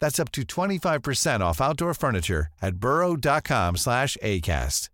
That's 0.00 0.18
up 0.18 0.30
to 0.32 0.42
25% 0.42 1.40
off 1.40 1.60
outdoor 1.60 1.94
furniture 1.94 2.48
at 2.60 2.76
burrow.com 2.76 3.76
slash 3.76 4.16
ACAST. 4.22 4.90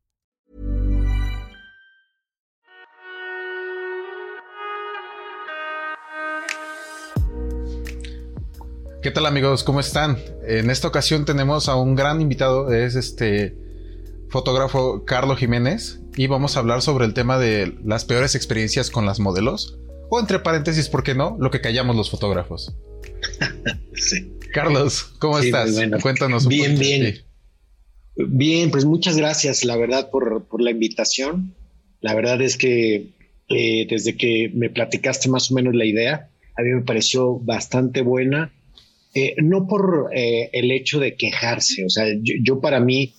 ¿Qué 9.06 9.12
tal 9.12 9.26
amigos? 9.26 9.62
¿Cómo 9.62 9.78
están? 9.78 10.18
En 10.42 10.68
esta 10.68 10.88
ocasión 10.88 11.24
tenemos 11.24 11.68
a 11.68 11.76
un 11.76 11.94
gran 11.94 12.20
invitado, 12.20 12.72
es 12.72 12.96
este 12.96 13.56
fotógrafo 14.30 15.04
Carlos 15.04 15.38
Jiménez 15.38 16.00
y 16.16 16.26
vamos 16.26 16.56
a 16.56 16.58
hablar 16.58 16.82
sobre 16.82 17.04
el 17.04 17.14
tema 17.14 17.38
de 17.38 17.78
las 17.84 18.04
peores 18.04 18.34
experiencias 18.34 18.91
con 18.91 19.06
las 19.06 19.20
modelos 19.20 19.78
o 20.10 20.18
entre 20.18 20.41
paréntesis, 20.41 20.88
¿por 20.88 21.04
qué 21.04 21.14
no? 21.14 21.36
Lo 21.38 21.52
que 21.52 21.60
callamos 21.60 21.94
los 21.94 22.10
fotógrafos. 22.10 22.74
sí. 23.94 24.35
Carlos, 24.52 25.14
¿cómo 25.19 25.41
Sí, 25.41 25.47
estás? 25.47 25.75
bueno. 25.75 25.98
Cuéntanos 26.00 26.44
un 26.44 26.48
Bien, 26.50 26.77
de 26.77 26.80
bien. 26.84 27.14
ti. 27.14 27.20
Bien, 28.28 28.70
pues 28.70 28.84
muchas 28.84 29.16
gracias, 29.16 29.64
la 29.64 29.77
verdad, 29.77 30.11
por, 30.11 30.47
por 30.47 30.62
la 30.62 30.70
invitación. 30.70 31.55
La 32.00 32.14
verdad 32.14 32.41
es 32.41 32.56
que 32.56 33.11
eh, 33.48 33.86
desde 33.88 34.16
que 34.16 34.50
me 34.55 34.70
platicaste 34.70 35.28
más 35.28 35.50
o 35.50 35.55
menos 35.55 35.75
la 35.75 35.84
idea, 35.84 36.30
a 36.56 36.62
mí 36.62 36.70
me 36.70 36.83
pareció 36.83 37.38
bastante 37.38 38.00
buena. 38.03 38.53
Eh, 39.15 39.34
no 39.43 39.66
por 39.66 40.10
eh, 40.15 40.50
el 40.53 40.70
hecho 40.72 40.99
de 41.00 41.15
quejarse, 41.16 41.84
o 41.84 41.91
sea, 41.91 42.06
yo, 42.20 42.34
yo 42.43 42.60
para 42.60 42.81
mí, 42.81 43.15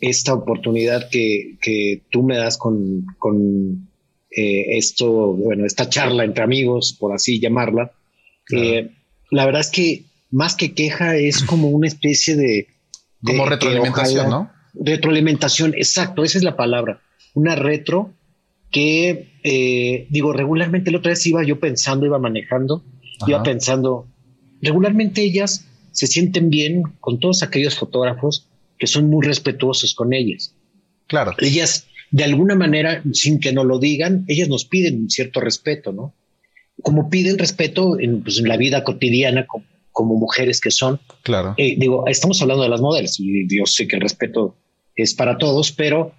esta 0.00 0.34
oportunidad 0.34 1.08
que, 1.10 1.56
que 1.62 2.02
tú 2.10 2.22
me 2.22 2.36
das 2.36 2.58
con, 2.58 3.04
con 3.18 3.88
eh, 4.30 4.76
esto, 4.76 5.32
bueno, 5.32 5.64
esta 5.66 5.88
charla 5.88 6.24
entre 6.24 6.44
amigos, 6.44 6.94
por 6.98 7.14
así 7.14 7.40
llamarla, 7.40 7.92
eh, 8.54 8.90
la 9.30 9.44
verdad 9.46 9.62
es 9.62 9.70
que 9.70 10.04
más 10.30 10.54
que 10.56 10.74
queja 10.74 11.16
es 11.16 11.42
como 11.42 11.68
una 11.68 11.86
especie 11.86 12.36
de... 12.36 12.68
de 13.20 13.32
Como 13.32 13.46
retroalimentación, 13.46 14.26
ojalá- 14.26 14.36
¿no? 14.36 14.52
Retroalimentación, 14.74 15.74
exacto, 15.74 16.24
esa 16.24 16.38
es 16.38 16.44
la 16.44 16.56
palabra. 16.56 17.00
Una 17.34 17.54
retro 17.56 18.14
que, 18.70 19.32
eh, 19.42 20.06
digo, 20.10 20.32
regularmente 20.32 20.90
la 20.90 20.98
otra 20.98 21.10
vez 21.10 21.26
iba 21.26 21.42
yo 21.42 21.58
pensando, 21.58 22.06
iba 22.06 22.18
manejando, 22.18 22.84
iba 23.26 23.42
pensando, 23.42 24.06
regularmente 24.60 25.22
ellas 25.22 25.66
se 25.92 26.06
sienten 26.06 26.50
bien 26.50 26.82
con 27.00 27.18
todos 27.18 27.42
aquellos 27.42 27.76
fotógrafos 27.76 28.46
que 28.78 28.86
son 28.86 29.08
muy 29.08 29.26
respetuosos 29.26 29.94
con 29.94 30.12
ellas. 30.12 30.54
Claro, 31.08 31.34
Ellas, 31.38 31.86
de 32.10 32.24
alguna 32.24 32.54
manera, 32.54 33.02
sin 33.12 33.40
que 33.40 33.52
nos 33.52 33.64
lo 33.66 33.78
digan, 33.78 34.24
ellas 34.28 34.48
nos 34.48 34.64
piden 34.66 35.00
un 35.02 35.10
cierto 35.10 35.40
respeto, 35.40 35.92
¿no? 35.92 36.14
Como 36.82 37.08
piden 37.10 37.38
respeto 37.38 37.98
en, 37.98 38.22
pues, 38.22 38.38
en 38.38 38.46
la 38.46 38.56
vida 38.58 38.84
cotidiana, 38.84 39.46
como, 39.46 39.64
como 39.98 40.14
mujeres 40.14 40.60
que 40.60 40.70
son, 40.70 41.00
claro. 41.24 41.54
eh, 41.56 41.74
digo, 41.76 42.06
estamos 42.06 42.40
hablando 42.40 42.62
de 42.62 42.68
las 42.68 42.80
modelos 42.80 43.18
y 43.18 43.48
yo 43.52 43.66
sé 43.66 43.88
que 43.88 43.96
el 43.96 44.02
respeto 44.02 44.54
es 44.94 45.12
para 45.12 45.38
todos, 45.38 45.72
pero 45.72 46.12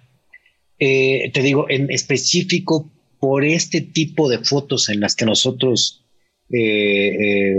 eh, 0.78 1.30
te 1.32 1.40
digo, 1.40 1.64
en 1.70 1.90
específico, 1.90 2.90
por 3.18 3.42
este 3.42 3.80
tipo 3.80 4.28
de 4.28 4.40
fotos 4.40 4.90
en 4.90 5.00
las 5.00 5.16
que 5.16 5.24
nosotros 5.24 6.04
eh, 6.52 7.54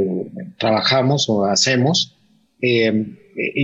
trabajamos 0.60 1.28
o 1.28 1.46
hacemos, 1.46 2.20
eh, 2.62 2.94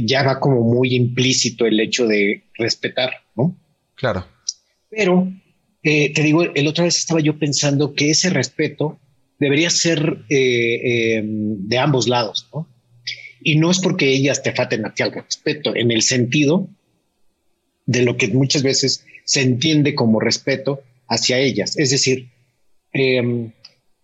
ya 0.03 0.23
va 0.23 0.39
como 0.39 0.63
muy 0.63 0.95
implícito 0.95 1.67
el 1.67 1.79
hecho 1.79 2.07
de 2.07 2.45
respetar, 2.55 3.11
¿no? 3.35 3.55
Claro. 3.93 4.25
Pero 4.89 5.31
te 5.83 6.23
digo, 6.23 6.41
el 6.41 6.67
otra 6.67 6.85
vez 6.85 6.97
estaba 6.97 7.19
yo 7.19 7.37
pensando 7.37 7.93
que 7.93 8.09
ese 8.09 8.31
respeto 8.31 8.99
debería 9.39 9.69
ser 9.69 10.25
eh, 10.29 11.17
eh, 11.19 11.21
de 11.23 11.77
ambos 11.77 12.07
lados, 12.07 12.49
¿no? 12.53 12.67
Y 13.41 13.55
no 13.57 13.69
es 13.69 13.79
porque 13.79 14.09
ellas 14.11 14.41
te 14.41 14.51
falten 14.51 14.85
a 14.85 14.93
ti 14.93 15.03
al 15.03 15.13
respeto, 15.13 15.75
en 15.75 15.91
el 15.91 16.01
sentido 16.01 16.69
de 17.85 18.03
lo 18.03 18.17
que 18.17 18.27
muchas 18.29 18.63
veces 18.63 19.05
se 19.25 19.41
entiende 19.41 19.95
como 19.95 20.19
respeto 20.19 20.81
hacia 21.07 21.39
ellas. 21.39 21.77
Es 21.77 21.91
decir, 21.91 22.29
eh, 22.93 23.51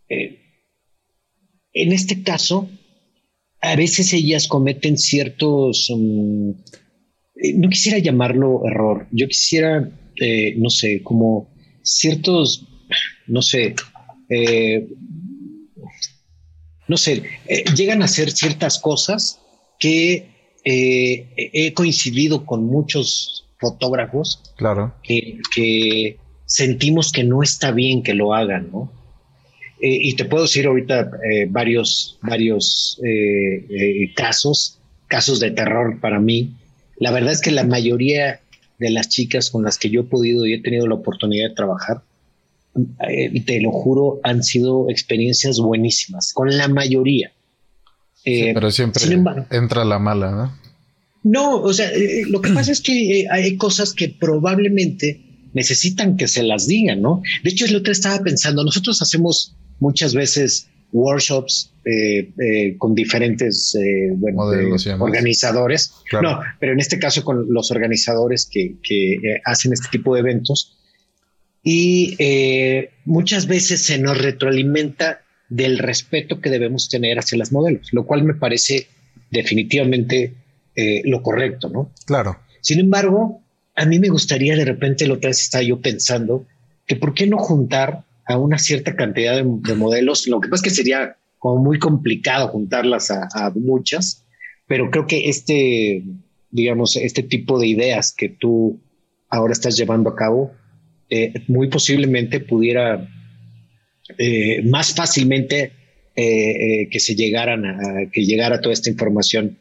eh, 0.10 0.40
en 1.74 1.92
este 1.92 2.22
caso, 2.24 2.70
a 3.60 3.76
veces 3.76 4.14
ellas 4.14 4.48
cometen 4.48 4.98
ciertos, 4.98 5.92
mm, 5.94 6.52
no 7.56 7.70
quisiera 7.70 7.98
llamarlo 7.98 8.62
error, 8.68 9.08
yo 9.12 9.28
quisiera, 9.28 9.90
no 10.58 10.70
sé, 10.70 11.02
como 11.02 11.52
ciertos, 11.82 12.68
no 13.28 13.42
sé, 13.42 13.76
no 16.88 16.98
sé, 16.98 17.24
eh, 17.48 17.64
llegan 17.76 18.02
a 18.02 18.06
hacer 18.06 18.32
ciertas 18.32 18.80
cosas 18.80 19.40
que 19.80 20.30
eh, 20.66 21.28
he 21.36 21.74
coincidido 21.74 22.46
con 22.46 22.66
muchos 22.66 23.46
fotógrafos 23.60 24.42
Claro. 24.58 24.94
que, 25.04 25.40
que 25.56 26.18
sentimos 26.46 27.12
que 27.12 27.24
no 27.24 27.44
está 27.44 27.72
bien 27.72 28.04
que 28.04 28.14
lo 28.14 28.34
hagan, 28.34 28.70
¿no? 28.72 28.92
Eh, 29.82 29.98
y 30.02 30.16
te 30.16 30.26
puedo 30.26 30.44
decir 30.44 30.66
ahorita 30.68 31.12
varios, 31.50 32.18
varios 32.22 33.00
casos, 34.16 34.80
casos 35.08 35.40
de 35.40 35.52
terror 35.52 36.00
para 36.00 36.20
mí. 36.20 36.54
La 36.98 37.12
verdad 37.12 37.34
es 37.34 37.42
que 37.42 37.52
la 37.52 37.66
mayoría 37.66 38.40
de 38.80 38.90
las 38.90 39.10
chicas 39.10 39.50
con 39.50 39.64
las 39.64 39.78
que 39.78 39.90
yo 39.90 40.02
he 40.02 40.06
podido 40.06 40.46
y 40.46 40.54
he 40.54 40.62
tenido 40.62 40.88
la 40.88 40.96
oportunidad 40.96 41.50
de 41.50 41.56
trabajar, 41.56 42.02
eh, 43.08 43.42
te 43.46 43.62
lo 43.62 43.72
juro, 43.72 44.20
han 44.24 44.44
sido 44.44 44.90
experiencias 44.90 45.60
buenísimas, 45.60 46.34
con 46.34 46.56
la 46.56 46.68
mayoría. 46.68 47.32
Eh, 48.26 48.52
Pero 48.54 48.72
siempre 48.72 49.04
sin 49.04 49.14
embargo, 49.14 49.46
entra 49.52 49.84
la 49.84 50.00
mala, 50.00 50.32
¿no? 50.32 50.58
no, 51.24 51.62
o 51.62 51.74
sea, 51.74 51.90
eh, 51.92 52.24
lo 52.28 52.42
que 52.42 52.52
pasa 52.52 52.72
es 52.72 52.82
que 52.82 53.22
eh, 53.22 53.28
hay 53.30 53.58
cosas 53.58 53.94
que 53.94 54.10
probablemente 54.10 55.22
necesitan 55.54 56.18
que 56.18 56.28
se 56.28 56.44
las 56.44 56.68
digan, 56.68 57.02
¿no? 57.02 57.22
De 57.44 57.50
hecho, 57.50 57.66
es 57.66 57.72
lo 57.72 57.84
que 57.84 57.92
estaba 57.92 58.20
pensando. 58.24 58.64
Nosotros 58.64 59.02
hacemos 59.02 59.56
muchas 59.80 60.14
veces 60.14 60.68
workshops 60.92 61.74
eh, 61.86 62.32
eh, 62.40 62.78
con 62.78 62.96
diferentes 62.96 63.76
eh, 63.76 64.12
bueno, 64.16 64.54
eh, 64.54 64.72
organizadores. 65.00 65.94
Claro. 66.10 66.32
No, 66.32 66.40
pero 66.60 66.74
en 66.74 66.80
este 66.80 67.00
caso 67.00 67.24
con 67.24 67.52
los 67.52 67.72
organizadores 67.72 68.48
que, 68.50 68.76
que, 68.82 69.14
eh, 69.14 69.42
hacen 69.46 69.74
este 69.74 69.88
tipo 69.92 70.14
de 70.14 70.22
eventos. 70.22 70.78
Y 71.64 72.16
eh, 72.20 72.92
muchas 73.06 73.48
veces 73.48 73.86
se 73.86 73.98
nos 73.98 74.18
retroalimenta 74.22 75.22
del 75.50 75.80
respeto 75.80 76.42
que 76.42 76.50
debemos 76.50 76.90
tener 76.90 77.20
hacia 77.20 77.38
las 77.38 77.52
modelos, 77.52 77.90
lo 77.94 78.06
cual 78.06 78.24
me 78.24 78.34
parece 78.34 78.88
definitivamente 79.32 80.34
eh, 80.76 81.02
lo 81.06 81.22
correcto, 81.22 81.70
¿no? 81.70 81.92
Claro. 82.06 82.38
Sin 82.62 82.80
embargo, 82.80 83.42
a 83.76 83.86
mí 83.86 84.00
me 84.00 84.10
gustaría 84.10 84.56
de 84.56 84.66
repente, 84.66 85.08
lo 85.08 85.16
otra 85.16 85.30
vez 85.30 85.42
estaba 85.42 85.64
yo 85.64 85.80
pensando, 85.80 86.46
que 86.86 86.96
por 86.96 87.14
qué 87.14 87.28
no 87.28 87.38
juntar 87.38 88.04
a 88.26 88.38
una 88.38 88.58
cierta 88.58 88.96
cantidad 88.96 89.36
de, 89.36 89.76
modelos. 89.76 90.28
Lo 90.28 90.40
que 90.40 90.50
pasa 90.50 90.66
es 90.66 90.72
que 90.72 90.76
sería 90.76 91.18
como 91.40 91.62
muy 91.62 91.80
complicado 91.80 92.48
juntarlas 92.48 93.12
a, 93.12 93.52
muchas, 93.56 94.26
pero 94.68 94.90
creo 94.90 95.08
que 95.08 95.30
este, 95.30 96.04
digamos, 96.52 96.96
este 96.96 97.24
tipo 97.24 97.60
de 97.60 97.68
ideas 97.68 98.14
que 98.14 98.30
tú 98.30 98.80
ahora 99.30 99.54
estás 99.54 99.76
llevando 99.76 100.10
a 100.10 100.16
cabo, 100.16 100.54
eh, 101.14 101.34
muy 101.48 101.68
posiblemente 101.68 102.40
pudiera 102.40 103.08
eh, 104.18 104.64
más 104.64 104.96
fácilmente 104.96 105.72
eh, 106.16 106.88
que 106.90 107.00
se 107.00 107.14
llegaran 107.14 107.66
a, 107.66 108.10
que 108.12 108.26
llegara 108.26 108.62
toda 108.62 108.74
esta 108.74 108.90
información 108.90 109.60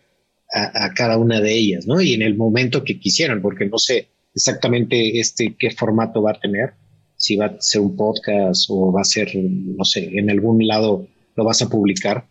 a, 0.54 0.92
cada 0.94 1.18
una 1.18 1.40
de 1.40 1.52
ellas, 1.52 1.86
¿no? 1.86 2.00
Y 2.00 2.12
en 2.14 2.22
el 2.22 2.36
momento 2.36 2.84
que 2.84 2.98
quisieran, 2.98 3.40
porque 3.42 3.66
no 3.66 3.78
sé 3.78 4.08
exactamente 4.34 5.18
este 5.18 5.56
qué 5.58 5.70
formato 5.70 6.22
va 6.22 6.32
a 6.32 6.40
tener, 6.40 6.72
si 7.16 7.36
va 7.36 7.46
a 7.46 7.56
ser 7.60 7.82
un 7.82 7.96
podcast 7.96 8.66
o 8.68 8.92
va 8.92 9.02
a 9.02 9.04
ser, 9.04 9.34
no 9.34 9.84
sé, 9.84 10.10
en 10.12 10.30
algún 10.30 10.66
lado 10.66 11.06
lo 11.36 11.44
vas 11.44 11.60
a 11.62 11.68
publicar, 11.68 12.26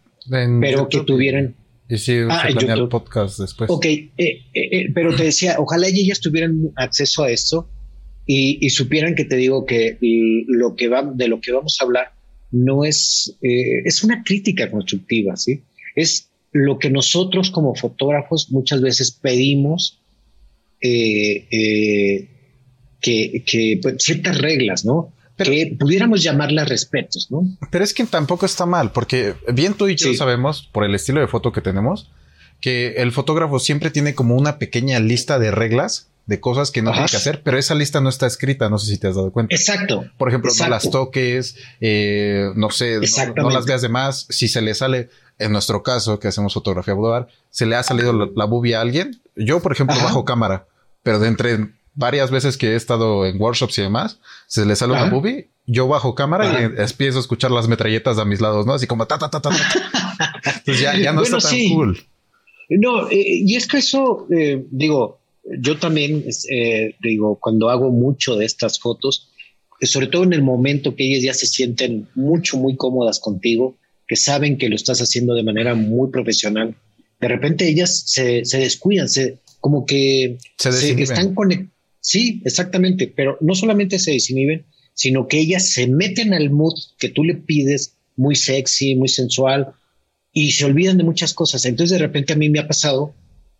pero 0.59 0.89
que 0.89 1.01
tuvieran... 1.01 1.56
Y 1.89 1.97
si 1.97 2.19
ah, 2.29 2.47
podcast 2.89 3.39
después. 3.39 3.69
Ok, 3.69 3.85
eh, 3.85 4.09
eh, 4.18 4.47
eh, 4.53 4.91
pero 4.94 5.15
te 5.15 5.25
decía, 5.25 5.57
ojalá 5.59 5.88
ellas 5.88 6.21
tuvieran 6.21 6.71
acceso 6.75 7.23
a 7.23 7.29
esto 7.31 7.69
y, 8.33 8.69
supieran 8.69 9.16
que 9.16 9.25
te 9.25 9.36
digo 9.36 9.66
que 9.66 9.98
lo 10.48 10.75
que 10.75 10.88
va, 10.88 11.04
de 11.04 11.28
lo 11.28 11.42
que 11.42 11.51
vamos 11.51 11.78
a 11.80 11.83
hablar 11.83 12.13
no 12.51 12.86
es, 12.86 13.38
es 13.42 14.04
una 14.04 14.24
crítica 14.24 14.72
constructiva, 14.72 15.36
¿sí? 15.36 15.63
Es 15.95 16.30
lo 16.54 16.80
que 16.80 16.89
nosotros 16.89 17.51
como 17.51 17.75
fotógrafos 17.75 18.50
muchas 18.51 18.81
veces 18.81 19.12
pedimos 19.12 20.00
que, 20.80 21.48
que 23.01 23.80
pues, 23.81 23.95
ciertas 24.00 24.38
reglas, 24.38 24.86
¿no? 24.86 25.13
que 25.44 25.75
pudiéramos 25.80 26.22
llamarlas 26.22 26.69
respetos, 26.69 27.31
¿no? 27.31 27.44
Pero 27.72 27.83
es 27.83 27.95
que 27.95 28.06
tampoco 28.06 28.45
está 28.45 28.68
mal, 28.68 28.92
porque 28.92 29.33
bien 29.51 29.74
tú 29.74 29.88
y 29.88 29.95
yo 29.95 30.13
sabemos, 30.13 30.69
por 30.72 30.83
el 30.83 30.94
estilo 30.94 31.19
de 31.19 31.28
foto 31.28 31.51
que 31.51 31.62
tenemos, 31.62 32.12
que 32.60 32.94
el 32.98 33.12
fotógrafo 33.12 33.57
siempre 33.57 33.89
tiene 33.89 34.13
como 34.13 34.36
una 34.36 34.60
pequeña 34.60 35.00
lista 35.00 35.39
de 35.39 35.50
reglas 35.50 36.10
de 36.31 36.39
cosas 36.39 36.72
que 36.72 36.81
no 36.81 36.94
tiene 36.94 37.07
que 37.07 37.18
hacer, 37.18 37.44
pero 37.44 37.57
esa 37.57 37.75
lista 37.75 38.00
no 38.00 38.07
está 38.07 38.25
escrita, 38.25 38.69
no 38.69 38.80
sé 38.80 38.89
si 38.89 38.98
te 38.98 39.07
has 39.07 39.16
dado 39.16 39.33
cuenta. 39.33 39.54
Exacto. 39.54 40.06
Por 40.18 40.30
ejemplo, 40.30 40.50
no 40.57 40.69
las 40.69 40.89
toques, 40.89 41.57
eh, 41.81 42.51
no 42.56 42.69
sé, 42.69 43.01
no, 43.36 43.50
las 43.50 43.66
veas 43.66 43.81
de 43.81 43.89
más. 43.89 44.28
Si 44.30 44.48
se 44.48 44.62
le 44.62 44.74
sale, 44.74 45.10
en 45.39 45.51
nuestro 45.51 45.83
caso, 45.83 46.19
que 46.19 46.30
hacemos 46.30 46.54
fotografía 46.54 46.94
boudoir, 46.94 47.28
se 47.50 47.66
le 47.66 47.75
ha 47.75 47.83
salido 47.83 48.13
la, 48.13 48.30
la 48.33 48.45
bubia 48.45 48.78
a 48.78 48.81
alguien. 48.81 49.22
Yo, 49.36 49.62
por 49.62 49.74
ejemplo, 49.74 49.98
bajo 49.98 50.24
cámara, 50.24 50.68
pero 51.04 51.19
de 51.19 51.28
entre 51.28 51.68
varias 51.95 52.31
veces 52.31 52.56
que 52.56 52.69
he 52.69 52.75
estado 52.78 53.25
en 53.25 53.42
workshops 53.42 53.78
y 53.80 53.81
demás, 53.81 54.22
se 54.48 54.66
le 54.66 54.78
sale 54.78 54.94
una 54.94 55.10
boobie, 55.10 55.50
yo 55.66 55.89
bajo 55.89 56.16
cámara 56.16 56.62
y 56.62 56.81
empiezo 56.81 57.18
a 57.18 57.22
escuchar 57.22 57.51
las 57.51 57.68
metralletas 57.68 58.19
a 58.19 58.24
mis 58.24 58.39
lados, 58.39 58.66
¿no? 58.66 58.74
Así 58.74 58.88
como 58.88 59.06
ta, 59.06 59.19
ta, 59.19 59.30
ta, 59.30 59.42
ta. 59.42 59.50
Entonces 60.45 60.80
ya, 60.80 60.95
ya 60.95 61.12
no 61.12 61.24
está 61.24 61.39
tan 61.39 61.57
cool. 61.74 62.01
No, 62.69 63.10
eh, 63.10 63.42
y 63.45 63.57
es 63.57 63.68
que 63.68 63.80
eso, 63.80 64.28
eh, 64.33 64.66
digo, 64.72 65.20
yo 65.43 65.77
también, 65.77 66.25
eh, 66.49 66.95
digo, 67.01 67.38
cuando 67.39 67.69
hago 67.69 67.91
mucho 67.91 68.35
de 68.35 68.45
estas 68.45 68.79
fotos, 68.79 69.29
sobre 69.81 70.07
todo 70.07 70.23
en 70.23 70.33
el 70.33 70.43
momento 70.43 70.95
que 70.95 71.05
ellas 71.05 71.23
ya 71.23 71.33
se 71.33 71.47
sienten 71.47 72.07
mucho, 72.15 72.57
muy 72.57 72.75
cómodas 72.75 73.19
contigo, 73.19 73.77
que 74.07 74.15
saben 74.15 74.57
que 74.57 74.69
lo 74.69 74.75
estás 74.75 75.01
haciendo 75.01 75.33
de 75.33 75.43
manera 75.43 75.73
muy 75.73 76.11
profesional, 76.11 76.75
de 77.19 77.27
repente 77.27 77.67
ellas 77.67 78.03
se, 78.05 78.45
se 78.45 78.59
descuidan, 78.59 79.09
se, 79.09 79.39
como 79.59 79.85
que 79.85 80.38
se, 80.57 80.71
se 80.71 81.01
están 81.01 81.33
conectadas 81.33 81.71
Sí, 82.01 82.41
exactamente, 82.45 83.13
pero 83.15 83.37
no 83.41 83.53
solamente 83.53 83.99
se 83.99 84.11
desinhiben, 84.11 84.65
sino 84.94 85.27
que 85.27 85.39
ellas 85.39 85.69
se 85.69 85.87
meten 85.87 86.33
al 86.33 86.49
mood 86.49 86.73
que 86.97 87.09
tú 87.09 87.23
le 87.23 87.35
pides, 87.35 87.95
muy 88.17 88.35
sexy, 88.35 88.95
muy 88.95 89.07
sensual, 89.07 89.73
y 90.33 90.51
se 90.51 90.65
olvidan 90.65 90.97
de 90.97 91.03
muchas 91.03 91.33
cosas. 91.33 91.63
Entonces 91.65 91.97
de 91.97 92.05
repente 92.05 92.33
a 92.33 92.35
mí 92.35 92.49
me 92.49 92.59
ha 92.59 92.67
pasado, 92.67 93.13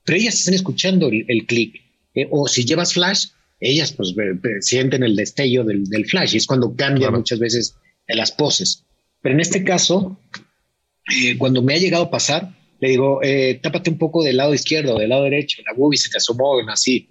pero 0.06 0.18
ellas 0.18 0.36
están 0.36 0.54
escuchando 0.54 1.10
el, 1.10 1.46
clic. 1.46 1.76
Eh, 2.16 2.28
o 2.30 2.48
si 2.48 2.66
llevas 2.66 2.94
flash, 2.94 3.28
ellas 3.60 3.94
pues 3.94 4.14
sienten 4.62 5.04
el 5.04 5.16
destello 5.16 5.64
del, 5.64 6.06
flash 6.08 6.34
y 6.34 6.38
es 6.38 6.48
cuando 6.48 6.76
cambian 6.76 7.14
muchas 7.14 7.40
veces 7.40 7.76
las 8.08 8.32
poses. 8.32 8.86
Pero 9.22 9.36
en 9.36 9.42
este 9.42 9.64
caso, 9.64 10.20
eh, 11.24 11.38
cuando 11.38 11.62
me 11.62 11.76
ha 11.76 11.78
llegado 11.78 12.06
a 12.06 12.12
pasar, 12.12 12.58
le 12.80 12.90
digo, 12.90 13.22
eh, 13.24 13.60
tápate 13.62 13.92
un 13.92 13.98
poco 14.00 14.24
del 14.24 14.38
lado 14.38 14.54
izquierdo, 14.54 14.98
del 14.98 15.10
lado 15.10 15.24
derecho, 15.24 15.62
la 15.66 15.78
boobie 15.78 15.98
se 15.98 16.10
te 16.10 16.18
asomó, 16.18 16.60
así 16.68 17.08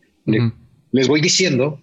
les 0.93 1.09
voy 1.09 1.21
diciendo 1.21 1.81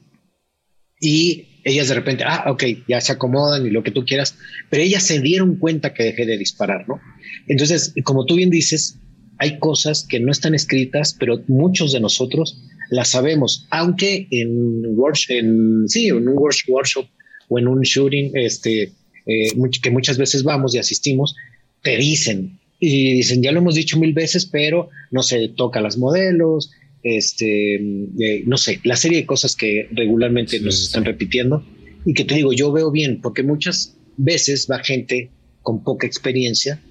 y 1.00 1.62
ellas 1.64 1.90
de 1.90 1.96
repente, 1.96 2.24
ah, 2.26 2.46
ok, 2.48 2.64
ya 2.88 3.02
se 3.02 3.12
acomodan 3.12 3.66
y 3.66 3.70
lo 3.70 3.84
que 3.84 3.92
tú 3.92 4.06
quieras, 4.06 4.38
pero 4.70 4.84
ellas 4.84 5.04
se 5.04 5.20
dieron 5.20 5.58
cuenta 5.58 5.94
que 5.94 6.04
dejé 6.04 6.26
de 6.26 6.38
disparar, 6.38 6.88
¿no? 6.88 7.00
Entonces, 7.48 7.94
como 8.04 8.26
tú 8.26 8.36
bien 8.36 8.50
dices, 8.50 9.00
hay 9.40 9.60
cosas 9.60 10.06
que 10.08 10.20
no 10.20 10.32
están 10.32 10.56
escritas, 10.56 11.16
pero 11.20 11.42
muchos 11.48 11.94
de 11.94 12.00
nosotros 12.00 12.62
las 12.90 13.10
sabemos, 13.10 13.68
aunque 13.70 14.28
en, 14.32 14.84
en, 15.30 15.88
sí, 15.88 16.08
en 16.08 16.28
un 16.28 16.38
workshop 16.38 17.06
o 17.50 17.60
en 17.60 17.68
un 17.68 17.82
shooting, 17.82 18.32
este, 18.36 18.94
eh, 19.26 19.50
que 19.82 19.92
muchas 19.92 20.18
veces 20.18 20.44
vamos 20.44 20.74
y 20.74 20.80
asistimos, 20.80 21.36
te 21.82 21.98
dicen, 21.98 22.60
y 22.80 23.14
dicen, 23.14 23.42
ya 23.42 23.52
lo 23.52 23.60
hemos 23.60 23.76
dicho 23.76 24.00
mil 24.00 24.14
veces, 24.14 24.46
pero 24.46 24.90
no 25.12 25.24
se 25.24 25.50
toca 25.50 25.82
las 25.82 25.98
modelos, 25.98 26.72
este, 27.04 27.76
eh, 27.76 28.44
no 28.46 28.58
sé, 28.58 28.80
la 28.84 28.96
serie 28.96 29.20
de 29.20 29.26
cosas 29.26 29.56
que 29.56 29.88
regularmente 29.92 30.60
nos 30.60 30.82
están 30.82 31.06
repitiendo 31.06 31.66
y 32.06 32.14
que 32.14 32.26
te 32.26 32.36
digo, 32.36 32.54
yo 32.54 32.72
veo 32.72 32.92
bien, 32.92 33.22
porque 33.22 33.44
muchas 33.44 33.96
veces 34.18 34.68
va 34.70 34.80
gente 34.80 35.30
con 35.62 35.84
poca 35.84 36.08
experiencia 36.08 36.82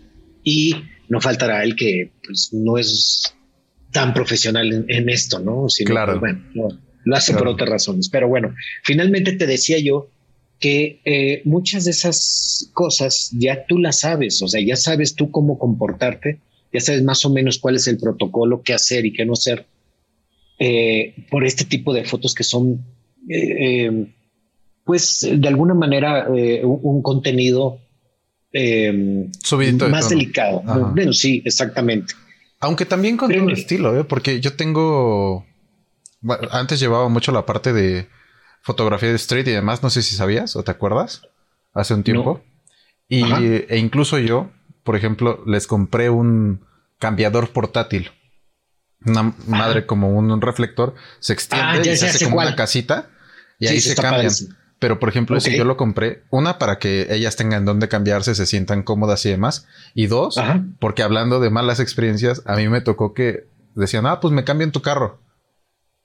y 0.42 0.74
no 1.08 1.20
faltará 1.20 1.62
el 1.62 1.76
que 1.76 2.12
pues, 2.24 2.50
no 2.52 2.78
es 2.78 3.34
tan 3.92 4.12
profesional 4.12 4.84
en, 4.88 5.08
esto, 5.08 5.38
¿no? 5.38 5.68
Sino 5.68 5.90
claro. 5.90 6.20
bueno, 6.20 6.42
lo 7.04 7.16
hace 7.16 7.32
por 7.32 7.48
otras 7.48 7.70
razones. 7.70 8.08
Pero 8.10 8.28
bueno, 8.28 8.54
finalmente 8.82 9.32
te 9.32 9.46
decía 9.46 9.78
yo 9.78 10.08
que 10.58 11.00
eh, 11.04 11.42
muchas 11.44 11.84
de 11.84 11.92
esas 11.92 12.70
cosas 12.72 13.30
ya 13.32 13.66
tú 13.66 13.78
las 13.78 14.00
sabes, 14.00 14.42
o 14.42 14.48
sea, 14.48 14.60
ya 14.60 14.76
sabes 14.76 15.14
tú 15.14 15.30
cómo 15.30 15.58
comportarte, 15.58 16.40
ya 16.72 16.80
sabes 16.80 17.02
más 17.02 17.24
o 17.24 17.30
menos 17.30 17.58
cuál 17.58 17.76
es 17.76 17.86
el 17.86 17.98
protocolo, 17.98 18.62
qué 18.62 18.74
hacer 18.74 19.06
y 19.06 19.12
qué 19.12 19.24
no 19.24 19.34
hacer 19.34 19.66
eh, 20.58 21.14
por 21.30 21.44
este 21.44 21.64
tipo 21.64 21.92
de 21.92 22.04
fotos 22.04 22.34
que 22.34 22.44
son, 22.44 22.84
eh, 23.28 24.06
pues, 24.84 25.28
de 25.30 25.48
alguna 25.48 25.74
manera, 25.74 26.28
un, 26.28 27.02
contenido 27.02 27.78
más 29.88 30.08
delicado. 30.08 30.62
Bueno, 30.94 31.12
sí, 31.12 31.42
exactamente. 31.44 32.14
Aunque 32.60 32.86
también 32.86 33.16
con 33.16 33.30
todo 33.30 33.50
estilo, 33.50 34.06
porque 34.08 34.40
yo 34.40 34.54
tengo. 34.54 35.46
antes 36.50 36.80
llevaba 36.80 37.08
mucho 37.08 37.32
la 37.32 37.46
parte 37.46 37.72
de 37.72 38.08
fotografía 38.62 39.10
de 39.10 39.16
street 39.16 39.48
y 39.48 39.52
demás. 39.52 39.82
No 39.82 39.90
sé 39.90 40.02
si 40.02 40.16
sabías 40.16 40.56
o 40.56 40.62
te 40.62 40.70
acuerdas. 40.70 41.22
Hace 41.74 41.94
un 41.94 42.02
tiempo. 42.02 42.42
Y, 43.08 43.22
e 43.24 43.76
incluso 43.78 44.18
yo, 44.18 44.50
por 44.82 44.96
ejemplo, 44.96 45.44
les 45.46 45.66
compré 45.66 46.10
un 46.10 46.64
cambiador 46.98 47.50
portátil 47.50 48.10
una 49.06 49.34
madre 49.46 49.86
como 49.86 50.10
un, 50.10 50.40
reflector, 50.40 50.94
se 51.20 51.32
extiende 51.32 51.90
ah, 51.90 51.92
y 51.92 51.96
se 51.96 52.08
hace 52.08 52.24
como 52.24 52.38
una 52.38 52.56
casita 52.56 53.08
y 53.58 53.68
ahí 53.68 53.80
se 53.80 53.94
cambian. 53.94 54.32
Pero 54.78 54.98
por 54.98 55.08
ejemplo, 55.08 55.40
si 55.40 55.56
yo 55.56 55.64
lo 55.64 55.76
compré, 55.76 56.22
una 56.30 56.58
para 56.58 56.78
que 56.78 57.06
ellas 57.10 57.36
tengan 57.36 57.64
donde 57.64 57.88
cambiarse, 57.88 58.34
se 58.34 58.44
sientan 58.44 58.82
cómodas 58.82 59.24
y 59.24 59.30
demás. 59.30 59.66
Y 59.94 60.06
dos, 60.06 60.38
porque 60.80 61.02
hablando 61.02 61.40
de 61.40 61.48
malas 61.48 61.80
experiencias, 61.80 62.42
a 62.44 62.56
mí 62.56 62.68
me 62.68 62.82
tocó 62.82 63.14
que 63.14 63.46
decían, 63.74 64.06
ah, 64.06 64.20
pues 64.20 64.32
me 64.32 64.44
cambian 64.44 64.72
tu 64.72 64.82
carro. 64.82 65.20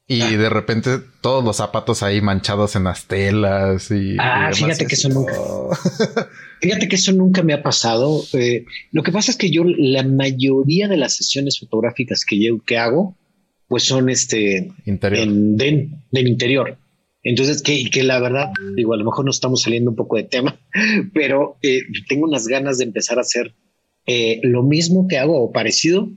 Y 0.07 0.21
ah. 0.21 0.37
de 0.37 0.49
repente 0.49 0.99
todos 1.21 1.43
los 1.43 1.57
zapatos 1.57 2.03
ahí 2.03 2.21
manchados 2.21 2.75
en 2.75 2.85
las 2.85 3.05
telas 3.05 3.91
y. 3.91 4.17
Ah, 4.19 4.51
fíjate 4.53 4.85
que 4.85 4.95
eso 4.95 5.09
nunca. 5.09 5.33
fíjate 6.61 6.87
que 6.87 6.95
eso 6.95 7.13
nunca 7.13 7.43
me 7.43 7.53
ha 7.53 7.63
pasado. 7.63 8.23
Eh, 8.33 8.65
lo 8.91 9.03
que 9.03 9.11
pasa 9.11 9.31
es 9.31 9.37
que 9.37 9.51
yo, 9.51 9.63
la 9.65 10.03
mayoría 10.03 10.87
de 10.87 10.97
las 10.97 11.15
sesiones 11.15 11.59
fotográficas 11.59 12.25
que 12.25 12.43
yo 12.43 12.59
que 12.65 12.77
hago, 12.77 13.17
pues 13.67 13.83
son 13.83 14.09
este 14.09 14.71
interior. 14.85 15.23
En, 15.23 15.55
del 15.55 16.27
interior. 16.27 16.77
Entonces, 17.23 17.61
que, 17.61 17.89
que 17.89 18.03
la 18.03 18.19
verdad, 18.19 18.51
digo, 18.75 18.93
a 18.93 18.97
lo 18.97 19.05
mejor 19.05 19.25
no 19.25 19.31
estamos 19.31 19.61
saliendo 19.61 19.91
un 19.91 19.95
poco 19.95 20.17
de 20.17 20.23
tema, 20.23 20.59
pero 21.13 21.57
eh, 21.61 21.81
tengo 22.07 22.27
unas 22.27 22.47
ganas 22.47 22.77
de 22.77 22.85
empezar 22.85 23.17
a 23.17 23.21
hacer 23.21 23.53
eh, 24.07 24.39
lo 24.43 24.63
mismo 24.63 25.07
que 25.07 25.17
hago 25.17 25.41
o 25.41 25.51
parecido, 25.51 26.09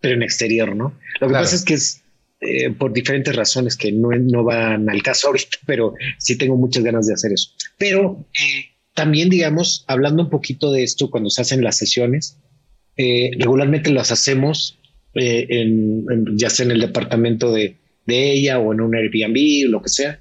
pero 0.00 0.14
en 0.14 0.22
exterior, 0.22 0.74
¿no? 0.74 0.98
Lo 1.20 1.28
que 1.28 1.32
pasa 1.32 1.54
es 1.54 1.64
que 1.64 1.74
es 1.74 2.02
eh, 2.40 2.70
por 2.70 2.92
diferentes 2.92 3.34
razones 3.36 3.76
que 3.76 3.92
no, 3.92 4.10
no, 4.10 4.42
van 4.42 4.90
al 4.90 5.02
caso 5.02 5.28
ahorita, 5.28 5.58
pero 5.66 5.94
sí 6.18 6.36
tengo 6.36 6.56
muchas 6.56 6.82
ganas 6.82 7.06
de 7.06 7.14
hacer 7.14 7.32
eso. 7.32 7.50
Pero 7.78 8.26
eh, 8.32 8.70
también, 8.94 9.30
digamos, 9.30 9.84
hablando 9.86 10.24
un 10.24 10.30
poquito 10.30 10.72
de 10.72 10.82
esto, 10.82 11.10
cuando 11.10 11.30
se 11.30 11.42
hacen 11.42 11.62
las 11.62 11.78
sesiones, 11.78 12.38
regularmente 12.96 13.90
las 13.90 14.12
hacemos 14.12 14.78
en, 15.14 16.04
ya 16.36 16.50
sea 16.50 16.66
en 16.66 16.72
el 16.72 16.80
departamento 16.80 17.50
de, 17.50 17.78
de 18.06 18.32
ella 18.32 18.58
o 18.58 18.72
en 18.72 18.82
un 18.82 18.94
Airbnb 18.94 19.66
o 19.66 19.70
lo 19.70 19.82
que 19.82 19.88
sea, 19.88 20.20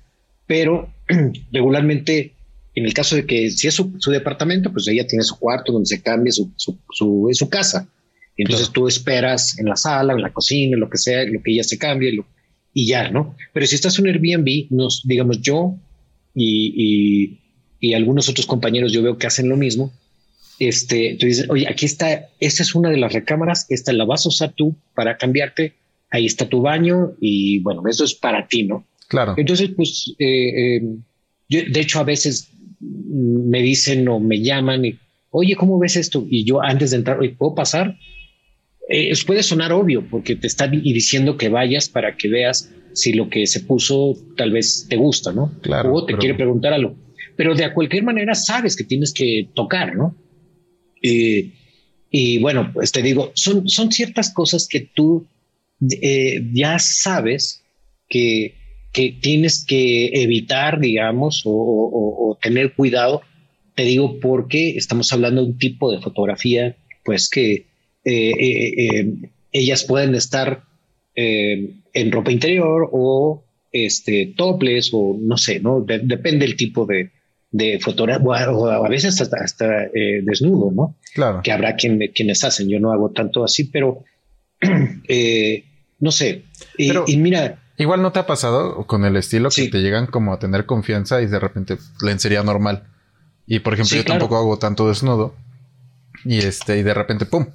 pero 0.52 0.94
regularmente 1.54 2.34
en 2.76 2.86
el 2.86 2.94
caso 2.94 3.16
de 3.16 3.26
que 3.26 3.50
si 3.52 3.70
es 3.70 3.76
su, 3.76 4.12
departamento, 4.12 4.70
pues 4.70 4.86
ella 4.86 5.08
tiene 5.08 5.24
su 5.24 5.40
cuarto 5.40 5.72
donde 5.72 5.86
se 5.86 6.02
cambia 6.02 6.34
su, 6.34 6.52
su, 6.58 6.78
su, 7.32 7.50
casa. 7.50 7.88
Y 8.36 8.42
entonces 8.42 8.70
tú 8.70 8.86
esperas 8.86 9.58
en 9.60 9.68
la 9.68 9.78
sala, 9.78 10.12
en 10.12 10.22
la 10.22 10.34
cocina, 10.34 10.76
lo 10.76 10.90
que 10.90 10.98
sea, 10.98 11.24
lo 11.24 11.42
que 11.42 11.54
ella 11.54 11.64
se 11.64 11.78
cambie 11.78 12.20
y 12.74 12.86
ya, 12.86 13.10
¿no? 13.10 13.34
Pero 13.54 13.66
si 13.66 13.76
estás 13.76 13.98
en 13.98 14.08
un 14.08 14.12
Airbnb, 14.12 14.68
nos, 14.72 15.04
digamos 15.06 15.42
yo 15.42 15.78
y, 16.36 17.38
y, 17.80 17.94
algunos 17.94 18.28
otros 18.28 18.46
compañeros 18.46 18.92
yo 18.92 19.02
veo 19.02 19.18
que 19.18 19.28
hacen 19.28 19.48
lo 19.48 19.56
mismo. 19.56 19.94
Este, 20.60 21.16
tú 21.18 21.28
dices, 21.28 21.50
oye, 21.50 21.66
aquí 21.70 21.86
está, 21.86 22.28
esta 22.42 22.62
es 22.62 22.76
una 22.76 22.90
de 22.90 22.98
las 22.98 23.14
recámaras, 23.14 23.68
esta 23.70 23.94
la 23.94 24.04
vas 24.04 24.26
a 24.26 24.30
usar 24.30 24.52
tú 24.52 24.76
para 24.96 25.18
cambiarte, 25.18 25.76
ahí 26.10 26.26
está 26.26 26.50
tu 26.50 26.62
baño 26.62 27.14
y 27.22 27.60
bueno, 27.60 27.84
eso 27.90 28.04
es 28.04 28.14
para 28.14 28.50
ti, 28.50 28.64
¿no? 28.64 28.86
Claro. 29.12 29.34
Entonces, 29.36 29.72
pues, 29.76 30.16
eh, 30.20 30.78
eh, 30.78 30.82
yo, 31.50 31.60
de 31.68 31.82
hecho, 31.82 32.00
a 32.00 32.06
veces 32.06 32.50
me 32.80 33.62
dicen 33.62 34.08
o 34.08 34.22
me 34.22 34.42
llaman 34.42 34.86
y, 34.86 34.98
oye, 35.32 35.58
¿cómo 35.58 35.78
ves 35.78 35.98
esto? 35.98 36.26
Y 36.30 36.46
yo 36.46 36.62
antes 36.62 36.92
de 36.92 36.98
entrar, 36.98 37.20
oye, 37.20 37.36
¿puedo 37.38 37.54
pasar? 37.54 37.98
Eh, 38.88 39.12
puede 39.28 39.44
sonar 39.44 39.74
obvio 39.74 40.08
porque 40.10 40.38
te 40.38 40.48
está 40.48 40.70
diciendo 40.70 41.36
que 41.36 41.50
vayas 41.50 41.90
para 41.90 42.16
que 42.16 42.30
veas 42.30 42.72
si 42.94 43.12
lo 43.12 43.30
que 43.30 43.46
se 43.48 43.60
puso 43.60 44.16
tal 44.38 44.52
vez 44.52 44.88
te 44.90 44.96
gusta, 44.96 45.34
¿no? 45.34 45.60
Claro. 45.62 45.94
O 45.94 46.06
te 46.06 46.16
quiere 46.16 46.36
preguntar 46.36 46.72
algo. 46.72 46.96
Pero 47.36 47.54
de 47.54 47.74
cualquier 47.74 48.04
manera 48.04 48.34
sabes 48.34 48.78
que 48.78 48.86
tienes 48.86 49.14
que 49.14 49.50
tocar, 49.54 49.94
¿no? 49.94 50.16
y 51.04 52.38
bueno, 52.38 52.70
pues 52.72 52.92
te 52.92 53.02
digo, 53.02 53.32
son, 53.34 53.68
son 53.68 53.92
ciertas 53.92 54.32
cosas 54.32 54.68
que 54.68 54.82
tú 54.82 55.26
eh, 55.90 56.48
ya 56.54 56.78
sabes 56.78 57.64
que, 58.08 58.61
que 58.92 59.18
tienes 59.22 59.66
que 59.66 60.08
evitar, 60.22 60.80
digamos, 60.80 61.44
o, 61.46 62.38
tener 62.42 62.74
cuidado. 62.74 63.22
Te 63.76 63.84
digo 63.84 64.20
porque 64.20 64.72
estamos 64.78 65.12
hablando 65.14 65.42
de 65.42 65.48
un 65.52 65.58
tipo 65.58 65.92
de 65.92 66.02
fotografía, 66.02 66.76
pues 67.06 67.30
que 67.30 67.68
eh, 68.04 68.32
eh, 68.32 69.14
ellas 69.52 69.84
pueden 69.84 70.16
estar 70.16 70.64
en 71.14 72.12
ropa 72.12 72.32
interior 72.32 72.90
o 72.92 73.44
este 73.72 74.34
topless 74.36 74.90
o 74.94 75.18
no 75.20 75.38
sé, 75.38 75.60
no 75.60 75.82
depende 75.82 76.46
del 76.46 76.56
tipo 76.56 76.86
de, 76.86 77.12
de 77.52 77.80
fotografía 77.80 78.50
o 78.52 78.68
a 78.68 78.90
veces 78.90 79.22
hasta, 79.22 79.38
hasta 79.44 79.90
desnudo, 80.24 80.72
¿no? 80.72 80.98
Claro. 81.14 81.42
Que 81.44 81.52
habrá 81.52 81.76
quien, 81.76 82.00
quienes 82.14 82.44
hacen. 82.44 82.70
Yo 82.70 82.80
no 82.80 82.92
hago 82.92 83.12
tanto 83.12 83.44
así, 83.44 83.66
pero 83.66 84.04
no 86.00 86.12
sé. 86.12 86.44
y 86.78 87.18
mira, 87.18 87.61
Igual 87.82 88.04
no 88.04 88.12
te 88.12 88.20
ha 88.20 88.28
pasado 88.28 88.86
con 88.86 89.06
el 89.06 89.16
estilo 89.16 89.50
que 89.50 89.68
te 89.68 89.82
llegan 89.82 90.06
como 90.06 90.34
a 90.34 90.38
tener 90.38 90.68
confianza 90.68 91.20
y 91.20 91.26
de 91.26 91.40
repente 91.40 91.78
lencería 92.00 92.44
normal. 92.44 92.84
Y 93.48 93.58
por 93.58 93.74
ejemplo, 93.74 93.98
yo 93.98 94.06
tampoco 94.06 94.38
hago 94.38 94.60
tanto 94.60 94.88
desnudo. 94.88 95.34
Y 96.24 96.38
este, 96.38 96.78
y 96.78 96.84
de 96.84 96.94
repente, 96.94 97.26
¡pum! 97.26 97.48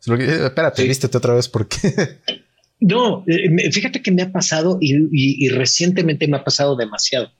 Espérate, 0.00 0.84
vístete 0.84 1.18
otra 1.18 1.34
vez 1.34 1.48
porque. 1.48 1.76
no, 2.80 3.24
eh, 3.26 3.70
fíjate 3.70 4.00
que 4.00 4.10
me 4.10 4.22
ha 4.22 4.32
pasado 4.32 4.78
y, 4.80 5.48
recientemente 5.50 6.28
me 6.28 6.38
ha 6.38 6.44
pasado 6.44 6.76
demasiado. 6.76 7.30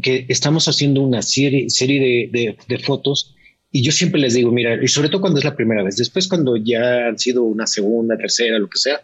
Que 0.00 0.26
estamos 0.28 0.68
haciendo 0.68 1.02
una 1.02 1.22
serie, 1.22 1.70
serie 1.70 2.30
de, 2.32 2.56
de, 2.68 2.78
fotos 2.78 3.34
y 3.72 3.82
yo 3.82 3.90
siempre 3.90 4.20
les 4.20 4.34
digo, 4.34 4.52
mira, 4.52 4.78
y 4.80 4.86
sobre 4.86 5.08
todo 5.08 5.20
cuando 5.20 5.40
es 5.40 5.44
la 5.44 5.56
primera 5.56 5.82
vez, 5.82 5.96
después 5.96 6.28
cuando 6.28 6.56
ya 6.56 7.08
han 7.08 7.18
sido 7.18 7.42
una 7.42 7.66
segunda, 7.66 8.16
tercera, 8.16 8.60
lo 8.60 8.68
que 8.68 8.78
sea, 8.78 9.02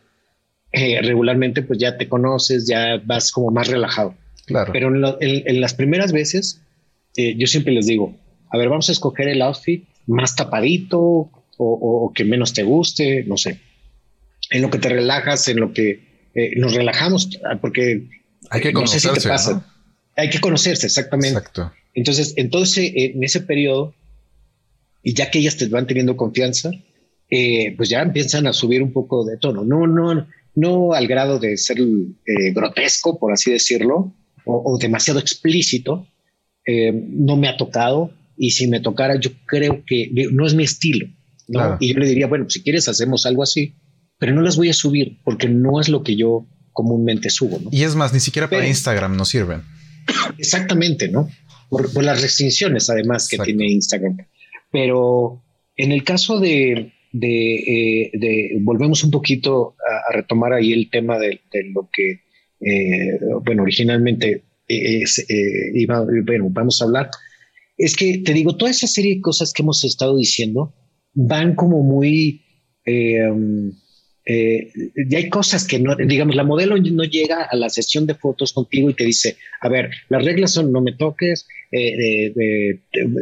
eh, 0.73 1.01
regularmente 1.03 1.63
pues 1.63 1.81
ya 1.81 1.97
te 1.97 2.09
conoces, 2.09 2.67
ya 2.67 3.01
vas 3.05 3.33
como 3.33 3.51
más 3.51 3.69
relajado. 3.69 4.15
Claro. 4.47 4.73
Pero 4.73 4.89
en, 5.21 5.61
las 5.61 5.75
primeras 5.75 6.13
veces, 6.13 6.61
eh, 7.17 7.35
yo 7.37 7.47
siempre 7.47 7.73
les 7.73 7.87
digo, 7.87 8.17
a 8.51 8.59
ver, 8.59 8.69
vamos 8.69 8.89
a 8.89 8.93
escoger 8.93 9.29
el 9.29 9.43
outfit 9.43 9.85
más 10.07 10.37
tapadito 10.37 11.31
o, 11.63 12.13
que 12.15 12.25
menos 12.25 12.55
te 12.55 12.63
guste, 12.63 13.25
no 13.25 13.37
sé. 13.37 13.61
En 14.51 14.63
lo 14.63 14.71
que 14.71 14.79
te 14.79 14.89
relajas, 14.89 15.47
en 15.49 15.61
lo 15.61 15.73
que 15.75 16.31
eh, 16.35 16.53
nos 16.57 16.75
relajamos, 16.75 17.39
ah, 17.45 17.59
porque 17.61 18.09
hay 18.49 18.61
que 18.63 18.73
conocerse. 18.73 19.11
Hay 20.17 20.31
que 20.31 20.41
conocerse, 20.41 20.87
exactamente. 20.87 21.39
Exacto. 21.39 21.73
Entonces, 21.95 22.33
entonces 22.37 22.93
en 22.95 23.23
ese 23.23 23.43
periodo, 23.43 23.95
y 25.03 25.15
ya 25.15 25.31
que 25.31 25.41
ellas 25.41 25.57
te 25.57 25.67
van 25.69 25.87
teniendo 25.87 26.17
confianza, 26.17 26.71
pues 27.77 27.89
ya 27.89 28.01
empiezan 28.01 28.47
a 28.47 28.53
subir 28.53 28.83
un 28.83 28.93
poco 28.93 29.25
de 29.25 29.37
tono. 29.37 29.65
No, 29.65 29.87
no, 29.87 30.27
no 30.55 30.93
al 30.93 31.07
grado 31.07 31.39
de 31.39 31.57
ser 31.57 31.79
eh, 31.81 32.53
grotesco, 32.53 33.19
por 33.19 33.33
así 33.33 33.51
decirlo, 33.51 34.15
o, 34.45 34.79
demasiado 34.79 35.21
explícito, 35.21 36.07
eh, 36.67 36.93
no 36.93 37.37
me 37.37 37.49
ha 37.49 37.57
tocado. 37.57 38.13
Y 38.37 38.53
si 38.53 38.67
me 38.69 38.81
tocara, 38.81 39.21
yo 39.21 39.31
creo 39.47 39.85
que 39.87 40.11
no 40.33 40.47
es 40.47 40.55
mi 40.55 40.65
estilo. 40.65 41.07
Y 41.79 41.93
yo 41.93 41.99
le 41.99 42.07
diría, 42.07 42.27
bueno, 42.27 42.49
si 42.49 42.63
quieres, 42.63 42.89
hacemos 42.89 43.27
algo 43.27 43.43
así, 43.43 43.75
pero 44.19 44.33
no 44.35 44.41
las 44.41 44.57
voy 44.57 44.69
a 44.71 44.75
subir 44.75 45.19
porque 45.25 45.49
no 45.49 45.81
es 45.81 45.89
lo 45.89 46.03
que 46.03 46.17
yo 46.17 46.47
comúnmente 46.73 47.31
subo. 47.31 47.61
Y 47.71 47.83
es 47.83 47.97
más, 47.97 48.13
ni 48.13 48.21
siquiera 48.21 48.49
para 48.49 48.67
Instagram 48.67 49.17
no 49.17 49.25
sirven. 49.25 49.63
Exactamente, 50.39 51.09
¿no? 51.09 51.29
Por, 51.69 52.03
las 52.03 52.23
restricciones, 52.23 52.89
además, 52.91 53.29
que 53.29 53.39
tiene 53.39 53.71
Instagram. 53.71 54.17
Pero 54.73 55.43
en 55.77 55.93
el 55.93 56.05
caso 56.05 56.41
de, 56.41 56.93
eh, 57.13 58.11
de, 58.13 58.59
volvemos 58.61 59.03
un 59.03 59.11
poquito 59.11 59.75
a, 60.09 60.13
retomar 60.13 60.53
ahí 60.53 60.73
el 60.73 60.91
tema 60.91 61.19
de, 61.19 61.41
lo 61.73 61.89
que, 61.93 62.21
eh, 62.61 63.19
bueno, 63.45 63.63
originalmente 63.63 64.45
eh, 64.69 65.05
iba, 65.75 66.05
bueno, 66.25 66.49
vamos 66.51 66.81
a 66.81 66.85
hablar. 66.85 67.11
Es 67.77 67.97
que 67.97 68.19
te 68.19 68.33
digo, 68.33 68.57
toda 68.57 68.71
esa 68.71 68.87
serie 68.87 69.17
de 69.17 69.21
cosas 69.21 69.53
que 69.53 69.63
hemos 69.63 69.83
estado 69.85 70.17
diciendo 70.17 70.75
van 71.15 71.55
como 71.55 71.83
muy... 71.83 72.43
Um, 72.87 73.73
y 74.33 75.17
hay 75.17 75.29
cosas 75.29 75.67
que 75.67 75.81
no, 75.81 75.97
digamos, 75.97 76.37
la 76.37 76.45
modelo 76.45 76.77
no 76.77 77.03
llega 77.03 77.43
a 77.43 77.57
la 77.57 77.69
sesión 77.69 78.07
de 78.07 78.15
fotos 78.15 78.53
contigo 78.53 78.89
y 78.89 78.95
te 78.95 79.05
dice, 79.05 79.39
a 79.61 79.69
ver, 79.69 79.91
las 80.09 80.25
reglas 80.25 80.53
son 80.53 80.71
no 80.71 80.81
me 80.81 80.93
toques, 80.93 81.49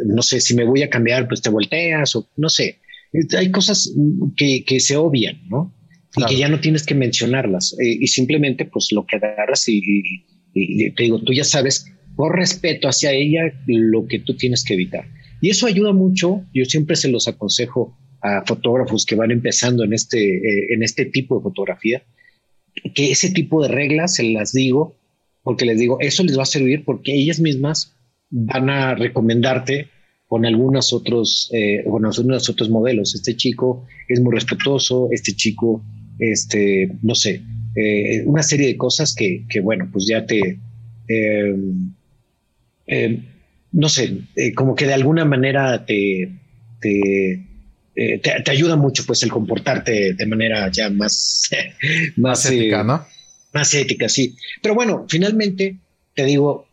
no 0.04 0.22
sé, 0.22 0.40
si 0.42 0.54
me 0.54 0.64
voy 0.64 0.82
a 0.82 0.90
cambiar, 0.90 1.26
pues 1.26 1.40
te 1.40 1.48
volteas 1.48 2.14
o 2.14 2.28
no 2.36 2.50
sé 2.50 2.80
hay 3.36 3.50
cosas 3.50 3.94
que, 4.36 4.64
que 4.64 4.80
se 4.80 4.96
obvian, 4.96 5.40
¿no? 5.48 5.74
Y 6.16 6.24
que 6.24 6.36
ya 6.36 6.48
no 6.48 6.60
tienes 6.60 6.84
que 6.84 6.94
mencionarlas. 6.94 7.76
Eh, 7.80 7.98
y 8.00 8.06
simplemente, 8.08 8.64
pues 8.64 8.88
lo 8.92 9.06
que 9.06 9.16
agarras 9.16 9.68
y, 9.68 9.80
te 10.52 11.02
digo, 11.02 11.20
tú 11.22 11.32
ya 11.32 11.44
sabes, 11.44 11.86
por 12.16 12.36
respeto 12.36 12.88
hacia 12.88 13.12
ella, 13.12 13.52
lo 13.66 14.06
que 14.06 14.18
tú 14.18 14.36
tienes 14.36 14.64
que 14.64 14.74
evitar. 14.74 15.06
Y 15.40 15.50
eso 15.50 15.66
ayuda 15.66 15.92
mucho. 15.92 16.44
Yo 16.52 16.64
siempre 16.64 16.96
se 16.96 17.08
los 17.08 17.28
aconsejo 17.28 17.96
a 18.20 18.42
fotógrafos 18.44 19.06
que 19.06 19.14
van 19.14 19.30
empezando 19.30 19.84
en 19.84 19.92
este, 19.92 20.18
eh, 20.18 20.66
en 20.70 20.82
este 20.82 21.04
tipo 21.04 21.36
de 21.36 21.42
fotografía, 21.42 22.02
que 22.94 23.10
ese 23.12 23.30
tipo 23.30 23.62
de 23.62 23.68
reglas 23.68 24.16
se 24.16 24.24
las 24.24 24.52
digo, 24.52 24.96
porque 25.42 25.64
les 25.64 25.78
digo, 25.78 25.98
eso 26.00 26.24
les 26.24 26.36
va 26.36 26.42
a 26.42 26.46
servir 26.46 26.84
porque 26.84 27.14
ellas 27.14 27.38
mismas 27.38 27.96
van 28.30 28.70
a 28.70 28.94
recomendarte 28.94 29.88
con 30.28 30.44
algunos 30.44 30.92
otros, 30.92 31.50
eh, 31.52 31.82
con 31.88 32.04
algunos 32.04 32.48
otros 32.48 32.68
modelos. 32.68 33.14
Este 33.14 33.34
chico 33.34 33.86
es 34.08 34.20
muy 34.20 34.34
respetuoso, 34.34 35.08
este 35.10 35.32
chico, 35.34 35.82
este, 36.18 36.92
no 37.02 37.14
sé, 37.14 37.40
eh, 37.74 38.22
una 38.26 38.42
serie 38.42 38.68
de 38.68 38.76
cosas 38.76 39.14
que, 39.14 39.44
que 39.48 39.60
bueno, 39.60 39.88
pues 39.90 40.06
ya 40.06 40.26
te, 40.26 40.58
em, 41.08 41.94
em, 42.86 43.24
no 43.72 43.88
sé, 43.88 44.18
eh, 44.36 44.52
como 44.52 44.74
que 44.74 44.86
de 44.86 44.94
alguna 44.94 45.24
manera 45.24 45.86
te, 45.86 46.30
te, 46.80 47.42
te, 47.94 48.50
ayuda 48.50 48.76
mucho 48.76 49.04
pues 49.06 49.22
el 49.22 49.30
comportarte 49.30 50.12
de 50.12 50.26
manera 50.26 50.70
ya 50.70 50.90
más, 50.90 51.48
más, 52.16 52.44
ética, 52.44 52.84
¿no? 52.84 53.06
Más 53.54 53.72
ética, 53.72 54.10
sí. 54.10 54.36
Pero 54.62 54.74
bueno, 54.74 55.06
finalmente 55.08 55.78
te 56.14 56.24
digo, 56.26 56.67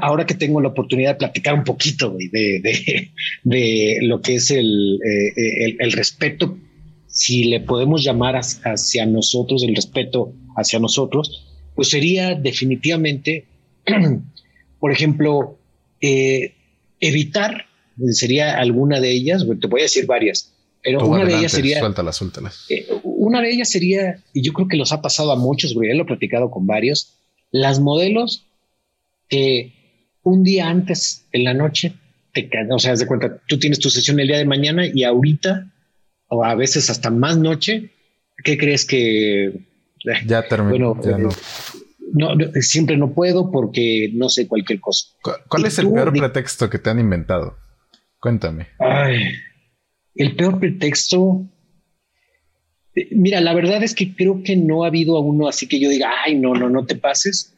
ahora 0.00 0.26
que 0.26 0.34
tengo 0.34 0.60
la 0.60 0.68
oportunidad 0.68 1.12
de 1.12 1.18
platicar 1.18 1.54
un 1.54 1.64
poquito 1.64 2.16
de, 2.18 3.10
de, 3.42 3.98
lo 4.02 4.20
que 4.20 4.36
es 4.36 4.50
el, 4.50 4.98
eh, 5.04 5.76
el, 5.78 5.92
respeto, 5.92 6.58
si 7.06 7.44
le 7.44 7.60
podemos 7.60 8.04
llamar 8.04 8.36
hacia 8.36 9.06
nosotros, 9.06 9.62
el 9.64 9.74
respeto 9.74 10.32
hacia 10.56 10.78
nosotros, 10.78 11.46
pues 11.74 11.88
sería 11.90 12.34
definitivamente, 12.34 13.46
por 14.80 14.92
ejemplo, 14.92 15.58
eh, 16.00 16.54
evitar, 17.00 17.66
sería 18.10 18.58
alguna 18.58 19.00
de 19.00 19.10
ellas, 19.10 19.46
te 19.60 19.66
voy 19.66 19.80
a 19.80 19.84
decir 19.84 20.06
varias, 20.06 20.52
pero 20.82 21.06
una 21.06 21.24
de 21.24 21.38
ellas 21.38 21.52
sería... 21.52 21.80
Eh, 22.68 22.86
una 23.02 23.42
de 23.42 23.50
ellas 23.50 23.70
sería, 23.70 24.22
y 24.32 24.42
yo 24.42 24.52
creo 24.52 24.68
que 24.68 24.76
los 24.76 24.92
ha 24.92 25.02
pasado 25.02 25.32
a 25.32 25.36
muchos, 25.36 25.74
ya 25.74 25.94
lo 25.94 26.02
he 26.02 26.06
platicado 26.06 26.50
con 26.50 26.66
varios, 26.66 27.18
las 27.50 27.80
modelos 27.80 28.46
que 29.28 29.77
un 30.28 30.44
día 30.44 30.68
antes 30.68 31.26
en 31.32 31.44
la 31.44 31.54
noche 31.54 31.94
te 32.32 32.48
o 32.70 32.78
sea, 32.78 32.94
de 32.94 33.06
cuenta, 33.06 33.38
tú 33.46 33.58
tienes 33.58 33.78
tu 33.78 33.90
sesión 33.90 34.20
el 34.20 34.28
día 34.28 34.38
de 34.38 34.44
mañana 34.44 34.86
y 34.86 35.04
ahorita, 35.04 35.70
o 36.28 36.44
a 36.44 36.54
veces 36.54 36.90
hasta 36.90 37.10
más 37.10 37.38
noche, 37.38 37.90
¿qué 38.44 38.58
crees 38.58 38.84
que 38.84 39.66
ya 40.26 40.46
terminó? 40.46 40.94
Bueno, 40.94 41.30
no, 42.12 42.34
siempre 42.60 42.96
no 42.96 43.12
puedo 43.12 43.50
porque 43.50 44.10
no 44.14 44.28
sé 44.28 44.46
cualquier 44.46 44.80
cosa. 44.80 45.08
¿Cuál, 45.48 45.64
es 45.64 45.78
el 45.78 45.90
peor 45.90 46.12
pretexto 46.12 46.70
que 46.70 46.78
te 46.78 46.90
han 46.90 47.00
inventado? 47.00 47.56
Cuéntame. 48.20 48.68
el 50.14 50.36
peor 50.36 50.58
pretexto. 50.58 51.46
Eh, 52.94 53.08
mira, 53.12 53.40
la 53.40 53.54
verdad 53.54 53.82
es 53.82 53.94
que 53.94 54.14
creo 54.14 54.42
que 54.42 54.56
no 54.56 54.84
ha 54.84 54.88
habido 54.88 55.16
a 55.16 55.20
uno 55.20 55.48
así 55.48 55.68
que 55.68 55.80
yo 55.80 55.90
diga, 55.90 56.10
ay, 56.24 56.36
no, 56.36 56.54
no, 56.54 56.70
no 56.70 56.86
te 56.86 56.96
pases, 56.96 57.54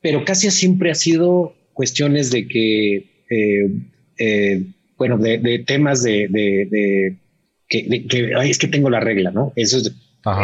pero 0.00 0.24
casi 0.24 0.50
siempre 0.50 0.90
ha 0.90 0.94
sido 0.94 1.54
cuestiones 1.72 2.30
de 2.30 2.46
que, 2.46 2.96
eh, 3.30 3.68
eh, 4.18 4.64
bueno, 4.96 5.18
de, 5.18 5.64
temas 5.66 6.02
de, 6.02 6.28
de, 6.28 7.16
que, 7.68 8.32
ay, 8.36 8.50
es 8.50 8.58
que 8.58 8.68
tengo 8.68 8.90
la 8.90 9.00
regla, 9.00 9.30
¿no? 9.30 9.52
Eso 9.56 9.78
es, 9.78 9.92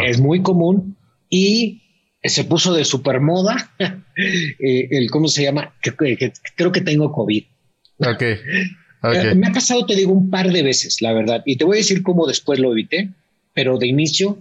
es 0.05 0.19
muy 0.19 0.41
común 0.41 0.97
y 1.29 1.81
se 2.23 2.43
puso 2.43 2.73
de 2.73 2.83
super 2.83 3.21
moda 3.21 3.71
eh, 3.79 4.87
el, 4.91 5.09
¿cómo 5.09 5.27
se 5.27 5.43
llama? 5.43 5.73
creo 5.81 6.71
que 6.71 6.81
tengo 6.81 7.11
COVID. 7.11 7.43
Ok. 7.99 8.21
Eh, 8.21 9.35
me 9.35 9.47
ha 9.47 9.51
pasado, 9.51 9.85
te 9.85 9.95
digo, 9.95 10.11
un 10.13 10.29
par 10.29 10.51
de 10.51 10.63
veces, 10.63 11.01
la 11.01 11.13
verdad. 11.13 11.41
Y 11.45 11.57
te 11.57 11.65
voy 11.65 11.77
a 11.77 11.79
decir 11.79 12.03
cómo 12.03 12.27
después 12.27 12.59
lo 12.59 12.71
evité, 12.71 13.09
pero 13.53 13.77
de 13.77 13.87
inicio, 13.87 14.37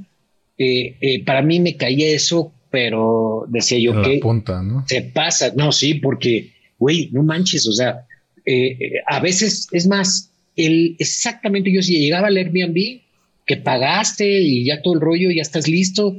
eh, 0.57 1.23
para 1.25 1.43
mí 1.43 1.61
me 1.61 1.77
caía 1.77 2.09
eso, 2.09 2.53
pero 2.71 3.47
decía 3.49 3.79
yo 3.79 4.03
que 4.03 4.21
se 4.87 5.03
pasa. 5.03 5.53
No, 5.57 5.73
sí, 5.73 5.95
porque, 5.95 6.53
güey, 6.79 7.11
no 7.13 7.23
manches, 7.23 7.67
o 7.67 7.73
sea, 7.73 8.07
a 9.07 9.21
veces 9.21 9.69
es 9.73 9.87
más, 9.87 10.31
el, 10.57 10.97
exactamente 10.99 11.73
yo 11.73 11.83
si 11.83 11.99
llegaba 11.99 12.29
al 12.29 12.37
Airbnb, 12.37 13.01
que 13.47 13.57
pagaste 13.57 14.41
y 14.41 14.65
ya 14.65 14.83
todo 14.83 14.95
el 14.95 15.01
rollo, 15.01 15.31
ya 15.31 15.43
estás 15.43 15.69
listo, 15.69 16.17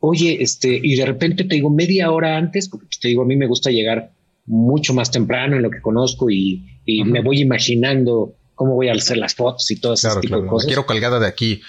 oye, 0.00 0.42
este, 0.42 0.80
y 0.82 0.96
de 0.96 1.06
repente 1.06 1.44
te 1.44 1.54
digo 1.54 1.70
media 1.70 2.10
hora 2.10 2.36
antes, 2.36 2.68
porque 2.68 2.86
pues, 2.86 2.98
te 2.98 3.08
digo, 3.08 3.22
a 3.22 3.26
mí 3.26 3.36
me 3.36 3.46
gusta 3.46 3.70
llegar 3.70 4.10
mucho 4.46 4.92
más 4.94 5.10
temprano 5.10 5.56
en 5.56 5.62
lo 5.62 5.70
que 5.70 5.80
conozco 5.80 6.28
y, 6.28 6.62
me 7.04 7.22
voy 7.22 7.40
imaginando 7.40 8.34
cómo 8.56 8.74
voy 8.74 8.88
a 8.88 8.92
hacer 8.92 9.16
las 9.16 9.34
fotos 9.34 9.70
y 9.70 9.76
todo 9.76 9.94
ese 9.94 10.08
tipo 10.20 10.40
de 10.40 10.48
cosas. 10.48 10.66
quiero 10.66 10.84
colgada 10.84 11.20
de 11.20 11.28
aquí. 11.28 11.60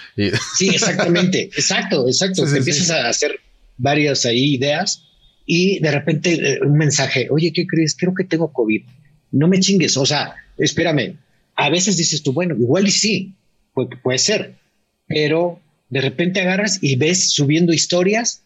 Sí, 0.57 0.69
exactamente, 0.69 1.43
exacto, 1.43 2.07
exacto. 2.07 2.45
te 2.45 2.57
empiezas 2.57 2.89
a 2.89 3.09
hacer 3.09 3.39
varias 3.77 4.25
ahí 4.25 4.55
ideas 4.55 5.05
y 5.45 5.79
de 5.79 5.91
repente 5.91 6.33
eh, 6.33 6.59
un 6.61 6.77
mensaje, 6.77 7.27
oye, 7.29 7.51
¿qué 7.53 7.65
crees? 7.67 7.95
Creo 7.95 8.13
que 8.13 8.23
tengo 8.23 8.51
COVID. 8.51 8.83
No 9.31 9.47
me 9.47 9.59
chingues, 9.59 9.97
o 9.97 10.05
sea, 10.05 10.35
espérame. 10.57 11.17
A 11.55 11.69
veces 11.69 11.97
dices 11.97 12.23
tú, 12.23 12.33
bueno, 12.33 12.55
igual 12.55 12.87
y 12.87 12.91
sí, 12.91 13.33
puede, 13.73 13.97
puede 13.97 14.19
ser, 14.19 14.55
pero 15.07 15.59
de 15.89 16.01
repente 16.01 16.41
agarras 16.41 16.79
y 16.81 16.95
ves 16.95 17.31
subiendo 17.31 17.73
historias 17.73 18.43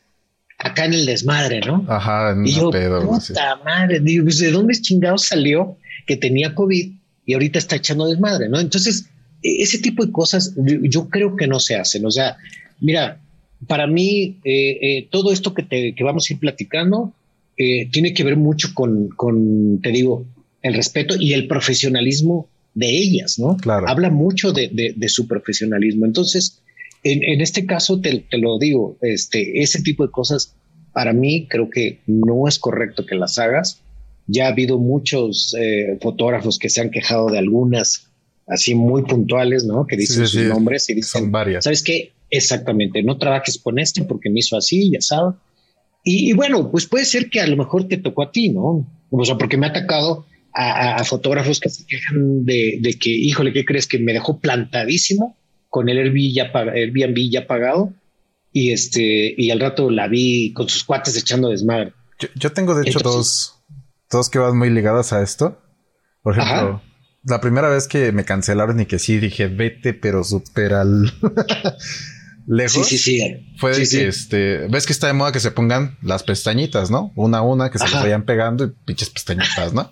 acá 0.58 0.86
en 0.86 0.94
el 0.94 1.06
desmadre, 1.06 1.62
¿no? 1.62 1.86
Ajá, 1.88 2.32
en 2.32 2.46
y 2.46 2.52
yo, 2.52 2.72
puta 2.72 3.56
madre, 3.64 4.00
digo, 4.00 4.26
pues, 4.26 4.40
¿de 4.40 4.52
dónde 4.52 4.74
chingado 4.82 5.18
salió 5.18 5.78
que 6.06 6.18
tenía 6.18 6.56
COVID 6.56 6.92
y 7.26 7.34
ahorita 7.34 7.60
está 7.60 7.76
echando 7.76 8.08
desmadre, 8.08 8.50
¿no? 8.50 8.60
Entonces, 8.60 9.06
e, 9.44 9.62
ese 9.62 9.78
tipo 9.78 10.06
de 10.06 10.12
cosas 10.12 10.54
yo 10.56 11.10
creo 11.10 11.36
que 11.36 11.48
no 11.48 11.60
se 11.60 11.76
hacen. 11.76 12.06
O 12.06 12.12
sea, 12.12 12.38
mira, 12.80 13.22
para 13.66 13.88
mí, 13.88 14.40
eh, 14.44 14.78
eh, 14.82 15.08
todo 15.10 15.32
esto 15.32 15.54
que, 15.54 15.64
te, 15.64 15.96
que 15.96 16.04
vamos 16.04 16.30
a 16.30 16.34
ir 16.34 16.40
platicando 16.40 17.14
eh, 17.58 17.90
tiene 17.92 18.14
que 18.14 18.24
ver 18.24 18.36
mucho 18.36 18.70
con, 18.74 19.10
con, 19.10 19.80
te 19.82 19.90
digo, 19.90 20.26
el 20.62 20.76
respeto 20.76 21.16
y 21.20 21.34
el 21.34 21.48
profesionalismo 21.48 22.50
de 22.76 22.90
ellas, 22.90 23.40
¿no? 23.40 23.58
Claro. 23.58 23.88
Habla 23.90 24.12
mucho 24.12 24.52
de, 24.52 24.70
de, 24.72 24.94
de 24.96 25.10
su 25.10 25.28
profesionalismo. 25.28 26.06
Entonces, 26.06 26.62
en, 27.04 27.42
este 27.42 27.66
caso 27.66 28.00
te, 28.00 28.26
lo 28.38 28.60
digo, 28.60 28.98
este, 29.02 29.62
ese 29.62 29.82
tipo 29.82 30.06
de 30.06 30.12
cosas 30.12 30.54
para 30.94 31.14
mí 31.14 31.48
creo 31.50 31.70
que 31.70 32.02
no 32.06 32.48
es 32.48 32.60
correcto 32.60 33.06
que 33.06 33.16
las 33.16 33.38
hagas. 33.40 33.82
Ya 34.28 34.46
ha 34.46 34.50
habido 34.50 34.78
muchos 34.78 35.56
fotógrafos 36.02 36.60
que 36.60 36.70
se 36.70 36.82
han 36.82 36.92
quejado 36.92 37.30
de 37.30 37.38
algunas 37.38 38.08
así 38.46 38.76
muy 38.76 39.04
puntuales, 39.04 39.64
¿no? 39.64 39.88
Que 39.88 39.96
dicen 39.96 40.28
sus 40.28 40.44
nombres 40.44 40.90
y 40.90 40.96
dicen, 40.96 41.32
varias. 41.32 41.64
¿sabes 41.64 41.82
qué? 41.82 42.12
Exactamente, 42.30 43.04
no 43.04 43.18
trabajes 43.18 43.58
con 43.58 43.80
este 43.80 44.04
porque 44.04 44.30
me 44.30 44.40
hizo 44.40 44.58
así, 44.58 44.92
ya 44.92 45.02
sabes. 45.02 45.36
Y, 46.04 46.32
bueno, 46.34 46.72
pues 46.72 46.86
puede 46.86 47.04
ser 47.04 47.30
que 47.30 47.42
a 47.42 47.48
lo 47.48 47.58
mejor 47.58 47.88
te 47.88 47.98
tocó 47.98 48.24
a 48.24 48.32
ti, 48.32 48.50
¿no? 48.50 48.88
O 49.10 49.26
sea, 49.26 49.38
porque 49.38 49.58
me 49.58 49.66
ha 49.66 49.70
atacado 49.70 50.26
a, 50.54 51.04
fotógrafos 51.04 51.60
que 51.60 51.70
se 51.70 51.86
quejan 51.86 52.46
de, 52.46 52.80
de, 52.82 52.94
que, 52.94 53.10
híjole, 53.10 53.52
¿qué 53.52 53.66
crees? 53.66 53.88
Que 53.88 54.00
me 54.00 54.14
dejó 54.14 54.40
plantadísimo 54.40 55.38
con 55.70 55.90
el 55.90 55.98
Airbnb 55.98 56.34
ya, 56.34 56.52
Airbnb 56.54 57.30
ya 57.30 57.46
pagado 57.46 57.94
y 58.52 58.72
este 58.72 59.36
y 59.38 59.52
al 59.52 59.60
rato 59.60 59.92
la 59.92 60.08
vi 60.08 60.54
con 60.54 60.68
sus 60.70 60.84
cuates 60.84 61.16
echando 61.18 61.50
desmadre. 61.50 61.94
Yo, 62.36 62.52
tengo 62.52 62.74
de 62.74 62.90
hecho 62.90 63.00
dos, 63.04 63.60
dos 64.10 64.30
que 64.30 64.40
van 64.40 64.58
muy 64.58 64.70
ligadas 64.70 65.14
a 65.14 65.22
esto. 65.22 65.62
Por 66.24 66.38
ejemplo, 66.38 66.82
la 67.24 67.40
primera 67.40 67.70
vez 67.70 67.88
que 67.88 68.12
me 68.12 68.26
cancelaron 68.26 68.80
y 68.80 68.86
que 68.86 68.98
sí 68.98 69.20
dije 69.20 69.48
vete, 69.48 69.94
pero 69.94 70.24
súper 70.24 70.74
al 70.74 71.14
lejos. 72.48 72.88
Sí, 72.88 72.98
sí, 72.98 73.20
sí. 73.20 73.54
Fue 73.58 73.74
que 73.74 74.08
este, 74.08 74.68
ves 74.70 74.88
que 74.88 74.94
está 74.94 75.08
de 75.08 75.14
moda 75.14 75.32
que 75.32 75.40
se 75.40 75.52
pongan 75.52 75.98
las 76.02 76.24
pestañitas, 76.24 76.90
¿no? 76.90 77.12
Una 77.16 77.40
a 77.40 77.42
una 77.44 77.70
que 77.70 77.78
se 77.78 77.86
les 77.86 77.94
vayan 77.94 78.24
pegando 78.24 78.66
y 78.66 78.72
pinches 78.86 79.12
pestañitas, 79.12 79.74
¿no? 79.74 79.92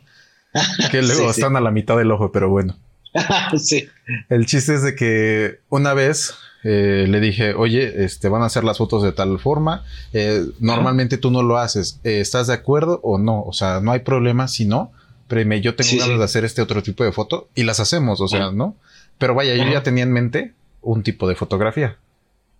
que 0.92 1.02
luego 1.02 1.30
están 1.30 1.56
a 1.56 1.62
la 1.62 1.70
mitad 1.70 1.98
del 1.98 2.12
ojo, 2.12 2.32
pero 2.32 2.50
bueno. 2.50 2.78
sí. 3.58 3.88
El 4.30 4.46
chiste 4.46 4.74
es 4.74 4.82
de 4.82 4.96
que 4.96 5.60
una 5.70 5.94
vez 5.94 6.34
eh, 6.64 7.06
le 7.08 7.20
dije, 7.20 7.54
oye, 7.54 8.04
este, 8.04 8.30
van 8.30 8.42
a 8.42 8.46
hacer 8.46 8.64
las 8.64 8.78
fotos 8.78 9.04
de 9.04 9.12
tal 9.12 9.38
forma. 9.40 9.84
Eh, 10.14 10.46
normalmente 10.60 11.18
tú 11.18 11.30
no 11.30 11.44
lo 11.44 11.58
haces. 11.58 12.00
Eh, 12.04 12.20
¿Estás 12.22 12.48
de 12.48 12.54
acuerdo 12.54 13.00
o 13.04 13.20
no? 13.20 13.44
O 13.44 13.54
sea, 13.54 13.82
no 13.82 13.92
hay 13.92 14.00
problema 14.00 14.48
si 14.48 14.66
no. 14.66 14.92
Pero 15.28 15.42
yo 15.56 15.76
tengo 15.76 15.92
ganas 15.98 16.20
de 16.20 16.24
hacer 16.24 16.46
este 16.46 16.62
otro 16.62 16.84
tipo 16.84 17.04
de 17.04 17.12
foto 17.12 17.50
y 17.56 17.64
las 17.64 17.80
hacemos, 17.80 18.22
o 18.22 18.28
sea, 18.28 18.52
¿no? 18.52 18.76
Pero 19.18 19.34
vaya, 19.34 19.56
yo 19.56 19.64
ya 19.72 19.82
tenía 19.82 20.04
en 20.04 20.12
mente 20.12 20.54
un 20.82 21.02
tipo 21.02 21.28
de 21.28 21.34
fotografía. 21.34 21.98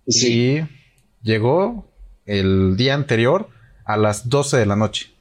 Y 0.06 0.60
llegó 1.22 1.90
el 2.24 2.76
día 2.76 2.94
anterior 2.94 3.48
a 3.84 3.96
las 3.96 4.28
12 4.28 4.56
de 4.58 4.66
la 4.66 4.76
noche 4.76 5.16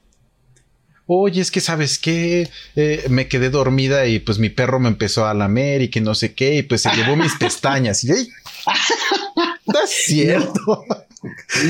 oye, 1.07 1.41
es 1.41 1.51
que 1.51 1.61
sabes 1.61 1.99
qué, 1.99 2.49
eh, 2.75 3.05
me 3.09 3.27
quedé 3.27 3.49
dormida 3.49 4.07
y 4.07 4.19
pues 4.19 4.39
mi 4.39 4.49
perro 4.49 4.79
me 4.79 4.87
empezó 4.87 5.25
a 5.25 5.33
lamer 5.33 5.81
y 5.81 5.89
que 5.89 6.01
no 6.01 6.15
sé 6.15 6.33
qué, 6.33 6.57
y 6.57 6.63
pues 6.63 6.81
se 6.81 6.89
llevó 6.95 7.15
mis 7.15 7.35
pestañas. 7.39 8.03
Y 8.03 8.11
¡ay! 8.11 8.27
no 9.67 9.83
es 9.83 9.89
cierto. 9.89 10.83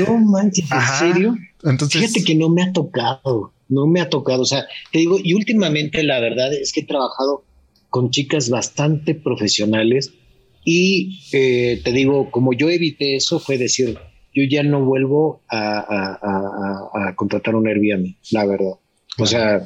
No, 0.07 0.17
manches, 0.17 0.69
¿en 0.71 0.99
serio? 0.99 1.37
Entonces, 1.63 2.01
fíjate 2.01 2.23
que 2.23 2.35
no 2.35 2.49
me 2.49 2.63
ha 2.63 2.73
tocado, 2.73 3.53
no 3.69 3.87
me 3.87 4.01
ha 4.01 4.09
tocado. 4.09 4.41
O 4.41 4.45
sea, 4.45 4.65
te 4.91 4.99
digo, 4.99 5.17
y 5.21 5.33
últimamente 5.33 6.03
la 6.03 6.19
verdad 6.19 6.53
es 6.53 6.71
que 6.71 6.81
he 6.81 6.85
trabajado 6.85 7.43
con 7.89 8.11
chicas 8.11 8.49
bastante 8.49 9.15
profesionales 9.15 10.11
y 10.65 11.21
eh, 11.31 11.79
te 11.83 11.91
digo, 11.91 12.31
como 12.31 12.51
yo 12.51 12.69
evité 12.69 13.15
eso, 13.15 13.39
fue 13.39 13.57
decir, 13.57 13.97
yo 14.33 14.43
ya 14.49 14.63
no 14.63 14.83
vuelvo 14.83 15.41
a, 15.47 15.79
a, 15.79 17.09
a 17.09 17.15
contratar 17.15 17.55
un 17.55 17.67
Airbnb, 17.67 18.15
la 18.31 18.45
verdad. 18.45 18.73
O 19.17 19.25
sea, 19.25 19.65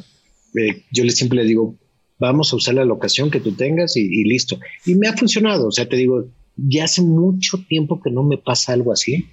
eh, 0.56 0.84
yo 0.92 1.04
le 1.04 1.12
siempre 1.12 1.38
le 1.38 1.48
digo, 1.48 1.76
vamos 2.20 2.52
a 2.54 2.56
usar 2.56 2.76
la 2.76 2.86
locación 2.86 3.32
que 3.32 3.40
tú 3.40 3.54
tengas 3.54 3.96
y, 3.98 4.24
listo. 4.24 4.60
Y 4.86 4.96
me 4.96 5.08
ha 5.08 5.18
funcionado. 5.18 5.68
O 5.68 5.72
sea, 5.72 5.88
te 5.88 5.96
digo, 5.96 6.28
ya 6.56 6.86
hace 6.86 7.02
mucho 7.02 7.58
tiempo 7.68 8.02
que 8.02 8.12
no 8.12 8.24
me 8.24 8.38
pasa 8.38 8.74
algo 8.74 8.92
así. 8.92 9.26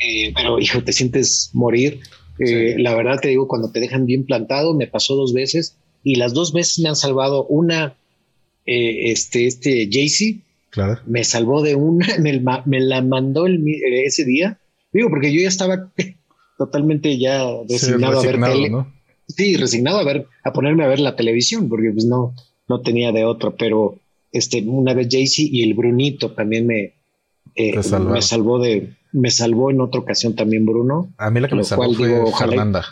Eh, 0.00 0.32
pero, 0.34 0.58
hijo, 0.60 0.82
te 0.84 0.92
sientes 0.92 1.50
morir. 1.52 2.00
Eh, 2.38 2.76
la 2.78 2.94
verdad 2.94 3.18
te 3.20 3.28
digo, 3.28 3.48
cuando 3.48 3.72
te 3.72 3.80
dejan 3.80 4.06
bien 4.06 4.24
plantado, 4.24 4.74
me 4.74 4.86
pasó 4.86 5.16
dos 5.16 5.32
veces 5.32 5.76
y 6.04 6.14
las 6.14 6.34
dos 6.34 6.52
veces 6.52 6.78
me 6.78 6.88
han 6.88 6.96
salvado. 6.96 7.46
Una, 7.46 7.96
este, 8.64 9.46
este 9.46 9.88
Jaycee, 9.90 10.40
claro. 10.84 11.00
me 11.06 11.24
salvó 11.24 11.62
de 11.62 11.74
una, 11.74 12.06
me, 12.20 12.42
me 12.64 12.80
la 12.80 13.02
mandó 13.02 13.46
el, 13.46 13.64
ese 14.04 14.24
día. 14.24 14.58
Digo, 14.92 15.10
porque 15.10 15.32
yo 15.32 15.40
ya 15.40 15.48
estaba 15.48 15.92
totalmente 16.58 17.18
ya 17.18 17.44
resignado, 17.68 18.20
a 18.20 18.22
ver 18.22 18.40
tele. 18.40 18.70
¿no? 18.70 18.92
sí, 19.28 19.56
resignado 19.56 19.98
a 19.98 20.04
ver, 20.04 20.26
a 20.44 20.52
ponerme 20.52 20.84
a 20.84 20.88
ver 20.88 21.00
la 21.00 21.16
televisión, 21.16 21.68
porque 21.68 21.90
pues 21.92 22.06
no, 22.06 22.34
no 22.68 22.80
tenía 22.80 23.12
de 23.12 23.24
otro, 23.24 23.54
pero 23.56 24.00
este, 24.32 24.62
una 24.62 24.94
vez 24.94 25.08
Jaycee 25.10 25.48
y 25.50 25.62
el 25.62 25.74
Brunito 25.74 26.32
también 26.32 26.66
me, 26.66 26.94
eh, 27.54 27.80
me 28.00 28.22
salvó 28.22 28.58
de, 28.58 28.96
me 29.12 29.30
salvó 29.30 29.70
en 29.70 29.80
otra 29.80 30.00
ocasión 30.00 30.34
también 30.34 30.66
Bruno. 30.66 31.12
A 31.18 31.30
mí 31.30 31.40
la 31.40 31.48
que 31.48 31.54
me 31.54 31.64
salvó 31.64 31.92
fue 31.94 32.32
Fernanda. 32.38 32.84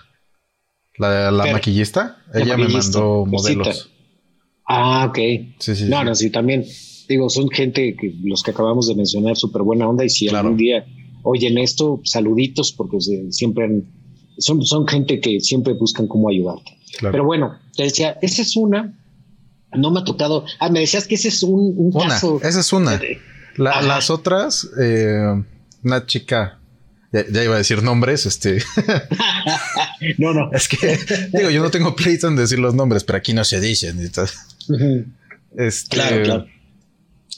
La, 0.98 1.30
la 1.30 1.52
maquillista, 1.52 2.18
ella 2.32 2.56
me 2.56 2.68
mandó 2.68 3.26
modelos. 3.26 3.90
Ah, 4.66 5.06
ok. 5.08 5.18
Sí, 5.58 5.76
sí, 5.76 5.84
no, 5.84 6.02
no, 6.02 6.14
sí, 6.14 6.30
también. 6.30 6.64
Digo, 7.08 7.30
son 7.30 7.48
gente 7.50 7.94
que 7.94 8.14
los 8.24 8.42
que 8.42 8.50
acabamos 8.50 8.88
de 8.88 8.94
mencionar, 8.94 9.36
súper 9.36 9.62
buena 9.62 9.88
onda. 9.88 10.04
Y 10.04 10.10
si 10.10 10.28
algún 10.28 10.56
día 10.56 10.84
oyen 11.22 11.58
esto, 11.58 12.00
saluditos, 12.04 12.72
porque 12.72 12.98
siempre 13.30 13.64
han 13.64 13.84
son, 14.38 14.64
son 14.64 14.86
gente 14.86 15.20
que 15.20 15.40
siempre 15.40 15.74
buscan 15.74 16.06
cómo 16.06 16.28
ayudarte. 16.28 16.78
Pero 17.00 17.24
bueno, 17.24 17.58
te 17.76 17.84
decía, 17.84 18.18
esa 18.22 18.42
es 18.42 18.56
una. 18.56 18.94
No 19.72 19.90
me 19.90 20.00
ha 20.00 20.04
tocado. 20.04 20.44
Ah, 20.58 20.70
me 20.70 20.80
decías 20.80 21.06
que 21.06 21.16
ese 21.16 21.28
es 21.28 21.42
un, 21.42 21.74
un 21.76 21.90
una, 21.94 22.16
Esa 22.16 22.60
es 22.60 22.72
una. 22.72 23.00
las 23.56 24.10
otras, 24.10 24.68
eh, 24.80 25.42
una 25.82 26.06
chica, 26.06 26.58
Ya, 27.12 27.44
iba 27.44 27.54
a 27.54 27.58
decir 27.58 27.82
nombres, 27.82 28.26
este. 28.26 28.62
no, 30.18 30.32
no. 30.32 30.50
Es 30.52 30.68
que, 30.68 30.98
digo, 31.32 31.50
yo 31.50 31.62
no 31.62 31.70
tengo 31.70 31.94
pleito 31.94 32.28
en 32.28 32.36
decir 32.36 32.58
los 32.58 32.74
nombres, 32.74 33.04
pero 33.04 33.18
aquí 33.18 33.34
no 33.34 33.44
se 33.44 33.60
dicen. 33.60 34.00
Este, 34.00 35.88
claro, 35.88 36.22
claro. 36.22 36.46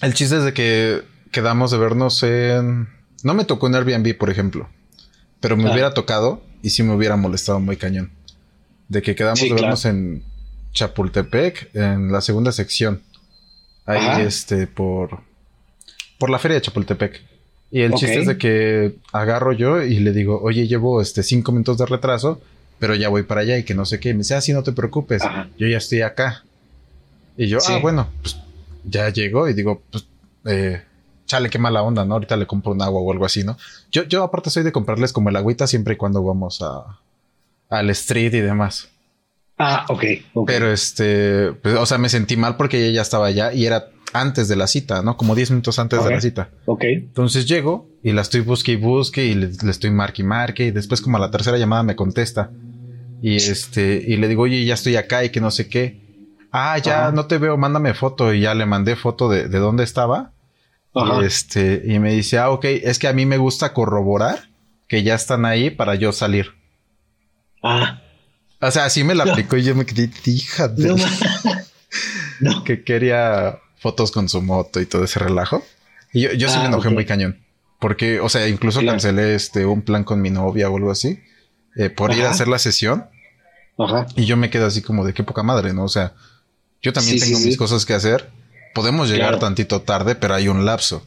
El 0.00 0.14
chiste 0.14 0.36
es 0.36 0.44
de 0.44 0.52
que 0.52 1.02
quedamos 1.32 1.70
de 1.70 1.78
vernos 1.78 2.22
en. 2.22 2.88
No 3.22 3.34
me 3.34 3.44
tocó 3.44 3.66
en 3.66 3.74
Airbnb, 3.74 4.16
por 4.16 4.30
ejemplo, 4.30 4.68
pero 5.40 5.56
me 5.56 5.70
hubiera 5.70 5.92
tocado 5.92 6.42
y 6.62 6.70
sí 6.70 6.82
me 6.82 6.94
hubiera 6.94 7.16
molestado 7.16 7.58
muy 7.58 7.76
cañón. 7.76 8.12
De 8.88 9.02
que 9.02 9.14
quedamos 9.14 9.40
de 9.40 9.52
vernos 9.52 9.84
en 9.84 10.22
Chapultepec, 10.72 11.74
en 11.74 12.12
la 12.12 12.20
segunda 12.20 12.52
sección. 12.52 13.02
Ahí, 13.86 14.22
este, 14.24 14.66
por. 14.66 15.20
Por 16.18 16.30
la 16.30 16.38
feria 16.38 16.56
de 16.56 16.62
Chapultepec. 16.62 17.20
Y 17.70 17.82
el 17.82 17.92
chiste 17.94 18.20
es 18.20 18.26
de 18.26 18.38
que 18.38 18.96
agarro 19.12 19.52
yo 19.52 19.82
y 19.82 19.98
le 19.98 20.12
digo, 20.12 20.40
oye, 20.40 20.66
llevo 20.66 21.02
este 21.02 21.22
cinco 21.22 21.52
minutos 21.52 21.76
de 21.76 21.86
retraso, 21.86 22.40
pero 22.78 22.94
ya 22.94 23.08
voy 23.08 23.24
para 23.24 23.42
allá 23.42 23.58
y 23.58 23.64
que 23.64 23.74
no 23.74 23.84
sé 23.84 24.00
qué. 24.00 24.14
me 24.14 24.18
dice, 24.18 24.36
ah, 24.36 24.40
sí, 24.40 24.52
no 24.52 24.62
te 24.62 24.72
preocupes, 24.72 25.22
yo 25.58 25.66
ya 25.66 25.76
estoy 25.76 26.02
acá. 26.02 26.44
Y 27.36 27.46
yo, 27.46 27.58
ah, 27.68 27.78
bueno, 27.82 28.08
pues 28.22 28.36
ya 28.88 29.08
llego 29.10 29.48
y 29.48 29.54
digo, 29.54 29.82
pues, 29.90 30.06
eh, 30.46 30.82
chale, 31.26 31.50
qué 31.50 31.58
mala 31.58 31.82
onda, 31.82 32.04
¿no? 32.04 32.14
Ahorita 32.14 32.36
le 32.36 32.46
compro 32.46 32.72
un 32.72 32.82
agua 32.82 33.00
o 33.00 33.12
algo 33.12 33.24
así, 33.24 33.44
¿no? 33.44 33.56
Yo, 33.90 34.04
yo 34.04 34.22
aparte 34.22 34.50
soy 34.50 34.62
de 34.62 34.72
comprarles 34.72 35.12
como 35.12 35.28
el 35.28 35.36
agüita 35.36 35.66
siempre 35.66 35.94
y 35.94 35.96
cuando 35.96 36.22
vamos 36.22 36.62
a 36.62 36.98
al 37.68 37.90
street 37.90 38.34
y 38.34 38.40
demás. 38.40 38.88
Ah, 39.58 39.84
ok. 39.88 40.04
Pero 40.46 40.72
este, 40.72 41.52
pues, 41.52 41.74
o 41.74 41.84
sea, 41.84 41.98
me 41.98 42.08
sentí 42.08 42.36
mal 42.36 42.56
porque 42.56 42.78
ella 42.78 42.96
ya 42.96 43.02
estaba 43.02 43.26
allá 43.26 43.52
y 43.52 43.66
era 43.66 43.90
antes 44.12 44.48
de 44.48 44.56
la 44.56 44.66
cita, 44.66 45.02
¿no? 45.02 45.16
Como 45.16 45.34
10 45.34 45.50
minutos 45.50 45.78
antes 45.78 46.02
de 46.02 46.10
la 46.10 46.20
cita. 46.20 46.50
Ok. 46.64 46.84
Entonces 46.84 47.46
llego 47.46 47.88
y 48.02 48.12
la 48.12 48.22
estoy 48.22 48.40
busque 48.40 48.72
y 48.72 48.76
busque 48.76 49.24
y 49.26 49.34
le, 49.34 49.50
estoy 49.68 49.90
marque 49.90 50.22
y 50.22 50.24
marque 50.24 50.66
y 50.66 50.70
después 50.70 51.00
como 51.00 51.16
a 51.16 51.20
la 51.20 51.30
tercera 51.30 51.58
llamada 51.58 51.82
me 51.82 51.96
contesta. 51.96 52.50
Y 53.20 53.36
este, 53.36 54.02
y 54.06 54.16
le 54.16 54.28
digo, 54.28 54.42
oye, 54.42 54.64
ya 54.64 54.74
estoy 54.74 54.96
acá 54.96 55.24
y 55.24 55.30
que 55.30 55.40
no 55.40 55.50
sé 55.50 55.68
qué. 55.68 56.07
Ah, 56.50 56.78
ya 56.78 57.12
no 57.12 57.26
te 57.26 57.38
veo, 57.38 57.56
mándame 57.56 57.94
foto. 57.94 58.32
Y 58.32 58.40
ya 58.40 58.54
le 58.54 58.66
mandé 58.66 58.96
foto 58.96 59.28
de, 59.28 59.48
de 59.48 59.58
dónde 59.58 59.84
estaba. 59.84 60.32
Y 60.94 61.24
este, 61.24 61.82
y 61.84 61.98
me 61.98 62.12
dice, 62.12 62.38
ah, 62.38 62.50
ok, 62.50 62.64
es 62.64 62.98
que 62.98 63.08
a 63.08 63.12
mí 63.12 63.26
me 63.26 63.36
gusta 63.36 63.72
corroborar 63.72 64.48
que 64.88 65.02
ya 65.02 65.14
están 65.14 65.44
ahí 65.44 65.70
para 65.70 65.94
yo 65.94 66.12
salir. 66.12 66.54
Ah. 67.62 68.02
O 68.60 68.70
sea, 68.70 68.86
así 68.86 69.04
me 69.04 69.14
la 69.14 69.24
aplicó 69.24 69.56
y 69.56 69.62
yo 69.62 69.74
me 69.74 69.86
quedé, 69.86 70.10
hija 70.24 70.66
de... 70.66 70.96
no. 72.40 72.64
que 72.64 72.82
quería 72.82 73.58
fotos 73.76 74.10
con 74.10 74.28
su 74.28 74.42
moto 74.42 74.80
y 74.80 74.86
todo 74.86 75.04
ese 75.04 75.20
relajo. 75.20 75.62
Y 76.12 76.22
yo, 76.22 76.32
yo 76.32 76.48
sí 76.48 76.56
me 76.56 76.64
ah, 76.64 76.68
enojé 76.68 76.88
muy 76.88 77.04
cañón. 77.04 77.38
Porque, 77.78 78.18
o 78.18 78.28
sea, 78.28 78.48
incluso 78.48 78.84
cancelé 78.84 79.36
este 79.36 79.64
un 79.64 79.82
plan 79.82 80.02
con 80.02 80.20
mi 80.20 80.30
novia 80.30 80.68
o 80.68 80.76
algo 80.76 80.90
así. 80.90 81.20
Eh, 81.76 81.90
por 81.90 82.12
ir 82.12 82.24
a 82.24 82.30
hacer 82.30 82.48
la 82.48 82.58
sesión. 82.58 83.06
Ajá. 83.78 84.06
Y 84.16 84.24
yo 84.24 84.36
me 84.36 84.50
quedo 84.50 84.66
así 84.66 84.82
como 84.82 85.04
de 85.04 85.14
qué 85.14 85.22
poca 85.22 85.44
madre, 85.44 85.72
¿no? 85.72 85.84
O 85.84 85.88
sea, 85.88 86.14
yo 86.82 86.92
también 86.92 87.18
tengo 87.18 87.38
mis 87.40 87.56
cosas 87.56 87.84
que 87.84 87.94
hacer. 87.94 88.30
Podemos 88.74 89.10
llegar 89.10 89.38
tantito 89.38 89.82
tarde, 89.82 90.14
pero 90.14 90.34
hay 90.34 90.48
un 90.48 90.64
lapso. 90.64 91.06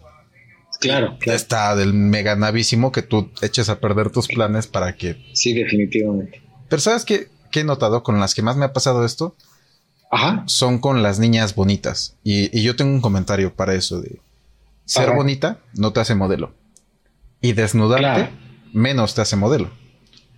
Claro, 0.80 1.18
claro. 1.20 1.36
Está 1.36 1.76
del 1.76 1.94
mega 1.94 2.36
navísimo 2.36 2.92
que 2.92 3.04
tú 3.04 3.30
eches 3.42 3.70
a 3.70 3.80
perder 3.80 4.10
tus 4.10 4.28
planes 4.28 4.68
para 4.68 4.96
que. 4.96 5.30
Sí, 5.34 5.54
definitivamente. 5.54 6.42
Pero 6.70 6.82
¿sabes 6.82 7.06
qué, 7.06 7.30
qué 7.52 7.60
he 7.60 7.64
notado 7.64 8.02
con 8.02 8.20
las 8.20 8.34
que 8.34 8.42
más 8.42 8.58
me 8.58 8.66
ha 8.66 8.74
pasado 8.74 9.06
esto? 9.06 9.36
son 10.46 10.80
con 10.80 11.04
las 11.04 11.20
niñas 11.20 11.56
bonitas. 11.56 12.18
Y, 12.24 12.62
yo 12.62 12.76
tengo 12.76 12.92
un 12.92 13.02
comentario 13.02 13.54
para 13.56 13.76
eso 13.76 14.02
de 14.02 14.20
ser 14.86 15.16
bonita 15.16 15.60
no 15.74 15.94
te 15.94 16.02
hace 16.02 16.16
modelo. 16.16 16.54
Y 17.42 17.54
desnudarte 17.54 18.30
menos 18.74 19.16
te 19.16 19.22
hace 19.22 19.36
modelo. 19.36 19.72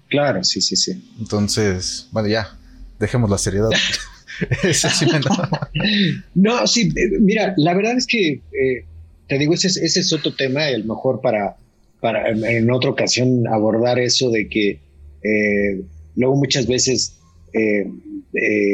Claro, 0.09 0.43
sí, 0.43 0.61
sí, 0.61 0.75
sí. 0.75 1.11
Entonces, 1.19 2.07
bueno, 2.11 2.29
ya, 2.29 2.55
dejemos 2.99 3.29
la 3.29 3.37
seriedad. 3.37 3.69
no, 6.35 6.67
sí, 6.67 6.89
eh, 6.95 7.19
mira, 7.19 7.53
la 7.57 7.73
verdad 7.73 7.97
es 7.97 8.07
que 8.07 8.33
eh, 8.33 8.85
te 9.27 9.37
digo, 9.37 9.53
ese, 9.53 9.67
ese 9.67 9.99
es 9.99 10.13
otro 10.13 10.33
tema, 10.35 10.69
el 10.69 10.85
mejor 10.85 11.21
para, 11.21 11.57
para 12.01 12.29
en, 12.29 12.71
otra 12.71 12.89
ocasión 12.89 13.47
abordar 13.47 13.99
eso 13.99 14.29
de 14.29 14.47
que 14.47 14.79
eh, 15.23 15.81
luego 16.15 16.35
muchas 16.35 16.67
veces 16.67 17.17
eh, 17.53 17.85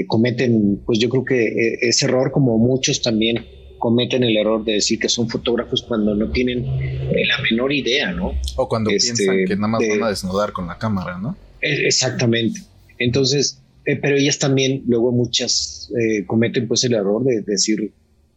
cometen, 0.07 0.81
pues 0.85 0.99
yo 0.99 1.09
creo 1.09 1.25
que 1.25 1.77
ese 1.81 2.05
error, 2.05 2.31
como 2.31 2.57
muchos 2.57 3.01
también 3.01 3.45
cometen 3.77 4.23
el 4.23 4.35
error 4.35 4.63
de 4.63 4.73
decir 4.73 4.99
que 4.99 5.09
son 5.09 5.29
fotógrafos 5.29 5.83
cuando 5.83 6.15
no 6.15 6.31
tienen 6.31 6.65
la 6.65 7.41
menor 7.49 7.71
idea, 7.71 8.11
¿no? 8.11 8.33
O 8.57 8.67
cuando 8.67 8.89
este, 8.89 9.13
piensan 9.13 9.45
que 9.45 9.55
nada 9.55 9.67
más 9.67 9.81
van 9.87 10.03
a 10.03 10.09
desnudar 10.09 10.51
con 10.51 10.67
la 10.67 10.77
cámara, 10.77 11.17
¿no? 11.17 11.37
Exactamente. 11.61 12.61
Entonces, 12.97 13.61
pero 14.01 14.15
ellas 14.17 14.39
también, 14.39 14.83
luego 14.87 15.11
muchas 15.11 15.91
cometen 16.27 16.67
pues 16.67 16.83
el 16.83 16.93
error 16.93 17.23
de 17.23 17.41
decir 17.41 17.91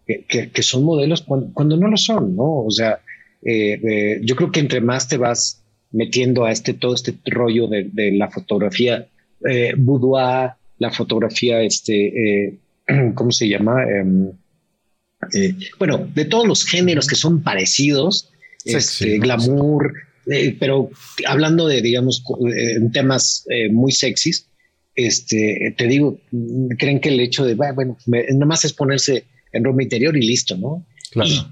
que, 0.07 0.51
que, 0.51 0.63
son 0.63 0.85
modelos 0.85 1.23
cuando, 1.23 1.77
no 1.77 1.89
lo 1.89 1.97
son, 1.97 2.37
¿no? 2.37 2.65
O 2.65 2.71
sea, 2.71 3.01
yo 3.43 4.37
creo 4.37 4.51
que 4.53 4.61
entre 4.61 4.81
más 4.81 5.09
te 5.09 5.17
vas 5.17 5.63
metiendo 5.91 6.45
a 6.45 6.53
este 6.53 6.75
todo 6.75 6.95
este 6.95 7.15
rollo 7.27 7.67
de, 7.69 7.91
de 7.93 8.13
la 8.13 8.31
fotografía 8.31 9.07
boudoir, 9.77 10.53
la 10.83 10.91
fotografía, 10.91 11.63
este, 11.63 12.47
eh, 12.47 12.59
¿cómo 13.15 13.31
se 13.31 13.49
llama? 13.49 13.85
Em, 13.85 14.33
eh, 15.33 15.55
bueno, 15.79 16.11
de 16.15 16.25
todos 16.25 16.47
los 16.47 16.65
géneros 16.65 17.07
que 17.07 17.15
son 17.15 17.43
parecidos, 17.43 18.31
este, 18.65 19.19
glamour, 19.19 19.93
eh, 20.27 20.57
pero 20.59 20.91
hablando 21.27 21.67
de, 21.67 21.81
digamos, 21.81 22.23
en 22.55 22.91
temas 22.93 23.45
muy 23.71 23.93
sexys, 23.93 24.49
este, 24.95 25.75
te 25.77 25.87
digo, 25.87 26.21
creen 26.79 27.01
que 27.01 27.09
el 27.09 27.21
hecho 27.21 27.45
de, 27.45 27.55
bueno, 27.55 27.97
nada 28.07 28.47
más 28.47 28.65
es 28.65 28.73
ponerse 28.73 29.25
en 29.53 29.65
ropa 29.65 29.83
interior 29.83 30.17
y 30.17 30.27
listo, 30.27 30.57
¿no? 30.57 30.87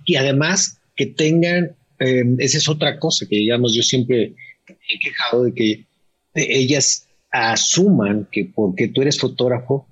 Y, 0.07 0.17
además 0.17 0.79
que 0.97 1.07
tengan, 1.07 1.77
em, 1.99 2.37
esa 2.39 2.59
es 2.59 2.69
otra 2.69 2.99
cosa 2.99 3.27
que, 3.29 3.37
digamos, 3.37 3.75
yo 3.75 3.83
siempre 3.83 4.35
he 4.69 4.99
quejado 4.99 5.45
de 5.45 5.55
que 5.55 5.87
ellas 6.35 7.07
asuman 7.31 8.29
que 8.31 8.45
porque 8.45 8.89
tú 8.89 9.03
eres 9.03 9.19
fotógrafo, 9.19 9.87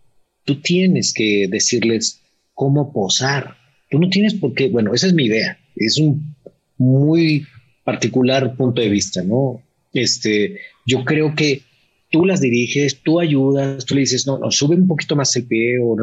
tú 0.44 0.60
tienes 0.60 1.12
que 1.12 1.46
decirles 1.48 2.20
cómo 2.54 2.92
posar. 2.92 3.56
Tú 3.90 3.98
no 3.98 4.08
tienes 4.08 4.34
por 4.34 4.54
qué, 4.54 4.68
bueno, 4.68 4.94
esa 4.94 5.06
es 5.06 5.14
mi 5.14 5.26
idea, 5.26 5.58
es 5.76 5.98
un 5.98 6.34
muy 6.76 7.46
particular 7.84 8.56
punto 8.56 8.82
de 8.82 8.88
vista, 8.88 9.22
¿no? 9.22 9.62
Este, 9.92 10.58
yo 10.86 11.04
creo 11.04 11.34
que 11.34 11.62
tú 12.10 12.24
las 12.24 12.40
diriges, 12.40 13.02
tú 13.02 13.20
ayudas, 13.20 13.84
tú 13.84 13.94
le 13.94 14.00
dices, 14.00 14.26
no, 14.26 14.38
no, 14.38 14.50
sube 14.50 14.76
un 14.76 14.86
poquito 14.86 15.16
más 15.16 15.34
el 15.36 15.46
pie, 15.46 15.78
o 15.82 15.96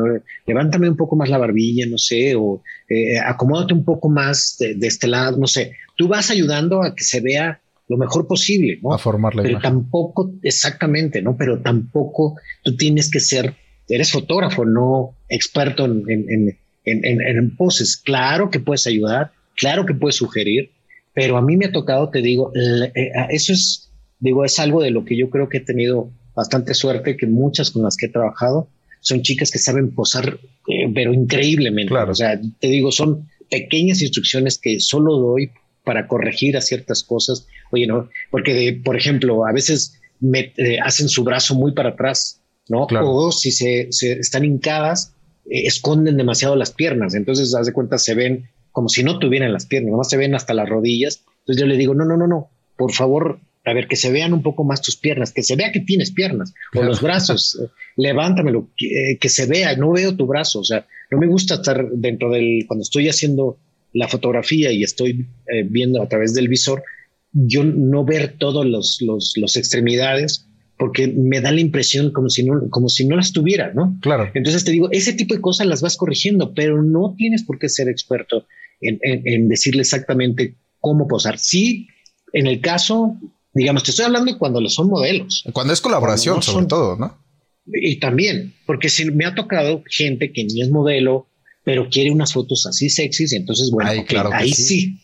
levántame 0.45 0.89
un 0.89 0.97
poco 0.97 1.15
más 1.15 1.29
la 1.29 1.37
barbilla, 1.37 1.85
no 1.87 1.97
sé, 1.97 2.35
o 2.35 2.61
eh, 2.89 3.17
acomódate 3.19 3.73
un 3.73 3.83
poco 3.83 4.09
más 4.09 4.55
de, 4.59 4.75
de, 4.75 4.87
este 4.87 5.07
lado, 5.07 5.37
no 5.37 5.47
sé. 5.47 5.73
Tú 5.97 6.07
vas 6.07 6.29
ayudando 6.29 6.83
a 6.83 6.93
que 6.95 7.03
se 7.03 7.21
vea 7.21 7.61
lo 7.87 7.97
mejor 7.97 8.27
posible, 8.27 8.79
¿no? 8.81 8.93
A 8.93 8.97
formar 8.97 9.33
Pero 9.35 9.59
tampoco, 9.59 10.33
exactamente, 10.41 11.21
¿no? 11.21 11.37
Pero 11.37 11.61
tampoco 11.61 12.35
tú 12.63 12.75
tienes 12.75 13.09
que 13.11 13.19
ser, 13.19 13.55
eres 13.87 14.11
fotógrafo, 14.11 14.65
no 14.65 15.15
experto 15.29 15.85
en, 15.85 16.03
en, 16.07 16.57
en, 16.85 17.21
en 17.21 17.55
poses. 17.55 17.97
Claro 17.97 18.49
que 18.49 18.59
puedes 18.59 18.87
ayudar, 18.87 19.31
claro 19.55 19.85
que 19.85 19.93
puedes 19.93 20.15
sugerir, 20.15 20.71
pero 21.13 21.37
a 21.37 21.41
mí 21.41 21.57
me 21.57 21.67
ha 21.67 21.71
tocado, 21.71 22.09
te 22.09 22.21
digo, 22.21 22.51
eh, 22.55 22.91
eso 23.29 23.53
es, 23.53 23.91
digo, 24.19 24.45
es 24.45 24.59
algo 24.59 24.81
de 24.81 24.91
lo 24.91 25.05
que 25.05 25.17
yo 25.17 25.29
creo 25.29 25.49
que 25.49 25.57
he 25.57 25.61
tenido 25.61 26.09
bastante 26.35 26.73
suerte, 26.73 27.17
que 27.17 27.27
muchas 27.27 27.71
con 27.71 27.83
las 27.83 27.95
que 27.95 28.07
he 28.07 28.09
trabajado 28.09 28.69
son 28.99 29.21
chicas 29.21 29.51
que 29.51 29.59
saben 29.59 29.93
posar, 29.93 30.39
eh, 30.67 30.91
pero 30.93 31.13
increíblemente. 31.13 31.89
Claro. 31.89 32.11
O 32.11 32.15
sea, 32.15 32.39
te 32.59 32.67
digo, 32.67 32.91
son 32.91 33.29
pequeñas 33.49 34.01
instrucciones 34.01 34.57
que 34.57 34.79
solo 34.79 35.17
doy 35.17 35.51
para 35.83 36.07
corregir 36.07 36.57
a 36.57 36.61
ciertas 36.61 37.03
cosas. 37.03 37.47
Oye, 37.71 37.87
no, 37.87 38.09
porque 38.31 38.53
de, 38.53 38.73
por 38.73 38.97
ejemplo, 38.97 39.45
a 39.45 39.53
veces 39.53 39.99
me, 40.19 40.51
eh, 40.57 40.79
hacen 40.83 41.07
su 41.07 41.23
brazo 41.23 41.55
muy 41.55 41.73
para 41.73 41.89
atrás, 41.89 42.41
¿no? 42.67 42.87
O 42.89 43.31
si 43.31 43.51
se, 43.51 43.89
están 43.89 44.43
hincadas, 44.43 45.13
eh, 45.45 45.67
esconden 45.67 46.17
demasiado 46.17 46.55
las 46.55 46.71
piernas. 46.71 47.13
Entonces, 47.13 47.53
haz 47.55 47.67
de 47.67 47.73
cuenta, 47.73 47.97
se 47.97 48.15
ven 48.15 48.49
como 48.71 48.89
si 48.89 49.03
no 49.03 49.19
tuvieran 49.19 49.53
las 49.53 49.67
piernas, 49.67 49.91
nomás 49.91 50.09
se 50.09 50.17
ven 50.17 50.35
hasta 50.35 50.53
las 50.53 50.67
rodillas. 50.67 51.23
Entonces 51.39 51.61
yo 51.61 51.67
le 51.67 51.77
digo, 51.77 51.93
no, 51.93 52.03
no, 52.03 52.17
no, 52.17 52.27
no, 52.27 52.49
por 52.75 52.91
favor, 52.91 53.39
a 53.65 53.73
ver, 53.73 53.87
que 53.87 53.95
se 53.95 54.11
vean 54.11 54.33
un 54.33 54.43
poco 54.43 54.63
más 54.63 54.81
tus 54.81 54.95
piernas, 54.95 55.31
que 55.31 55.43
se 55.43 55.55
vea 55.55 55.71
que 55.71 55.79
tienes 55.79 56.11
piernas, 56.11 56.53
o 56.75 56.83
los 56.83 57.01
brazos, 57.01 57.59
eh, 57.61 57.67
levántamelo, 57.97 58.69
que, 58.77 59.17
que, 59.19 59.29
se 59.29 59.47
vea, 59.47 59.75
no 59.75 59.91
veo 59.91 60.15
tu 60.15 60.27
brazo, 60.27 60.59
o 60.59 60.63
sea, 60.63 60.85
no 61.11 61.17
me 61.17 61.27
gusta 61.27 61.55
estar 61.55 61.89
dentro 61.91 62.29
del, 62.31 62.65
cuando 62.67 62.83
estoy 62.83 63.09
haciendo 63.09 63.57
la 63.95 64.07
fotografía 64.07 64.71
y 64.71 64.83
estoy 64.83 65.25
eh, 65.47 65.63
viendo 65.67 66.01
a 66.01 66.07
través 66.07 66.33
del 66.33 66.47
visor, 66.47 66.83
yo 67.31 67.63
no 67.63 68.05
ver 68.05 68.35
todos 68.37 68.65
los, 68.65 69.01
los, 69.01 69.57
extremidades 69.57 70.47
porque 70.77 71.07
me 71.07 71.39
da 71.39 71.51
la 71.51 71.61
impresión 71.61 72.11
como 72.11 72.29
si 72.29 72.43
no, 72.43 72.69
como 72.69 72.89
si 72.89 73.05
no 73.05 73.15
las 73.15 73.31
tuviera, 73.31 73.73
¿no? 73.73 73.97
Claro. 74.01 74.29
Entonces 74.33 74.65
te 74.65 74.71
digo, 74.71 74.89
ese 74.91 75.13
tipo 75.13 75.33
de 75.33 75.41
cosas 75.41 75.67
las 75.67 75.81
vas 75.81 75.95
corrigiendo, 75.95 76.53
pero 76.53 76.83
no 76.83 77.15
tienes 77.17 77.43
por 77.43 77.57
qué 77.57 77.69
ser 77.69 77.87
experto 77.87 78.45
en, 78.81 78.99
en, 79.01 79.47
decirle 79.47 79.81
exactamente 79.81 80.55
cómo 80.81 81.07
posar. 81.07 81.39
Sí, 81.39 81.87
en 82.33 82.47
el 82.47 82.59
caso 82.59 83.17
digamos, 83.55 83.83
te 83.83 83.91
estoy 83.91 84.05
hablando 84.05 84.37
cuando 84.37 84.61
son 84.69 84.89
modelos. 84.89 85.43
Cuando 85.53 85.73
es 85.73 85.81
colaboración, 85.81 86.43
sobre 86.43 86.67
todo, 86.67 86.97
¿no? 86.97 87.17
Y 87.65 87.99
también, 87.99 88.53
porque 88.67 88.89
si 88.89 89.09
me 89.09 89.25
ha 89.25 89.33
tocado 89.33 89.81
gente 89.89 90.31
que 90.31 90.43
ni 90.43 90.61
es 90.61 90.69
modelo, 90.69 91.27
pero 91.63 91.89
quiere 91.89 92.11
unas 92.11 92.33
fotos 92.33 92.67
así 92.67 92.89
sexys, 92.89 93.33
entonces, 93.33 93.71
bueno, 93.71 93.89
ahí 94.33 94.53
sí. 94.53 94.99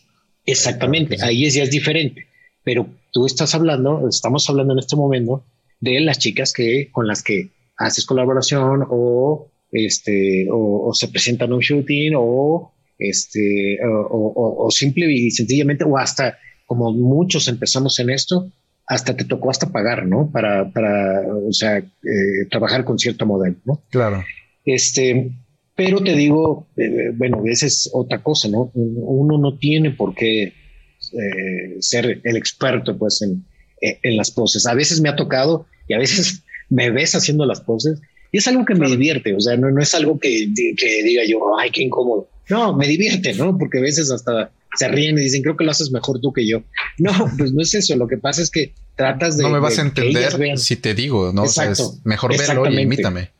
exactamente, 0.46 1.16
ahí 1.22 1.46
es, 1.46 1.54
ya 1.54 1.64
es 1.64 1.70
diferente. 1.70 2.28
Pero 2.62 2.86
tú 3.10 3.26
estás 3.26 3.54
hablando, 3.56 4.08
estamos 4.08 4.48
hablando 4.48 4.74
en 4.74 4.78
este 4.78 4.94
momento 4.94 5.44
de 5.80 6.00
las 6.00 6.18
chicas 6.18 6.52
que 6.52 6.90
con 6.92 7.08
las 7.08 7.24
que 7.24 7.50
haces 7.76 8.06
colaboración 8.06 8.84
o 8.88 9.50
este 9.72 10.46
o, 10.52 10.92
se 10.94 11.08
presentan 11.08 11.52
un 11.52 11.60
shooting 11.60 12.12
o 12.16 12.72
este 12.98 13.78
o, 13.82 14.68
simple 14.70 15.10
y 15.10 15.30
sencillamente 15.32 15.84
o 15.84 15.98
hasta 15.98 16.38
como 16.72 16.90
muchos 16.90 17.48
empezamos 17.48 17.98
en 17.98 18.08
esto 18.08 18.50
hasta 18.86 19.14
te 19.14 19.26
tocó 19.26 19.50
hasta 19.50 19.70
pagar 19.70 20.06
no 20.06 20.30
para 20.32 20.72
para 20.72 21.20
o 21.28 21.52
sea 21.52 21.76
eh, 21.76 22.46
trabajar 22.50 22.84
con 22.86 22.98
cierto 22.98 23.26
modelo 23.26 23.56
no 23.66 23.82
claro. 23.90 24.24
Este 24.64 25.32
pero 25.76 26.02
te 26.02 26.16
digo 26.16 26.66
eh, 26.78 27.10
bueno 27.14 27.42
esa 27.44 27.66
es 27.66 27.90
otra 27.92 28.22
cosa 28.22 28.48
no 28.48 28.70
uno 28.72 29.36
no 29.36 29.58
tiene 29.58 29.90
por 29.90 30.14
qué 30.14 30.44
eh, 30.44 31.76
ser 31.80 32.22
el 32.24 32.36
experto 32.36 32.96
pues 32.96 33.20
en, 33.20 33.44
en 33.82 34.16
las 34.16 34.30
poses. 34.30 34.66
A 34.66 34.72
veces 34.72 35.02
me 35.02 35.10
ha 35.10 35.16
tocado 35.16 35.66
y 35.88 35.92
a 35.92 35.98
veces 35.98 36.42
me 36.70 36.90
ves 36.90 37.14
haciendo 37.14 37.44
las 37.44 37.60
poses 37.60 38.00
y 38.30 38.38
es 38.38 38.48
algo 38.48 38.64
que 38.64 38.74
me 38.74 38.88
divierte, 38.88 39.34
o 39.34 39.40
sea, 39.40 39.58
no, 39.58 39.70
no 39.70 39.82
es 39.82 39.94
algo 39.94 40.18
que, 40.18 40.48
que 40.54 41.02
diga 41.02 41.22
yo, 41.28 41.58
ay, 41.58 41.70
qué 41.70 41.82
incómodo. 41.82 42.30
No, 42.48 42.74
me 42.74 42.86
divierte, 42.86 43.34
¿no? 43.34 43.58
Porque 43.58 43.78
a 43.78 43.82
veces 43.82 44.10
hasta 44.10 44.50
se 44.76 44.88
ríen 44.88 45.18
y 45.18 45.22
dicen, 45.22 45.42
creo 45.42 45.56
que 45.56 45.64
lo 45.64 45.70
haces 45.70 45.90
mejor 45.90 46.20
tú 46.20 46.32
que 46.32 46.46
yo. 46.46 46.62
No, 46.98 47.10
pues 47.38 47.52
no 47.52 47.62
es 47.62 47.74
eso. 47.74 47.96
Lo 47.96 48.06
que 48.06 48.18
pasa 48.18 48.42
es 48.42 48.50
que 48.50 48.74
tratas 48.96 49.36
de. 49.36 49.44
No 49.44 49.50
me 49.50 49.58
vas 49.58 49.78
a 49.78 49.82
entender 49.82 50.58
si 50.58 50.76
te 50.76 50.94
digo, 50.94 51.32
¿no? 51.32 51.44
Exacto, 51.44 51.94
mejor 52.04 52.36
verlo 52.36 52.70
y 52.70 52.80
imítame. 52.80 53.30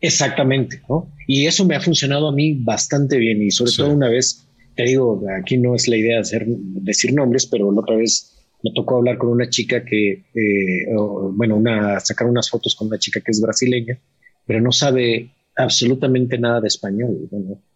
Exactamente, 0.00 0.82
¿no? 0.88 1.12
Y 1.26 1.46
eso 1.46 1.64
me 1.64 1.74
ha 1.74 1.80
funcionado 1.80 2.28
a 2.28 2.32
mí 2.32 2.54
bastante 2.62 3.18
bien. 3.18 3.42
Y 3.42 3.50
sobre 3.50 3.72
todo 3.72 3.92
una 3.92 4.08
vez, 4.08 4.46
te 4.74 4.84
digo, 4.84 5.22
aquí 5.40 5.56
no 5.56 5.74
es 5.74 5.88
la 5.88 5.96
idea 5.96 6.16
de 6.16 6.20
hacer, 6.20 6.44
decir 6.46 7.14
nombres, 7.14 7.46
pero 7.46 7.72
la 7.72 7.80
otra 7.80 7.96
vez 7.96 8.36
me 8.62 8.72
tocó 8.74 8.96
hablar 8.96 9.18
con 9.18 9.30
una 9.30 9.48
chica 9.48 9.84
que, 9.84 10.24
eh, 10.34 10.86
bueno, 11.32 11.56
una, 11.56 12.00
sacar 12.00 12.26
unas 12.26 12.50
fotos 12.50 12.74
con 12.74 12.88
una 12.88 12.98
chica 12.98 13.20
que 13.20 13.30
es 13.30 13.40
brasileña, 13.40 13.98
pero 14.46 14.60
no 14.60 14.72
sabe 14.72 15.32
absolutamente 15.56 16.38
nada 16.38 16.60
de 16.60 16.68
español. 16.68 17.28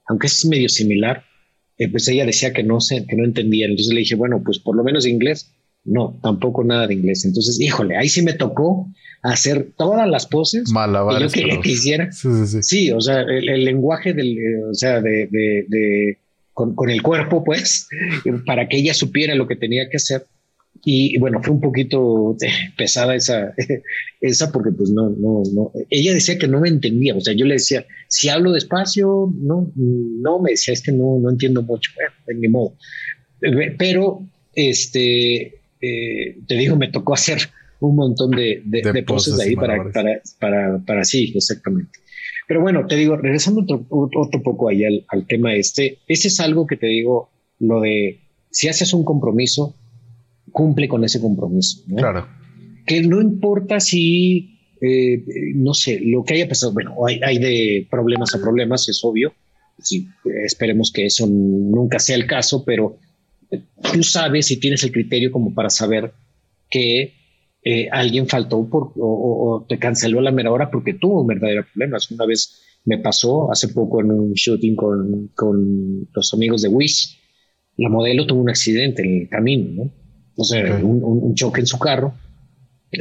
aunque 0.07 0.27
es 0.27 0.45
medio 0.45 0.69
similar, 0.69 1.25
eh, 1.81 1.89
pues 1.91 2.07
ella 2.09 2.27
decía 2.27 2.53
que 2.53 2.63
no, 2.63 2.79
sé, 2.79 3.07
que 3.09 3.17
no 3.17 3.25
entendía. 3.25 3.65
Entonces 3.65 3.93
le 3.95 4.01
dije, 4.01 4.15
bueno, 4.15 4.43
pues 4.45 4.59
por 4.59 4.77
lo 4.77 4.85
menos 4.85 5.07
inglés. 5.07 5.51
No, 5.83 6.21
tampoco 6.23 6.63
nada 6.63 6.87
de 6.87 6.93
inglés. 6.93 7.25
Entonces, 7.25 7.59
híjole, 7.59 7.97
ahí 7.97 8.11
sí 8.11 8.21
me 8.21 8.35
tocó 8.35 8.87
hacer 9.23 9.71
todas 9.79 10.07
las 10.07 10.27
poses 10.27 10.71
Malabares 10.71 11.33
que 11.33 11.49
yo 11.51 11.59
quisiera. 11.63 12.13
Sí, 12.13 12.29
sí, 12.29 12.47
sí. 12.47 12.63
sí, 12.63 12.93
o 12.93 13.01
sea, 13.01 13.23
el, 13.23 13.65
lenguaje 13.65 14.13
del, 14.13 14.37
eh, 14.37 14.65
o 14.71 14.75
sea, 14.75 15.01
de, 15.01 15.27
de, 15.31 15.65
de 15.69 16.19
con, 16.53 16.75
con, 16.75 16.91
el 16.91 17.01
cuerpo, 17.01 17.43
pues, 17.43 17.89
para 18.47 18.69
que 18.69 18.77
ella 18.77 18.93
supiera 18.93 19.35
lo 19.35 19.49
que 19.49 19.57
tenía 19.57 19.89
que 19.89 19.97
hacer. 19.97 20.27
Y 20.83 21.19
bueno, 21.19 21.43
fue 21.43 21.55
un 21.55 21.61
poquito 21.61 22.37
pesada 22.77 23.15
esa, 23.15 23.53
esa 24.21 24.51
porque 24.51 24.71
pues 24.73 24.91
no, 24.91 25.11
no, 25.11 25.43
no, 25.53 25.73
ella 25.91 26.15
decía 26.15 26.39
que 26.39 26.49
no 26.49 26.61
me 26.61 26.69
entendía, 26.69 27.15
o 27.15 27.21
sea, 27.21 27.35
yo 27.35 27.45
le 27.45 27.55
decía, 27.55 27.87
si 28.09 28.29
hablo 28.29 28.53
despacio, 28.53 29.33
no, 29.41 29.73
no, 29.77 30.41
me 30.41 30.53
decía, 30.53 30.73
es 30.73 30.83
que 30.83 30.93
no, 30.93 31.19
no 31.21 31.31
entiendo 31.31 31.63
mucho, 31.63 31.91
bueno, 31.95 32.13
en 32.29 32.41
mi 32.41 32.49
modo. 32.49 32.77
Pero, 33.79 34.27
este, 34.55 35.61
eh, 35.81 36.39
te 36.47 36.55
digo, 36.55 36.77
me 36.77 36.91
tocó 36.91 37.15
hacer 37.15 37.39
un 37.81 37.97
montón 37.97 38.31
de, 38.33 38.63
de, 38.65 39.03
poses 39.03 39.41
ahí 39.41 39.57
para, 39.57 39.91
para, 39.91 40.21
para, 40.39 40.79
para, 40.85 41.05
sí, 41.05 41.33
exactamente. 41.35 41.99
Pero 42.47 42.61
bueno, 42.61 42.87
te 42.87 42.97
digo, 42.97 43.17
regresando 43.17 43.63
otro, 43.63 43.87
otro 43.89 44.43
poco 44.43 44.69
ahí 44.69 44.85
al, 44.85 45.05
al 45.09 45.27
tema 45.27 45.55
este, 45.55 45.99
ese 46.09 46.29
es 46.29 46.41
algo 46.41 46.67
que 46.67 46.77
te 46.77 46.89
digo, 46.89 47.31
lo 47.59 47.81
de 47.81 48.21
si 48.51 48.69
haces 48.69 48.93
un 48.93 49.05
compromiso, 49.05 49.77
cumple 50.53 50.89
con 50.89 51.05
ese 51.05 51.21
compromiso. 51.21 51.83
Claro. 51.97 52.27
Que 52.87 53.03
no 53.03 53.21
importa 53.21 53.81
si, 53.81 54.59
eh, 54.81 55.23
no 55.55 55.75
sé, 55.75 56.01
lo 56.01 56.25
que 56.25 56.35
haya 56.35 56.49
pasado, 56.49 56.73
bueno, 56.73 56.95
hay, 57.07 57.39
de 57.39 57.87
problemas 57.91 58.35
a 58.35 58.41
problemas, 58.41 58.89
es 58.89 59.01
obvio. 59.03 59.33
Sí, 59.79 60.09
esperemos 60.45 60.93
que 60.93 61.07
eso 61.07 61.27
nunca 61.27 61.99
sea 61.99 62.17
el 62.17 62.27
caso, 62.27 62.65
pero 62.65 62.99
tú 63.93 64.03
sabes 64.03 64.51
y 64.51 64.61
tienes 64.61 64.83
el 64.85 64.93
criterio 64.93 65.33
como 65.33 65.55
para 65.55 65.71
saber 65.71 66.13
que 66.69 67.15
eh, 67.63 67.89
alguien 67.91 68.27
faltó 68.27 68.69
por, 68.69 68.93
o, 68.97 69.67
te 69.69 69.79
canceló 69.79 70.21
a 70.21 70.23
la 70.23 70.31
mera 70.31 70.51
hora 70.51 70.71
porque 70.71 70.95
tuvo 70.95 71.23
un 71.23 71.27
verdadero 71.27 71.65
problema. 71.73 71.99
Una 72.11 72.27
vez 72.27 72.63
me 72.85 72.99
pasó 72.99 73.51
hace 73.51 73.69
poco 73.69 74.01
en 74.01 74.11
un 74.11 74.33
shooting 74.33 74.77
con, 74.77 75.31
con 75.35 76.09
los 76.13 76.35
amigos 76.35 76.63
de 76.63 76.69
Wish. 76.69 77.19
La 77.77 77.89
modelo 77.89 78.27
tuvo 78.27 78.41
un 78.41 78.51
accidente 78.51 79.03
en 79.03 79.23
el 79.23 79.29
camino, 79.29 79.85
¿no? 79.85 80.00
O 80.41 80.45
sea, 80.45 80.75
un, 80.77 81.35
choque 81.35 81.61
en 81.61 81.67
su 81.67 81.79
carro, 81.79 82.15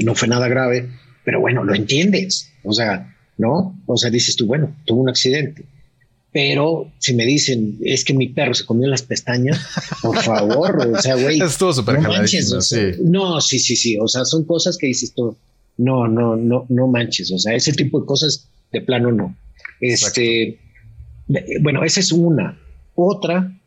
no 0.04 0.14
fue 0.14 0.28
nada 0.28 0.50
grave, 0.50 0.90
pero 1.24 1.40
bueno, 1.40 1.64
lo 1.64 1.74
entiendes, 1.74 2.52
o 2.64 2.74
sea, 2.74 3.16
¿no? 3.38 3.80
O 3.86 3.96
sea, 3.96 4.10
dices 4.10 4.36
tú, 4.36 4.46
bueno, 4.46 4.76
tuvo 4.86 5.02
un 5.02 5.10
accidente, 5.10 5.64
pero 6.34 6.92
si 6.98 7.14
me 7.14 7.26
dicen, 7.26 7.78
es 7.82 8.04
que 8.04 8.14
mi 8.14 8.28
perro 8.28 8.54
se 8.54 8.66
comió 8.66 8.90
las 8.90 9.04
pestañas, 9.04 9.58
por 10.02 10.22
favor, 10.22 10.86
o 10.94 11.02
sea, 11.02 11.16
güey. 11.16 11.42
Estuvo 11.42 11.72
súper 11.72 12.02
no 12.02 12.10
manches, 12.10 12.54
sí. 12.60 12.92
No, 13.02 13.40
sí, 13.40 13.58
sí, 13.58 13.78
sí, 13.78 13.98
o 13.98 14.08
sea, 14.10 14.26
son 14.26 14.44
cosas 14.44 14.78
que 14.78 14.88
dices 14.88 15.14
tú, 15.16 15.38
no, 15.78 16.10
no, 16.10 16.36
no, 16.36 16.66
no 16.68 16.88
manches, 16.88 17.32
o 17.32 17.40
sea, 17.40 17.56
ese 17.56 17.72
tipo 17.72 18.02
de 18.02 18.06
cosas 18.06 18.50
de 18.74 18.82
plano 18.82 19.14
no. 19.14 19.34
Este, 19.80 20.60
bueno, 21.62 21.86
esa 21.86 22.02
es 22.02 22.12
una. 22.12 22.60
Otra 22.96 23.58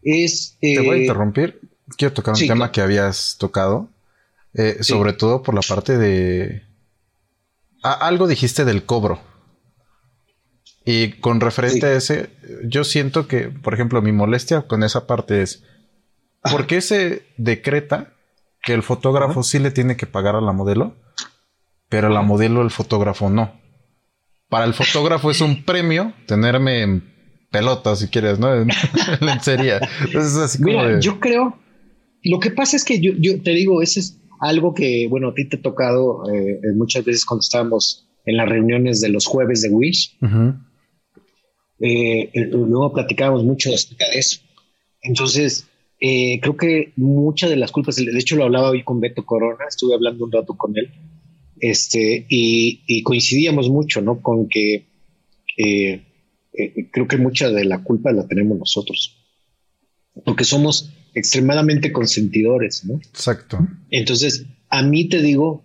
es... 0.00 0.56
Te 0.60 0.78
voy 0.78 0.90
a 0.90 0.98
eh, 0.98 1.02
interrumpir 1.02 1.58
quiero 1.96 2.14
tocar 2.14 2.34
un 2.34 2.46
tema 2.46 2.72
que 2.72 2.80
habías 2.80 3.36
tocado, 3.38 3.88
eh, 4.54 4.78
sobre 4.82 5.12
todo 5.12 5.42
por 5.42 5.54
la 5.54 5.62
parte 5.62 5.96
de... 5.98 6.62
algo 7.82 8.26
dijiste 8.26 8.64
del 8.64 8.84
cobro. 8.84 9.20
Y 10.84 11.12
con 11.20 11.40
referente 11.40 11.86
a 11.86 11.92
ese, 11.92 12.30
yo 12.64 12.84
siento 12.84 13.28
que, 13.28 13.48
por 13.48 13.74
ejemplo, 13.74 14.00
mi 14.02 14.12
molestia 14.12 14.62
con 14.62 14.82
esa 14.82 15.06
parte 15.06 15.42
es, 15.42 15.62
¿por 16.50 16.66
qué 16.66 16.80
se 16.80 17.26
decreta 17.36 18.14
que 18.62 18.72
el 18.72 18.82
fotógrafo 18.82 19.42
sí 19.42 19.58
le 19.58 19.70
tiene 19.70 19.96
que 19.96 20.06
pagar 20.06 20.36
a 20.36 20.40
la 20.40 20.52
modelo, 20.52 20.96
pero 21.88 22.08
a 22.08 22.10
la 22.10 22.22
modelo 22.22 22.62
el 22.62 22.70
fotógrafo 22.70 23.30
no? 23.30 23.60
Para 24.48 24.64
el 24.64 24.74
fotógrafo 24.74 25.30
es 25.30 25.40
un 25.40 25.64
premio 25.64 26.12
tenerme 26.26 26.82
en 26.82 27.10
pelota, 27.50 27.94
si 27.94 28.08
quieres, 28.08 28.38
¿no? 28.38 28.52
En 28.54 28.68
lencería. 29.20 29.80
Entonces, 30.00 30.36
así 30.36 30.62
como 30.62 30.98
yo 30.98 31.20
creo, 31.20 31.58
lo 32.22 32.38
que 32.38 32.50
pasa 32.50 32.76
es 32.76 32.84
que 32.84 33.00
yo, 33.00 33.12
yo 33.18 33.40
te 33.42 33.52
digo, 33.52 33.82
ese 33.82 34.00
es 34.00 34.20
algo 34.40 34.72
que, 34.74 35.06
bueno, 35.08 35.28
a 35.28 35.34
ti 35.34 35.48
te 35.48 35.56
ha 35.56 35.62
tocado 35.62 36.22
eh, 36.32 36.58
muchas 36.74 37.04
veces 37.04 37.24
cuando 37.24 37.40
estábamos 37.40 38.08
en 38.24 38.36
las 38.36 38.48
reuniones 38.48 39.00
de 39.00 39.10
los 39.10 39.26
jueves 39.26 39.62
de 39.62 39.68
Wish. 39.68 40.16
Eh, 41.78 42.30
eh, 42.32 42.46
luego 42.50 42.92
platicábamos 42.92 43.44
mucho 43.44 43.72
acerca 43.72 44.08
de 44.10 44.18
eso. 44.18 44.40
Entonces, 45.02 45.66
creo 45.98 46.56
que 46.56 46.92
muchas 46.96 47.50
de 47.50 47.56
las 47.56 47.70
culpas, 47.70 47.96
de 47.96 48.18
hecho 48.18 48.36
lo 48.36 48.44
hablaba 48.44 48.70
hoy 48.70 48.82
con 48.82 49.00
Beto 49.00 49.24
Corona, 49.24 49.64
estuve 49.68 49.94
hablando 49.94 50.24
un 50.24 50.32
rato 50.32 50.56
con 50.56 50.76
él, 50.76 50.90
este, 51.58 52.26
y, 52.28 52.82
y 52.86 53.02
coincidíamos 53.02 53.68
mucho, 53.68 54.00
¿no? 54.00 54.20
Con 54.22 54.48
que 54.48 54.86
creo 55.56 57.08
que 57.08 57.16
mucha 57.18 57.50
de 57.50 57.64
la 57.64 57.82
culpa 57.82 58.12
la 58.12 58.26
tenemos 58.26 58.58
nosotros, 58.58 59.18
porque 60.24 60.44
somos 60.44 60.90
extremadamente 61.14 61.92
consentidores, 61.92 62.84
¿no? 62.84 62.96
Exacto. 62.96 63.58
Entonces, 63.90 64.46
a 64.68 64.82
mí 64.82 65.08
te 65.08 65.20
digo, 65.20 65.64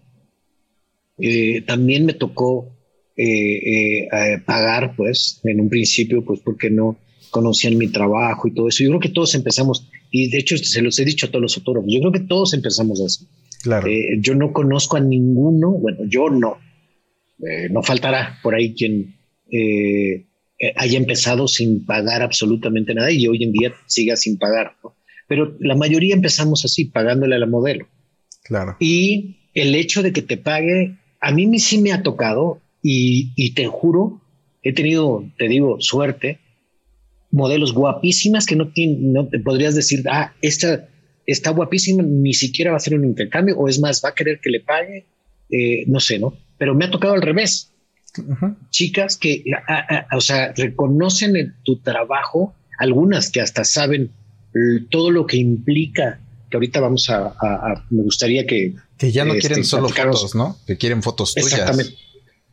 eh, 1.17 1.61
también 1.61 2.05
me 2.05 2.13
tocó 2.13 2.75
eh, 3.15 4.07
eh, 4.11 4.39
pagar, 4.45 4.95
pues, 4.95 5.39
en 5.43 5.61
un 5.61 5.69
principio, 5.69 6.25
pues, 6.25 6.39
porque 6.41 6.69
no 6.69 6.97
conocían 7.29 7.77
mi 7.77 7.87
trabajo 7.87 8.47
y 8.47 8.53
todo 8.53 8.67
eso. 8.67 8.83
Yo 8.83 8.89
creo 8.89 8.99
que 8.99 9.09
todos 9.09 9.35
empezamos, 9.35 9.89
y 10.11 10.29
de 10.29 10.39
hecho 10.39 10.57
se 10.57 10.81
los 10.81 10.97
he 10.99 11.05
dicho 11.05 11.27
a 11.27 11.29
todos 11.29 11.41
los 11.41 11.55
fotógrafos, 11.55 11.91
yo 11.91 11.99
creo 11.99 12.11
que 12.11 12.21
todos 12.21 12.53
empezamos 12.53 13.01
así. 13.01 13.27
Claro. 13.61 13.87
yo 14.19 14.35
no 14.35 14.53
conozco 14.53 14.95
a 14.95 14.99
ninguno, 14.99 15.71
bueno, 15.71 16.01
yo 16.07 16.29
no. 16.29 16.59
no 17.71 17.81
faltará 17.81 18.37
por 18.43 18.53
ahí 18.53 18.75
quien 18.75 19.15
haya 20.75 20.97
empezado 20.99 21.47
sin 21.47 21.83
pagar 21.83 22.21
absolutamente 22.21 22.93
nada 22.93 23.11
y 23.11 23.25
hoy 23.25 23.43
en 23.43 23.51
día 23.51 23.73
siga 23.87 24.15
sin 24.17 24.37
pagar. 24.37 24.75
¿no? 24.83 24.95
Pero 25.27 25.55
la 25.59 25.75
mayoría 25.75 26.15
empezamos 26.15 26.65
así, 26.65 26.85
pagándole 26.85 27.35
a 27.35 27.39
la 27.39 27.47
modelo. 27.47 27.87
Claro. 28.43 28.77
Y 28.79 29.37
el 29.53 29.73
hecho 29.75 30.03
de 30.03 30.13
que 30.13 30.21
te 30.21 30.37
pague, 30.37 30.97
a 31.19 31.31
mí 31.31 31.59
sí 31.59 31.79
me 31.79 31.93
ha 31.93 32.03
tocado 32.03 32.61
y, 32.81 33.53
te 33.55 33.65
juro, 33.65 34.21
he 34.61 34.73
tenido, 34.73 35.23
te 35.37 35.47
digo, 35.47 35.77
suerte, 35.79 36.39
modelos 37.31 37.73
guapísimas 37.73 38.45
que 38.45 38.55
no, 38.55 38.71
no 38.99 39.27
te 39.27 39.39
podrías 39.39 39.73
decir, 39.73 40.03
ah, 40.07 40.33
esta 40.41 40.87
está 41.25 41.49
guapísima, 41.49 42.03
ni 42.03 42.33
siquiera 42.33 42.71
va 42.71 42.75
a 42.75 42.77
hacer 42.77 42.95
un 42.95 43.05
intercambio, 43.05 43.57
o 43.57 43.67
es 43.67 43.79
más, 43.79 44.01
va 44.03 44.09
a 44.09 44.13
querer 44.13 44.39
que 44.39 44.51
le 44.51 44.59
pague, 44.59 45.05
eh, 45.49 45.85
no 45.87 45.99
sé, 45.99 46.19
¿no? 46.19 46.37
Pero 46.57 46.75
me 46.75 46.85
ha 46.85 46.91
tocado 46.91 47.13
al 47.13 47.21
revés. 47.21 47.71
Chicas 48.69 49.17
que, 49.17 49.43
o 50.15 50.21
sea, 50.21 50.53
reconocen 50.53 51.35
en 51.35 51.55
tu 51.63 51.79
trabajo, 51.79 52.55
algunas 52.79 53.29
que 53.29 53.41
hasta 53.41 53.65
saben 53.65 54.11
todo 54.89 55.11
lo 55.11 55.25
que 55.25 55.37
implica, 55.37 56.19
que 56.49 56.57
ahorita 56.57 56.79
vamos 56.79 57.09
a, 57.09 57.85
me 57.89 58.03
gustaría 58.03 58.45
que... 58.45 58.73
Que 58.97 59.11
ya 59.11 59.25
no 59.25 59.33
este, 59.33 59.47
quieren 59.47 59.65
solo 59.65 59.89
fotos, 59.89 60.35
¿no? 60.35 60.57
Que 60.65 60.77
quieren 60.77 61.03
fotos 61.03 61.33
tuyas. 61.33 61.51
Exactamente. 61.53 61.95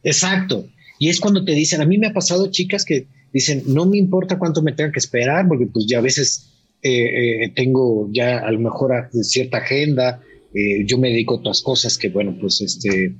Exacto. 0.02 0.66
Y 0.98 1.08
es 1.08 1.20
cuando 1.20 1.44
te 1.44 1.52
dicen, 1.52 1.80
a 1.80 1.84
mí 1.84 1.98
me 1.98 2.08
ha 2.08 2.12
pasado 2.12 2.50
chicas 2.50 2.84
que 2.84 3.06
dicen, 3.32 3.62
no 3.66 3.86
me 3.86 3.98
importa 3.98 4.38
cuánto 4.38 4.62
me 4.62 4.72
tenga 4.72 4.92
que 4.92 4.98
esperar, 4.98 5.46
porque 5.48 5.66
pues 5.66 5.86
ya 5.86 5.98
a 5.98 6.02
veces 6.02 6.52
eh, 6.82 7.44
eh, 7.44 7.52
tengo 7.54 8.08
ya 8.12 8.38
a 8.38 8.50
lo 8.50 8.58
mejor 8.58 9.08
cierta 9.22 9.58
agenda, 9.58 10.20
eh, 10.54 10.84
yo 10.84 10.98
me 10.98 11.08
dedico 11.08 11.34
a 11.34 11.38
otras 11.38 11.62
cosas 11.62 11.96
que, 11.96 12.08
bueno, 12.08 12.36
pues 12.40 12.60
este, 12.60 13.14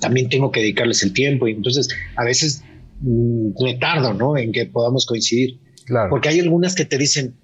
también 0.00 0.28
tengo 0.28 0.50
que 0.50 0.60
dedicarles 0.60 1.02
el 1.02 1.12
tiempo 1.12 1.46
y 1.46 1.52
entonces 1.52 1.88
a 2.16 2.24
veces 2.24 2.62
mm, 3.00 3.50
me 3.62 3.74
tardo, 3.74 4.14
¿no? 4.14 4.36
En 4.36 4.52
que 4.52 4.66
podamos 4.66 5.06
coincidir. 5.06 5.58
Claro. 5.84 6.10
Porque 6.10 6.28
hay 6.28 6.40
algunas 6.40 6.74
que 6.74 6.84
te 6.84 6.98
dicen, 6.98 7.34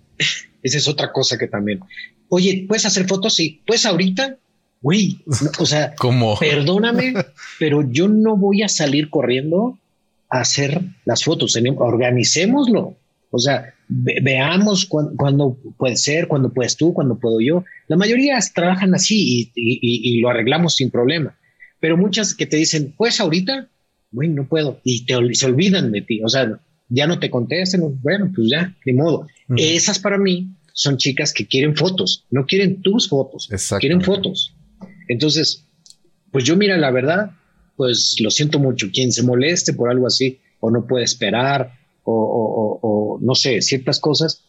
esa 0.62 0.78
es 0.78 0.88
otra 0.88 1.12
cosa 1.12 1.38
que 1.38 1.48
también, 1.48 1.80
oye, 2.28 2.64
¿puedes 2.66 2.86
hacer 2.86 3.06
fotos? 3.06 3.34
Sí, 3.34 3.62
pues 3.66 3.86
ahorita, 3.86 4.36
güey, 4.80 5.20
o 5.58 5.66
sea, 5.66 5.94
¿Cómo? 5.98 6.38
perdóname, 6.38 7.14
pero 7.58 7.88
yo 7.90 8.08
no 8.08 8.36
voy 8.36 8.62
a 8.62 8.68
salir 8.68 9.10
corriendo 9.10 9.78
a 10.30 10.40
hacer 10.40 10.80
las 11.04 11.22
fotos, 11.24 11.56
organicémoslo. 11.76 12.96
O 13.30 13.38
sea, 13.40 13.74
veamos 13.88 14.86
cuándo 14.86 15.58
puede 15.76 15.96
ser, 15.96 16.28
cuándo 16.28 16.52
puedes 16.52 16.76
tú, 16.76 16.94
cuándo 16.94 17.18
puedo 17.18 17.40
yo. 17.40 17.64
La 17.88 17.96
mayoría 17.96 18.38
trabajan 18.54 18.94
así 18.94 19.50
y, 19.56 20.20
lo 20.20 20.30
arreglamos 20.30 20.76
sin 20.76 20.90
problema. 20.90 21.36
Pero 21.80 21.96
muchas 21.96 22.34
que 22.34 22.46
te 22.46 22.56
dicen, 22.56 22.94
pues 22.96 23.20
ahorita, 23.20 23.68
güey, 24.12 24.28
no 24.28 24.46
puedo. 24.46 24.80
Y 24.84 25.04
te, 25.04 25.16
se 25.34 25.46
olvidan 25.46 25.90
de 25.90 26.02
ti. 26.02 26.22
O 26.22 26.28
sea, 26.28 26.60
ya 26.88 27.06
no 27.06 27.18
te 27.18 27.30
contesten. 27.30 28.00
Bueno, 28.02 28.30
pues 28.34 28.48
ya, 28.50 28.76
ni 28.84 28.92
modo. 28.92 29.26
Esas 29.56 29.98
para 29.98 30.18
mí 30.18 30.48
son 30.72 30.96
chicas 30.96 31.32
que 31.32 31.46
quieren 31.46 31.76
fotos, 31.76 32.26
no 32.30 32.46
quieren 32.46 32.82
tus 32.82 33.08
fotos, 33.08 33.48
quieren 33.78 34.00
fotos. 34.00 34.54
Entonces, 35.08 35.66
pues 36.32 36.44
yo 36.44 36.56
mira, 36.56 36.76
la 36.76 36.90
verdad, 36.90 37.30
pues 37.76 38.16
lo 38.20 38.30
siento 38.30 38.58
mucho. 38.58 38.90
Quien 38.92 39.12
se 39.12 39.22
moleste 39.22 39.72
por 39.72 39.90
algo 39.90 40.06
así 40.06 40.40
o 40.60 40.70
no 40.70 40.86
puede 40.86 41.04
esperar 41.04 41.72
o, 42.02 43.18
no 43.22 43.34
sé, 43.34 43.62
ciertas 43.62 44.00
cosas, 44.00 44.44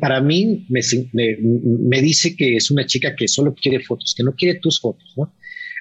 para 0.00 0.20
mí 0.20 0.66
me, 0.68 0.80
me, 1.12 2.02
dice 2.02 2.36
que 2.36 2.56
es 2.56 2.70
una 2.70 2.86
chica 2.86 3.14
que 3.14 3.28
solo 3.28 3.54
quiere 3.54 3.80
fotos, 3.80 4.14
que 4.16 4.24
no 4.24 4.34
quiere 4.34 4.58
tus 4.58 4.80
fotos, 4.80 5.14
¿no? 5.16 5.32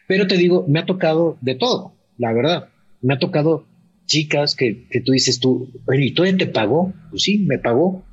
Pero 0.07 0.27
te 0.27 0.37
digo, 0.37 0.65
me 0.67 0.79
ha 0.79 0.85
tocado 0.85 1.37
de 1.41 1.55
todo, 1.55 1.93
la 2.17 2.33
verdad. 2.33 2.69
Me 3.01 3.15
ha 3.15 3.19
tocado 3.19 3.65
chicas 4.09 4.55
que, 4.55 4.87
que 4.89 4.99
tú 4.99 5.13
dices 5.13 5.39
tú, 5.39 5.71
¿y 5.93 6.13
todavía 6.13 6.37
te 6.37 6.47
pagó? 6.47 6.91
Pues 7.11 7.23
sí, 7.23 7.37
me 7.37 7.59
pagó, 7.59 8.03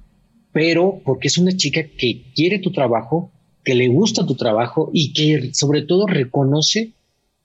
pero 0.52 1.00
porque 1.04 1.28
es 1.28 1.38
una 1.38 1.56
chica 1.56 1.82
que 1.82 2.32
quiere 2.34 2.60
tu 2.60 2.70
trabajo, 2.70 3.32
que 3.64 3.74
le 3.74 3.88
gusta 3.88 4.26
tu 4.26 4.36
trabajo 4.36 4.90
y 4.92 5.12
que 5.12 5.52
sobre 5.54 5.82
todo 5.82 6.06
reconoce 6.06 6.92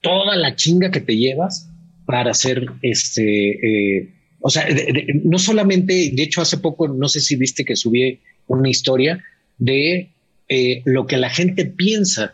toda 0.01 0.35
la 0.35 0.55
chinga 0.55 0.91
que 0.91 0.99
te 0.99 1.17
llevas 1.17 1.69
para 2.05 2.31
hacer 2.31 2.65
este, 2.81 3.99
eh, 3.99 4.13
o 4.41 4.49
sea, 4.49 4.67
no 5.23 5.39
solamente, 5.39 6.11
de 6.13 6.23
hecho 6.23 6.41
hace 6.41 6.57
poco, 6.57 6.87
no 6.87 7.07
sé 7.07 7.21
si 7.21 7.35
viste 7.37 7.63
que 7.63 7.75
subí 7.75 8.19
una 8.47 8.69
historia 8.69 9.23
de 9.57 10.11
eh, 10.49 10.81
lo 10.85 11.07
que 11.07 11.17
la 11.17 11.29
gente 11.29 11.65
piensa 11.65 12.33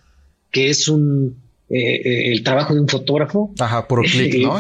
que 0.51 0.69
es 0.69 0.88
un 0.88 1.38
eh, 1.69 2.32
el 2.32 2.43
trabajo 2.43 2.73
de 2.73 2.80
un 2.80 2.88
fotógrafo. 2.88 3.53
Ajá, 3.60 3.88
puro 3.88 4.03
clic, 4.03 4.36
¿no? 4.41 4.60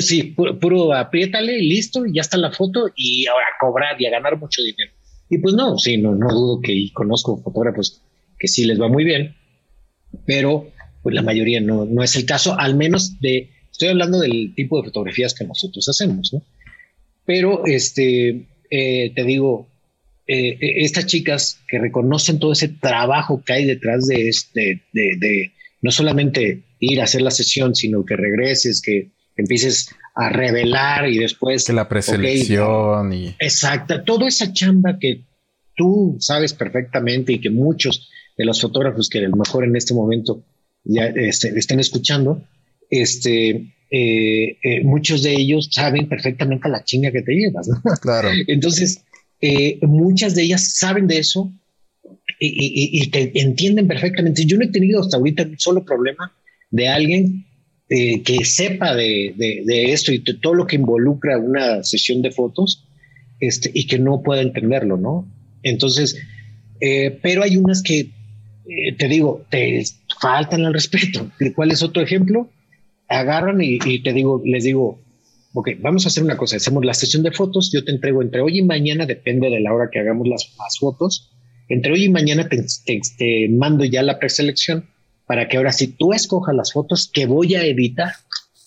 Sí, 0.00 0.34
puro, 0.60 0.92
apriétale 0.94 1.58
y 1.58 1.68
listo, 1.68 2.06
y 2.06 2.14
ya 2.14 2.22
está 2.22 2.36
la 2.36 2.52
foto 2.52 2.90
y 2.94 3.26
ahora 3.26 3.46
cobrar 3.60 4.00
y 4.00 4.06
a 4.06 4.10
ganar 4.10 4.38
mucho 4.38 4.62
dinero. 4.62 4.92
Y 5.28 5.38
pues 5.38 5.54
no, 5.54 5.78
sí, 5.78 5.98
no, 5.98 6.14
no 6.14 6.28
dudo 6.28 6.60
que 6.60 6.90
conozco 6.92 7.42
fotógrafos 7.42 8.02
que 8.38 8.48
sí 8.48 8.64
les 8.64 8.80
va 8.80 8.88
muy 8.88 9.04
bien, 9.04 9.34
pero 10.26 10.70
pues 11.02 11.14
la 11.14 11.22
mayoría 11.22 11.60
no, 11.60 11.84
no 11.84 12.02
es 12.02 12.16
el 12.16 12.26
caso, 12.26 12.58
al 12.58 12.76
menos 12.76 13.20
de 13.20 13.50
Estoy 13.76 13.88
hablando 13.88 14.20
del 14.20 14.54
tipo 14.54 14.78
de 14.78 14.84
fotografías 14.84 15.34
que 15.34 15.44
nosotros 15.44 15.86
hacemos, 15.86 16.32
¿no? 16.32 16.42
Pero, 17.26 17.66
este, 17.66 18.46
eh, 18.70 19.12
te 19.14 19.22
digo, 19.22 19.68
eh, 20.26 20.56
estas 20.78 21.04
chicas 21.04 21.60
que 21.68 21.78
reconocen 21.78 22.38
todo 22.38 22.52
ese 22.52 22.68
trabajo 22.68 23.42
que 23.44 23.52
hay 23.52 23.66
detrás 23.66 24.06
de, 24.06 24.30
este, 24.30 24.80
de, 24.94 25.52
no 25.82 25.90
solamente 25.90 26.62
ir 26.80 27.02
a 27.02 27.04
hacer 27.04 27.20
la 27.20 27.30
sesión, 27.30 27.74
sino 27.74 28.02
que 28.06 28.16
regreses, 28.16 28.80
que 28.80 29.10
empieces 29.36 29.90
a 30.14 30.30
revelar 30.30 31.08
y 31.08 31.18
después... 31.18 31.64
Que 31.64 31.72
la 31.72 31.88
preselección 31.88 33.12
y... 33.12 33.34
Exacta, 33.38 34.04
toda 34.04 34.28
esa 34.28 34.52
chamba 34.52 34.98
que 34.98 35.24
tú 35.76 36.16
sabes 36.20 36.54
perfectamente 36.54 37.34
y 37.34 37.40
que 37.40 37.50
muchos 37.50 38.10
de 38.36 38.44
los 38.44 38.60
fotógrafos 38.60 39.08
que 39.08 39.18
a 39.18 39.28
lo 39.28 39.36
mejor 39.36 39.64
en 39.64 39.76
este 39.76 39.94
momento 39.94 40.44
ya 40.84 41.06
este, 41.06 41.58
estén 41.58 41.80
escuchando, 41.80 42.42
este, 42.90 43.74
eh, 43.90 44.58
eh, 44.62 44.84
muchos 44.84 45.22
de 45.22 45.32
ellos 45.32 45.68
saben 45.72 46.08
perfectamente 46.08 46.68
la 46.68 46.84
chinga 46.84 47.12
que 47.12 47.22
te 47.22 47.32
llevas. 47.32 47.68
Claro. 48.00 48.28
Entonces, 48.46 49.04
eh, 49.40 49.78
muchas 49.82 50.34
de 50.34 50.42
ellas 50.42 50.76
saben 50.76 51.06
de 51.06 51.18
eso 51.18 51.52
y, 52.38 53.08
te 53.10 53.32
entienden 53.40 53.86
perfectamente. 53.86 54.44
Yo 54.44 54.58
no 54.58 54.64
he 54.64 54.68
tenido 54.68 55.00
hasta 55.00 55.16
ahorita 55.16 55.44
un 55.44 55.58
solo 55.58 55.84
problema 55.84 56.32
de 56.70 56.88
alguien 56.88 57.46
que 57.88 58.44
sepa 58.44 58.94
de, 58.94 59.34
esto 59.66 60.12
y 60.12 60.18
de 60.18 60.34
todo 60.34 60.54
lo 60.54 60.66
que 60.66 60.76
involucra 60.76 61.38
una 61.38 61.82
sesión 61.84 62.22
de 62.22 62.32
fotos 62.32 62.88
este, 63.40 63.70
y 63.72 63.86
que 63.86 63.98
no 63.98 64.22
pueda 64.22 64.42
entenderlo, 64.42 64.96
¿no? 64.96 65.30
Entonces, 65.62 66.20
pero 67.22 67.42
hay 67.42 67.56
unas 67.56 67.82
que, 67.82 68.10
te 68.98 69.08
digo, 69.08 69.44
te 69.50 69.84
faltan 70.20 70.64
al 70.64 70.74
respeto. 70.74 71.30
¿Cuál 71.54 71.70
es 71.70 71.82
otro 71.82 72.02
ejemplo? 72.02 72.50
agarran 73.08 73.60
y, 73.60 73.78
te 74.02 74.12
digo, 74.12 74.42
les 74.44 74.64
digo, 74.64 75.00
ok, 75.54 75.70
vamos 75.80 76.04
a 76.04 76.08
hacer 76.08 76.22
una 76.22 76.36
cosa, 76.36 76.56
hacemos 76.56 76.84
la 76.84 76.94
sesión 76.94 77.22
de 77.22 77.32
fotos, 77.32 77.70
yo 77.72 77.84
te 77.84 77.92
entrego 77.92 78.22
entre 78.22 78.40
hoy 78.40 78.58
y 78.58 78.62
mañana, 78.62 79.06
depende 79.06 79.48
de 79.50 79.60
la 79.60 79.72
hora 79.72 79.88
que 79.92 80.00
hagamos 80.00 80.26
las, 80.28 80.52
fotos, 80.78 81.32
entre 81.68 81.92
hoy 81.92 82.04
y 82.04 82.08
mañana 82.08 82.48
te, 82.48 83.48
mando 83.50 83.84
ya 83.84 84.02
la 84.02 84.18
preselección 84.18 84.88
para 85.26 85.48
que 85.48 85.56
ahora 85.56 85.72
si 85.72 85.88
tú 85.88 86.12
escojas 86.12 86.54
las 86.54 86.72
fotos 86.72 87.10
que 87.12 87.26
voy 87.26 87.54
a 87.54 87.64
editar, 87.64 88.12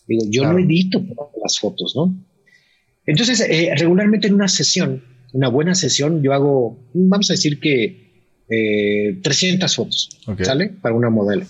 digo, 0.07 0.25
yo 0.29 0.51
no 0.51 0.59
edito 0.59 1.03
las 1.41 1.59
fotos, 1.59 1.93
¿no? 1.95 2.15
Entonces, 3.05 3.39
eh, 3.41 3.73
regularmente 3.77 4.27
en 4.27 4.35
una 4.35 4.47
sesión, 4.47 5.03
una 5.33 5.49
buena 5.49 5.73
sesión, 5.73 6.21
yo 6.21 6.33
hago, 6.33 6.77
vamos 6.93 7.29
a 7.29 7.33
decir 7.33 7.59
que 7.59 8.09
300 9.21 9.71
eh, 9.71 9.75
fotos, 9.75 10.09
¿sale? 10.43 10.69
Para 10.69 10.95
una 10.95 11.09
modelo 11.09 11.45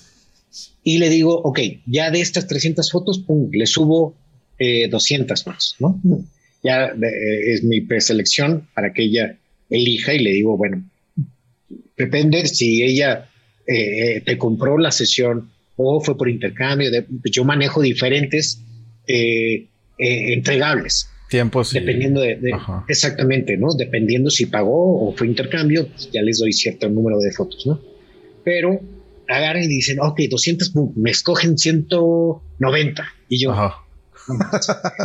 y 0.83 0.97
le 0.97 1.09
digo, 1.09 1.35
ok, 1.35 1.59
ya 1.85 2.11
de 2.11 2.21
estas 2.21 2.47
300 2.47 2.89
fotos, 2.91 3.19
pum, 3.19 3.49
le 3.51 3.65
subo 3.65 4.15
200 4.57 5.39
eh, 5.39 5.43
más, 5.45 5.75
¿no? 5.79 6.01
Ya 6.63 6.87
eh, 6.87 7.53
es 7.53 7.63
mi 7.63 7.81
preselección 7.81 8.67
para 8.73 8.93
que 8.93 9.03
ella 9.03 9.37
elija 9.69 10.13
y 10.13 10.19
le 10.19 10.31
digo, 10.31 10.57
bueno, 10.57 10.83
depende 11.97 12.45
si 12.47 12.81
ella 12.83 13.29
eh, 13.71 14.21
te 14.25 14.37
compró 14.37 14.77
la 14.77 14.91
sesión 14.91 15.49
o 15.77 16.01
fue 16.01 16.17
por 16.17 16.29
intercambio, 16.29 16.89
pues 17.21 17.31
yo 17.31 17.43
manejo 17.45 17.81
diferentes 17.81 18.61
entregables. 19.97 21.09
Tiempos. 21.29 21.71
Dependiendo 21.73 22.21
de, 22.21 22.39
exactamente, 22.87 23.55
¿no? 23.55 23.73
Dependiendo 23.73 24.29
si 24.29 24.47
pagó 24.47 25.07
o 25.07 25.15
fue 25.15 25.27
intercambio, 25.27 25.87
pues 25.87 26.09
ya 26.11 26.21
les 26.21 26.39
doy 26.39 26.51
cierto 26.51 26.89
número 26.89 27.19
de 27.19 27.31
fotos, 27.31 27.65
¿no? 27.67 27.79
Pero 28.43 28.81
agarran 29.29 29.63
y 29.63 29.67
dicen, 29.67 29.99
ok, 30.01 30.21
200, 30.29 30.73
me 30.95 31.11
escogen 31.11 31.57
190. 31.57 33.03
Y 33.29 33.39
yo 33.39 33.55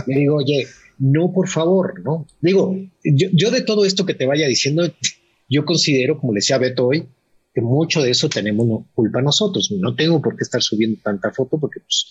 me 0.07 0.15
digo, 0.17 0.37
oye, 0.37 0.67
no, 0.99 1.33
por 1.33 1.49
favor, 1.49 2.03
no. 2.03 2.27
Digo, 2.41 2.77
yo, 3.05 3.51
de 3.51 3.61
todo 3.63 3.85
esto 3.85 4.07
que 4.07 4.15
te 4.15 4.27
vaya 4.27 4.47
diciendo, 4.47 4.91
yo 5.49 5.65
considero, 5.65 6.19
como 6.19 6.33
le 6.33 6.39
decía 6.39 6.59
Beto 6.59 6.87
hoy, 6.87 7.07
que 7.55 7.61
mucho 7.61 8.03
de 8.03 8.11
eso 8.11 8.29
tenemos 8.29 8.85
culpa 8.95 9.23
nosotros. 9.23 9.73
No 9.79 9.95
tengo 9.95 10.21
por 10.21 10.37
qué 10.37 10.43
estar 10.43 10.61
subiendo 10.61 11.01
tanta 11.03 11.31
foto 11.31 11.59
porque, 11.59 11.81
pues, 11.81 12.07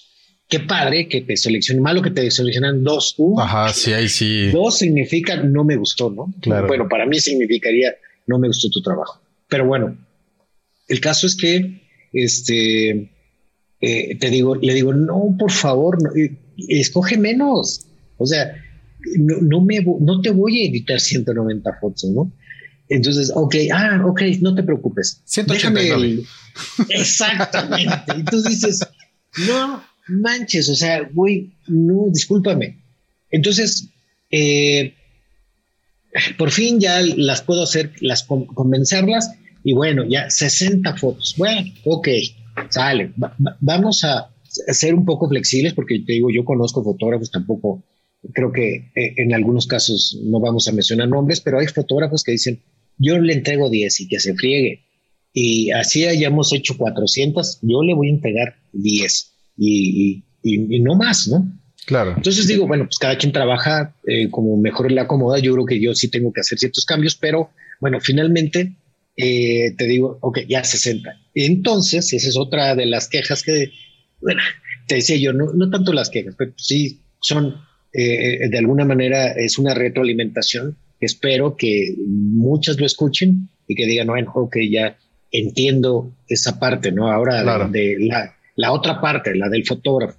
qué 0.47 0.61
padre 0.61 1.09
que 1.09 1.21
te 1.21 1.35
seleccionen, 1.35 1.83
malo 1.83 2.01
que 2.01 2.11
te 2.11 2.31
seleccionan 2.31 2.83
dos. 2.83 3.15
Ajá, 3.37 3.73
sí, 3.73 3.91
ahí 3.91 4.07
sí. 4.07 4.51
Dos 4.51 4.77
significa 4.77 5.35
no 5.35 5.65
me 5.65 5.75
gustó, 5.75 6.09
¿no? 6.09 6.33
Claro. 6.41 6.67
Bueno, 6.67 6.87
para 6.87 7.05
mí 7.05 7.19
significaría 7.19 7.93
no 8.25 8.39
me 8.39 8.47
gustó 8.47 8.69
tu 8.69 8.81
trabajo. 8.81 9.21
Pero 9.49 9.67
bueno, 9.67 9.97
el 10.87 11.01
caso 11.01 11.27
es 11.27 11.35
que 11.35 11.81
este, 12.13 13.11
eh, 13.81 14.17
te 14.17 14.29
digo, 14.29 14.55
le 14.55 14.73
digo, 14.73 14.93
no, 14.93 15.35
por 15.37 15.51
favor, 15.51 15.97
eh, 16.17 16.37
escoge 16.69 17.17
menos. 17.17 17.85
O 18.17 18.25
sea, 18.25 18.55
no, 19.17 19.59
me, 19.59 19.83
no 19.99 20.21
te 20.21 20.29
voy 20.29 20.61
a 20.61 20.69
editar 20.69 20.99
190 20.99 21.79
fotos, 21.81 22.09
¿no? 22.11 22.31
Entonces, 22.93 23.31
ok, 23.33 23.55
ah, 23.73 24.03
ok, 24.05 24.21
no 24.41 24.53
te 24.53 24.61
preocupes. 24.61 25.21
189. 25.25 26.23
Exactamente. 26.89 28.13
y 28.19 28.23
tú 28.23 28.41
dices, 28.43 28.87
no 29.47 29.83
manches, 30.07 30.69
o 30.69 30.75
sea, 30.75 31.01
güey, 31.11 31.53
no, 31.67 32.05
discúlpame. 32.11 32.77
Entonces, 33.31 33.87
eh, 34.29 34.93
por 36.37 36.51
fin 36.51 36.79
ya 36.79 37.01
las 37.01 37.41
puedo 37.41 37.63
hacer, 37.63 37.93
las 37.99 38.23
convencerlas 38.23 39.31
y 39.63 39.73
bueno, 39.73 40.05
ya 40.07 40.29
60 40.29 40.95
fotos. 40.97 41.33
Bueno, 41.35 41.71
ok, 41.85 42.09
sale. 42.69 43.11
vamos 43.59 44.03
a 44.03 44.29
ser 44.71 44.93
un 44.93 45.03
poco 45.03 45.27
flexibles 45.27 45.73
porque 45.73 45.99
te 46.05 46.13
digo, 46.13 46.29
yo 46.31 46.45
conozco 46.45 46.83
fotógrafos, 46.83 47.31
tampoco 47.31 47.83
creo 48.33 48.51
que 48.51 48.91
eh, 48.95 49.15
en 49.17 49.33
algunos 49.33 49.65
casos 49.65 50.15
no 50.23 50.39
vamos 50.39 50.67
a 50.67 50.73
mencionar 50.73 51.07
nombres, 51.07 51.41
pero 51.41 51.57
hay 51.59 51.65
fotógrafos 51.65 52.23
que 52.23 52.33
dicen, 52.33 52.61
yo 52.97 53.19
le 53.19 53.33
entrego 53.33 53.69
10 53.69 54.01
y 54.01 54.07
que 54.07 54.19
se 54.19 54.35
friegue. 54.35 54.85
Y 55.33 55.71
así 55.71 56.05
hayamos 56.05 56.53
hecho 56.53 56.77
400, 56.77 57.59
yo 57.63 57.81
le 57.81 57.95
voy 57.95 58.09
a 58.09 58.13
entregar 58.13 58.55
10 58.73 59.33
y, 59.57 60.23
no 60.81 60.95
más, 60.95 61.27
¿no? 61.27 61.51
Claro. 61.85 62.13
Entonces 62.15 62.47
digo, 62.47 62.67
bueno, 62.67 62.85
pues 62.85 62.97
cada 62.97 63.17
quien 63.17 63.33
trabaja 63.33 63.95
eh, 64.07 64.29
como 64.29 64.55
mejor 64.57 64.91
le 64.91 65.01
acomoda. 65.01 65.39
Yo 65.39 65.53
creo 65.53 65.65
que 65.65 65.81
yo 65.81 65.93
sí 65.95 66.09
tengo 66.09 66.31
que 66.31 66.41
hacer 66.41 66.57
ciertos 66.59 66.85
cambios, 66.85 67.15
pero 67.15 67.49
bueno, 67.81 67.99
finalmente 67.99 68.75
eh, 69.17 69.73
te 69.77 69.85
digo, 69.85 70.17
ok, 70.21 70.39
ya 70.47 70.63
60. 70.63 71.09
Entonces, 71.33 72.13
esa 72.13 72.29
es 72.29 72.37
otra 72.37 72.75
de 72.75 72.85
las 72.85 73.09
quejas 73.09 73.43
que, 73.43 73.71
bueno, 74.21 74.41
te 74.87 74.95
decía 74.95 75.17
yo, 75.17 75.33
no, 75.33 75.51
no 75.53 75.69
tanto 75.69 75.93
las 75.93 76.09
quejas, 76.09 76.35
pero 76.37 76.53
sí 76.57 77.01
son, 77.19 77.55
eh, 77.91 78.49
de 78.49 78.57
alguna 78.57 78.85
manera, 78.85 79.31
es 79.31 79.57
una 79.57 79.73
retroalimentación. 79.73 80.77
Espero 81.05 81.55
que 81.55 81.95
muchas 82.07 82.79
lo 82.79 82.85
escuchen 82.85 83.49
y 83.67 83.75
que 83.75 83.85
digan, 83.85 84.07
bueno, 84.07 84.31
ok, 84.33 84.57
ya 84.69 84.97
entiendo 85.31 86.13
esa 86.27 86.59
parte, 86.59 86.91
¿no? 86.91 87.11
Ahora 87.11 87.67
de, 87.67 87.97
la, 87.99 88.35
la, 88.55 88.71
otra 88.71 89.01
parte, 89.01 89.35
la 89.35 89.49
del 89.49 89.65
fotógrafo. 89.65 90.17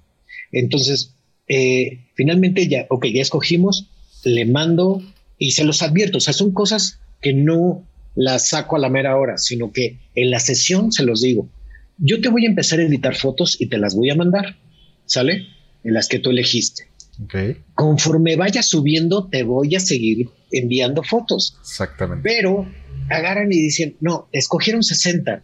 Entonces, 0.51 1.15
eh, 1.47 1.99
finalmente 2.15 2.67
ya, 2.67 2.85
ok, 2.89 3.05
ya 3.07 3.21
escogimos, 3.21 3.89
le 4.23 4.45
mando 4.45 5.01
y 5.37 5.51
se 5.51 5.63
los 5.63 5.81
advierto, 5.81 6.17
o 6.17 6.21
sea, 6.21 6.33
son 6.33 6.51
cosas 6.51 6.99
que 7.21 7.33
no 7.33 7.83
las 8.15 8.49
saco 8.49 8.75
a 8.75 8.79
la 8.79 8.89
mera 8.89 9.17
hora, 9.17 9.37
sino 9.37 9.71
que 9.71 9.97
en 10.15 10.31
la 10.31 10.39
sesión 10.39 10.91
se 10.91 11.03
los 11.03 11.21
digo, 11.21 11.49
yo 11.97 12.21
te 12.21 12.29
voy 12.29 12.45
a 12.45 12.49
empezar 12.49 12.79
a 12.79 12.83
editar 12.83 13.15
fotos 13.15 13.59
y 13.59 13.67
te 13.67 13.77
las 13.77 13.95
voy 13.95 14.09
a 14.09 14.15
mandar, 14.15 14.57
¿sale? 15.05 15.47
En 15.83 15.93
las 15.93 16.07
que 16.07 16.19
tú 16.19 16.31
elegiste. 16.31 16.87
Okay. 17.23 17.63
Conforme 17.73 18.35
vaya 18.35 18.61
subiendo, 18.61 19.27
te 19.27 19.43
voy 19.43 19.75
a 19.75 19.79
seguir 19.79 20.29
enviando 20.51 21.03
fotos. 21.03 21.57
Exactamente. 21.61 22.27
Pero 22.27 22.67
agarran 23.09 23.51
y 23.51 23.57
dicen, 23.57 23.95
no, 24.01 24.27
escogieron 24.31 24.83
60 24.83 25.43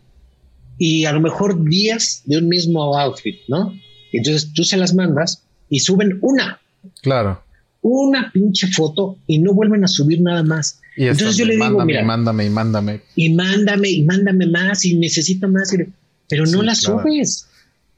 y 0.77 1.05
a 1.05 1.11
lo 1.13 1.21
mejor 1.21 1.63
10 1.63 2.23
de 2.25 2.37
un 2.37 2.49
mismo 2.49 2.97
outfit, 2.97 3.35
¿no? 3.47 3.73
Entonces 4.11 4.51
tú 4.53 4.63
se 4.63 4.77
las 4.77 4.93
mandas 4.93 5.43
y 5.69 5.79
suben 5.79 6.17
una. 6.21 6.59
Claro. 7.01 7.43
Una 7.81 8.31
pinche 8.31 8.67
foto 8.67 9.17
y 9.27 9.39
no 9.39 9.53
vuelven 9.53 9.83
a 9.83 9.87
subir 9.87 10.21
nada 10.21 10.43
más. 10.43 10.79
Y 10.97 11.05
Entonces 11.05 11.37
yo 11.37 11.45
le 11.45 11.53
digo, 11.53 11.65
mándame, 11.65 11.85
mira, 11.85 12.03
mándame 12.03 12.45
y 12.45 12.49
mándame. 12.49 13.01
Y 13.15 13.33
mándame 13.33 13.89
y 13.89 14.03
mándame 14.03 14.47
más 14.47 14.85
y 14.85 14.97
necesito 14.97 15.47
más, 15.47 15.73
pero 16.27 16.45
no 16.45 16.61
las 16.61 16.79
subes. 16.79 17.47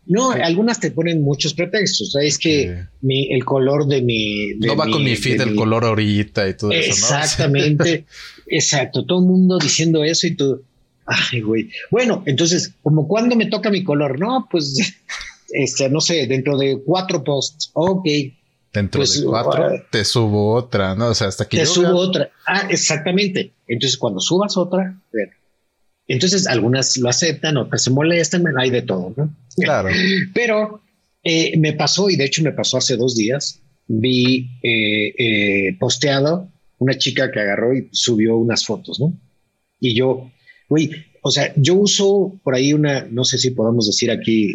No, 0.06 0.32
algunas 0.32 0.80
te 0.80 0.92
ponen 0.92 1.22
muchos 1.22 1.54
pretextos. 1.54 2.16
Es 2.22 2.38
que 2.38 2.86
el 3.02 3.46
color 3.46 3.88
de 3.88 4.02
mi. 4.02 4.54
no 4.60 4.76
va 4.76 4.90
con 4.90 5.04
mi 5.04 5.16
feed 5.16 5.42
el 5.42 5.56
color 5.56 5.86
ahorita 5.86 6.48
y 6.48 6.56
todo 6.56 6.72
eso. 6.72 6.90
Exactamente. 6.90 8.06
exacto. 8.48 9.06
Todo 9.06 9.20
el 9.20 9.26
mundo 9.26 9.58
diciendo 9.60 10.04
eso 10.04 10.28
y 10.28 10.36
tú. 10.36 10.62
Ay, 11.06 11.42
güey. 11.42 11.70
Bueno, 11.92 12.24
entonces, 12.26 12.74
como 12.82 13.08
cuando 13.08 13.36
me 13.36 13.48
toca 13.48 13.70
mi 13.70 13.84
color, 13.84 14.20
no, 14.20 14.48
pues, 14.50 14.76
este, 15.50 15.90
no 15.90 16.02
sé, 16.02 16.28
dentro 16.28 16.58
de 16.58 16.82
cuatro 16.84 17.24
posts. 17.24 17.72
Ok. 17.74 18.08
Dentro 18.74 19.00
pues, 19.00 19.22
de 19.22 19.28
cuatro 19.28 19.66
ah, 19.66 19.84
te 19.92 20.04
subo 20.04 20.54
otra, 20.54 20.96
¿no? 20.96 21.10
O 21.10 21.14
sea, 21.14 21.28
hasta 21.28 21.48
que 21.48 21.58
te 21.58 21.66
subo 21.66 21.96
otra. 21.96 22.32
Ah, 22.46 22.68
exactamente. 22.70 23.54
Entonces, 23.68 23.98
cuando 23.98 24.20
subas 24.20 24.58
otra, 24.58 25.00
entonces 26.08 26.48
algunas 26.48 26.98
lo 26.98 27.10
aceptan, 27.10 27.58
otras 27.58 27.84
se 27.84 27.92
molestan, 27.92 28.44
hay 28.58 28.70
de 28.70 28.82
todo, 28.82 29.14
¿no? 29.16 29.36
Claro. 29.56 29.90
Pero 30.34 30.82
eh, 31.24 31.58
me 31.58 31.74
pasó, 31.74 32.10
y 32.10 32.16
de 32.16 32.26
hecho 32.26 32.44
me 32.44 32.52
pasó 32.52 32.78
hace 32.78 32.98
dos 32.98 33.16
días, 33.16 33.62
vi 33.88 34.60
eh, 34.62 35.14
eh, 35.18 35.78
posteado 35.80 36.50
una 36.80 36.98
chica 36.98 37.32
que 37.32 37.40
agarró 37.40 37.76
y 37.76 37.88
subió 37.92 38.38
unas 38.38 38.66
fotos, 38.66 39.00
¿no? 39.00 39.18
Y 39.80 39.96
yo, 39.96 40.32
güey, 40.68 40.92
o 41.22 41.32
sea, 41.32 41.54
yo 41.56 41.76
uso 41.76 42.40
por 42.44 42.56
ahí 42.56 42.74
una, 42.74 43.08
no 43.10 43.24
sé 43.24 43.38
si 43.38 43.52
podemos 43.52 43.88
decir 43.88 44.12
aquí 44.12 44.54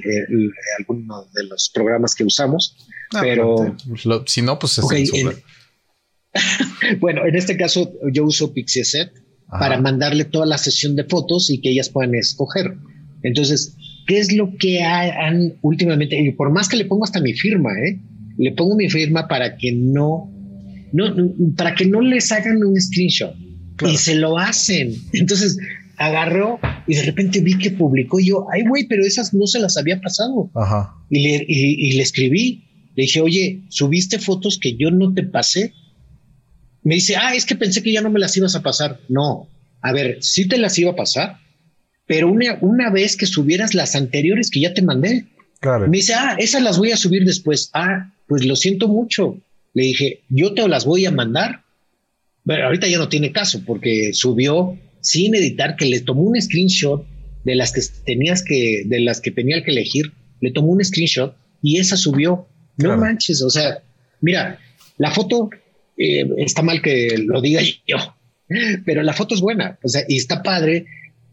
alguno 0.79 1.27
de 1.35 1.45
los 1.45 1.71
programas 1.73 2.15
que 2.15 2.25
usamos, 2.25 2.77
ah, 3.15 3.21
pero... 3.23 3.75
si 4.27 4.43
no, 4.43 4.59
pues 4.59 4.79
es 4.79 4.85
bueno, 7.01 7.27
en 7.27 7.35
este 7.35 7.57
caso 7.57 7.95
yo 8.13 8.25
uso 8.25 8.53
Pixieset 8.53 9.11
para 9.51 9.81
mandarle 9.81 10.25
toda 10.25 10.47
la 10.47 10.59
sesión 10.59 10.95
de 10.97 11.05
fotos 11.05 11.51
y 11.51 11.61
que 11.61 11.71
ellas 11.71 11.89
puedan 11.89 12.15
escoger. 12.15 12.77
Entonces, 13.23 13.75
¿qué 14.07 14.19
es 14.19 14.33
lo 14.33 14.57
que 14.59 14.83
han 14.83 15.55
últimamente? 15.63 16.21
Y 16.21 16.33
por 16.33 16.53
más 16.53 16.69
que 16.69 16.77
le 16.77 16.85
pongo 16.85 17.05
hasta 17.05 17.21
mi 17.21 17.33
firma, 17.33 17.71
¿eh? 17.73 18.01
le 18.37 18.53
pongo 18.53 18.77
mi 18.77 18.89
firma 18.89 19.27
para 19.27 19.57
que 19.57 19.73
no, 19.73 20.31
no 20.93 21.15
para 21.57 21.75
que 21.75 21.87
no 21.87 22.01
les 22.01 22.31
hagan 22.31 22.63
un 22.63 22.81
screenshot 22.81 23.35
y 23.91 23.97
se 23.97 24.15
lo 24.15 24.39
hacen. 24.39 24.95
Entonces 25.13 25.59
agarró 25.97 26.61
y 26.87 26.95
de 26.95 27.03
repente 27.03 27.41
vi 27.41 27.59
que 27.59 27.71
publicó 27.71 28.21
yo, 28.21 28.47
ay 28.53 28.63
güey, 28.69 28.87
pero 28.87 29.05
esas 29.05 29.35
no 29.35 29.47
se 29.47 29.59
las 29.61 29.77
había 29.77 30.01
pasado. 30.01 30.51
Ajá. 30.55 30.95
Y, 31.11 31.23
le, 31.23 31.45
y 31.49 31.93
le 31.95 32.03
escribí, 32.03 32.65
le 32.95 33.03
dije, 33.03 33.21
oye, 33.21 33.63
subiste 33.69 34.19
fotos 34.19 34.59
que 34.61 34.77
yo 34.77 34.91
no 34.91 35.15
te 35.15 35.23
pasé 35.23 35.73
me 36.89 36.95
dice, 36.95 37.17
ah, 37.17 37.35
es 37.35 37.45
que 37.45 37.55
pensé 37.55 37.83
que 37.83 37.93
ya 37.93 38.01
no 38.01 38.09
me 38.09 38.19
las 38.19 38.35
ibas 38.39 38.55
a 38.55 38.63
pasar. 38.63 38.99
No, 39.11 39.47
a 39.83 39.93
ver, 39.93 40.23
sí 40.23 40.49
te 40.49 40.57
las 40.57 40.79
iba 40.79 40.93
a 40.93 40.97
pasar, 40.97 41.37
pero 42.07 42.33
una, 42.33 42.57
una 42.63 42.89
vez 42.89 43.15
que 43.15 43.27
subieras 43.27 43.75
las 43.75 43.95
anteriores 43.95 44.49
que 44.49 44.61
ya 44.61 44.73
te 44.73 44.81
mandé. 44.81 45.27
Claro. 45.61 45.87
Me 45.87 45.99
dice, 45.99 46.15
ah, 46.15 46.37
esas 46.39 46.63
las 46.63 46.79
voy 46.79 46.93
a 46.93 46.97
subir 46.97 47.27
después. 47.27 47.69
Ah, 47.75 48.15
pues 48.27 48.47
lo 48.47 48.57
siento 48.57 48.89
mucho. 48.89 49.39
Le 49.75 49.83
dije, 49.83 50.23
yo 50.31 50.55
te 50.55 50.67
las 50.67 50.87
voy 50.87 51.05
a 51.05 51.11
mandar. 51.11 51.63
Pero 52.47 52.65
ahorita 52.65 52.89
ya 52.89 52.97
no 52.97 53.11
tiene 53.11 53.33
caso 53.33 53.61
porque 53.67 54.15
subió 54.15 54.79
sin 55.03 55.35
editar, 55.35 55.77
que 55.77 55.85
le 55.85 56.01
tomó 56.01 56.23
un 56.23 56.41
screenshot 56.41 57.07
de 57.45 57.55
las 57.55 57.73
que 57.73 57.83
tenías 58.07 58.43
que, 58.43 58.85
de 58.87 59.01
las 59.01 59.21
que 59.21 59.31
tenía 59.31 59.63
que 59.63 59.73
elegir, 59.73 60.15
le 60.41 60.53
tomó 60.53 60.69
un 60.69 60.83
screenshot 60.83 61.37
y 61.61 61.81
esa 61.81 61.99
subió. 61.99 62.49
No 62.79 62.97
manches, 62.97 63.43
o 63.43 63.51
sea, 63.51 63.83
mira, 64.23 64.59
la 64.97 65.11
foto 65.11 65.51
eh, 65.99 66.27
está 66.39 66.63
mal 66.63 66.81
que 66.81 67.17
lo 67.19 67.41
diga 67.41 67.61
yo, 67.87 67.97
pero 68.85 69.03
la 69.03 69.13
foto 69.13 69.35
es 69.35 69.41
buena, 69.41 69.79
o 69.83 69.89
sea, 69.89 70.03
y 70.09 70.17
está 70.17 70.43
padre 70.43 70.87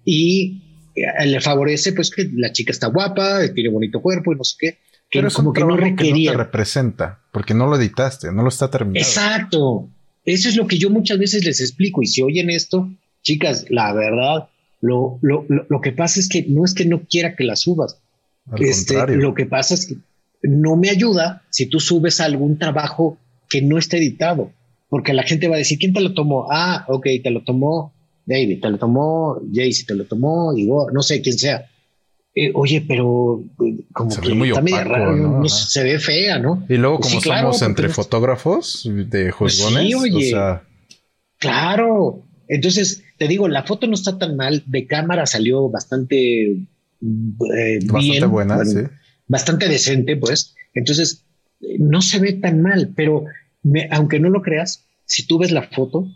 y 0.03 0.61
eh, 0.95 1.25
le 1.25 1.39
favorece 1.41 1.93
pues 1.93 2.09
que 2.09 2.29
la 2.33 2.51
chica 2.51 2.71
está 2.71 2.87
guapa, 2.87 3.41
tiene 3.53 3.69
bonito 3.69 4.01
cuerpo 4.01 4.33
y 4.33 4.37
no 4.37 4.43
sé 4.43 4.55
qué. 4.59 4.71
Que 5.09 5.19
pero 5.19 5.29
como 5.29 5.53
que 5.53 5.61
no 5.61 5.77
requería. 5.77 6.31
te 6.31 6.37
representa, 6.37 7.21
porque 7.31 7.53
no 7.53 7.67
lo 7.67 7.75
editaste, 7.75 8.31
no 8.31 8.41
lo 8.41 8.49
está 8.49 8.71
terminando. 8.71 8.99
Exacto. 8.99 9.89
Eso 10.25 10.49
es 10.49 10.55
lo 10.55 10.65
que 10.65 10.79
yo 10.79 10.89
muchas 10.89 11.19
veces 11.19 11.45
les 11.45 11.61
explico. 11.61 12.01
Y 12.01 12.07
si 12.07 12.23
oyen 12.23 12.49
esto, 12.49 12.89
chicas, 13.21 13.65
la 13.69 13.93
verdad, 13.93 14.49
lo, 14.81 15.19
lo, 15.21 15.45
lo, 15.47 15.81
que 15.81 15.91
pasa 15.91 16.19
es 16.19 16.27
que 16.27 16.45
no 16.49 16.65
es 16.65 16.73
que 16.73 16.85
no 16.85 17.03
quiera 17.03 17.35
que 17.35 17.43
la 17.43 17.55
subas. 17.55 17.99
este, 18.57 19.15
lo 19.15 19.35
que 19.35 19.45
pasa 19.45 19.75
es 19.75 19.85
que 19.85 19.97
no 20.41 20.75
me 20.75 20.89
ayuda 20.89 21.43
si 21.49 21.67
tú 21.67 21.79
subes 21.79 22.19
algún 22.19 22.57
trabajo 22.57 23.19
que 23.49 23.61
no 23.61 23.77
esté 23.77 23.97
editado, 23.97 24.51
porque 24.89 25.13
la 25.13 25.23
gente 25.23 25.47
va 25.47 25.55
a 25.55 25.59
decir, 25.59 25.79
¿quién 25.79 25.93
te 25.93 26.01
lo 26.01 26.13
tomó? 26.13 26.47
Ah, 26.51 26.85
ok, 26.87 27.07
te 27.23 27.31
lo 27.31 27.43
tomó 27.43 27.93
David, 28.25 28.61
te 28.61 28.69
lo 28.69 28.77
tomó 28.77 29.39
Jaycee, 29.53 29.85
te 29.85 29.95
lo 29.95 30.05
tomó 30.05 30.55
Igor, 30.55 30.93
no 30.93 31.01
sé 31.01 31.21
quién 31.21 31.37
sea. 31.37 31.69
Eh, 32.37 32.51
oye, 32.53 32.83
pero 32.85 33.43
como 33.93 34.11
se 34.11 34.19
que 34.19 34.29
ve 34.29 34.35
muy 34.35 34.51
raro, 34.51 35.15
¿no? 35.15 35.47
se 35.47 35.83
ve 35.83 35.99
fea, 35.99 36.37
¿no? 36.37 36.65
Y 36.67 36.75
luego, 36.75 36.99
como 36.99 37.21
somos 37.21 37.61
entre 37.61 37.87
fotógrafos 37.87 38.83
de 38.83 39.33
pues 39.37 39.61
juzgones, 39.61 39.95
o 39.95 40.19
sea... 40.19 40.63
claro. 41.37 42.23
Entonces, 42.47 43.03
te 43.17 43.27
digo, 43.27 43.47
la 43.47 43.63
foto 43.63 43.87
no 43.87 43.93
está 43.93 44.19
tan 44.19 44.35
mal, 44.35 44.63
de 44.65 44.85
cámara 44.85 45.25
salió 45.25 45.69
bastante 45.69 46.67
eh, 47.01 47.79
bastante 47.85 48.25
buena, 48.25 48.65
sí. 48.65 48.79
bastante 49.27 49.69
decente, 49.69 50.17
pues. 50.17 50.55
Entonces, 50.73 51.23
no 51.79 52.01
se 52.01 52.19
ve 52.19 52.33
tan 52.33 52.61
mal, 52.61 52.93
pero 52.95 53.25
aunque 53.91 54.19
no 54.19 54.29
lo 54.29 54.41
creas, 54.41 54.85
si 55.05 55.25
tú 55.27 55.39
ves 55.39 55.51
la 55.51 55.63
foto, 55.63 56.07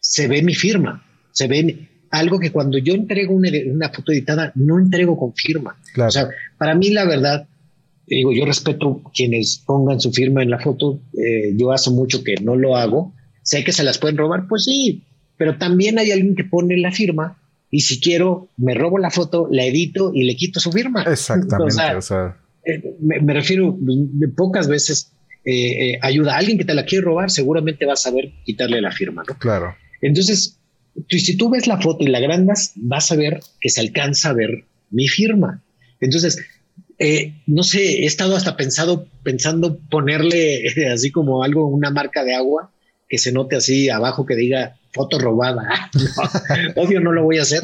se 0.00 0.28
ve 0.28 0.42
mi 0.42 0.54
firma, 0.54 1.04
se 1.32 1.46
ve 1.46 1.88
algo 2.10 2.38
que 2.38 2.50
cuando 2.50 2.78
yo 2.78 2.94
entrego 2.94 3.34
una, 3.34 3.90
foto 3.90 4.12
editada, 4.12 4.52
no 4.54 4.78
entrego 4.78 5.16
con 5.16 5.34
firma. 5.34 5.76
O 5.96 6.10
sea, 6.10 6.28
para 6.56 6.74
mí 6.74 6.90
la 6.90 7.04
verdad, 7.04 7.48
digo, 8.06 8.32
yo 8.32 8.44
respeto 8.44 9.02
quienes 9.14 9.62
pongan 9.66 10.00
su 10.00 10.12
firma 10.12 10.42
en 10.42 10.50
la 10.50 10.58
foto, 10.58 11.00
eh, 11.12 11.54
yo 11.56 11.72
hace 11.72 11.90
mucho 11.90 12.24
que 12.24 12.36
no 12.42 12.56
lo 12.56 12.76
hago, 12.76 13.14
sé 13.42 13.64
que 13.64 13.72
se 13.72 13.84
las 13.84 13.98
pueden 13.98 14.16
robar, 14.16 14.46
pues 14.48 14.64
sí, 14.64 15.04
pero 15.36 15.58
también 15.58 15.98
hay 15.98 16.10
alguien 16.10 16.34
que 16.34 16.44
pone 16.44 16.76
la 16.78 16.92
firma 16.92 17.38
y 17.70 17.80
si 17.80 18.00
quiero, 18.00 18.48
me 18.56 18.74
robo 18.74 18.98
la 18.98 19.10
foto, 19.10 19.46
la 19.50 19.64
edito 19.64 20.12
y 20.14 20.24
le 20.24 20.36
quito 20.36 20.60
su 20.60 20.72
firma. 20.72 21.02
Exactamente. 21.06 21.96
o 21.96 22.00
sea, 22.00 22.38
me, 23.00 23.34
refiero, 23.34 23.76
de 23.78 24.28
pocas 24.28 24.68
veces 24.68 25.12
eh, 25.44 25.92
eh, 25.92 25.98
ayuda 26.02 26.34
a 26.34 26.38
alguien 26.38 26.58
que 26.58 26.64
te 26.64 26.74
la 26.74 26.84
quiere 26.84 27.04
robar, 27.04 27.30
seguramente 27.30 27.86
vas 27.86 28.00
a 28.00 28.10
saber 28.10 28.32
quitarle 28.44 28.80
la 28.80 28.92
firma, 28.92 29.22
¿no? 29.26 29.38
Claro. 29.38 29.74
Entonces, 30.00 30.58
si 31.08 31.36
tú 31.36 31.50
ves 31.50 31.66
la 31.66 31.80
foto 31.80 32.04
y 32.04 32.08
la 32.08 32.18
agrandas, 32.18 32.72
vas 32.76 33.10
a 33.12 33.16
ver 33.16 33.40
que 33.60 33.70
se 33.70 33.80
alcanza 33.80 34.30
a 34.30 34.34
ver 34.34 34.64
mi 34.90 35.08
firma. 35.08 35.62
Entonces, 36.00 36.38
no 37.46 37.62
sé, 37.62 38.02
he 38.02 38.06
estado 38.06 38.36
hasta 38.36 38.56
pensado, 38.56 39.06
pensando 39.22 39.78
ponerle 39.90 40.64
así 40.92 41.10
como 41.10 41.42
algo, 41.42 41.66
una 41.66 41.90
marca 41.90 42.24
de 42.24 42.34
agua 42.34 42.70
que 43.08 43.18
se 43.18 43.32
note 43.32 43.56
así 43.56 43.88
abajo 43.88 44.26
que 44.26 44.36
diga 44.36 44.76
foto 44.92 45.18
robada. 45.18 45.90
obvio 46.76 47.00
no 47.00 47.12
lo 47.12 47.24
voy 47.24 47.38
a 47.38 47.42
hacer. 47.42 47.62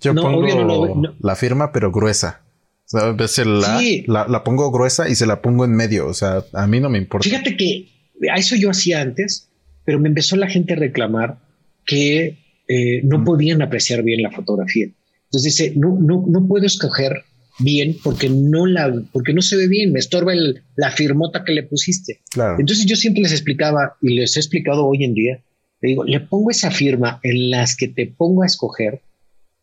Yo 0.00 0.14
pongo 0.14 1.02
la 1.18 1.36
firma, 1.36 1.72
pero 1.72 1.90
gruesa. 1.90 2.45
La, 2.92 4.26
la, 4.28 4.44
pongo 4.44 4.70
gruesa 4.70 5.08
y 5.08 5.14
se 5.14 5.26
la 5.26 5.42
pongo 5.42 5.64
en 5.64 5.72
medio. 5.72 6.06
O 6.06 6.14
sea, 6.14 6.44
a 6.52 6.66
mí 6.66 6.80
no 6.80 6.88
me 6.88 6.98
importa. 6.98 7.28
Fíjate 7.28 7.56
que 7.56 7.88
a 8.32 8.36
eso 8.36 8.56
yo 8.56 8.70
hacía 8.70 9.00
antes, 9.00 9.48
pero 9.84 9.98
me 9.98 10.08
empezó 10.08 10.36
la 10.36 10.48
gente 10.48 10.74
a 10.74 10.76
reclamar 10.76 11.38
que 11.84 12.38
eh, 12.68 13.00
no 13.04 13.18
mm. 13.18 13.24
podían 13.24 13.62
apreciar 13.62 14.02
bien 14.02 14.22
la 14.22 14.30
fotografía. 14.30 14.86
Entonces 15.24 15.56
dice, 15.56 15.72
no, 15.76 15.98
no, 16.00 16.24
no 16.26 16.46
puedo 16.46 16.66
escoger 16.66 17.24
bien 17.58 17.96
porque 18.02 18.28
no 18.28 18.66
la, 18.66 18.92
porque 19.12 19.32
no 19.32 19.42
se 19.42 19.56
ve 19.56 19.68
bien, 19.68 19.92
me 19.92 19.98
estorba 19.98 20.32
el, 20.32 20.62
la 20.76 20.90
firmota 20.90 21.44
que 21.44 21.52
le 21.52 21.62
pusiste. 21.62 22.20
Claro. 22.30 22.56
Entonces 22.58 22.86
yo 22.86 22.96
siempre 22.96 23.22
les 23.22 23.32
explicaba 23.32 23.96
y 24.02 24.14
les 24.14 24.36
he 24.36 24.40
explicado 24.40 24.86
hoy 24.86 25.04
en 25.04 25.14
día, 25.14 25.42
le 25.80 25.88
digo, 25.90 26.04
le 26.04 26.20
pongo 26.20 26.50
esa 26.50 26.70
firma 26.70 27.20
en 27.22 27.50
las 27.50 27.76
que 27.76 27.88
te 27.88 28.06
pongo 28.06 28.42
a 28.42 28.46
escoger, 28.46 29.00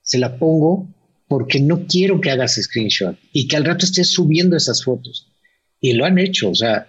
se 0.01 0.17
la 0.17 0.37
pongo 0.37 0.87
porque 1.33 1.59
no 1.59 1.87
quiero 1.87 2.21
que 2.21 2.29
hagas 2.29 2.61
screenshot 2.61 3.17
y 3.31 3.47
que 3.47 3.55
al 3.55 3.65
rato 3.65 3.87
estés 3.87 4.09
subiendo 4.09 4.55
esas 4.55 4.83
fotos. 4.83 5.31
Y 5.79 5.93
lo 5.93 6.05
han 6.05 6.19
hecho, 6.19 6.51
o 6.51 6.53
sea, 6.53 6.87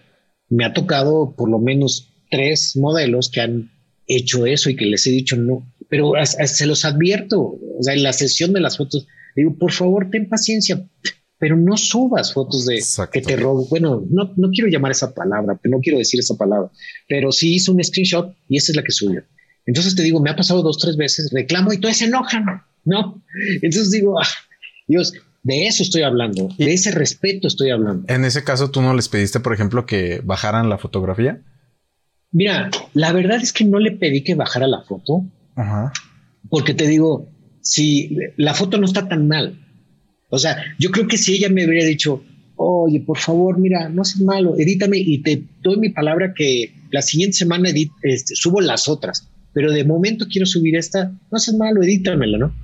me 0.50 0.66
ha 0.66 0.74
tocado 0.74 1.34
por 1.34 1.48
lo 1.48 1.58
menos 1.58 2.12
tres 2.30 2.76
modelos 2.76 3.30
que 3.30 3.40
han 3.40 3.70
hecho 4.06 4.44
eso 4.44 4.68
y 4.68 4.76
que 4.76 4.84
les 4.84 5.06
he 5.06 5.10
dicho 5.12 5.36
no, 5.36 5.66
pero 5.88 6.12
se 6.26 6.66
los 6.66 6.84
advierto, 6.84 7.40
o 7.40 7.78
sea, 7.80 7.94
en 7.94 8.02
la 8.02 8.12
sesión 8.12 8.52
de 8.52 8.60
las 8.60 8.76
fotos, 8.76 9.06
digo, 9.34 9.56
por 9.56 9.72
favor, 9.72 10.10
ten 10.10 10.28
paciencia, 10.28 10.86
pero 11.38 11.56
no 11.56 11.78
subas 11.78 12.34
fotos 12.34 12.66
de 12.66 12.82
que 13.10 13.22
te 13.22 13.36
robo. 13.36 13.66
Bueno, 13.70 14.04
no, 14.10 14.34
no 14.36 14.50
quiero 14.50 14.68
llamar 14.68 14.92
esa 14.92 15.14
palabra, 15.14 15.58
no 15.64 15.80
quiero 15.80 15.96
decir 15.96 16.20
esa 16.20 16.36
palabra, 16.36 16.70
pero 17.08 17.32
sí 17.32 17.54
hizo 17.54 17.72
un 17.72 17.82
screenshot 17.82 18.36
y 18.50 18.58
esa 18.58 18.72
es 18.72 18.76
la 18.76 18.82
que 18.82 18.92
subió. 18.92 19.22
Entonces 19.64 19.94
te 19.94 20.02
digo, 20.02 20.20
me 20.20 20.28
ha 20.28 20.36
pasado 20.36 20.60
dos, 20.60 20.76
tres 20.76 20.98
veces, 20.98 21.30
reclamo 21.32 21.72
y 21.72 21.78
todos 21.78 21.96
se 21.96 22.04
enojan, 22.04 22.44
¿no? 22.84 23.22
Entonces 23.62 23.90
digo, 23.90 24.20
ah, 24.20 24.26
Dios, 24.86 25.14
de 25.42 25.66
eso 25.66 25.82
estoy 25.82 26.02
hablando, 26.02 26.48
de 26.56 26.72
ese 26.72 26.90
respeto 26.90 27.48
estoy 27.48 27.70
hablando. 27.70 28.04
En 28.08 28.24
ese 28.24 28.44
caso, 28.44 28.70
¿tú 28.70 28.80
no 28.80 28.94
les 28.94 29.08
pediste, 29.08 29.40
por 29.40 29.52
ejemplo, 29.52 29.86
que 29.86 30.20
bajaran 30.24 30.68
la 30.68 30.78
fotografía? 30.78 31.42
Mira, 32.32 32.70
la 32.94 33.12
verdad 33.12 33.40
es 33.42 33.52
que 33.52 33.64
no 33.64 33.78
le 33.78 33.92
pedí 33.92 34.24
que 34.24 34.34
bajara 34.34 34.66
la 34.66 34.82
foto, 34.82 35.24
Ajá. 35.54 35.92
porque 36.48 36.74
te 36.74 36.86
digo, 36.86 37.28
si 37.60 38.16
la 38.36 38.54
foto 38.54 38.78
no 38.78 38.86
está 38.86 39.06
tan 39.06 39.28
mal, 39.28 39.60
o 40.30 40.38
sea, 40.38 40.56
yo 40.78 40.90
creo 40.90 41.06
que 41.06 41.18
si 41.18 41.34
ella 41.34 41.48
me 41.48 41.66
hubiera 41.66 41.86
dicho, 41.86 42.24
oye, 42.56 43.00
por 43.00 43.18
favor, 43.18 43.58
mira, 43.58 43.88
no 43.88 44.04
seas 44.04 44.22
malo, 44.22 44.56
edítame 44.58 44.98
y 44.98 45.18
te 45.18 45.44
doy 45.62 45.76
mi 45.76 45.90
palabra 45.90 46.34
que 46.34 46.74
la 46.90 47.02
siguiente 47.02 47.36
semana 47.36 47.68
este, 48.02 48.34
subo 48.34 48.60
las 48.60 48.88
otras, 48.88 49.28
pero 49.52 49.70
de 49.70 49.84
momento 49.84 50.26
quiero 50.28 50.46
subir 50.46 50.76
esta, 50.76 51.12
no 51.30 51.38
seas 51.38 51.56
malo, 51.56 51.82
edítamela, 51.82 52.38
¿no? 52.38 52.54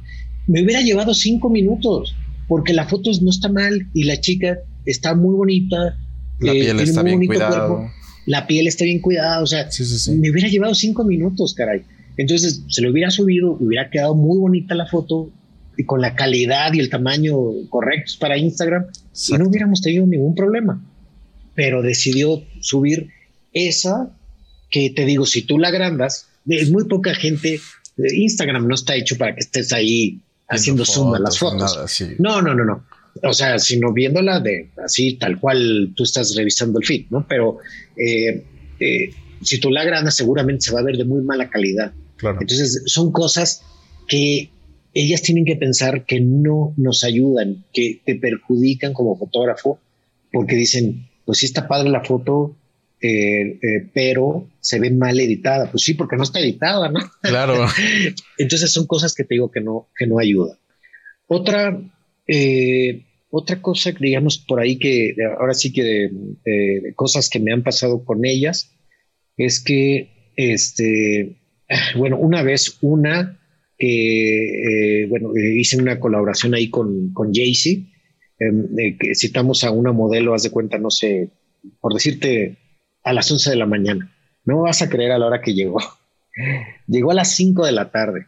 Me 0.51 0.65
hubiera 0.65 0.81
llevado 0.81 1.15
cinco 1.15 1.49
minutos 1.49 2.17
porque 2.49 2.73
la 2.73 2.89
foto 2.89 3.09
no 3.23 3.31
está 3.31 3.49
mal 3.49 3.87
y 3.95 4.03
la 4.03 4.21
chica 4.21 4.59
está 4.85 5.15
muy 5.15 5.37
bonita. 5.37 5.97
La 6.41 6.53
eh, 6.53 6.61
piel 6.61 6.81
está 6.81 7.05
bien 7.05 7.25
cuidada. 7.25 7.93
La 8.27 8.49
piel 8.49 8.67
está 8.67 8.85
bien 8.85 9.01
cuidada, 9.01 9.43
o 9.43 9.47
sea, 9.47 9.69
me 10.09 10.29
hubiera 10.29 10.49
llevado 10.49 10.75
cinco 10.75 11.05
minutos, 11.05 11.55
caray. 11.55 11.83
Entonces 12.17 12.65
se 12.67 12.83
lo 12.83 12.91
hubiera 12.91 13.13
subido, 13.13 13.53
hubiera 13.53 13.91
quedado 13.91 14.17
muy 14.17 14.41
bonita 14.41 14.75
la 14.75 14.87
foto 14.87 15.31
y 15.77 15.85
con 15.85 16.01
la 16.01 16.17
calidad 16.17 16.73
y 16.73 16.81
el 16.81 16.91
tamaño 16.91 17.37
correctos 17.69 18.17
para 18.17 18.37
Instagram 18.37 18.87
y 19.29 19.33
no 19.35 19.49
hubiéramos 19.49 19.81
tenido 19.81 20.05
ningún 20.09 20.35
problema. 20.35 20.85
Pero 21.55 21.81
decidió 21.81 22.43
subir 22.61 23.11
esa 23.53 24.11
que 24.69 24.91
te 24.91 25.05
digo, 25.05 25.27
si 25.27 25.43
tú 25.43 25.59
la 25.59 25.69
agrandas, 25.69 26.29
es 26.49 26.73
muy 26.73 26.89
poca 26.89 27.15
gente. 27.15 27.61
Instagram 27.97 28.67
no 28.67 28.75
está 28.75 28.97
hecho 28.97 29.17
para 29.17 29.37
que 29.37 29.41
estés 29.41 29.73
ahí 29.73 30.21
haciendo 30.51 30.85
zoom 30.85 31.15
a 31.15 31.19
las 31.19 31.39
fotos. 31.39 32.03
No, 32.19 32.43
no, 32.43 32.55
no, 32.55 32.65
no. 32.65 32.85
O 33.23 33.33
sea, 33.33 33.59
sino 33.59 33.93
viéndola 33.93 34.41
de 34.41 34.71
así, 34.85 35.15
tal 35.15 35.41
cual 35.41 35.93
tú 35.97 36.05
estás 36.05 36.35
revisando 36.37 36.79
el 36.79 36.87
feed, 36.87 37.07
¿no? 37.11 37.27
Pero 37.29 37.59
eh, 37.97 38.45
eh, 38.79 39.11
si 39.43 39.59
tú 39.59 39.71
la 39.71 39.83
agrandas, 39.83 40.17
seguramente 40.17 40.67
se 40.67 40.73
va 40.73 40.81
a 40.81 40.85
ver 40.85 40.97
de 40.97 41.05
muy 41.05 41.23
mala 41.23 41.49
calidad. 41.51 41.93
Entonces, 42.23 42.83
son 42.87 43.13
cosas 43.13 43.63
que 44.07 44.51
ellas 44.93 45.23
tienen 45.23 45.45
que 45.45 45.57
pensar 45.57 46.05
que 46.05 46.21
no 46.21 46.75
nos 46.77 47.05
ayudan, 47.05 47.65
que 47.73 48.01
te 48.05 48.17
perjudican 48.17 48.93
como 48.93 49.17
fotógrafo, 49.17 49.79
porque 50.33 50.57
dicen, 50.57 51.09
pues 51.25 51.39
sí 51.39 51.47
está 51.47 51.67
padre 51.67 51.91
la 51.91 52.05
foto, 52.05 52.57
eh, 53.03 53.59
eh, 53.63 53.89
pero 53.95 54.51
se 54.61 54.79
ve 54.79 54.91
mal 54.91 55.19
editada. 55.19 55.71
Pues 55.71 55.85
sí, 55.85 55.95
porque 55.95 56.17
no 56.17 56.23
está 56.23 56.41
editada, 56.41 56.91
¿no? 56.91 57.01
Claro. 57.23 57.67
Entonces 58.39 58.71
son 58.73 58.87
cosas 58.87 59.15
que 59.15 59.25
te 59.25 59.37
digo 59.37 59.51
que 59.51 59.61
no, 59.61 59.89
que 59.97 60.07
no 60.07 60.19
ayudan. 60.19 60.59
Otra, 61.27 61.81
eh, 62.27 63.07
otra 63.31 63.63
cosa, 63.63 63.93
digamos, 63.99 64.39
por 64.39 64.61
ahí 64.61 64.79
que 64.79 65.15
ahora 65.39 65.55
sí 65.55 65.73
que 65.73 66.11
de, 66.45 66.93
cosas 66.95 67.31
que 67.31 67.41
me 67.41 67.53
han 67.53 67.63
pasado 67.63 68.05
con 68.05 68.27
ellas, 68.27 68.77
es 69.37 69.63
que, 69.63 70.33
este, 70.37 71.37
bueno, 71.97 72.19
una 72.19 72.43
vez 72.43 72.79
una 72.83 73.39
que, 73.79 75.07
bueno, 75.09 75.33
hice 75.37 75.79
una 75.79 75.99
colaboración 75.99 76.55
ahí 76.55 76.69
con, 76.69 77.15
con 77.15 77.33
Jaycee, 77.33 77.87
em, 78.39 78.99
que 78.99 79.15
citamos 79.15 79.65
a 79.65 79.71
una 79.71 79.93
modelo, 79.93 80.35
haz 80.35 80.43
de 80.43 80.51
cuenta, 80.51 80.77
no 80.77 80.91
sé, 80.91 81.31
por 81.81 81.95
decirte, 81.95 82.59
a 83.03 83.13
las 83.13 83.31
11 83.31 83.51
de 83.51 83.57
la 83.57 83.67
mañana. 83.67 84.15
No 84.45 84.63
vas 84.63 84.83
a 84.83 84.89
creer 84.89 85.13
a 85.13 85.19
la 85.19 85.27
hora 85.27 85.41
que 85.41 85.55
llegó. 85.55 85.79
Llegó 86.87 87.11
a 87.11 87.15
las 87.15 87.35
5 87.35 87.67
de 87.67 87.73
la 87.73 87.91
tarde. 87.91 88.27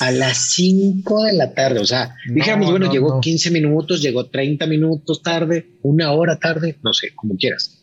A 0.00 0.10
las 0.10 0.52
5 0.54 1.24
de 1.24 1.32
la 1.32 1.54
tarde. 1.54 1.80
O 1.80 1.84
sea, 1.84 2.14
dijéramos, 2.28 2.70
bueno, 2.70 2.90
llegó 2.90 3.20
15 3.20 3.50
minutos, 3.50 4.02
llegó 4.02 4.26
30 4.26 4.66
minutos 4.66 5.22
tarde, 5.22 5.78
una 5.82 6.12
hora 6.12 6.38
tarde, 6.38 6.78
no 6.82 6.92
sé, 6.92 7.14
como 7.14 7.36
quieras. 7.36 7.82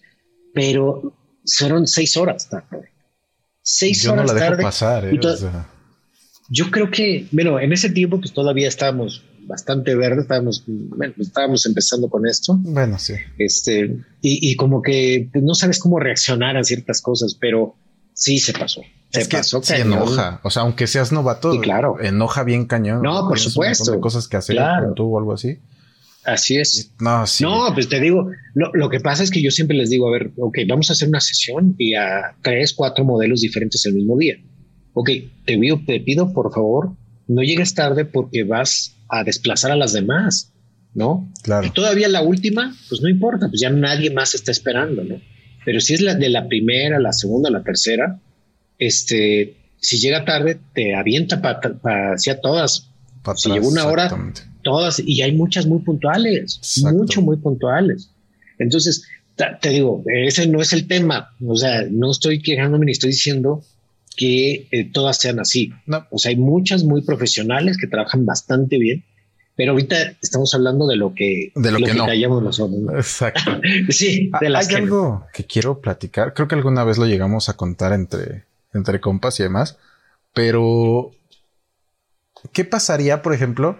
Pero 0.54 1.14
fueron 1.46 1.88
6 1.88 2.18
horas 2.18 2.50
tarde. 2.50 2.92
6 3.64 4.08
horas 4.08 4.28
no 4.28 4.34
la 4.34 4.50
dejo 4.50 4.62
pasar, 4.62 5.06
eh, 5.06 5.20
Yo 6.50 6.70
creo 6.72 6.90
que, 6.90 7.28
bueno, 7.32 7.60
en 7.60 7.74
ese 7.74 7.90
tiempo 7.90 8.20
pues 8.20 8.34
todavía 8.34 8.68
estábamos 8.68 9.24
bastante 9.48 9.96
verde, 9.96 10.22
estábamos, 10.22 10.64
bueno, 10.68 11.14
estábamos 11.20 11.66
empezando 11.66 12.10
con 12.10 12.28
esto. 12.28 12.58
Bueno, 12.60 13.00
sí. 13.00 13.14
Este, 13.38 13.98
y, 14.22 14.56
como 14.56 14.82
que 14.82 15.30
pues, 15.32 15.44
no 15.44 15.54
sabes 15.54 15.80
cómo 15.80 16.00
reaccionar 16.00 16.58
a 16.58 16.64
ciertas 16.64 17.02
cosas, 17.02 17.36
pero 17.40 17.76
sí 18.14 18.40
se 18.40 18.54
pasó. 18.54 18.82
Se 19.10 19.26
pasó. 19.26 19.62
Se 19.62 19.82
enoja. 19.82 20.40
O 20.44 20.50
sea, 20.50 20.64
aunque 20.64 20.88
seas 20.88 21.12
novato, 21.12 21.60
claro. 21.60 21.98
enoja 22.02 22.44
bien 22.44 22.66
cañón. 22.66 23.02
No, 23.02 23.28
por 23.28 23.40
supuesto. 23.40 24.00
cosas 24.00 24.28
que 24.28 24.38
hacer 24.38 24.56
claro. 24.56 24.94
tú 24.94 25.14
o 25.14 25.20
algo 25.20 25.34
así. 25.34 25.60
Así 26.24 26.58
es. 26.58 26.94
No, 27.00 27.26
sí. 27.26 27.44
No, 27.44 27.72
pues 27.74 27.90
te 27.90 28.00
digo, 28.00 28.30
lo, 28.54 28.72
lo, 28.74 28.90
que 28.90 29.00
pasa 29.00 29.24
es 29.24 29.32
que 29.32 29.42
yo 29.42 29.50
siempre 29.50 29.76
les 29.76 29.90
digo, 29.90 30.08
a 30.08 30.12
ver, 30.12 30.32
ok, 30.38 30.60
vamos 30.70 30.90
a 30.90 30.94
hacer 30.94 31.08
una 31.08 31.20
sesión 31.20 31.76
y 31.80 31.96
a 31.96 32.36
tres, 32.44 32.74
cuatro 32.74 33.04
modelos 33.04 33.42
diferentes 33.42 33.86
el 33.86 33.96
mismo 33.96 34.18
día. 34.18 34.36
Ok, 34.94 35.10
te 35.46 35.58
pido, 35.58 35.80
te 35.86 36.00
pido 36.00 36.32
por 36.32 36.54
favor, 36.54 36.92
no 37.32 37.44
llegues 37.44 37.74
tarde 37.74 38.06
porque 38.06 38.44
vas 38.44 38.96
a 39.08 39.24
desplazar 39.24 39.72
a 39.72 39.76
las 39.76 39.94
demás, 39.94 40.52
¿no? 40.94 41.32
Claro. 41.44 41.66
Y 41.66 41.72
todavía 41.72 42.10
la 42.10 42.22
última, 42.22 42.76
pues 42.90 43.02
no 43.02 43.10
importa, 43.10 43.48
pues 43.48 43.62
ya 43.62 43.70
nadie 43.70 44.12
más 44.12 44.36
está 44.36 44.52
esperando, 44.52 45.04
¿no? 45.04 45.22
Pero 45.64 45.80
si 45.80 45.94
es 45.94 46.02
la 46.02 46.16
de 46.16 46.30
la 46.30 46.48
primera, 46.48 47.00
la 47.00 47.14
segunda, 47.14 47.50
la 47.50 47.64
tercera, 47.64 48.20
este, 48.78 49.56
si 49.80 50.00
llega 50.00 50.26
tarde, 50.26 50.60
te 50.74 50.96
avienta 50.96 51.42
para 51.42 52.14
hacia 52.14 52.42
todas. 52.42 52.90
si 53.36 53.52
llegó 53.52 53.68
una 53.68 53.86
hora, 53.86 54.12
todas, 54.64 55.02
y 55.06 55.22
hay 55.22 55.34
muchas 55.34 55.66
muy 55.66 55.80
puntuales, 55.80 56.60
mucho, 56.84 57.22
muy 57.22 57.38
puntuales. 57.38 58.12
Entonces, 58.60 59.08
te 59.62 59.70
digo, 59.70 60.04
ese 60.06 60.48
no 60.48 60.62
es 60.62 60.74
el 60.74 60.88
tema. 60.88 61.30
O 61.46 61.56
sea, 61.56 61.86
no 61.90 62.12
estoy 62.12 62.42
quejándome 62.42 62.86
ni 62.86 62.92
estoy 62.92 63.12
diciendo 63.12 63.64
que 64.16 64.68
eh, 64.72 64.92
todas 64.92 65.18
sean 65.18 65.40
así. 65.40 65.72
No. 65.86 66.06
O 66.12 66.18
sea, 66.18 66.30
hay 66.30 66.38
muchas 66.38 66.84
muy 66.84 67.04
profesionales 67.04 67.78
que 67.78 67.88
trabajan 67.88 68.26
bastante 68.26 68.78
bien, 68.78 69.06
pero 69.56 69.72
ahorita 69.72 69.96
estamos 70.22 70.54
hablando 70.54 70.88
de 70.88 70.96
lo 70.96 71.14
que, 71.14 71.52
de 71.56 71.72
lo, 71.72 71.78
que, 71.80 71.94
no. 71.94 72.06
callamos 72.06 72.44
nosotros. 72.44 72.82
Exacto. 72.96 73.60
sí, 73.90 74.32
de 74.40 74.50
las 74.50 74.70
Hay 74.70 74.76
algo 74.76 75.26
que 75.34 75.46
quiero 75.46 75.82
platicar. 75.82 76.34
Creo 76.34 76.48
que 76.48 76.56
alguna 76.56 76.84
vez 76.84 76.98
lo 76.98 77.06
llegamos 77.06 77.50
a 77.50 77.56
contar 77.56 77.94
entre, 77.94 78.46
entre 78.74 79.00
compas 79.00 79.40
y 79.40 79.44
demás. 79.44 79.78
Pero, 80.34 81.12
¿qué 82.54 82.64
pasaría, 82.64 83.22
por 83.22 83.34
ejemplo, 83.34 83.78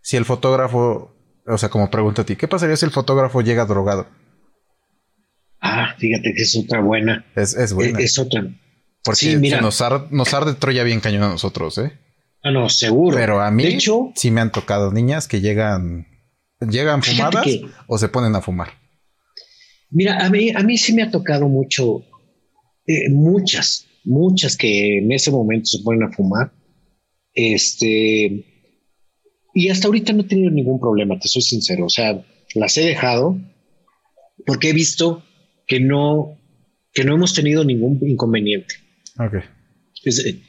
si 0.00 0.16
el 0.16 0.24
fotógrafo, 0.24 1.14
o 1.46 1.58
sea, 1.58 1.68
como 1.68 1.90
pregunta 1.90 2.22
a 2.22 2.26
ti, 2.26 2.36
¿qué 2.36 2.48
pasaría 2.48 2.76
si 2.76 2.84
el 2.84 2.90
fotógrafo 2.90 3.40
llega 3.40 3.64
drogado? 3.64 4.08
Ah, 5.60 5.94
fíjate 5.96 6.34
que 6.34 6.42
es 6.42 6.56
otra 6.56 6.80
buena. 6.80 7.24
Es, 7.36 7.54
es 7.54 7.72
buena. 7.72 8.00
Es, 8.00 8.18
otra. 8.18 8.44
Porque 9.04 9.20
sí, 9.20 9.36
mira, 9.36 9.60
nos, 9.60 9.80
arde 9.80 10.54
Troya 10.54 10.84
bien 10.84 11.00
cañón 11.00 11.24
a 11.24 11.28
nosotros, 11.28 11.78
¿eh? 11.78 11.98
Ah, 12.42 12.50
no, 12.50 12.68
seguro. 12.68 13.16
Pero 13.16 13.40
a 13.40 13.50
mí 13.50 13.62
de 13.62 13.70
hecho, 13.70 14.12
sí 14.14 14.30
me 14.30 14.40
han 14.40 14.52
tocado 14.52 14.92
niñas 14.92 15.28
que 15.28 15.40
llegan, 15.40 16.06
llegan 16.60 17.02
fumadas 17.02 17.46
o 17.86 17.98
se 17.98 18.08
ponen 18.08 18.34
a 18.34 18.40
fumar. 18.40 18.70
Mira, 19.90 20.24
a 20.24 20.30
mí, 20.30 20.50
a 20.50 20.60
mí 20.60 20.78
sí 20.78 20.92
me 20.92 21.02
ha 21.02 21.10
tocado 21.10 21.48
mucho, 21.48 22.02
eh, 22.86 23.10
muchas, 23.10 23.86
muchas 24.04 24.56
que 24.56 24.98
en 24.98 25.12
ese 25.12 25.30
momento 25.30 25.66
se 25.66 25.80
ponen 25.80 26.04
a 26.04 26.12
fumar. 26.12 26.52
Este, 27.34 28.44
y 29.54 29.68
hasta 29.68 29.86
ahorita 29.88 30.12
no 30.12 30.22
he 30.22 30.26
tenido 30.26 30.50
ningún 30.50 30.80
problema, 30.80 31.18
te 31.18 31.28
soy 31.28 31.42
sincero. 31.42 31.86
O 31.86 31.90
sea, 31.90 32.24
las 32.54 32.76
he 32.76 32.82
dejado 32.82 33.36
porque 34.46 34.70
he 34.70 34.72
visto 34.72 35.22
que 35.66 35.80
no, 35.80 36.38
que 36.92 37.04
no 37.04 37.14
hemos 37.14 37.34
tenido 37.34 37.64
ningún 37.64 37.98
inconveniente. 38.02 38.81
Okay. 39.18 39.40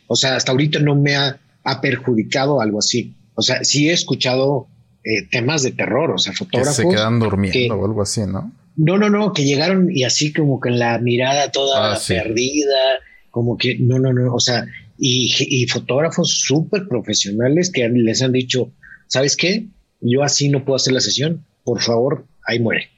o 0.07 0.15
sea, 0.15 0.35
hasta 0.35 0.51
ahorita 0.51 0.79
no 0.79 0.95
me 0.95 1.15
ha, 1.15 1.39
perjudicado 1.81 2.61
algo 2.61 2.79
así. 2.79 3.15
O 3.35 3.41
sea, 3.41 3.63
sí 3.63 3.89
he 3.89 3.93
escuchado 3.93 4.67
eh, 5.03 5.27
temas 5.31 5.63
de 5.63 5.71
terror, 5.71 6.11
o 6.11 6.17
sea, 6.17 6.33
fotógrafos. 6.33 6.77
Que 6.77 6.83
se 6.83 6.89
quedan 6.89 7.19
durmiendo 7.19 7.75
o 7.75 7.85
algo 7.85 8.01
así, 8.01 8.21
¿no? 8.21 8.51
No, 8.75 8.97
no, 8.97 9.09
no, 9.09 9.33
que 9.33 9.43
llegaron 9.43 9.89
y 9.91 10.03
así 10.03 10.33
como 10.33 10.59
con 10.59 10.79
la 10.79 10.97
mirada 10.97 11.51
toda 11.51 11.93
ah, 11.93 11.99
perdida, 12.07 12.99
como 13.29 13.57
que, 13.57 13.77
no, 13.79 13.99
no, 13.99 14.11
no, 14.13 14.33
o 14.33 14.39
sea, 14.39 14.65
y, 14.97 15.31
y 15.39 15.67
fotógrafos 15.67 16.41
súper 16.41 16.87
profesionales 16.87 17.71
que 17.71 17.87
les 17.87 18.21
han 18.21 18.31
dicho, 18.31 18.73
¿sabes 19.07 19.37
qué? 19.37 19.67
Yo 20.01 20.23
así 20.23 20.49
no 20.49 20.65
puedo 20.65 20.75
hacer 20.75 20.93
la 20.93 21.01
sesión, 21.01 21.45
por 21.63 21.81
favor, 21.81 22.25
ahí 22.47 22.59
muere. 22.59 22.89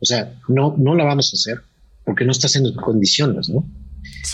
O 0.00 0.04
sea, 0.04 0.34
no, 0.48 0.74
no 0.78 0.94
la 0.94 1.04
vamos 1.04 1.32
a 1.32 1.36
hacer 1.36 1.62
porque 2.04 2.24
no 2.24 2.32
estás 2.32 2.56
en 2.56 2.74
condiciones, 2.74 3.48
¿no? 3.48 3.66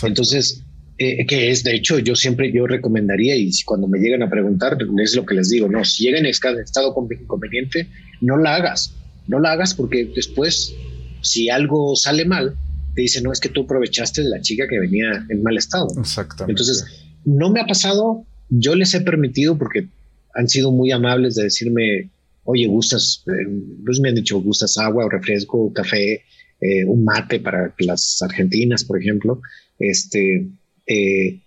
Entonces, 0.03 0.63
eh, 0.97 1.25
que 1.27 1.51
es, 1.51 1.63
de 1.63 1.75
hecho, 1.75 1.99
yo 1.99 2.15
siempre 2.15 2.51
yo 2.51 2.65
recomendaría 2.65 3.35
y 3.35 3.51
cuando 3.65 3.87
me 3.87 3.99
llegan 3.99 4.23
a 4.23 4.29
preguntar, 4.29 4.77
es 5.03 5.15
lo 5.15 5.25
que 5.25 5.35
les 5.35 5.49
digo, 5.49 5.69
no, 5.69 5.85
si 5.85 6.03
llegan 6.05 6.25
en 6.25 6.31
estado 6.31 6.95
inconveniente, 7.11 7.87
no 8.21 8.37
la 8.37 8.55
hagas, 8.55 8.93
no 9.27 9.39
la 9.39 9.51
hagas 9.51 9.75
porque 9.75 10.09
después, 10.15 10.73
si 11.21 11.49
algo 11.49 11.95
sale 11.95 12.25
mal, 12.25 12.55
te 12.95 13.03
dicen, 13.03 13.23
no, 13.23 13.31
es 13.31 13.39
que 13.39 13.49
tú 13.49 13.61
aprovechaste 13.61 14.23
de 14.23 14.29
la 14.29 14.41
chica 14.41 14.67
que 14.67 14.79
venía 14.79 15.25
en 15.29 15.43
mal 15.43 15.55
estado. 15.55 15.87
Exactamente. 15.99 16.53
Entonces, 16.53 17.05
no 17.25 17.51
me 17.51 17.59
ha 17.59 17.65
pasado, 17.67 18.25
yo 18.49 18.73
les 18.73 18.93
he 18.95 19.01
permitido 19.01 19.57
porque 19.57 19.87
han 20.33 20.49
sido 20.49 20.71
muy 20.71 20.91
amables 20.91 21.35
de 21.35 21.43
decirme, 21.43 22.09
oye, 22.43 22.65
gustas, 22.65 23.23
eh, 23.27 23.47
pues 23.85 23.99
me 23.99 24.09
han 24.09 24.15
dicho, 24.15 24.41
gustas 24.41 24.77
agua 24.79 25.05
o 25.05 25.09
refresco, 25.09 25.71
café, 25.73 26.23
eh, 26.59 26.85
un 26.87 27.03
mate 27.03 27.39
para 27.39 27.71
las 27.79 28.19
argentinas, 28.23 28.83
por 28.83 28.99
ejemplo, 28.99 29.41
este, 29.77 30.47
eh, 30.87 31.41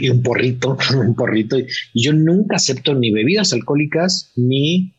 y 0.00 0.08
un 0.08 0.22
porrito, 0.22 0.76
un 0.96 1.14
porrito. 1.14 1.58
Y 1.58 1.66
yo 1.94 2.12
nunca 2.12 2.56
acepto 2.56 2.94
ni 2.94 3.10
bebidas 3.10 3.52
alcohólicas, 3.52 4.32
ni, 4.36 4.94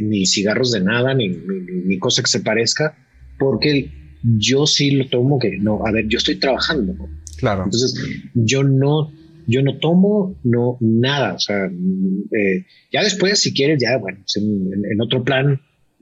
ni 0.00 0.26
cigarros 0.26 0.72
de 0.72 0.80
nada, 0.80 1.14
ni, 1.14 1.28
ni, 1.28 1.98
cosa 1.98 2.22
que 2.22 2.28
se 2.28 2.40
parezca, 2.40 2.96
porque 3.38 3.90
yo 4.22 4.66
sí 4.66 4.90
lo 4.90 5.08
tomo 5.08 5.38
que 5.38 5.56
no, 5.58 5.86
a 5.86 5.92
ver, 5.92 6.06
yo 6.08 6.18
estoy 6.18 6.36
trabajando. 6.36 6.94
Claro. 7.38 7.64
Entonces, 7.64 7.94
yo 8.34 8.62
no 8.62 9.10
yo 9.48 9.62
no 9.62 9.78
tomo, 9.78 10.38
no 10.44 10.76
nada. 10.80 11.34
O 11.34 11.38
sea, 11.38 11.64
eh, 11.66 12.66
ya 12.92 13.02
después, 13.02 13.40
si 13.40 13.54
quieres, 13.54 13.82
ya, 13.82 13.96
bueno, 13.96 14.18
pues 14.18 14.36
en, 14.36 15.00
otro 15.00 15.24
plan 15.24 15.58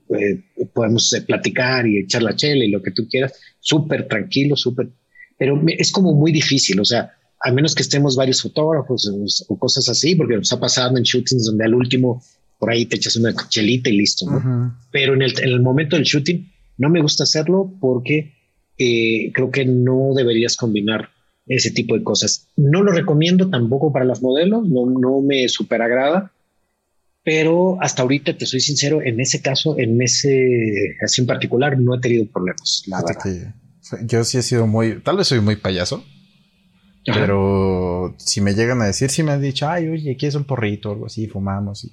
eh, 0.09 0.43
podemos 0.73 1.11
eh, 1.13 1.21
platicar 1.21 1.87
y 1.87 1.99
echar 1.99 2.23
la 2.23 2.35
chela 2.35 2.65
y 2.65 2.69
lo 2.69 2.83
que 2.83 2.91
tú 2.91 3.07
quieras, 3.09 3.39
súper 3.59 4.07
tranquilo, 4.07 4.57
súper, 4.57 4.89
pero 5.37 5.61
es 5.67 5.91
como 5.91 6.13
muy 6.13 6.31
difícil. 6.31 6.79
O 6.79 6.85
sea, 6.85 7.11
a 7.39 7.51
menos 7.51 7.75
que 7.75 7.83
estemos 7.83 8.15
varios 8.15 8.41
fotógrafos 8.41 9.11
o, 9.47 9.57
cosas 9.57 9.87
así, 9.89 10.15
porque 10.15 10.35
nos 10.35 10.51
ha 10.51 10.59
pasado 10.59 10.97
en 10.97 11.03
shootings 11.03 11.45
donde 11.45 11.65
al 11.65 11.75
último 11.75 12.23
por 12.59 12.71
ahí 12.71 12.85
te 12.85 12.95
echas 12.95 13.15
una 13.15 13.33
chelita 13.49 13.89
y 13.89 13.97
listo. 13.97 14.25
Pero 14.91 15.13
en 15.13 15.21
el, 15.21 15.39
en 15.39 15.49
el, 15.49 15.61
momento 15.61 15.95
del 15.95 16.05
shooting 16.05 16.51
no 16.77 16.89
me 16.89 17.01
gusta 17.01 17.23
hacerlo 17.23 17.71
porque 17.79 18.33
creo 18.77 19.51
que 19.51 19.65
no 19.65 20.13
deberías 20.15 20.55
combinar 20.55 21.09
ese 21.47 21.71
tipo 21.71 21.95
de 21.95 22.03
cosas. 22.03 22.47
No 22.55 22.83
lo 22.83 22.91
recomiendo 22.91 23.49
tampoco 23.49 23.93
para 23.93 24.05
las 24.05 24.21
modelos, 24.21 24.67
no, 24.67 24.85
no 24.85 25.21
me 25.21 25.47
super 25.47 25.81
agrada, 25.81 26.31
pero 27.23 27.77
hasta 27.81 28.01
ahorita 28.01 28.37
te 28.37 28.45
soy 28.45 28.59
sincero, 28.59 29.01
en 29.01 29.19
ese 29.19 29.41
caso, 29.41 29.77
en 29.77 30.01
ese 30.01 30.95
así 31.03 31.21
en 31.21 31.27
particular, 31.27 31.79
no 31.79 31.95
he 31.95 31.99
tenido 31.99 32.25
problemas, 32.25 32.83
la 32.87 33.01
verdad. 33.01 33.53
Yo 34.03 34.23
sí 34.23 34.37
he 34.37 34.41
sido 34.41 34.67
muy, 34.67 35.01
tal 35.01 35.17
vez 35.17 35.27
soy 35.27 35.41
muy 35.41 35.55
payaso, 35.55 36.03
pero 37.05 38.15
si 38.17 38.41
me 38.41 38.53
llegan 38.53 38.81
a 38.81 38.85
decir, 38.85 39.09
si 39.09 39.23
me 39.23 39.31
han 39.31 39.41
dicho, 39.41 39.67
ay, 39.69 39.87
oye, 39.87 40.17
¿quieres 40.17 40.35
un 40.35 40.43
porrito 40.43 40.89
o 40.89 40.93
algo 40.93 41.05
así? 41.05 41.27
Fumamos 41.27 41.85
y, 41.85 41.91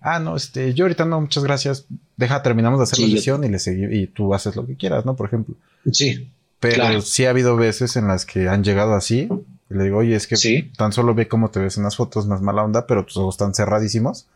ah, 0.00 0.18
no, 0.18 0.36
este, 0.36 0.72
yo 0.74 0.84
ahorita 0.84 1.04
no, 1.04 1.20
muchas 1.20 1.44
gracias, 1.44 1.86
deja, 2.16 2.42
terminamos 2.42 2.78
de 2.78 2.84
hacer 2.84 3.00
la 3.00 3.16
sesión 3.16 3.44
y 3.44 3.48
le 3.48 3.58
seguí, 3.58 3.84
y 3.90 4.06
tú 4.06 4.34
haces 4.34 4.56
lo 4.56 4.66
que 4.66 4.76
quieras, 4.76 5.04
¿no? 5.04 5.16
Por 5.16 5.26
ejemplo. 5.26 5.54
Sí. 5.92 6.30
Pero 6.60 7.02
sí 7.02 7.26
ha 7.26 7.30
habido 7.30 7.56
veces 7.56 7.96
en 7.96 8.08
las 8.08 8.24
que 8.24 8.48
han 8.48 8.64
llegado 8.64 8.94
así. 8.94 9.28
Y 9.70 9.74
le 9.74 9.84
digo, 9.84 9.98
oye, 9.98 10.14
es 10.14 10.26
que 10.26 10.70
tan 10.76 10.92
solo 10.92 11.14
ve 11.14 11.28
cómo 11.28 11.50
te 11.50 11.60
ves 11.60 11.76
en 11.76 11.84
las 11.84 11.96
fotos, 11.96 12.26
más 12.26 12.40
mala 12.40 12.64
onda, 12.64 12.86
pero 12.86 13.04
tus 13.04 13.18
ojos 13.18 13.34
están 13.34 13.54
cerradísimos. 13.54 14.28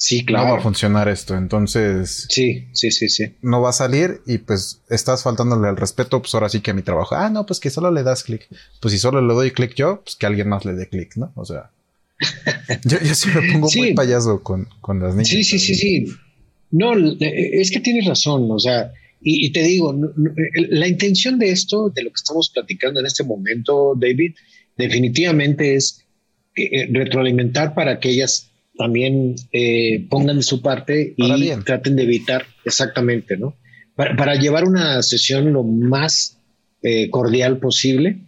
Sí, 0.00 0.24
claro. 0.24 0.46
No 0.46 0.52
va 0.54 0.58
a 0.60 0.62
funcionar 0.62 1.10
esto. 1.10 1.36
Entonces. 1.36 2.26
Sí, 2.30 2.68
sí, 2.72 2.90
sí, 2.90 3.10
sí. 3.10 3.34
No 3.42 3.60
va 3.60 3.68
a 3.68 3.74
salir 3.74 4.22
y 4.26 4.38
pues 4.38 4.80
estás 4.88 5.22
faltándole 5.22 5.68
al 5.68 5.76
respeto, 5.76 6.22
pues 6.22 6.32
ahora 6.32 6.48
sí 6.48 6.62
que 6.62 6.70
a 6.70 6.74
mi 6.74 6.80
trabajo. 6.80 7.16
Ah, 7.16 7.28
no, 7.28 7.44
pues 7.44 7.60
que 7.60 7.68
solo 7.68 7.90
le 7.90 8.02
das 8.02 8.24
clic. 8.24 8.48
Pues 8.80 8.92
si 8.92 8.98
solo 8.98 9.20
le 9.20 9.34
doy 9.34 9.50
clic 9.50 9.74
yo, 9.74 10.00
pues 10.02 10.16
que 10.16 10.24
alguien 10.24 10.48
más 10.48 10.64
le 10.64 10.72
dé 10.72 10.88
clic, 10.88 11.16
¿no? 11.16 11.32
O 11.36 11.44
sea. 11.44 11.70
yo, 12.86 12.98
yo 12.98 13.14
sí 13.14 13.28
me 13.28 13.52
pongo 13.52 13.68
muy 13.76 13.92
payaso 13.92 14.42
con, 14.42 14.68
con 14.80 15.00
las 15.00 15.14
niñas. 15.14 15.28
Sí, 15.28 15.44
sí, 15.44 15.58
sí, 15.58 15.74
sí. 15.74 16.06
No, 16.70 16.94
es 17.20 17.70
que 17.70 17.80
tienes 17.80 18.06
razón. 18.06 18.50
O 18.50 18.58
sea, 18.58 18.92
y, 19.20 19.52
te 19.52 19.62
digo, 19.62 19.94
la 20.54 20.88
intención 20.88 21.38
de 21.38 21.50
esto, 21.50 21.90
de 21.90 22.04
lo 22.04 22.08
que 22.08 22.16
estamos 22.16 22.48
platicando 22.48 23.00
en 23.00 23.06
este 23.06 23.22
momento, 23.22 23.94
David, 24.00 24.34
definitivamente 24.78 25.74
es 25.74 26.06
eh, 26.56 26.88
retroalimentar 26.90 27.74
para 27.74 28.00
que 28.00 28.08
ellas 28.08 28.49
también 28.80 29.34
eh, 29.52 30.06
pongan 30.08 30.38
de 30.38 30.42
su 30.42 30.62
parte 30.62 31.12
y 31.14 31.50
traten 31.66 31.96
de 31.96 32.04
evitar 32.04 32.46
exactamente, 32.64 33.36
¿no? 33.36 33.54
Para, 33.94 34.36
llevar 34.36 34.64
una 34.64 35.02
sesión 35.02 35.52
lo 35.52 35.62
más 35.62 36.38
eh, 36.82 37.10
cordial 37.10 37.58
posible. 37.58 38.20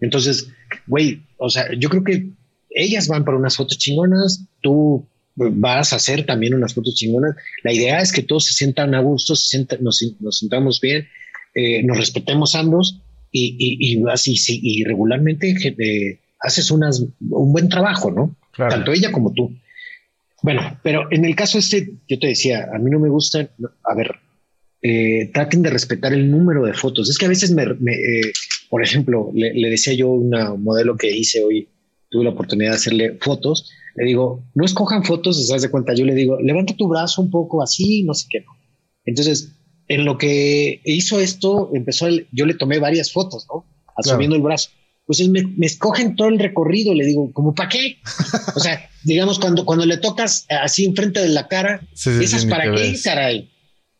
Entonces, 0.00 0.48
güey, 0.86 1.24
o 1.36 1.50
sea, 1.50 1.66
yo 1.78 1.90
creo 1.90 2.04
que 2.04 2.30
ellas 2.70 3.06
van 3.06 3.26
para 3.26 3.36
unas 3.36 3.56
fotos 3.56 3.76
chingonas, 3.76 4.46
tú 4.62 5.06
vas 5.34 5.92
a 5.92 5.96
hacer 5.96 6.24
también 6.24 6.54
unas 6.54 6.72
fotos 6.72 6.94
chingonas. 6.94 7.36
La 7.62 7.74
idea 7.74 8.00
es 8.00 8.10
que 8.10 8.22
todos 8.22 8.46
se 8.46 8.54
sientan 8.54 8.94
a 8.94 9.02
gusto, 9.02 9.36
se 9.36 9.48
sientan, 9.48 9.84
nos, 9.84 10.02
nos 10.20 10.38
sintamos 10.38 10.80
bien, 10.80 11.06
eh, 11.54 11.82
nos 11.82 11.98
respetemos 11.98 12.54
ambos 12.54 13.02
y, 13.30 13.56
y, 13.58 13.92
y 13.92 14.02
así, 14.10 14.38
sí, 14.38 14.58
y 14.62 14.84
regularmente 14.84 15.50
eh, 15.50 16.18
haces 16.40 16.70
unas, 16.70 17.04
un 17.28 17.52
buen 17.52 17.68
trabajo, 17.68 18.10
¿no? 18.10 18.34
Tanto 18.56 18.90
ella 18.94 19.12
como 19.12 19.34
tú. 19.34 19.54
Bueno, 20.42 20.78
pero 20.82 21.10
en 21.10 21.24
el 21.24 21.34
caso 21.34 21.58
este, 21.58 21.90
yo 22.08 22.18
te 22.18 22.28
decía, 22.28 22.68
a 22.72 22.78
mí 22.78 22.90
no 22.90 23.00
me 23.00 23.08
gusta, 23.08 23.48
a 23.84 23.94
ver, 23.94 24.14
eh, 24.82 25.30
traten 25.34 25.62
de 25.62 25.70
respetar 25.70 26.12
el 26.12 26.30
número 26.30 26.64
de 26.64 26.74
fotos. 26.74 27.10
Es 27.10 27.18
que 27.18 27.26
a 27.26 27.30
veces 27.30 27.50
me, 27.50 27.64
por 28.70 28.82
ejemplo, 28.82 29.30
le, 29.34 29.52
le, 29.54 29.70
decía 29.70 29.94
yo 29.94 30.08
a 30.08 30.18
una 30.18 30.54
modelo 30.54 30.96
que 30.96 31.10
hice 31.10 31.42
hoy, 31.42 31.68
tuve 32.10 32.24
la 32.24 32.30
oportunidad 32.30 32.70
de 32.70 32.76
hacerle 32.76 33.18
fotos 33.20 33.70
le 33.98 34.04
digo, 34.04 34.44
no 34.54 34.64
escojan 34.64 35.02
fotos, 35.02 35.44
se 35.44 35.58
de 35.58 35.70
cuenta. 35.70 35.92
Yo 35.92 36.04
le 36.04 36.14
digo, 36.14 36.38
levanta 36.40 36.76
tu 36.76 36.86
brazo 36.86 37.20
un 37.20 37.30
poco 37.30 37.62
así, 37.62 38.04
no 38.04 38.14
sé 38.14 38.26
qué. 38.30 38.40
No. 38.40 38.52
Entonces, 39.04 39.56
en 39.88 40.04
lo 40.04 40.18
que 40.18 40.80
hizo 40.84 41.18
esto, 41.18 41.70
empezó, 41.74 42.06
yo 42.30 42.46
le 42.46 42.54
tomé 42.54 42.78
varias 42.78 43.10
fotos, 43.12 43.46
¿no? 43.52 43.64
Asumiendo 43.96 44.36
el 44.36 44.42
brazo. 44.42 44.70
Pues 45.08 45.26
me, 45.26 45.42
me, 45.42 45.64
escogen 45.64 46.16
todo 46.16 46.28
el 46.28 46.38
recorrido, 46.38 46.92
le 46.94 47.06
digo, 47.06 47.32
¿cómo 47.32 47.54
para 47.54 47.70
qué? 47.70 47.96
o 48.54 48.60
sea, 48.60 48.90
digamos, 49.04 49.38
cuando, 49.38 49.64
cuando 49.64 49.86
le 49.86 49.96
tocas 49.96 50.46
así 50.50 50.84
enfrente 50.84 51.20
de 51.20 51.30
la 51.30 51.48
cara, 51.48 51.80
¿esas 51.94 52.44
para 52.44 52.70
qué, 52.74 52.94
caray? 53.02 53.50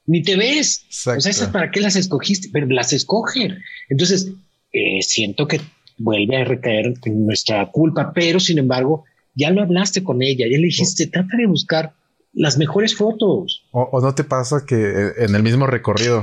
Ni 0.05 0.23
te 0.23 0.37
ves. 0.37 0.85
O 0.91 1.19
sea, 1.19 1.31
¿esas 1.31 1.49
para 1.49 1.71
qué 1.71 1.81
las 1.81 1.97
escogiste? 1.97 2.51
Pero 2.53 2.67
las 2.67 2.93
escogen. 2.93 3.59
Entonces, 3.89 4.33
eh, 4.75 5.01
siento 5.01 5.49
que 5.49 5.63
vuelve 5.97 6.37
a 6.37 6.45
recaer 6.45 6.93
en 7.07 7.27
nuestra 7.27 7.71
culpa, 7.71 8.13
pero 8.15 8.39
sin 8.39 8.59
embargo, 8.59 9.05
ya 9.35 9.51
lo 9.51 9.63
hablaste 9.63 10.05
con 10.05 10.21
ella, 10.21 10.47
ya 10.51 10.59
le 10.59 10.67
dijiste, 10.67 11.07
trata 11.07 11.39
de 11.39 11.47
buscar 11.47 11.95
las 12.35 12.59
mejores 12.59 12.95
fotos. 12.95 13.65
O, 13.73 13.99
no 14.03 14.15
te 14.15 14.25
pasa 14.25 14.65
que 14.67 14.77
eh, 14.77 15.13
en 15.21 15.35
el 15.35 15.43
mismo 15.43 15.67
recorrido, 15.67 16.23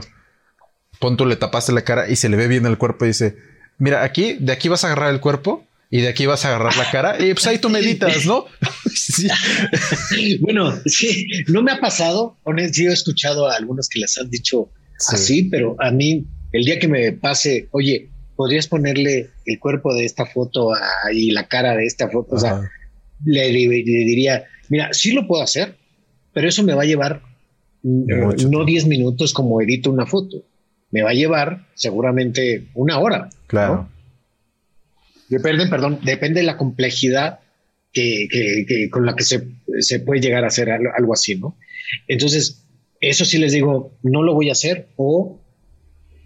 pon 0.99 1.17
tú 1.17 1.25
le 1.25 1.37
tapaste 1.37 1.71
la 1.71 1.83
cara 1.83 2.07
y 2.07 2.17
se 2.17 2.29
le 2.29 2.37
ve 2.37 2.47
bien 2.47 2.67
el 2.67 2.77
cuerpo 2.77 3.05
y 3.05 3.09
dice, 3.09 3.35
mira, 3.77 4.03
aquí, 4.03 4.37
de 4.39 4.53
aquí 4.53 4.67
vas 4.67 4.83
a 4.83 4.87
agarrar 4.87 5.13
el 5.13 5.19
cuerpo 5.19 5.65
y 5.89 6.01
de 6.01 6.09
aquí 6.09 6.25
vas 6.25 6.43
a 6.45 6.49
agarrar 6.49 6.75
la 6.77 6.89
cara 6.91 7.15
y 7.23 7.33
pues 7.33 7.45
ahí 7.47 7.57
tú 7.57 7.69
meditas, 7.79 8.25
¿no? 8.25 8.45
Bueno, 10.41 10.73
sí, 10.85 11.27
no 11.47 11.61
me 11.61 11.71
ha 11.71 11.79
pasado. 11.79 12.37
Sí, 12.71 12.85
he 12.85 12.91
escuchado 12.91 13.47
a 13.47 13.55
algunos 13.55 13.89
que 13.89 13.99
les 13.99 14.17
han 14.17 14.29
dicho 14.29 14.69
así, 15.09 15.43
pero 15.43 15.75
a 15.79 15.91
mí, 15.91 16.25
el 16.51 16.63
día 16.63 16.79
que 16.79 16.87
me 16.87 17.11
pase, 17.11 17.67
oye, 17.71 18.09
podrías 18.35 18.67
ponerle 18.67 19.29
el 19.45 19.59
cuerpo 19.59 19.93
de 19.93 20.05
esta 20.05 20.25
foto 20.25 20.71
y 21.13 21.31
la 21.31 21.47
cara 21.47 21.75
de 21.75 21.85
esta 21.85 22.09
foto. 22.09 22.35
O 22.35 22.39
sea, 22.39 22.61
le, 23.23 23.49
diría, 23.49 24.45
mira, 24.69 24.93
sí 24.93 25.11
lo 25.11 25.27
puedo 25.27 25.43
hacer, 25.43 25.77
pero 26.33 26.47
eso 26.47 26.63
me 26.63 26.73
va 26.73 26.83
a 26.83 26.85
llevar 26.85 27.21
mm, 27.83 28.49
no 28.49 28.65
10 28.65 28.87
minutos 28.87 29.33
como 29.33 29.61
edito 29.61 29.91
una 29.91 30.05
foto. 30.05 30.43
Me 30.95 31.01
va 31.01 31.09
a 31.09 31.13
llevar 31.13 31.67
seguramente 31.73 32.67
una 32.73 32.99
hora. 32.99 33.29
Claro. 33.47 33.89
Depende, 35.27 35.67
perdón, 35.67 35.99
depende 36.03 36.39
de 36.39 36.45
la 36.45 36.55
complejidad 36.55 37.39
que, 37.91 38.87
con 38.89 39.05
la 39.05 39.13
que 39.13 39.25
se, 39.25 39.99
puede 39.99 40.21
llegar 40.21 40.45
a 40.45 40.47
hacer 40.47 40.71
algo 40.71 41.11
así, 41.11 41.35
¿no? 41.35 41.57
Entonces, 42.07 42.63
eso 43.01 43.25
sí 43.25 43.39
les 43.39 43.51
digo, 43.51 43.91
no 44.03 44.23
lo 44.23 44.33
voy 44.33 44.47
a 44.47 44.53
hacer 44.53 44.87
o 44.95 45.41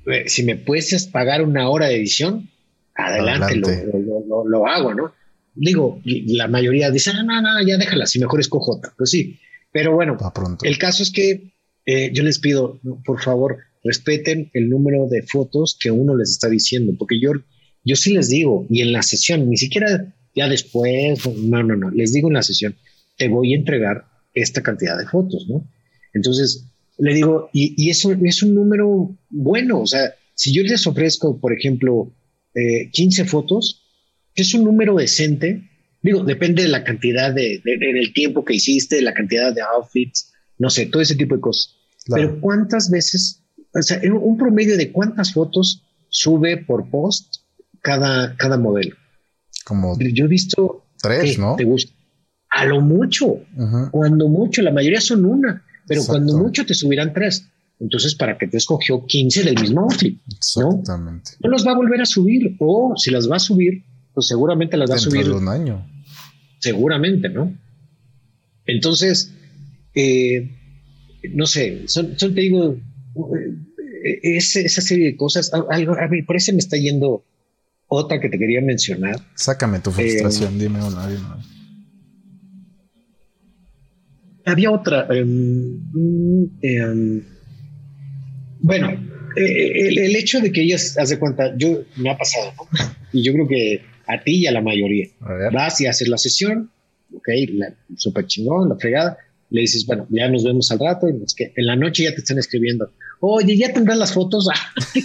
eh, 0.06 0.30
si 0.30 0.44
me 0.44 0.56
puedes 0.56 1.08
pagar 1.08 1.42
una 1.42 1.68
hora 1.68 1.88
de 1.88 1.96
edición, 1.96 2.52
adelante, 2.94 3.56
Lo, 3.56 4.68
hago, 4.68 4.94
¿no? 4.94 5.14
Digo, 5.56 6.00
la 6.06 6.48
mayoría 6.48 6.92
dice, 6.92 7.12
no, 7.12 7.24
no, 7.24 7.42
no, 7.42 7.66
ya 7.66 7.78
déjala, 7.78 8.06
si 8.06 8.20
mejor 8.20 8.40
escojo 8.40 8.78
otra. 8.78 8.94
Pues 8.96 9.10
sí, 9.10 9.40
pero 9.72 9.96
bueno, 9.96 10.16
el 10.62 10.78
caso 10.78 11.02
es 11.02 11.12
que 11.12 11.54
eh, 11.88 12.12
yo 12.14 12.22
les 12.22 12.38
pido, 12.38 12.80
por 13.04 13.20
favor, 13.20 13.58
respeten 13.84 14.50
el 14.54 14.70
número 14.70 15.08
de 15.08 15.24
fotos 15.24 15.78
que 15.80 15.92
uno 15.92 16.16
les 16.16 16.32
está 16.32 16.50
diciendo, 16.50 16.94
porque 16.98 17.20
yo 17.22 17.32
yo 17.86 17.96
sí 17.96 18.14
les 18.14 18.30
digo, 18.30 18.68
y 18.70 18.82
en 18.82 18.92
la 18.92 19.02
sesión, 19.02 19.50
ni 19.50 19.58
siquiera 19.58 20.14
ya 20.36 20.48
después, 20.48 21.20
no, 21.38 21.64
no, 21.64 21.76
no, 21.76 21.90
les 21.92 22.14
digo 22.14 22.28
en 22.28 22.36
la 22.36 22.44
sesión, 22.44 22.76
te 23.18 23.28
voy 23.28 23.54
a 23.54 23.58
entregar 23.58 24.06
esta 24.34 24.62
cantidad 24.62 24.98
de 24.98 25.06
fotos, 25.06 25.48
¿no? 25.50 25.68
Entonces, 26.14 26.66
le 26.98 27.14
digo, 27.14 27.50
y, 27.54 27.90
eso 27.90 28.12
es 28.12 28.44
un 28.44 28.54
número 28.54 29.18
bueno, 29.30 29.82
o 29.82 29.88
sea, 29.88 30.14
si 30.36 30.54
yo 30.54 30.64
les 30.64 30.86
ofrezco, 30.86 31.40
por 31.40 31.54
ejemplo, 31.54 32.14
15 32.92 33.22
eh, 33.22 33.26
fotos, 33.26 33.86
que 34.34 34.44
es 34.44 34.54
un 34.54 34.64
número 34.64 34.96
decente, 34.96 35.70
digo, 36.02 36.24
depende 36.24 36.64
de 36.64 36.70
la 36.70 36.84
cantidad 36.84 37.34
de, 37.34 37.62
del 37.64 38.14
tiempo 38.14 38.46
que 38.46 38.56
hiciste, 38.56 39.02
la 39.02 39.14
cantidad 39.14 39.54
de 39.54 39.62
outfits, 39.62 40.32
no 40.58 40.70
sé, 40.70 40.86
todo 40.86 41.02
ese 41.02 41.16
tipo 41.16 41.36
de 41.36 41.42
cosas. 41.42 41.76
Pero 42.14 42.40
¿cuántas 42.40 42.90
veces, 42.90 43.39
o 43.74 43.82
sea, 43.82 44.00
un 44.12 44.38
promedio 44.38 44.78
de 44.78 44.92
cuántas 44.92 45.34
fotos 45.34 45.84
sube 46.10 46.58
por 46.58 46.90
post 46.90 47.38
cada, 47.82 48.36
cada 48.38 48.58
modelo. 48.58 48.96
Como 49.64 49.98
yo 50.00 50.26
he 50.26 50.28
visto 50.28 50.86
tres, 51.02 51.38
¿no? 51.38 51.56
Te 51.56 51.64
gusta. 51.64 51.94
A 52.50 52.66
lo 52.66 52.82
mucho, 52.82 53.42
cuando 53.92 54.28
mucho, 54.28 54.64
la 54.64 54.72
mayoría 54.72 55.02
son 55.02 55.24
una, 55.26 55.64
pero 55.88 56.04
cuando 56.06 56.38
mucho 56.38 56.66
te 56.66 56.74
subirán 56.74 57.14
tres. 57.14 57.48
Entonces, 57.80 58.16
¿para 58.16 58.38
qué 58.38 58.48
te 58.48 58.58
escogió 58.58 59.06
15 59.06 59.44
del 59.44 59.56
mismo 59.56 59.82
outfit? 59.82 60.20
Exactamente. 60.36 61.32
¿no? 61.42 61.50
los 61.50 61.66
va 61.66 61.72
a 61.72 61.76
volver 61.76 62.02
a 62.02 62.06
subir, 62.06 62.58
o 62.60 62.94
si 62.98 63.10
las 63.12 63.30
va 63.30 63.38
a 63.38 63.40
subir, 63.40 63.86
pues 64.14 64.28
seguramente 64.28 64.76
las 64.76 64.92
va 64.92 64.96
a 64.96 65.00
subir. 65.00 65.30
un 65.32 65.48
año. 65.48 65.88
Seguramente, 66.60 67.30
¿no? 67.30 67.56
Entonces, 68.66 69.34
eh, 69.96 70.58
no 71.34 71.46
sé, 71.46 71.88
son, 71.88 72.16
te 72.18 72.30
digo, 72.30 72.78
eh, 74.04 74.38
esa 74.38 74.82
serie 74.82 75.06
de 75.06 75.18
cosas, 75.18 75.52
algo, 75.70 75.96
a 76.00 76.08
mí 76.08 76.22
por 76.24 76.36
eso 76.36 76.52
me 76.54 76.60
está 76.60 76.78
yendo 76.78 77.24
otra 77.88 78.20
que 78.20 78.30
te 78.30 78.38
quería 78.38 78.62
mencionar. 78.62 79.16
Sácame 79.36 79.80
tu 79.80 79.92
frustración, 79.92 80.56
eh, 80.56 80.60
dime 80.60 80.84
una, 80.84 81.08
dime 81.08 81.24
Había 84.46 84.72
otra. 84.72 85.08
Em, 85.12 85.80
em, 86.62 87.24
bueno, 88.62 88.90
eh, 89.36 89.88
el, 89.90 90.16
hecho 90.16 90.40
de 90.40 90.52
que 90.52 90.62
ellas, 90.62 90.98
haz 90.98 91.10
de 91.10 91.20
cuenta, 91.20 91.56
yo 91.58 91.84
me 91.98 92.10
ha 92.10 92.18
pasado, 92.18 92.54
¿no? 92.58 92.68
Y 93.12 93.24
yo 93.24 93.34
creo 93.34 93.48
que 93.48 93.82
a 94.06 94.24
ti 94.24 94.38
y 94.38 94.48
a 94.48 94.52
la 94.52 94.62
mayoría. 94.62 95.08
Vas 95.52 95.82
y 95.82 95.88
haces 95.88 96.08
la 96.08 96.18
sesión, 96.18 96.70
ok, 97.14 97.28
la, 97.54 97.74
super 97.96 98.26
chingón, 98.28 98.70
la 98.70 98.76
fregada. 98.76 99.18
Le 99.50 99.62
dices, 99.62 99.86
bueno, 99.86 100.08
ya 100.10 100.30
nos 100.30 100.44
vemos 100.44 100.72
al 100.72 100.80
rato. 100.80 101.10
Y 101.10 101.24
es 101.24 101.34
que 101.34 101.52
en 101.56 101.66
la 101.66 101.76
noche 101.76 102.04
ya 102.04 102.12
te 102.12 102.18
están 102.18 102.38
escribiendo. 102.38 102.92
Oye, 103.22 103.58
ya 103.58 103.74
tendrás 103.74 103.98
las 103.98 104.14
fotos. 104.14 104.48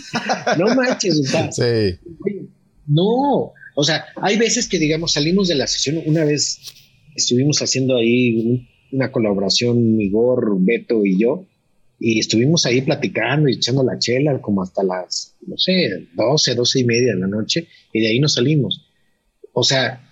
no 0.59 0.75
manches, 0.75 1.21
o 1.21 1.25
sea, 1.25 1.51
sí. 1.51 1.99
No, 2.87 3.53
o 3.75 3.85
sea, 3.85 4.05
hay 4.17 4.39
veces 4.39 4.69
que, 4.69 4.79
digamos, 4.79 5.13
salimos 5.13 5.49
de 5.49 5.57
la 5.57 5.67
sesión. 5.67 6.03
Una 6.07 6.25
vez 6.25 6.61
estuvimos 7.17 7.61
haciendo 7.61 7.97
ahí 7.97 8.69
una 8.93 9.11
colaboración, 9.11 10.01
Igor, 10.01 10.57
Beto 10.61 11.05
y 11.05 11.19
yo, 11.19 11.47
y 11.99 12.21
estuvimos 12.21 12.67
ahí 12.67 12.83
platicando 12.83 13.49
y 13.49 13.55
echando 13.55 13.83
la 13.83 13.99
chela 13.99 14.41
como 14.41 14.63
hasta 14.63 14.83
las, 14.83 15.35
no 15.47 15.57
sé, 15.57 16.09
12, 16.15 16.55
12 16.55 16.81
y 16.81 16.85
media 16.85 17.15
de 17.15 17.21
la 17.21 17.27
noche, 17.27 17.67
y 17.93 18.01
de 18.01 18.09
ahí 18.09 18.21
nos 18.21 18.35
salimos. 18.35 18.87
O 19.53 19.63
sea, 19.63 20.09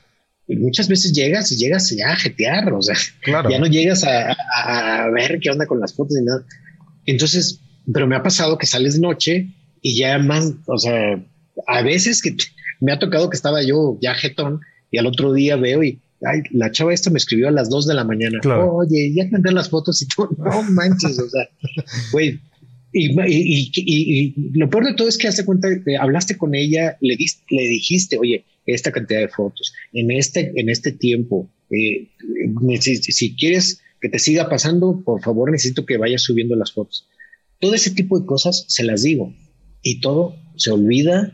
muchas 0.48 0.88
veces 0.88 1.12
llegas 1.12 1.53
y 1.53 1.57
llegas 1.57 1.90
ya 1.90 2.12
a 2.12 2.16
jetear, 2.16 2.72
o 2.72 2.82
sea, 2.82 2.96
ya 3.26 3.59
no 3.59 3.66
llegas 3.66 4.05
a, 4.05 4.32
a, 4.32 5.11
ver 5.11 5.38
qué 5.40 5.50
onda 5.50 5.66
con 5.66 5.80
las 5.80 5.94
fotos 5.94 6.16
ni 6.18 6.24
nada. 6.24 6.44
Entonces, 7.07 7.61
pero 7.92 8.06
me 8.06 8.16
ha 8.16 8.22
pasado 8.22 8.58
que 8.58 8.66
sales 8.66 8.98
noche 8.98 9.48
y 9.80 9.96
ya 9.96 10.18
más, 10.18 10.52
o 10.66 10.78
sea, 10.78 11.22
a 11.66 11.82
veces 11.82 12.22
que 12.22 12.36
me 12.80 12.92
ha 12.92 12.98
tocado 12.98 13.30
que 13.30 13.36
estaba 13.36 13.62
yo 13.62 13.98
ya 14.00 14.14
jetón 14.14 14.60
y 14.90 14.98
al 14.98 15.06
otro 15.06 15.32
día 15.32 15.56
veo 15.56 15.82
y 15.82 16.00
ay, 16.24 16.42
la 16.52 16.70
chava 16.70 16.94
esta 16.94 17.10
me 17.10 17.18
escribió 17.18 17.48
a 17.48 17.52
las 17.52 17.68
dos 17.68 17.86
de 17.86 17.94
la 17.94 18.04
mañana. 18.04 18.38
Oye, 18.44 19.12
ya 19.14 19.26
mandé 19.30 19.52
las 19.52 19.70
fotos 19.70 20.00
y 20.02 20.06
tú, 20.06 20.28
no 20.38 20.62
manches, 20.64 21.18
o 21.18 21.28
sea, 21.28 21.48
güey. 22.12 22.40
Y, 22.94 23.10
y, 23.18 23.72
y, 23.74 24.34
lo 24.52 24.68
peor 24.68 24.84
de 24.84 24.94
todo 24.94 25.08
es 25.08 25.16
que 25.16 25.26
hace 25.26 25.46
cuenta 25.46 25.68
que 25.82 25.96
hablaste 25.96 26.36
con 26.36 26.54
ella, 26.54 26.98
le, 27.00 27.16
le 27.16 27.62
dijiste, 27.62 28.18
oye, 28.18 28.44
esta 28.66 28.92
cantidad 28.92 29.20
de 29.20 29.28
fotos, 29.28 29.72
en 29.94 30.10
este, 30.10 30.52
en 30.56 30.68
este 30.68 30.92
tiempo, 30.92 31.48
eh, 31.70 32.08
si, 32.80 32.96
si, 32.96 33.34
quieres 33.34 33.80
que 33.98 34.10
te 34.10 34.18
siga 34.18 34.50
pasando, 34.50 35.00
por 35.04 35.22
favor 35.22 35.50
necesito 35.50 35.86
que 35.86 35.96
vayas 35.96 36.20
subiendo 36.20 36.54
las 36.54 36.72
fotos. 36.72 37.08
Todo 37.62 37.74
ese 37.74 37.92
tipo 37.92 38.18
de 38.18 38.26
cosas 38.26 38.64
se 38.66 38.82
las 38.82 39.02
digo 39.02 39.32
y 39.82 40.00
todo 40.00 40.34
se 40.56 40.72
olvida 40.72 41.32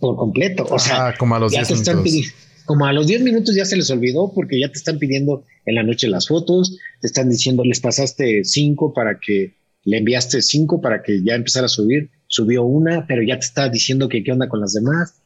por 0.00 0.16
completo. 0.16 0.66
O 0.68 0.80
sea, 0.80 1.14
como 1.16 1.36
a 1.36 1.38
los 1.38 1.52
10 1.52 1.70
minutos. 1.70 2.34
como 2.64 2.86
a 2.86 2.92
los 2.92 3.06
10 3.06 3.22
minutos 3.22 3.54
ya 3.54 3.64
se 3.64 3.76
les 3.76 3.88
olvidó 3.90 4.32
porque 4.34 4.58
ya 4.58 4.66
te 4.66 4.78
están 4.78 4.98
pidiendo 4.98 5.44
en 5.64 5.76
la 5.76 5.84
noche 5.84 6.08
las 6.08 6.26
fotos, 6.26 6.76
te 7.00 7.06
están 7.06 7.30
diciendo, 7.30 7.62
les 7.62 7.78
pasaste 7.78 8.42
cinco 8.42 8.92
para 8.92 9.20
que 9.20 9.54
le 9.84 9.98
enviaste 9.98 10.42
cinco 10.42 10.80
para 10.80 11.04
que 11.04 11.22
ya 11.22 11.36
empezara 11.36 11.66
a 11.66 11.68
subir, 11.68 12.10
subió 12.26 12.64
una, 12.64 13.06
pero 13.06 13.22
ya 13.22 13.38
te 13.38 13.46
está 13.46 13.68
diciendo 13.68 14.08
que 14.08 14.24
qué 14.24 14.32
onda 14.32 14.48
con 14.48 14.60
las 14.60 14.72
demás. 14.72 15.22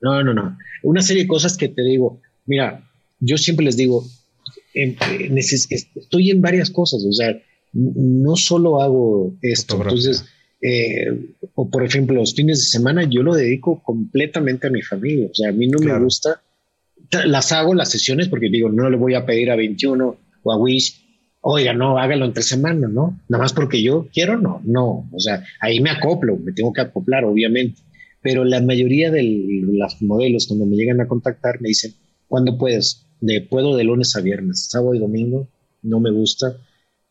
No, 0.00 0.24
no, 0.24 0.32
no. 0.32 0.56
Una 0.82 1.02
serie 1.02 1.24
de 1.24 1.28
cosas 1.28 1.58
que 1.58 1.68
te 1.68 1.82
digo, 1.82 2.22
mira, 2.46 2.90
yo 3.20 3.36
siempre 3.36 3.66
les 3.66 3.76
digo, 3.76 4.06
em, 4.72 4.96
estoy 5.36 6.30
en 6.30 6.40
varias 6.40 6.70
cosas, 6.70 7.04
o 7.04 7.12
sea, 7.12 7.36
no 7.74 8.36
solo 8.36 8.80
hago 8.80 9.34
esto, 9.42 9.76
entonces 9.82 10.24
eh, 10.66 11.08
o 11.54 11.68
por 11.68 11.84
ejemplo, 11.84 12.16
los 12.16 12.34
fines 12.34 12.58
de 12.58 12.64
semana 12.64 13.04
yo 13.04 13.22
lo 13.22 13.34
dedico 13.34 13.82
completamente 13.82 14.68
a 14.68 14.70
mi 14.70 14.80
familia. 14.80 15.28
O 15.30 15.34
sea, 15.34 15.50
a 15.50 15.52
mí 15.52 15.68
no 15.68 15.78
me 15.78 15.98
gusta, 15.98 16.40
las 17.26 17.52
hago 17.52 17.74
las 17.74 17.90
sesiones 17.90 18.28
porque 18.28 18.48
digo, 18.48 18.70
no 18.70 18.88
le 18.88 18.96
voy 18.96 19.14
a 19.14 19.26
pedir 19.26 19.50
a 19.50 19.56
21 19.56 20.16
o 20.42 20.52
a 20.52 20.56
Wish, 20.56 21.04
oiga, 21.42 21.74
no, 21.74 21.98
hágalo 21.98 22.24
entre 22.24 22.42
semana, 22.42 22.88
¿no? 22.88 23.20
Nada 23.28 23.42
más 23.42 23.52
porque 23.52 23.82
yo 23.82 24.08
quiero, 24.10 24.38
no, 24.38 24.62
no. 24.64 25.06
O 25.12 25.20
sea, 25.20 25.44
ahí 25.60 25.80
me 25.80 25.90
acoplo, 25.90 26.38
me 26.38 26.52
tengo 26.52 26.72
que 26.72 26.80
acoplar, 26.80 27.26
obviamente. 27.26 27.82
Pero 28.22 28.44
la 28.44 28.62
mayoría 28.62 29.10
de 29.10 29.22
los 29.22 30.00
modelos, 30.00 30.46
cuando 30.46 30.64
me 30.64 30.76
llegan 30.76 31.02
a 31.02 31.08
contactar, 31.08 31.60
me 31.60 31.68
dicen, 31.68 31.92
¿cuándo 32.26 32.56
puedes? 32.56 33.04
De, 33.20 33.42
puedo 33.42 33.76
de 33.76 33.84
lunes 33.84 34.16
a 34.16 34.22
viernes, 34.22 34.68
sábado 34.70 34.94
y 34.94 34.98
domingo, 34.98 35.46
no 35.82 36.00
me 36.00 36.10
gusta. 36.10 36.56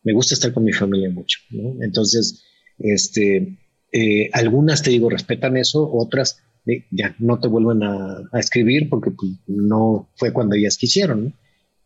Me 0.04 0.12
gusta 0.12 0.34
estar 0.34 0.52
con 0.52 0.64
mi 0.64 0.72
familia 0.72 1.10
mucho. 1.10 1.40
Entonces, 1.80 2.44
este, 2.78 3.58
eh, 3.90 4.28
algunas, 4.32 4.82
te 4.82 4.90
digo, 4.90 5.08
respetan 5.08 5.56
eso, 5.56 5.90
otras 5.90 6.42
eh, 6.66 6.84
ya 6.90 7.14
no 7.18 7.40
te 7.40 7.48
vuelven 7.48 7.82
a, 7.82 8.28
escribir 8.38 8.88
porque 8.88 9.10
pues, 9.12 9.32
no 9.46 10.10
fue 10.16 10.32
cuando 10.32 10.56
ellas 10.56 10.76
quisieron. 10.76 11.34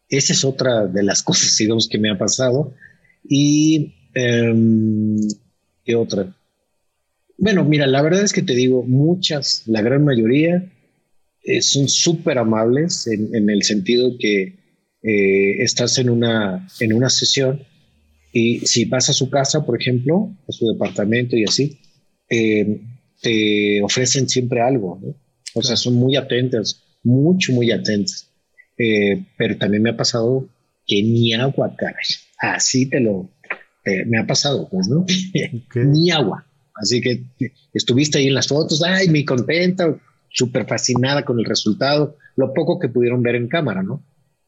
Esa 0.08 0.32
es 0.32 0.44
otra 0.44 0.86
de 0.86 1.02
las 1.02 1.22
cosas, 1.28 1.56
digamos, 1.58 1.88
que 1.88 1.98
me 1.98 2.10
ha 2.10 2.18
pasado. 2.18 2.74
Y, 3.22 3.94
em, 4.14 5.18
¿qué 5.84 5.94
otra? 5.94 6.34
Bueno, 7.36 7.64
mira, 7.64 7.86
la 7.86 8.02
verdad 8.02 8.24
es 8.24 8.32
que 8.32 8.42
te 8.42 8.54
digo, 8.54 8.82
muchas, 8.82 9.62
la 9.66 9.80
gran 9.80 10.04
mayoría, 10.04 10.72
eh, 11.44 11.62
son 11.62 11.88
súper 11.88 12.38
amables 12.38 13.06
en, 13.06 13.48
el 13.48 13.62
sentido 13.62 14.16
que 14.18 14.58
estás 15.00 15.98
en 15.98 16.10
una, 16.10 16.68
en 16.80 16.92
una 16.92 17.08
sesión 17.08 17.62
y 18.32 18.60
si 18.60 18.84
vas 18.84 19.08
a 19.08 19.12
su 19.12 19.30
casa, 19.30 19.64
por 19.64 19.80
ejemplo, 19.80 20.30
a 20.48 20.52
su 20.52 20.66
departamento 20.68 21.36
y 21.36 21.44
así, 21.44 21.78
eh, 22.28 22.80
te 23.20 23.82
ofrecen 23.82 24.28
siempre 24.28 24.60
algo. 24.60 25.00
O 25.54 25.62
sea, 25.62 25.76
son 25.76 25.94
muy 25.94 26.16
atentas, 26.16 26.82
mucho, 27.02 27.52
muy 27.52 27.70
atentas. 27.70 28.30
Eh, 28.76 29.24
pero 29.36 29.56
también 29.56 29.82
me 29.82 29.90
ha 29.90 29.96
pasado 29.96 30.48
que 30.86 31.02
ni 31.02 31.34
agua, 31.34 31.74
caray. 31.76 32.04
Así 32.38 32.88
te 32.88 33.00
lo, 33.00 33.30
me 34.06 34.18
ha 34.18 34.26
pasado, 34.26 34.68
pues, 34.70 34.88
¿no? 34.88 35.04
ni 35.74 36.10
agua. 36.10 36.46
Así 36.80 37.00
que 37.00 37.24
estuviste 37.74 38.18
ahí 38.18 38.28
en 38.28 38.34
las 38.34 38.48
fotos, 38.48 38.82
ay, 38.84 39.08
muy 39.08 39.24
contenta, 39.24 39.98
súper 40.30 40.66
fascinada 40.66 41.24
con 41.24 41.38
el 41.38 41.44
resultado, 41.44 42.16
lo 42.36 42.52
poco 42.54 42.78
que 42.78 42.88
pudieron 42.88 43.22
ver 43.22 43.34
en 43.34 43.48
cámara, 43.48 43.82
¿no? 43.82 44.02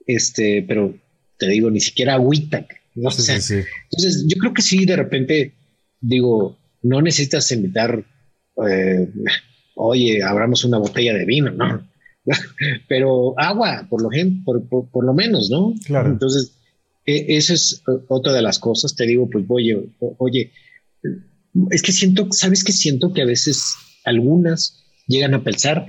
Este, 0.06 0.64
pero 0.66 0.94
te 1.38 1.48
digo, 1.48 1.70
ni 1.70 1.80
siquiera 1.80 2.14
agüita. 2.14 2.66
¿No? 2.94 3.10
Entonces, 3.10 4.26
yo 4.26 4.36
creo 4.38 4.52
que 4.52 4.62
sí, 4.62 4.84
de 4.84 4.96
repente, 4.96 5.54
digo, 6.00 6.58
no 6.82 7.02
necesitas 7.02 7.50
invitar, 7.52 8.04
eh, 8.68 9.08
oye, 9.74 10.22
abramos 10.22 10.64
una 10.64 10.78
botella 10.78 11.14
de 11.14 11.24
vino, 11.24 11.50
¿no? 11.50 11.88
pero 12.88 13.38
agua, 13.38 13.86
por 13.88 14.02
lo, 14.02 14.10
por, 14.44 14.90
por, 14.90 15.04
lo 15.04 15.14
menos, 15.14 15.50
¿no? 15.50 15.74
Claro. 15.84 16.10
Entonces, 16.10 16.56
e, 17.06 17.36
esa 17.36 17.54
es 17.54 17.82
otra 18.08 18.32
de 18.32 18.42
las 18.42 18.58
cosas, 18.58 18.94
te 18.94 19.06
digo, 19.06 19.28
pues, 19.30 19.44
oye, 19.48 19.90
oye, 20.18 20.52
es 21.70 21.82
que 21.82 21.92
siento, 21.92 22.28
¿sabes 22.30 22.64
qué 22.64 22.72
siento? 22.72 23.12
Que 23.12 23.22
a 23.22 23.26
veces 23.26 23.74
algunas 24.04 24.84
llegan 25.06 25.34
a 25.34 25.42
pensar, 25.42 25.86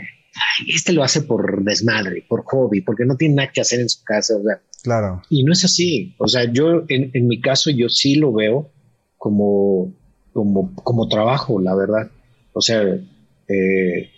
este 0.67 0.93
lo 0.93 1.03
hace 1.03 1.21
por 1.21 1.63
desmadre, 1.63 2.25
por 2.27 2.43
hobby, 2.45 2.81
porque 2.81 3.05
no 3.05 3.17
tiene 3.17 3.35
nada 3.35 3.51
que 3.51 3.61
hacer 3.61 3.79
en 3.79 3.89
su 3.89 4.03
casa, 4.03 4.35
o 4.37 4.43
sea. 4.43 4.61
Claro. 4.83 5.21
Y 5.29 5.43
no 5.43 5.53
es 5.53 5.63
así. 5.63 6.15
O 6.17 6.27
sea, 6.27 6.51
yo, 6.51 6.83
en, 6.87 7.11
en 7.13 7.27
mi 7.27 7.39
caso, 7.39 7.69
yo 7.69 7.87
sí 7.89 8.15
lo 8.15 8.33
veo 8.33 8.71
como, 9.17 9.93
como, 10.33 10.73
como 10.75 11.07
trabajo, 11.07 11.61
la 11.61 11.75
verdad. 11.75 12.09
O 12.53 12.61
sea, 12.61 12.81
eh, 12.83 14.09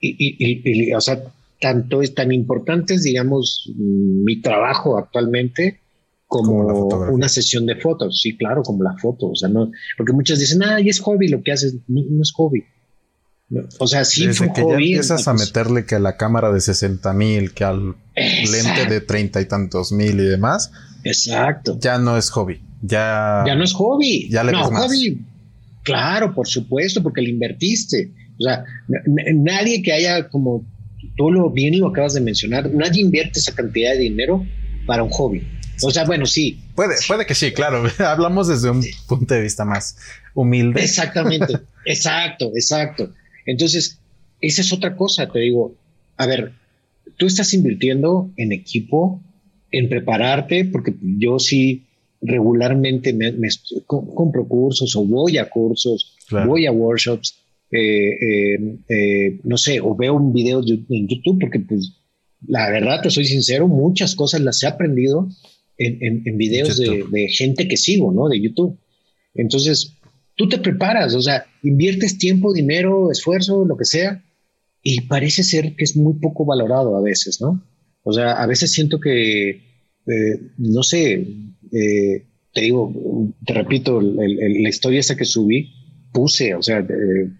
y, 0.00 0.08
y, 0.18 0.88
y, 0.88 0.92
o 0.92 1.00
sea, 1.00 1.22
tanto 1.60 2.02
es 2.02 2.14
tan 2.14 2.32
importante 2.32 2.94
es, 2.94 3.02
digamos, 3.02 3.72
mi 3.76 4.40
trabajo 4.40 4.98
actualmente 4.98 5.80
como, 6.26 6.88
una 7.10 7.28
sesión 7.28 7.66
de 7.66 7.76
fotos. 7.76 8.20
Sí, 8.20 8.36
claro, 8.36 8.62
como 8.62 8.82
la 8.82 8.96
foto. 8.98 9.30
O 9.30 9.34
sea, 9.34 9.48
no, 9.48 9.70
porque 9.96 10.12
muchos 10.12 10.38
dicen, 10.38 10.62
ah, 10.62 10.80
y 10.80 10.88
es 10.88 11.00
hobby 11.00 11.28
lo 11.28 11.42
que 11.42 11.52
haces. 11.52 11.76
No, 11.88 12.22
es 12.22 12.32
hobby. 12.32 12.64
O 13.78 13.86
sea, 13.86 14.04
sí 14.04 14.26
Desde 14.26 14.52
que 14.52 14.60
ya 14.60 14.74
empiezas 14.74 15.26
a 15.26 15.32
meterle 15.32 15.86
que 15.86 15.94
a 15.94 15.98
la 15.98 16.16
cámara 16.16 16.52
de 16.52 16.60
60 16.60 17.12
mil, 17.14 17.54
que 17.54 17.64
al 17.64 17.96
lente 18.14 18.86
de 18.88 19.00
treinta 19.00 19.40
y 19.40 19.46
tantos 19.46 19.92
mil 19.92 20.20
y 20.20 20.24
demás. 20.24 20.70
Exacto. 21.04 21.78
Ya 21.80 21.98
no 21.98 22.18
es 22.18 22.30
hobby. 22.30 22.60
Ya, 22.82 23.44
ya 23.46 23.54
no 23.54 23.64
es 23.64 23.72
hobby. 23.72 24.28
Ya 24.28 24.44
le 24.44 24.52
no, 24.52 24.70
más. 24.70 24.84
hobby. 24.84 25.24
Claro, 25.82 26.34
por 26.34 26.46
supuesto, 26.46 27.02
porque 27.02 27.22
le 27.22 27.30
invertiste. 27.30 28.12
O 28.38 28.42
sea, 28.42 28.64
nadie 29.34 29.82
que 29.82 29.92
haya 29.92 30.28
como 30.28 30.66
tú 31.16 31.30
lo 31.30 31.50
bien 31.50 31.78
lo 31.80 31.88
acabas 31.88 32.14
de 32.14 32.20
mencionar, 32.20 32.70
nadie 32.72 33.02
invierte 33.02 33.38
esa 33.38 33.54
cantidad 33.54 33.92
de 33.92 33.98
dinero 33.98 34.46
para 34.86 35.02
un 35.02 35.10
hobby. 35.10 35.46
O 35.82 35.90
sea, 35.90 36.04
bueno, 36.04 36.26
sí. 36.26 36.60
Puede, 36.74 36.96
puede 37.06 37.24
que 37.24 37.34
sí, 37.34 37.52
claro. 37.52 37.84
Hablamos 37.98 38.48
desde 38.48 38.70
un 38.70 38.84
punto 39.06 39.34
de 39.34 39.42
vista 39.42 39.64
más 39.64 39.96
humilde. 40.34 40.82
Exactamente. 40.82 41.54
exacto, 41.84 42.50
exacto. 42.54 43.12
Entonces, 43.48 43.98
esa 44.40 44.60
es 44.60 44.72
otra 44.72 44.94
cosa. 44.94 45.26
Te 45.28 45.38
digo, 45.40 45.74
a 46.18 46.26
ver, 46.26 46.52
tú 47.16 47.26
estás 47.26 47.54
invirtiendo 47.54 48.30
en 48.36 48.52
equipo, 48.52 49.22
en 49.70 49.88
prepararte, 49.88 50.66
porque 50.66 50.94
yo 51.00 51.38
sí 51.38 51.84
regularmente 52.20 53.14
me, 53.14 53.32
compro 53.86 54.46
cursos 54.46 54.94
o 54.96 55.04
voy 55.04 55.38
a 55.38 55.48
cursos, 55.48 56.16
voy 56.46 56.66
a 56.66 56.72
workshops, 56.72 57.38
eh, 57.70 58.10
eh, 58.10 58.78
eh, 58.88 59.40
no 59.44 59.56
sé, 59.56 59.80
o 59.80 59.94
veo 59.96 60.14
un 60.14 60.32
video 60.32 60.60
en 60.60 61.08
YouTube, 61.08 61.38
porque 61.40 61.60
pues 61.60 61.94
la 62.46 62.70
verdad, 62.70 63.00
te 63.02 63.10
soy 63.10 63.24
sincero, 63.24 63.66
muchas 63.66 64.14
cosas 64.14 64.42
las 64.42 64.62
he 64.62 64.66
aprendido 64.66 65.28
en, 65.78 66.22
en, 66.26 66.36
videos 66.36 66.76
de, 66.76 67.28
gente 67.28 67.66
que 67.66 67.76
sigo, 67.76 68.12
¿no? 68.12 68.28
De 68.28 68.40
YouTube. 68.40 68.78
Entonces, 69.34 69.96
tú 70.38 70.48
te 70.48 70.58
preparas, 70.58 71.14
o 71.16 71.20
sea, 71.20 71.44
inviertes 71.64 72.16
tiempo, 72.16 72.54
dinero, 72.54 73.10
esfuerzo, 73.10 73.64
lo 73.66 73.76
que 73.76 73.84
sea, 73.84 74.24
y 74.82 75.02
parece 75.02 75.42
ser 75.42 75.74
que 75.74 75.82
es 75.82 75.96
muy 75.96 76.14
poco 76.20 76.46
valorado 76.46 76.96
a 76.96 77.02
veces, 77.02 77.40
¿no? 77.40 77.60
O 78.04 78.12
sea, 78.12 78.40
a 78.40 78.46
veces 78.46 78.70
siento 78.70 79.00
que, 79.00 79.50
eh, 79.50 80.40
no 80.56 80.84
sé, 80.84 81.26
eh, 81.72 82.26
te 82.54 82.60
digo, 82.60 83.34
te 83.44 83.52
repito, 83.52 84.00
la 84.00 84.68
historia 84.68 85.00
esa 85.00 85.16
que 85.16 85.24
subí, 85.24 85.72
puse, 86.12 86.54
o 86.54 86.62
sea, 86.62 86.86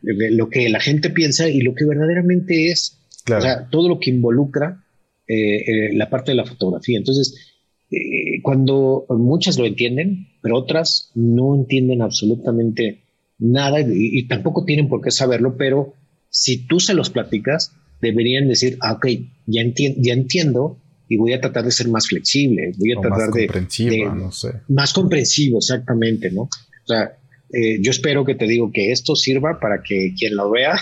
lo 0.02 0.50
que 0.50 0.68
la 0.68 0.80
gente 0.80 1.10
piensa 1.10 1.48
y 1.48 1.60
lo 1.60 1.74
que 1.74 1.84
verdaderamente 1.84 2.70
es, 2.70 2.98
o 3.32 3.40
sea, 3.40 3.68
todo 3.70 3.88
lo 3.88 4.00
que 4.00 4.10
involucra 4.10 4.84
eh, 5.28 5.94
la 5.94 6.10
parte 6.10 6.32
de 6.32 6.36
la 6.36 6.44
fotografía. 6.44 6.98
Entonces, 6.98 7.57
eh, 7.90 8.42
cuando 8.42 9.06
muchas 9.10 9.58
lo 9.58 9.66
entienden, 9.66 10.28
pero 10.42 10.56
otras 10.56 11.10
no 11.14 11.54
entienden 11.54 12.02
absolutamente 12.02 13.02
nada 13.38 13.80
y, 13.80 14.26
tampoco 14.26 14.64
tienen 14.64 14.88
por 14.88 15.00
qué 15.00 15.10
saberlo, 15.10 15.56
pero 15.56 15.94
si 16.28 16.66
tú 16.66 16.80
se 16.80 16.94
los 16.94 17.10
platicas, 17.10 17.72
deberían 18.02 18.48
decir, 18.48 18.76
ah, 18.80 18.94
ok, 18.94 19.06
ya, 19.46 19.62
ya 19.74 20.12
entiendo 20.12 20.78
y 21.08 21.16
voy 21.16 21.32
a 21.32 21.40
tratar 21.40 21.64
de 21.64 21.70
ser 21.70 21.88
más 21.88 22.08
flexible, 22.08 22.72
voy 22.76 22.92
a 22.92 23.00
tratar 23.00 23.18
más 23.28 23.34
de, 23.34 23.46
comprensivo, 23.46 24.14
no 24.14 24.32
sé. 24.32 24.52
Más 24.68 24.92
comprensivo, 24.92 25.58
exactamente, 25.58 26.30
¿no? 26.30 26.42
O 26.42 26.86
sea, 26.86 27.16
eh, 27.52 27.78
yo 27.80 27.90
espero 27.90 28.24
que 28.24 28.34
te 28.34 28.46
digo 28.46 28.70
que 28.72 28.92
esto 28.92 29.16
sirva 29.16 29.58
para 29.58 29.82
que 29.82 30.12
quien 30.18 30.36
lo 30.36 30.50
vea, 30.50 30.78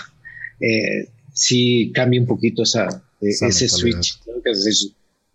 eh, 0.59 1.07
sí 1.33 1.91
cambie 1.93 2.19
un 2.19 2.27
poquito 2.27 2.63
esa, 2.63 3.03
ese 3.21 3.69
switch, 3.69 4.19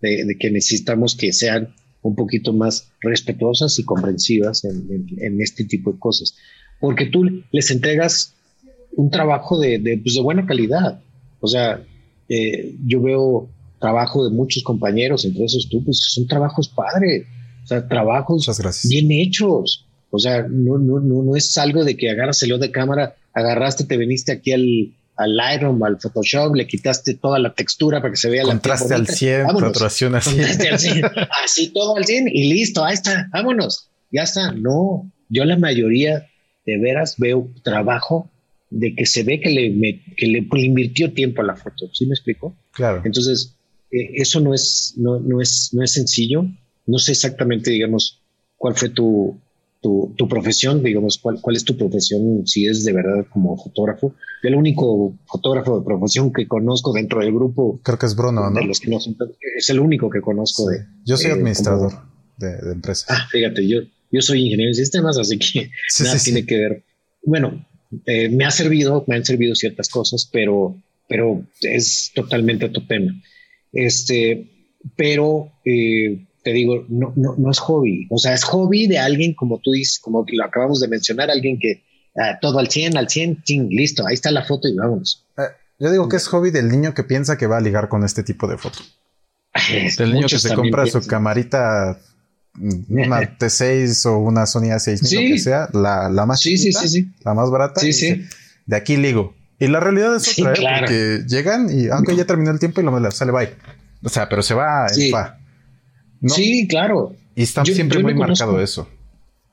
de, 0.03 0.37
que 0.39 0.51
necesitamos 0.51 1.17
que 1.17 1.33
sean 1.33 1.75
un 2.03 2.17
poquito 2.17 2.53
más 2.53 2.91
respetuosas 3.01 3.79
y 3.79 3.85
comprensivas 3.85 4.65
en, 4.65 5.41
este 5.41 5.65
tipo 5.65 5.93
de 5.93 5.99
cosas. 5.99 6.35
Porque 6.81 7.07
tú 7.07 7.25
les 7.53 7.71
entregas 7.71 8.35
un 8.97 9.11
trabajo 9.11 9.59
de, 9.59 9.79
de, 9.79 9.99
pues, 9.99 10.19
buena 10.19 10.45
calidad. 10.45 11.01
O 11.41 11.47
sea, 11.47 11.83
eh, 12.29 12.75
yo 12.85 13.01
veo 13.01 13.49
trabajo 13.79 14.29
de 14.29 14.35
muchos 14.35 14.63
compañeros, 14.63 15.25
entre 15.25 15.45
esos 15.45 15.69
tú, 15.69 15.85
pues 15.85 15.99
son 15.99 16.27
trabajos 16.27 16.69
padres, 16.69 17.27
o 17.65 17.67
sea, 17.67 17.87
trabajos 17.89 18.49
bien 18.89 19.11
hechos. 19.11 19.87
O 20.11 20.19
sea, 20.19 20.47
no, 20.49 20.79
no, 20.79 21.01
no, 21.01 21.23
no 21.23 21.37
es 21.37 21.57
algo 21.57 21.85
de 21.85 21.97
que 21.97 22.11
agarras 22.11 22.43
el 22.43 22.59
de 22.61 22.71
cámara, 22.71 23.15
agarraste, 23.33 23.85
te 23.85 23.97
viniste 23.97 24.33
aquí 24.33 24.53
al, 24.53 24.93
al 25.23 25.37
Lightroom, 25.37 25.83
al 25.83 26.01
Photoshop, 26.01 26.55
le 26.55 26.67
quitaste 26.67 27.15
toda 27.15 27.39
la 27.39 27.55
textura 27.55 28.01
para 28.01 28.13
que 28.13 28.17
se 28.17 28.31
vea 28.31 28.43
Contraste 28.43 28.91
la 28.91 28.97
al 28.97 29.07
100, 29.07 29.47
saturación 29.47 30.15
así. 30.15 30.41
así 31.45 31.73
todo 31.73 31.97
al 31.97 32.05
100 32.05 32.29
y 32.29 32.53
listo, 32.53 32.85
ahí 32.85 32.95
está, 32.95 33.29
vámonos, 33.33 33.89
ya 34.11 34.23
está. 34.23 34.53
No, 34.53 35.11
yo 35.29 35.45
la 35.45 35.57
mayoría 35.57 36.29
de 36.67 36.79
veras 36.79 37.17
veo 37.19 37.51
trabajo 37.63 38.31
de 38.71 38.95
que 38.95 39.07
se 39.07 39.23
ve 39.23 39.41
que 39.41 39.51
le, 39.51 40.01
que 40.17 40.27
le, 40.27 40.47
invirtió 40.65 41.13
tiempo 41.13 41.43
a 41.43 41.45
la 41.45 41.57
foto, 41.57 41.91
¿sí 41.93 42.07
me 42.07 42.15
explico? 42.15 42.57
Claro. 42.73 43.03
Entonces, 43.05 43.55
eh, 43.91 44.11
eso 44.15 44.41
no 44.41 44.55
es, 44.55 44.95
no, 44.97 45.21
no, 45.21 45.41
es, 45.41 45.71
no 45.73 45.83
es 45.83 45.93
sencillo. 45.93 46.47
No 46.87 46.99
sé 46.99 47.13
exactamente, 47.13 47.71
digamos, 47.71 48.21
cuál 48.57 48.75
fue 48.75 48.89
tu, 48.89 49.39
tu, 49.83 50.15
tu, 50.17 50.29
profesión, 50.29 50.83
digamos, 50.83 51.19
cuál, 51.19 51.41
cuál 51.41 51.57
es 51.57 51.65
tu 51.65 51.77
profesión, 51.77 52.47
si 52.47 52.67
es 52.67 52.85
de 52.85 52.93
verdad 52.93 53.27
como 53.31 53.57
fotógrafo. 53.57 54.15
Yo 54.43 54.49
el 54.49 54.55
único 54.55 55.19
fotógrafo 55.27 55.79
de 55.79 55.85
profesión 55.85 56.33
que 56.33 56.47
conozco 56.47 56.93
dentro 56.93 57.21
del 57.21 57.33
grupo. 57.33 57.81
Creo 57.83 57.99
que 57.99 58.07
es 58.07 58.15
Bruno, 58.15 58.49
¿no? 58.49 58.59
De 58.59 58.65
los 58.65 58.81
que 58.81 58.91
no 58.91 59.01
son, 59.01 59.17
es 59.59 59.69
el 59.69 59.81
único 59.81 60.09
que 60.09 60.21
conozco 60.21 60.69
de. 60.69 60.87
Yo 61.05 61.17
soy 61.17 61.33
administrador 61.33 61.93
de, 62.39 62.57
de, 62.57 62.73
empresas. 62.73 63.07
Ah, 63.11 63.27
fíjate, 63.31 63.67
yo, 63.67 63.81
yo 64.11 64.23
soy 64.23 64.45
ingeniero 64.45 64.71
en 64.71 64.75
sistemas, 64.75 65.19
así 65.19 65.39
que 65.39 65.71
nada 66.05 66.19
tiene 66.19 66.47
que 66.47 66.57
ver. 66.57 66.85
Bueno, 67.25 67.67
eh, 68.07 68.29
me 68.29 68.45
ha 68.45 68.51
servido, 68.51 69.05
me 69.07 69.17
han 69.17 69.25
servido 69.25 69.55
ciertas 69.55 69.89
cosas, 69.89 70.29
pero, 70.33 70.77
pero 71.09 71.45
es 71.61 72.13
totalmente 72.15 72.67
otro 72.67 72.87
tema. 72.87 73.13
Este, 73.73 74.49
pero 74.97 75.53
eh, 75.65 76.27
te 76.43 76.53
digo, 76.53 76.85
no, 76.89 77.13
no, 77.17 77.35
no 77.37 77.51
es 77.51 77.59
hobby. 77.61 78.07
O 78.11 78.19
sea, 78.19 78.35
es 78.35 78.45
hobby 78.45 78.87
de 78.87 78.99
alguien, 78.99 79.35
como 79.35 79.61
tú 79.61 79.73
dices, 79.73 79.99
como 79.99 80.25
lo 80.31 80.45
acabamos 80.45 80.81
de 80.81 80.89
mencionar, 80.89 81.31
alguien 81.31 81.59
que 81.59 81.83
ah, 82.17 82.39
todo 82.41 82.59
al 82.59 82.69
100, 82.69 82.97
al 82.97 83.09
100, 83.09 83.45
listo, 83.71 84.07
ahí 84.07 84.15
está 84.15 84.31
la 84.31 84.45
foto 84.45 84.69
y 84.69 84.75
vámonos. 84.75 85.25
Eh, 85.39 85.43
yo 85.79 85.91
digo 85.91 86.09
que 86.09 86.17
es 86.17 86.27
hobby 86.29 86.51
del 86.51 86.69
niño 86.69 86.95
que 86.95 87.05
piensa 87.05 87.37
que 87.37 87.47
va 87.47 87.59
a 87.59 87.61
ligar 87.61 87.89
con 87.89 88.05
este 88.05 88.23
tipo 88.23 88.47
de 88.47 88.59
foto. 88.59 88.79
del 89.99 90.13
niño 90.13 90.27
que 90.27 90.39
se 90.39 90.55
compra 90.55 90.87
su 90.87 91.07
camarita, 91.07 91.99
mm, 92.55 92.99
una 93.01 93.21
T6 93.39 94.07
o 94.07 94.19
una 94.19 94.47
Sony 94.47 94.71
A6000, 94.71 95.15
lo 95.15 95.35
que 95.35 95.39
sea, 95.39 95.69
la, 95.73 96.09
la 96.09 96.27
más 96.27 96.41
sí, 96.41 96.59
sí, 96.59 96.73
sí, 96.73 97.11
la 97.25 97.35
más 97.35 97.51
barata. 97.51 97.81
Sí, 97.81 97.93
sí. 97.93 98.25
De 98.67 98.77
aquí 98.77 98.97
ligo. 98.97 99.35
Y 99.59 99.69
la 99.69 99.79
realidad 99.79 100.17
es 100.17 100.39
otra, 100.39 100.53
¿eh? 100.55 100.81
porque 100.81 101.23
llegan 101.29 101.69
y 101.71 101.89
aunque 101.89 102.17
ya 102.17 102.25
terminó 102.25 102.51
el 102.51 102.59
tiempo 102.59 102.81
y 102.81 102.85
lo 102.85 103.11
sale 103.13 103.31
bye. 103.31 103.51
O 104.03 104.09
sea, 104.09 104.29
pero 104.29 104.43
se 104.43 104.55
va, 104.55 104.87
va. 105.15 105.39
Sí, 106.27 106.67
claro. 106.69 107.15
Y 107.35 107.43
está 107.43 107.65
siempre 107.65 108.03
muy 108.03 108.15
marcado 108.15 108.61
eso. 108.61 108.89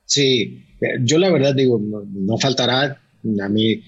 Sí, 0.06 0.66
yo 1.02 1.18
la 1.18 1.32
verdad 1.32 1.56
digo, 1.56 1.80
no, 1.80 2.38
faltará, 2.38 3.02
a 3.42 3.50
mí 3.50 3.84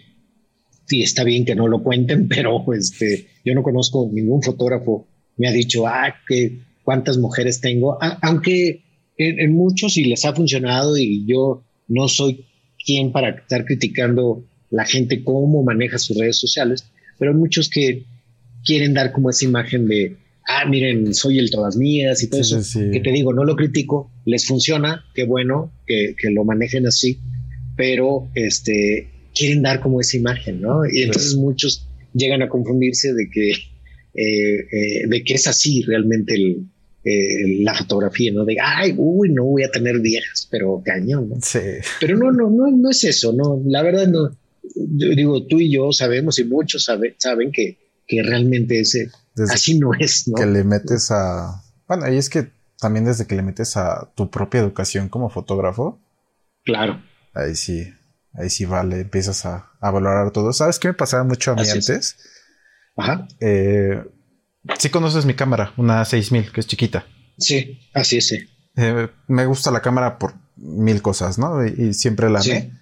sí 0.85 1.01
está 1.01 1.23
bien 1.23 1.45
que 1.45 1.55
no 1.55 1.67
lo 1.67 1.81
cuenten, 1.83 2.27
pero 2.29 2.63
este, 2.73 3.27
yo 3.43 3.53
no 3.53 3.63
conozco 3.63 4.09
ningún 4.11 4.41
fotógrafo 4.41 5.07
me 5.37 5.47
ha 5.47 5.51
dicho, 5.51 5.87
ah, 5.87 6.13
que 6.27 6.59
cuántas 6.83 7.17
mujeres 7.17 7.61
tengo, 7.61 7.97
aunque 8.21 8.83
en, 9.17 9.53
muchos 9.53 9.97
y 9.97 10.05
les 10.05 10.25
ha 10.25 10.35
funcionado 10.35 10.97
y 10.97 11.25
yo 11.25 11.63
no 11.87 12.07
soy 12.07 12.45
quien 12.83 13.11
para 13.11 13.29
estar 13.31 13.65
criticando 13.65 14.43
la 14.69 14.85
gente 14.85 15.23
cómo 15.23 15.63
maneja 15.63 15.97
sus 15.97 16.17
redes 16.17 16.37
sociales, 16.37 16.91
pero 17.17 17.31
hay 17.31 17.37
muchos 17.37 17.69
que 17.69 18.05
quieren 18.63 18.93
dar 18.93 19.11
como 19.11 19.29
esa 19.29 19.45
imagen 19.45 19.87
de, 19.87 20.17
ah, 20.59 20.65
miren, 20.69 21.13
soy 21.13 21.39
el 21.39 21.49
todas 21.49 21.77
mías 21.77 22.23
y 22.23 22.29
todo 22.29 22.41
eso, 22.41 22.59
que 22.91 22.99
te 22.99 23.11
digo, 23.11 23.33
no 23.33 23.43
lo 23.43 23.55
critico, 23.55 24.11
les 24.25 24.45
funciona, 24.45 25.05
qué 25.13 25.25
bueno 25.25 25.71
que, 25.85 26.15
que, 26.17 26.29
lo 26.31 26.43
manejen 26.43 26.87
así, 26.87 27.19
pero 27.75 28.29
este, 28.35 29.09
quieren 29.33 29.61
dar 29.61 29.81
como 29.81 30.01
esa 30.01 30.17
imagen, 30.17 30.61
¿no? 30.61 30.81
Y 30.85 31.03
entonces 31.03 31.35
muchos 31.35 31.87
llegan 32.13 32.41
a 32.41 32.49
confundirse 32.49 33.13
de 33.13 33.29
que, 33.31 33.49
eh, 33.51 34.59
eh, 34.71 35.07
de 35.07 35.23
que 35.23 35.35
es 35.35 35.47
así 35.47 35.83
realmente 35.83 36.35
el, 36.35 36.65
eh, 37.03 37.61
la 37.61 37.73
fotografía, 37.73 38.31
¿no? 38.31 38.45
De, 38.45 38.57
ay, 38.61 38.93
uy, 38.97 39.31
no 39.31 39.45
voy 39.45 39.63
a 39.63 39.71
tener 39.71 39.99
viejas, 39.99 40.47
pero 40.51 40.81
cañón, 40.83 41.29
¿no? 41.29 41.35
Sí. 41.41 41.59
Pero 41.99 42.17
no, 42.17 42.31
no, 42.31 42.49
no, 42.49 42.69
no 42.69 42.89
es 42.89 43.03
eso, 43.03 43.33
no, 43.33 43.61
la 43.65 43.81
verdad 43.81 44.07
no. 44.07 44.29
digo, 44.75 45.45
tú 45.47 45.59
y 45.59 45.71
yo 45.71 45.91
sabemos 45.91 46.39
y 46.39 46.43
muchos 46.43 46.83
saben 46.83 47.51
que, 47.51 47.77
que 48.11 48.21
realmente 48.23 48.81
ese, 48.81 49.09
así 49.49 49.79
no 49.79 49.93
es, 49.97 50.27
¿no? 50.27 50.35
Que 50.35 50.45
le 50.45 50.65
metes 50.65 51.11
a, 51.11 51.63
bueno, 51.87 52.11
y 52.11 52.17
es 52.17 52.29
que 52.29 52.51
también 52.77 53.05
desde 53.05 53.25
que 53.25 53.35
le 53.35 53.41
metes 53.41 53.77
a 53.77 54.11
tu 54.15 54.29
propia 54.29 54.59
educación 54.59 55.07
como 55.07 55.29
fotógrafo. 55.29 55.97
Claro. 56.65 57.01
Ahí 57.33 57.55
sí, 57.55 57.87
ahí 58.33 58.49
sí 58.49 58.65
vale, 58.65 58.99
empiezas 58.99 59.45
a, 59.45 59.71
a 59.79 59.91
valorar 59.91 60.31
todo. 60.31 60.51
¿Sabes 60.51 60.77
qué 60.77 60.89
me 60.89 60.93
pasaba 60.93 61.23
mucho 61.23 61.51
a 61.51 61.55
mí 61.55 61.69
antes? 61.69 62.17
Ajá. 62.97 63.29
Eh, 63.39 64.03
Sí 64.77 64.89
conoces 64.89 65.25
mi 65.25 65.33
cámara, 65.33 65.73
una 65.77 66.03
6000, 66.03 66.51
que 66.51 66.59
es 66.59 66.67
chiquita. 66.67 67.05
Sí, 67.37 67.79
así 67.93 68.17
es. 68.17 68.27
Sí. 68.27 68.39
Eh, 68.75 69.07
me 69.27 69.45
gusta 69.45 69.71
la 69.71 69.81
cámara 69.81 70.19
por 70.19 70.33
mil 70.57 71.01
cosas, 71.01 71.39
¿no? 71.39 71.65
Y, 71.65 71.93
siempre 71.93 72.29
la 72.29 72.41
amé. 72.41 72.73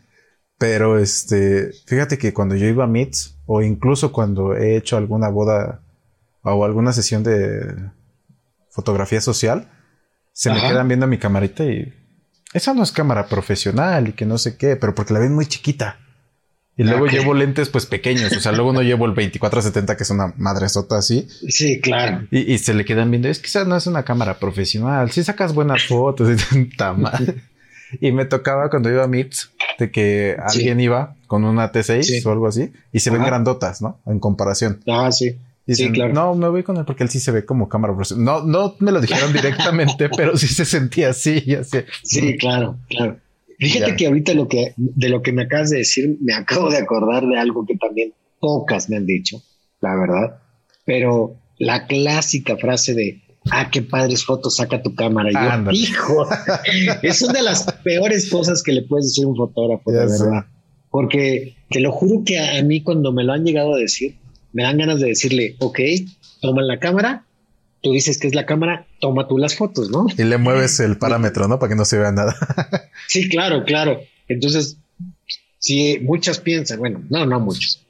Pero 0.60 1.00
este, 1.00 1.72
fíjate 1.88 2.18
que 2.18 2.34
cuando 2.34 2.56
yo 2.56 2.68
iba 2.68 2.84
a 2.84 2.88
Meets, 2.88 3.38
o 3.46 3.62
incluso 3.62 4.12
cuando 4.12 4.56
he 4.56 4.76
hecho 4.76 4.98
alguna 4.98 5.30
boda 5.30 5.82
o 6.44 6.66
alguna 6.66 6.92
sesión 6.92 7.24
de 7.24 7.90
fotografía 8.70 9.22
social, 9.22 9.72
se 10.34 10.52
me 10.52 10.60
quedan 10.60 10.88
viendo 10.88 11.08
mi 11.08 11.18
camarita 11.18 11.64
y 11.64 11.94
esa 12.54 12.74
no 12.74 12.84
es 12.84 12.92
cámara 12.92 13.28
profesional 13.28 14.10
y 14.10 14.12
que 14.14 14.26
no 14.26 14.38
sé 14.38 14.58
qué, 14.58 14.76
pero 14.76 14.94
porque 14.94 15.14
la 15.14 15.20
ven 15.20 15.34
muy 15.34 15.46
chiquita. 15.46 15.98
Y 16.76 16.84
luego 16.84 17.08
llevo 17.08 17.34
lentes 17.34 17.70
pues 17.70 17.86
pequeños, 17.86 18.32
o 18.32 18.40
sea, 18.40 18.54
luego 18.54 18.72
no 18.72 18.82
llevo 18.82 19.06
el 19.06 19.14
24-70 19.14 19.98
que 19.98 20.04
es 20.04 20.10
una 20.12 20.34
madresota 20.38 20.98
así. 20.98 21.28
Sí, 21.50 21.82
claro. 21.82 22.26
Y, 22.32 22.58
se 22.58 22.74
le 22.74 22.86
quedan 22.86 23.12
viendo, 23.12 23.28
es 23.28 23.40
que 23.40 23.48
esa 23.48 23.66
no 23.66 23.76
es 23.76 23.86
una 23.88 24.04
cámara 24.04 24.40
profesional, 24.40 25.12
si 25.12 25.24
sacas 25.24 25.54
buenas 25.54 25.84
fotos 25.84 26.30
y 26.54 26.70
mal. 26.98 27.44
Y 28.00 28.12
me 28.12 28.26
tocaba 28.26 28.70
cuando 28.70 28.90
iba 28.90 29.04
a 29.04 29.08
Meets 29.08 29.52
de 29.80 29.92
que 29.92 30.36
alguien 30.40 30.80
iba 30.80 31.16
con 31.28 31.46
una 31.46 31.72
T6 31.72 32.26
o 32.26 32.32
algo 32.32 32.48
así 32.48 32.72
y 32.92 33.00
se 33.00 33.10
ven 33.10 33.24
grandotas, 33.24 33.82
¿no? 33.82 34.00
En 34.06 34.20
comparación. 34.20 34.82
Ah, 34.88 35.12
sí. 35.12 35.38
sí, 35.68 35.92
claro. 35.92 36.14
No, 36.14 36.36
me 36.36 36.50
voy 36.50 36.64
con 36.64 36.78
él 36.78 36.86
porque 36.86 37.04
él 37.04 37.10
sí 37.10 37.20
se 37.20 37.32
ve 37.32 37.46
como 37.46 37.70
cámara 37.70 37.96
profesional. 37.96 38.26
No, 38.26 38.44
no 38.46 38.76
me 38.80 38.92
lo 38.92 39.02
dijeron 39.02 39.32
directamente, 39.34 40.10
pero 40.16 40.38
sí 40.38 40.48
se 40.48 40.66
sentía 40.66 41.10
así. 41.10 41.44
Sí, 42.04 42.38
claro, 42.38 42.78
claro. 42.90 43.18
Fíjate 43.58 43.96
que 43.96 44.08
ahorita 44.08 44.34
lo 44.34 44.48
que, 44.48 44.74
de 44.78 45.10
lo 45.10 45.22
que 45.22 45.34
me 45.34 45.44
acabas 45.44 45.70
de 45.70 45.80
decir, 45.80 46.18
me 46.22 46.34
acabo 46.36 46.70
de 46.70 46.78
acordar 46.78 47.26
de 47.26 47.38
algo 47.38 47.66
que 47.66 47.76
también 47.78 48.14
pocas 48.40 48.90
me 48.90 48.98
han 48.98 49.06
dicho, 49.06 49.42
la 49.82 49.96
verdad. 49.96 50.42
Pero 50.86 51.36
la 51.58 51.88
clásica 51.88 52.58
frase 52.58 52.94
de, 52.94 53.22
ah, 53.52 53.70
qué 53.72 53.82
padres 53.82 54.24
fotos 54.26 54.58
saca 54.58 54.82
tu 54.82 54.96
cámara. 54.96 55.30
yo, 55.32 55.72
hijo, 55.72 56.28
es 57.02 57.22
una 57.22 57.34
de 57.34 57.44
las 57.44 57.64
peores 57.84 58.30
cosas 58.30 58.64
que 58.64 58.72
le 58.72 58.84
puedes 58.84 59.08
decir 59.08 59.26
a 59.26 59.28
un 59.28 59.36
fotógrafo, 59.36 59.92
de 59.92 60.00
verdad. 60.00 60.46
Porque 60.90 61.56
te 61.70 61.80
lo 61.80 61.92
juro 61.92 62.24
que 62.26 62.40
a 62.40 62.62
mí 62.64 62.82
cuando 62.82 63.12
me 63.12 63.24
lo 63.24 63.34
han 63.34 63.44
llegado 63.44 63.76
a 63.76 63.78
decir, 63.78 64.18
me 64.54 64.64
dan 64.64 64.78
ganas 64.78 65.00
de 65.00 65.08
decirle, 65.08 65.56
ok, 65.60 65.80
toma 66.42 66.62
la 66.64 66.80
cámara, 66.80 67.26
tú 67.82 67.92
dices 67.94 68.18
que 68.18 68.28
es 68.28 68.36
la 68.36 68.46
cámara, 68.46 68.88
toma 69.00 69.28
tú 69.28 69.38
las 69.38 69.56
fotos, 69.56 69.90
¿no? 69.90 70.08
Y 70.18 70.24
le 70.24 70.38
mueves 70.38 70.80
el 70.82 70.98
parámetro, 70.98 71.48
¿no? 71.48 71.60
Para 71.60 71.70
que 71.70 71.76
no 71.76 71.86
se 71.86 71.98
vea 71.98 72.12
nada. 72.12 72.36
sí, 73.08 73.30
claro, 73.30 73.64
claro. 73.64 74.00
Entonces, 74.28 74.78
si 75.60 76.00
muchas 76.00 76.40
piensan, 76.40 76.80
bueno, 76.80 77.04
no, 77.10 77.26
no 77.26 77.40
muchos, 77.40 77.86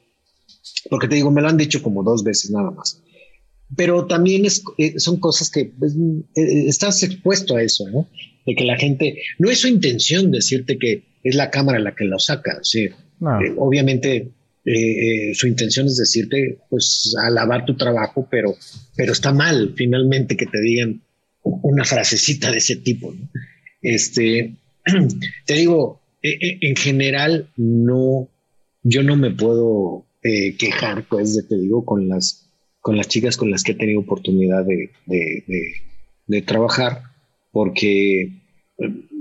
porque 0.89 1.07
te 1.07 1.15
digo, 1.15 1.31
me 1.31 1.41
lo 1.41 1.49
han 1.49 1.57
dicho 1.57 1.81
como 1.81 2.03
dos 2.03 2.23
veces 2.23 2.51
nada 2.51 2.71
más. 2.71 3.01
Pero 3.75 4.07
también 4.07 4.45
es, 4.45 4.63
eh, 4.77 4.95
son 4.97 5.19
cosas 5.19 5.51
que 5.51 5.65
pues, 5.65 5.93
eh, 6.35 6.67
estás 6.67 7.03
expuesto 7.03 7.55
a 7.55 7.63
eso, 7.63 7.87
¿no? 7.89 8.07
De 8.45 8.55
que 8.55 8.63
la 8.63 8.77
gente, 8.77 9.21
no 9.37 9.49
es 9.49 9.59
su 9.59 9.67
intención 9.67 10.31
decirte 10.31 10.77
que 10.77 11.03
es 11.23 11.35
la 11.35 11.51
cámara 11.51 11.79
la 11.79 11.93
que 11.95 12.05
lo 12.05 12.17
saca, 12.17 12.59
sí. 12.63 12.85
Eh, 12.85 13.53
obviamente 13.57 14.31
eh, 14.65 15.31
eh, 15.31 15.35
su 15.35 15.47
intención 15.47 15.87
es 15.87 15.97
decirte, 15.97 16.59
pues, 16.69 17.15
alabar 17.19 17.65
tu 17.65 17.75
trabajo, 17.75 18.27
pero, 18.29 18.55
pero 18.95 19.13
está 19.13 19.33
mal 19.33 19.73
finalmente 19.75 20.35
que 20.35 20.45
te 20.45 20.59
digan 20.61 21.01
una 21.43 21.85
frasecita 21.85 22.51
de 22.51 22.57
ese 22.57 22.75
tipo. 22.75 23.13
Este, 23.81 24.55
te 25.45 25.53
digo, 25.53 26.01
eh, 26.21 26.59
en 26.61 26.75
general, 26.75 27.49
no, 27.55 28.29
yo 28.83 29.01
no 29.03 29.15
me 29.15 29.31
puedo 29.31 30.05
quejar, 30.21 31.05
pues, 31.09 31.35
de, 31.35 31.43
te 31.43 31.57
digo, 31.57 31.85
con 31.85 32.09
las, 32.09 32.48
con 32.81 32.97
las 32.97 33.07
chicas 33.07 33.37
con 33.37 33.51
las 33.51 33.63
que 33.63 33.73
he 33.73 33.75
tenido 33.75 33.99
oportunidad 33.99 34.65
de, 34.65 34.89
de 36.27 36.41
trabajar, 36.41 37.03
porque 37.51 38.31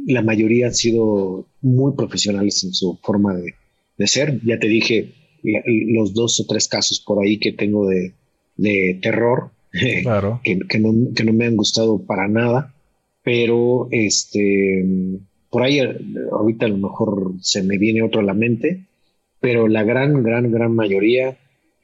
la 0.07 0.23
mayoría 0.23 0.67
han 0.67 0.75
sido 0.75 1.47
muy 1.61 1.95
profesionales 1.95 2.63
en 2.65 2.73
su 2.73 2.99
forma 3.03 3.35
de, 3.35 3.55
de 3.99 4.07
ser. 4.07 4.41
Ya 4.45 4.59
te 4.59 4.69
dije, 4.69 5.13
los 5.43 6.15
dos 6.15 6.41
o 6.41 6.47
tres 6.47 6.69
casos 6.69 7.01
por 7.01 7.23
ahí 7.23 7.39
que 7.39 7.53
tengo 7.53 7.87
de, 7.89 8.15
terror, 9.03 9.51
que, 9.73 10.79
no, 10.79 11.33
me 11.33 11.47
han 11.47 11.57
gustado 11.57 11.99
para 12.07 12.29
nada, 12.29 12.75
pero 13.23 13.89
este, 13.91 14.85
por 15.51 15.63
ahí 15.63 15.81
ahorita 16.33 16.67
a 16.67 16.71
lo 16.71 16.79
mejor 16.79 17.35
se 17.41 17.63
me 17.63 17.77
viene 17.79 18.03
otro 18.03 18.21
a 18.21 18.25
la 18.25 18.35
mente, 18.35 18.87
pero 19.41 19.69
la 19.69 19.83
gran, 19.83 20.23
gran, 20.23 20.51
gran 20.51 20.75
mayoría, 20.75 21.37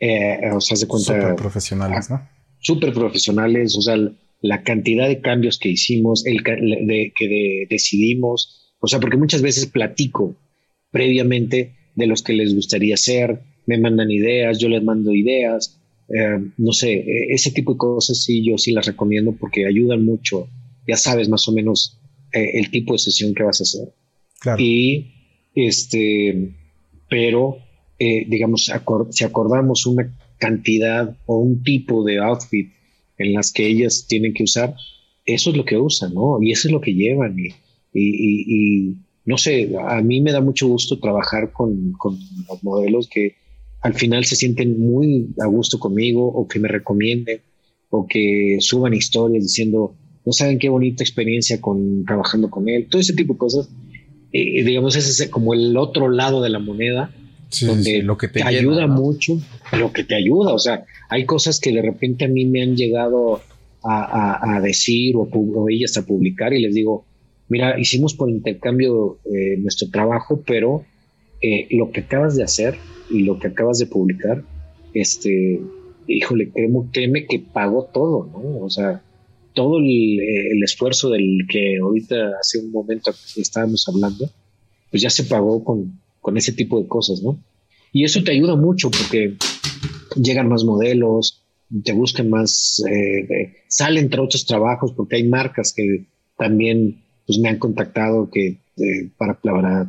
eh, 0.04 0.50
o 0.52 0.60
sea, 0.60 0.76
se 0.76 0.86
cuenta... 0.86 1.14
Súper 1.14 1.36
profesionales, 1.36 2.10
¿no? 2.10 2.28
Súper 2.58 2.92
profesionales, 2.92 3.76
o 3.76 3.82
sea, 3.82 3.96
la 4.40 4.62
cantidad 4.62 5.08
de 5.08 5.20
cambios 5.20 5.58
que 5.58 5.70
hicimos, 5.70 6.26
el 6.26 6.42
de, 6.42 7.12
que 7.16 7.66
decidimos, 7.68 8.74
o 8.80 8.86
sea, 8.86 9.00
porque 9.00 9.16
muchas 9.16 9.40
veces 9.40 9.66
platico 9.66 10.36
previamente 10.90 11.74
de 11.94 12.06
los 12.06 12.22
que 12.22 12.34
les 12.34 12.54
gustaría 12.54 12.96
ser, 12.96 13.40
me 13.66 13.78
mandan 13.78 14.10
ideas, 14.10 14.58
yo 14.58 14.68
les 14.68 14.82
mando 14.82 15.14
ideas, 15.14 15.80
eh, 16.08 16.38
no 16.58 16.72
sé, 16.72 16.92
e, 16.92 17.32
ese 17.32 17.50
tipo 17.52 17.72
de 17.72 17.78
cosas 17.78 18.22
sí, 18.22 18.44
yo 18.46 18.58
sí 18.58 18.72
las 18.72 18.86
recomiendo 18.86 19.32
porque 19.32 19.66
ayudan 19.66 20.04
mucho, 20.04 20.48
ya 20.86 20.96
sabes 20.96 21.28
más 21.30 21.48
o 21.48 21.52
menos 21.52 21.98
eh, 22.32 22.58
el 22.58 22.70
tipo 22.70 22.92
de 22.92 22.98
sesión 22.98 23.34
que 23.34 23.42
vas 23.42 23.60
a 23.60 23.64
hacer. 23.64 23.94
Y 24.58 25.06
este, 25.54 26.54
pero 27.08 27.58
eh, 28.04 28.26
digamos, 28.28 28.70
si 29.10 29.24
acordamos 29.24 29.86
una 29.86 30.12
cantidad 30.38 31.16
o 31.26 31.38
un 31.38 31.62
tipo 31.62 32.04
de 32.04 32.18
outfit 32.18 32.72
en 33.18 33.32
las 33.32 33.52
que 33.52 33.66
ellas 33.66 34.06
tienen 34.08 34.34
que 34.34 34.44
usar, 34.44 34.74
eso 35.24 35.50
es 35.50 35.56
lo 35.56 35.64
que 35.64 35.78
usan, 35.78 36.14
¿no? 36.14 36.42
Y 36.42 36.52
eso 36.52 36.68
es 36.68 36.72
lo 36.72 36.80
que 36.80 36.94
llevan. 36.94 37.36
y, 37.38 37.54
y 37.92 38.96
no 39.24 39.38
sé, 39.38 39.72
a 39.88 40.02
mí 40.02 40.20
me 40.20 40.32
da 40.32 40.40
mucho 40.40 40.68
gusto 40.68 40.98
trabajar 40.98 41.52
con, 41.52 41.92
con, 41.92 42.18
los 42.48 42.62
modelos 42.62 43.08
que 43.08 43.36
al 43.80 43.94
final 43.94 44.24
se 44.24 44.36
sienten 44.36 44.78
muy 44.78 45.28
a 45.42 45.46
gusto 45.46 45.78
conmigo 45.78 46.26
o 46.26 46.46
que 46.46 46.58
me 46.58 46.68
recomienden 46.68 47.40
o 47.90 48.06
que 48.06 48.58
suban 48.60 48.94
historias 48.94 49.44
diciendo, 49.44 49.94
no 50.24 50.32
saben 50.32 50.58
qué 50.58 50.68
bonita 50.68 51.02
experiencia 51.02 51.60
con 51.60 52.04
trabajando 52.04 52.50
con 52.50 52.68
él, 52.68 52.88
todo 52.88 53.00
ese 53.00 53.14
tipo 53.14 53.34
de 53.34 53.38
cosas. 53.38 53.68
Eh, 54.32 54.64
digamos, 54.64 54.96
ese 54.96 55.24
es 55.24 55.30
como 55.30 55.54
el 55.54 55.76
otro 55.76 56.08
lado 56.08 56.42
de 56.42 56.50
la 56.50 56.58
moneda, 56.58 57.14
donde 57.60 58.02
lo 58.02 58.16
que 58.16 58.28
te, 58.28 58.42
ayuda 58.42 58.86
mucho, 58.86 59.40
lo 59.72 59.92
que 59.92 60.04
te 60.04 60.14
ayuda. 60.14 60.52
O 60.52 60.58
sea, 60.58 60.84
hay 61.08 61.24
cosas 61.26 61.60
que 61.60 61.72
de 61.72 61.82
repente 61.82 62.24
a 62.24 62.28
mí 62.28 62.44
me 62.44 62.62
han 62.62 62.76
llegado 62.76 63.40
a, 63.82 64.56
a, 64.56 64.60
decir 64.60 65.16
o, 65.16 65.28
o 65.30 65.68
ellas 65.68 65.96
a 65.96 66.06
publicar 66.06 66.54
y 66.54 66.62
les 66.62 66.74
digo, 66.74 67.04
mira, 67.48 67.78
hicimos 67.78 68.14
por 68.14 68.30
intercambio 68.30 69.18
eh, 69.24 69.56
nuestro 69.58 69.88
trabajo, 69.90 70.42
pero 70.46 70.84
eh, 71.42 71.68
lo 71.70 71.90
que 71.90 72.00
acabas 72.00 72.36
de 72.36 72.42
hacer 72.42 72.76
y 73.10 73.22
lo 73.22 73.38
que 73.38 73.48
acabas 73.48 73.78
de 73.78 73.86
publicar, 73.86 74.42
este, 74.94 75.60
híjole, 76.06 76.50
créeme, 76.92 77.26
que 77.26 77.38
pagó 77.38 77.84
todo, 77.92 78.30
¿no? 78.32 78.64
O 78.64 78.70
sea, 78.70 79.02
todo 79.52 79.78
el, 79.78 80.62
esfuerzo 80.64 81.10
del 81.10 81.46
que 81.48 81.78
ahorita 81.78 82.32
hace 82.40 82.58
un 82.58 82.72
momento 82.72 83.12
estábamos 83.36 83.86
hablando, 83.88 84.28
pues 84.90 85.02
ya 85.02 85.10
se 85.10 85.24
pagó 85.24 85.62
con, 85.62 86.00
con 86.24 86.38
ese 86.38 86.52
tipo 86.52 86.80
de 86.80 86.88
cosas, 86.88 87.20
¿no? 87.22 87.38
Y 87.92 88.04
eso 88.04 88.24
te 88.24 88.32
ayuda 88.32 88.56
mucho 88.56 88.90
porque 88.90 89.36
llegan 90.16 90.48
más 90.48 90.64
modelos, 90.64 91.44
te 91.84 91.92
buscan 91.92 92.30
más, 92.30 92.82
eh, 92.90 93.58
sale 93.68 94.00
entre 94.00 94.22
otros 94.22 94.46
trabajos 94.46 94.92
porque 94.96 95.16
hay 95.16 95.28
marcas 95.28 95.74
que 95.76 96.06
también 96.38 97.04
pues 97.26 97.38
me 97.38 97.50
han 97.50 97.58
contactado 97.58 98.30
que 98.30 98.46
eh, 98.78 99.10
para, 99.18 99.38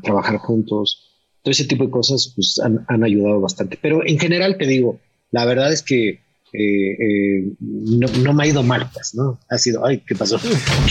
trabajar 0.02 0.38
juntos. 0.40 1.10
Todo 1.42 1.52
ese 1.54 1.64
tipo 1.66 1.86
de 1.86 1.92
cosas 1.92 2.34
pues 2.36 2.60
han, 2.60 3.04
ayudado 3.04 3.40
bastante. 3.40 3.80
Pero 3.82 4.06
en 4.06 4.20
general 4.20 4.58
te 4.58 4.68
digo, 4.68 5.00
la 5.32 5.46
verdad 5.46 5.72
es 5.72 5.84
que 5.84 6.20
eh, 6.52 7.54
no, 7.62 8.34
me 8.34 8.44
ha 8.44 8.48
ido 8.48 8.62
mal, 8.62 8.90
pues, 8.94 9.16
¿no? 9.16 9.40
Ha 9.50 9.58
sido, 9.58 9.86
ay, 9.86 10.04
¿qué 10.06 10.16
pasó? 10.16 10.38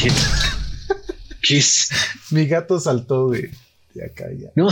¿Qué? 0.01 0.09
Mi 2.31 2.47
gato 2.47 2.81
saltó 2.81 3.29
de, 3.29 3.51
ya. 3.95 4.51
No, 4.57 4.69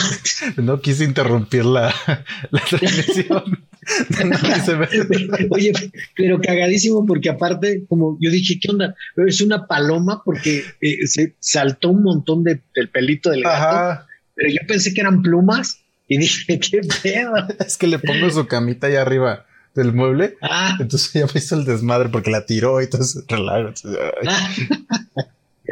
no 0.62 0.80
quise 0.80 1.04
interrumpir 1.04 1.64
la, 1.64 1.94
la 2.50 2.60
transmisión. 2.60 3.66
Oye, 5.50 5.72
pero 6.16 6.40
cagadísimo 6.40 7.04
porque 7.06 7.30
aparte, 7.30 7.84
como 7.88 8.16
yo 8.20 8.30
dije, 8.30 8.58
¿qué 8.60 8.70
onda? 8.70 8.94
Es 9.26 9.40
una 9.40 9.66
paloma 9.66 10.22
porque 10.24 10.64
eh, 10.80 11.06
se 11.06 11.34
saltó 11.40 11.90
un 11.90 12.02
montón 12.02 12.44
de, 12.44 12.60
del 12.74 12.88
pelito 12.90 13.30
del 13.30 13.42
gato, 13.42 14.04
pero 14.34 14.50
yo 14.50 14.66
pensé 14.66 14.94
que 14.94 15.00
eran 15.00 15.22
plumas 15.22 15.80
y 16.08 16.18
dije, 16.18 16.58
¿qué 16.60 16.80
pedo? 17.02 17.34
Es 17.64 17.76
que 17.76 17.86
le 17.86 17.98
pongo 17.98 18.30
su 18.30 18.46
camita 18.46 18.86
ahí 18.86 18.96
arriba 18.96 19.46
del 19.74 19.92
mueble. 19.92 20.36
Ah. 20.42 20.76
Entonces 20.78 21.12
ya 21.12 21.26
me 21.26 21.40
hizo 21.40 21.56
el 21.56 21.64
desmadre 21.64 22.08
porque 22.08 22.30
la 22.30 22.46
tiró 22.46 22.80
y 22.80 22.84
entonces 22.84 23.24
relajo. 23.26 23.72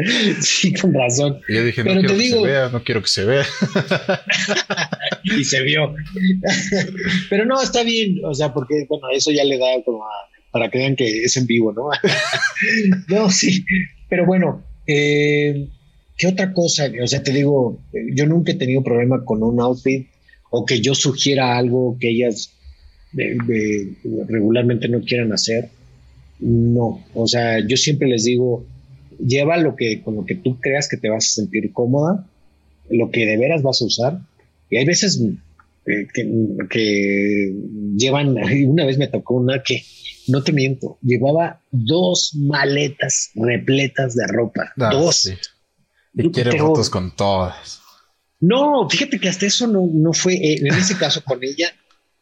Sí, 0.40 0.72
con 0.74 0.94
razón. 0.94 1.40
Y 1.48 1.55
yo 1.55 1.64
dije, 1.64 1.84
no 1.84 2.01
quiero 2.01 2.16
que 2.16 2.28
se 2.28 2.42
vea, 2.42 2.68
no 2.68 2.84
quiero 2.84 3.03
que 3.03 3.09
se 3.09 3.24
vea. 3.24 3.44
y 5.38 5.44
se 5.44 5.62
vio. 5.62 5.94
Pero 7.30 7.44
no, 7.44 7.61
está 7.61 7.82
bien, 7.82 8.20
o 8.24 8.34
sea, 8.34 8.53
porque, 8.53 8.86
bueno, 8.88 9.09
eso 9.12 9.30
ya 9.30 9.44
le 9.44 9.59
da 9.59 9.66
como 9.84 10.05
para 10.51 10.68
que 10.68 10.78
vean 10.78 10.96
que 10.96 11.22
es 11.24 11.36
en 11.36 11.46
vivo, 11.46 11.72
¿no? 11.72 11.90
no, 13.09 13.30
sí. 13.30 13.64
Pero 14.09 14.26
bueno, 14.26 14.64
eh, 14.86 15.68
¿qué 16.16 16.26
otra 16.26 16.53
cosa? 16.53 16.90
O 17.03 17.07
sea, 17.07 17.22
te 17.22 17.32
digo, 17.32 17.80
yo 18.14 18.26
nunca 18.26 18.53
he 18.53 18.57
tenido 18.57 18.82
problema 18.82 19.24
con 19.24 19.42
un 19.42 19.61
outfit 19.61 20.09
o 20.51 20.66
que 20.66 20.80
yo 20.80 20.94
sugiera 20.94 21.57
algo 21.57 21.96
que 22.01 22.11
ellas 22.11 22.53
regularmente 23.12 24.88
no 24.88 25.01
quieran 25.01 25.32
hacer. 25.32 25.68
No, 26.40 27.05
o 27.14 27.26
sea, 27.26 27.61
yo 27.64 27.76
siempre 27.76 28.09
les 28.09 28.24
digo, 28.24 28.64
lleva 29.24 29.56
lo 29.56 29.76
que, 29.76 30.02
con 30.02 30.16
lo 30.16 30.24
que 30.24 30.34
tú 30.34 30.60
creas 30.60 30.88
que 30.88 30.96
te 30.96 31.08
vas 31.08 31.26
a 31.26 31.34
sentir 31.34 31.72
cómoda, 31.72 32.26
lo 32.88 33.10
que 33.10 33.26
de 33.26 33.36
veras 33.36 33.62
vas 33.62 33.82
a 33.82 33.86
usar. 33.86 34.20
Y 34.70 34.76
hay 34.76 34.84
veces 34.84 35.20
eh, 35.86 36.06
que, 36.68 37.54
llevan, 37.96 38.36
una 38.66 38.84
vez 38.84 38.98
me 38.98 39.08
tocó 39.08 39.34
una 39.34 39.62
que, 39.62 39.82
no 40.28 40.42
te 40.42 40.52
miento, 40.52 40.98
llevaba 41.02 41.60
dos 41.70 42.34
maletas 42.36 43.30
repletas 43.34 44.14
de 44.14 44.26
ropa. 44.28 44.72
Ah, 44.78 44.90
dos. 44.92 45.32
Y 46.14 46.30
quiere 46.30 46.58
fotos 46.58 46.90
con 46.90 47.14
todas. 47.14 47.80
No, 48.40 48.88
fíjate 48.88 49.20
que 49.20 49.28
hasta 49.28 49.46
eso 49.46 49.66
no, 49.66 49.88
no 49.92 50.12
fue, 50.12 50.34
eh, 50.34 50.58
en 50.60 50.74
ese 50.74 50.96
caso 50.96 51.22
con 51.24 51.44
ella, 51.44 51.72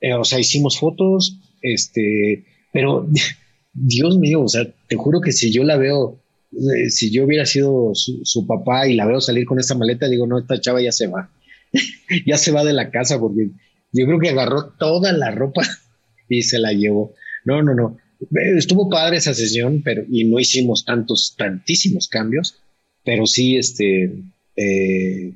eh, 0.00 0.14
o 0.14 0.24
sea, 0.24 0.38
hicimos 0.38 0.78
fotos, 0.78 1.38
este, 1.62 2.44
pero 2.72 3.08
Dios 3.72 4.18
mío, 4.18 4.42
o 4.42 4.48
sea, 4.48 4.66
te 4.88 4.96
juro 4.96 5.20
que 5.20 5.32
si 5.32 5.52
yo 5.52 5.62
la 5.64 5.76
veo 5.76 6.18
eh, 6.52 6.90
si 6.90 7.10
yo 7.10 7.24
hubiera 7.24 7.46
sido 7.46 7.92
su, 7.94 8.46
papá 8.46 8.88
y 8.88 8.94
la 8.94 9.06
veo 9.06 9.20
salir 9.20 9.44
con 9.44 9.58
esta 9.58 9.74
maleta, 9.74 10.08
digo, 10.08 10.26
no, 10.26 10.38
esta 10.38 10.60
chava 10.60 10.80
ya 10.80 10.92
se 10.92 11.06
va. 11.06 11.30
ya 12.26 12.38
se 12.38 12.52
va 12.52 12.64
de 12.64 12.72
la 12.72 12.90
casa 12.90 13.18
porque 13.18 13.50
yo 13.92 14.06
creo 14.06 14.18
que 14.18 14.30
agarró 14.30 14.70
toda 14.78 15.12
la 15.12 15.30
ropa 15.30 15.62
y 16.28 16.42
se 16.42 16.58
la 16.58 16.72
llevó. 16.72 17.14
No, 17.44 17.62
no, 17.62 17.74
no. 17.74 17.96
Estuvo 18.56 18.88
padre 18.88 19.18
esa 19.18 19.34
sesión, 19.34 19.82
pero 19.84 20.02
y 20.10 20.24
no 20.24 20.40
hicimos 20.40 20.84
tantos, 20.84 21.34
tantísimos 21.38 22.08
cambios, 22.08 22.58
pero 23.04 23.26
sí, 23.26 23.56
este, 23.56 24.24
eh, 24.60 25.34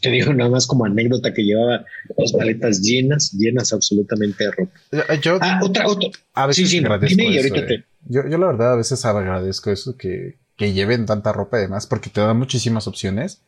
te 0.00 0.10
digo 0.10 0.32
nada 0.32 0.48
más 0.48 0.66
como 0.66 0.86
anécdota 0.86 1.34
que 1.34 1.42
llevaba 1.42 1.84
dos 2.16 2.32
maletas 2.34 2.80
llenas, 2.80 3.32
llenas 3.32 3.72
absolutamente 3.72 4.44
de 4.44 4.50
ropa. 4.50 4.72
Eh, 4.92 5.20
yo, 5.20 5.38
ah, 5.42 5.60
otra, 5.62 5.86
otra. 5.86 6.08
A 6.32 6.46
veces 6.46 6.70
sí, 6.70 6.78
sí, 6.78 6.84
ahorita 6.84 7.66
te, 7.66 7.84
yo, 8.08 8.26
yo 8.26 8.38
la 8.38 8.46
verdad 8.46 8.72
a 8.72 8.76
veces 8.76 9.04
agradezco 9.04 9.70
eso 9.70 9.96
que, 9.96 10.38
que 10.56 10.72
lleven 10.72 11.04
tanta 11.04 11.32
ropa 11.32 11.58
además 11.58 11.86
porque 11.86 12.08
te 12.08 12.22
da 12.22 12.32
muchísimas 12.32 12.86
opciones. 12.86 13.42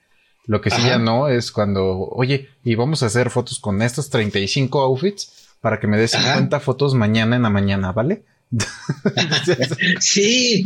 Lo 0.45 0.61
que 0.61 0.71
sí 0.71 0.81
ya 0.83 0.99
no 0.99 1.29
es 1.29 1.53
cuando, 1.53 2.09
oye, 2.11 2.49
y 2.65 2.75
vamos 2.75 3.03
a 3.03 3.07
hacer 3.07 3.29
fotos 3.29 3.61
con 3.61 3.83
estos 3.83 4.09
35 4.09 4.81
outfits 4.81 5.49
para 5.61 5.79
que 5.79 5.87
me 5.87 5.99
des 5.99 6.13
50 6.13 6.61
fotos 6.61 6.95
mañana 6.95 7.37
en 7.37 7.43
la 7.43 7.51
mañana, 7.51 7.93
¿vale? 7.93 8.25
sí, 10.01 10.65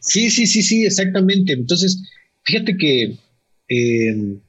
sí, 0.00 0.30
sí, 0.30 0.46
sí, 0.46 0.62
sí, 0.62 0.84
exactamente. 0.84 1.52
Entonces, 1.52 2.02
fíjate 2.42 2.76
que, 2.76 3.18
eh, 3.68 4.40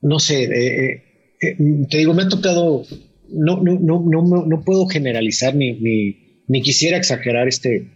no 0.00 0.18
sé, 0.18 0.44
eh, 0.44 1.02
eh, 1.40 1.56
te 1.88 1.98
digo, 1.98 2.14
me 2.14 2.22
ha 2.22 2.28
tocado, 2.28 2.84
no, 3.30 3.62
no, 3.62 3.78
no, 3.78 4.00
no, 4.00 4.46
no 4.46 4.64
puedo 4.64 4.86
generalizar 4.86 5.54
ni, 5.54 5.72
ni 5.80 6.26
ni 6.48 6.62
quisiera 6.62 6.96
exagerar 6.96 7.48
este, 7.48 7.88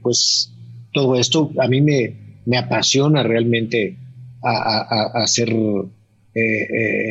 pues 0.00 0.52
todo 0.92 1.16
esto. 1.18 1.50
A 1.58 1.66
mí 1.66 1.80
me, 1.80 2.40
me 2.46 2.56
apasiona 2.56 3.24
realmente 3.24 3.98
a, 4.44 5.10
hacer 5.22 5.52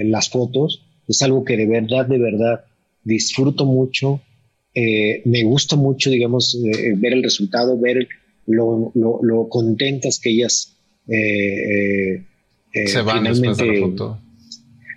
las 0.05 0.29
fotos. 0.29 0.85
Es 1.05 1.21
algo 1.21 1.43
que 1.43 1.57
de 1.57 1.67
verdad, 1.67 2.05
de 2.05 2.17
verdad 2.17 2.63
disfruto 3.03 3.65
mucho. 3.65 4.21
me 4.73 5.43
gusta 5.43 5.75
mucho, 5.75 6.09
digamos, 6.11 6.57
ver 6.95 7.11
el 7.11 7.23
resultado, 7.23 7.77
ver 7.77 8.07
lo, 8.49 8.91
lo, 8.95 9.49
contentas 9.49 10.19
que 10.19 10.31
ellas 10.31 10.78
se 11.09 13.01
van 13.01 13.23
después 13.23 13.57
de 13.57 13.65
la 13.65 13.79
foto. 13.87 14.21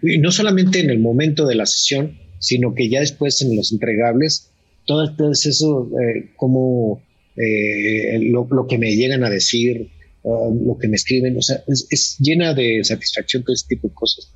Y 0.03 0.19
no 0.19 0.31
solamente 0.31 0.81
en 0.81 0.91
el 0.91 0.99
momento 0.99 1.47
de 1.47 1.55
la 1.55 1.67
sesión, 1.67 2.19
sino 2.39 2.75
que 2.75 2.89
ya 2.89 3.01
después 3.01 3.41
en 3.43 3.57
los 3.57 3.73
entregables 3.73 4.53
todo, 4.87 5.31
eso, 5.31 5.91
eh, 6.01 6.33
como 6.37 7.03
eh, 7.37 8.19
lo, 8.21 8.67
que 8.69 8.79
me 8.79 8.95
llegan 8.97 9.25
a 9.25 9.31
decir, 9.31 9.91
uh, 10.23 10.67
lo 10.67 10.79
que 10.79 10.89
me 10.89 10.97
escriben, 10.97 11.37
o 11.37 11.43
sea, 11.43 11.63
es, 11.67 12.17
llena 12.19 12.55
de 12.55 12.83
satisfacción 12.85 13.45
todo 13.45 13.55
este 13.55 13.77
tipo 13.77 13.89
de 13.89 13.95
cosas. 13.95 14.33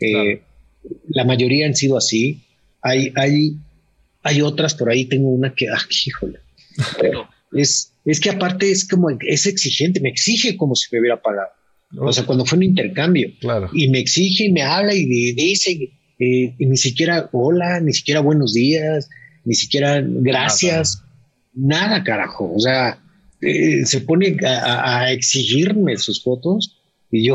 Eh, 0.00 0.42
la 1.08 1.24
mayoría 1.24 1.66
han 1.66 1.76
sido 1.76 1.96
así. 1.96 2.42
Hay, 2.82 3.12
hay, 3.14 3.56
hay 4.22 4.42
otras 4.42 4.74
por 4.74 4.90
ahí, 4.90 5.06
tengo 5.06 5.30
una 5.30 5.54
que, 5.54 5.68
ah, 5.72 5.78
híjole. 6.06 6.40
Pero 7.00 7.28
es, 7.52 7.92
es 8.04 8.20
que 8.20 8.30
aparte 8.30 8.70
es 8.70 8.86
como, 8.86 9.08
es 9.10 9.46
exigente, 9.46 10.00
me 10.00 10.10
exige 10.10 10.56
como 10.56 10.74
si 10.74 10.88
me 10.92 11.00
hubiera 11.00 11.20
pagado. 11.20 11.48
O 11.96 12.12
sea, 12.12 12.26
cuando 12.26 12.44
fue 12.44 12.58
un 12.58 12.64
intercambio. 12.64 13.30
Claro. 13.40 13.70
Y 13.72 13.88
me 13.88 14.00
exige 14.00 14.46
y 14.46 14.52
me 14.52 14.62
habla 14.62 14.94
y 14.94 15.32
dice, 15.32 15.92
y 16.18 16.66
ni 16.66 16.76
siquiera 16.76 17.28
hola, 17.32 17.80
ni 17.80 17.92
siquiera 17.92 18.20
buenos 18.20 18.54
días, 18.54 19.08
ni 19.44 19.54
siquiera 19.54 20.02
gracias, 20.04 21.02
nada, 21.54 22.02
carajo. 22.02 22.52
O 22.54 22.60
sea, 22.60 23.00
eh, 23.40 23.84
se 23.84 24.00
pone 24.00 24.36
a, 24.44 25.12
exigirme 25.12 25.96
sus 25.96 26.22
fotos 26.22 26.78
y 27.10 27.26
yo, 27.26 27.34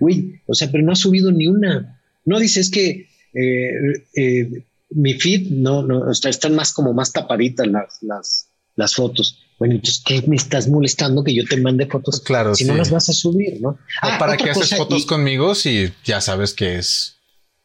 uy, 0.00 0.40
o 0.46 0.54
sea, 0.54 0.70
pero 0.70 0.84
no 0.84 0.92
ha 0.92 0.96
subido 0.96 1.30
ni 1.30 1.46
una. 1.46 2.00
No 2.24 2.38
dice, 2.38 2.60
es 2.60 2.70
que 2.70 3.08
eh, 3.34 3.70
eh, 4.16 4.64
mi 4.90 5.14
feed 5.14 5.50
no, 5.50 5.82
no, 5.82 6.10
están 6.10 6.54
más 6.54 6.72
como 6.72 6.92
más 6.92 7.12
tapaditas 7.12 7.66
las, 7.66 7.98
las, 8.02 8.48
las 8.76 8.94
fotos. 8.94 9.43
Bueno, 9.58 9.74
entonces, 9.74 10.02
¿qué 10.04 10.22
me 10.26 10.36
estás 10.36 10.68
molestando 10.68 11.22
que 11.22 11.34
yo 11.34 11.44
te 11.44 11.56
mande 11.56 11.86
fotos? 11.86 12.20
Claro, 12.20 12.54
si 12.54 12.64
no 12.64 12.74
las 12.74 12.90
vas 12.90 13.08
a 13.08 13.12
subir, 13.12 13.60
¿no? 13.60 13.78
Ah, 14.02 14.16
¿Para 14.18 14.36
qué 14.36 14.50
haces 14.50 14.76
fotos 14.76 15.06
conmigo 15.06 15.54
si 15.54 15.92
ya 16.04 16.20
sabes 16.20 16.54
que 16.54 16.76
es 16.76 17.14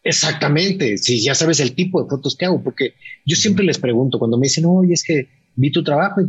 Exactamente, 0.03 0.97
si 0.97 1.21
ya 1.21 1.35
sabes 1.35 1.59
el 1.59 1.73
tipo 1.75 2.01
de 2.01 2.09
fotos 2.09 2.35
que 2.35 2.45
hago, 2.45 2.63
porque 2.63 2.93
yo 3.25 3.35
siempre 3.35 3.65
les 3.65 3.77
pregunto 3.77 4.17
cuando 4.17 4.37
me 4.37 4.45
dicen, 4.45 4.65
oye, 4.65 4.93
es 4.93 5.03
que 5.03 5.27
vi 5.55 5.71
tu 5.71 5.83
trabajo, 5.83 6.21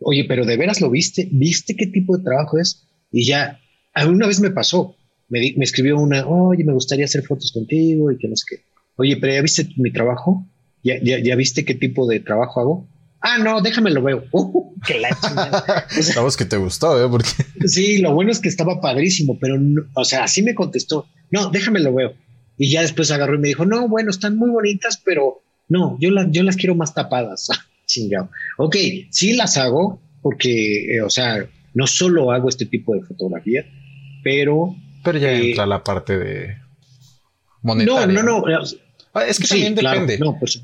oye, 0.00 0.24
pero 0.26 0.46
de 0.46 0.56
veras 0.56 0.80
lo 0.80 0.90
viste, 0.90 1.28
¿viste 1.30 1.76
qué 1.76 1.86
tipo 1.86 2.16
de 2.16 2.24
trabajo 2.24 2.58
es? 2.58 2.88
Y 3.12 3.26
ya, 3.26 3.60
alguna 3.92 4.26
vez 4.26 4.40
me 4.40 4.50
pasó, 4.50 4.96
me, 5.28 5.54
me 5.56 5.64
escribió 5.64 5.98
una, 5.98 6.26
oye, 6.26 6.64
me 6.64 6.72
gustaría 6.72 7.04
hacer 7.04 7.22
fotos 7.22 7.52
contigo 7.52 8.10
y 8.10 8.16
que 8.16 8.28
no 8.28 8.36
sé 8.36 8.44
qué. 8.48 8.62
Oye, 8.96 9.16
pero 9.18 9.34
ya 9.34 9.42
viste 9.42 9.68
mi 9.76 9.92
trabajo, 9.92 10.46
ya, 10.82 10.94
ya, 11.02 11.18
ya 11.22 11.36
viste 11.36 11.64
qué 11.64 11.74
tipo 11.74 12.06
de 12.06 12.20
trabajo 12.20 12.60
hago. 12.60 12.88
Ah, 13.20 13.38
no, 13.38 13.60
déjame 13.60 13.90
lo 13.90 14.02
veo. 14.02 14.24
Uh, 14.32 14.74
qué 14.86 14.98
la 14.98 15.10
o 15.10 16.36
que 16.36 16.44
te 16.44 16.56
gustó, 16.56 17.04
¿eh? 17.04 17.08
Porque... 17.08 17.28
Sí, 17.66 17.98
lo 17.98 18.14
bueno 18.14 18.30
es 18.30 18.40
que 18.40 18.48
estaba 18.48 18.80
padrísimo, 18.80 19.38
pero, 19.38 19.56
o 19.94 20.04
sea, 20.04 20.24
así 20.24 20.42
me 20.42 20.54
contestó. 20.54 21.06
No, 21.30 21.50
déjame 21.50 21.80
lo 21.80 21.94
veo. 21.94 22.14
Y 22.56 22.70
ya 22.70 22.82
después 22.82 23.10
agarró 23.10 23.34
y 23.34 23.38
me 23.38 23.48
dijo, 23.48 23.64
no, 23.66 23.88
bueno, 23.88 24.10
están 24.10 24.36
muy 24.36 24.50
bonitas, 24.50 25.00
pero 25.04 25.42
no, 25.68 25.98
yo, 26.00 26.10
las 26.10 26.30
yo 26.30 26.42
las 26.42 26.56
quiero 26.56 26.74
más 26.74 26.94
tapadas. 26.94 27.48
Chingado. 27.86 28.30
Ok, 28.56 28.76
sí 29.10 29.32
las 29.32 29.56
hago 29.56 30.00
porque, 30.22 30.96
eh, 30.96 31.02
o 31.02 31.10
sea, 31.10 31.46
no 31.74 31.86
solo 31.86 32.30
hago 32.30 32.48
este 32.48 32.66
tipo 32.66 32.94
de 32.94 33.02
fotografía, 33.02 33.64
pero... 34.22 34.74
Pero 35.02 35.18
ya 35.18 35.32
eh, 35.32 35.50
entra 35.50 35.66
la 35.66 35.82
parte 35.82 36.18
de... 36.18 36.56
Monetaria. 37.62 38.06
No, 38.06 38.22
no, 38.22 38.40
no. 38.40 38.44
Ah, 39.12 39.26
es 39.26 39.38
que 39.40 39.48
también 39.48 39.74
depende. 39.74 40.20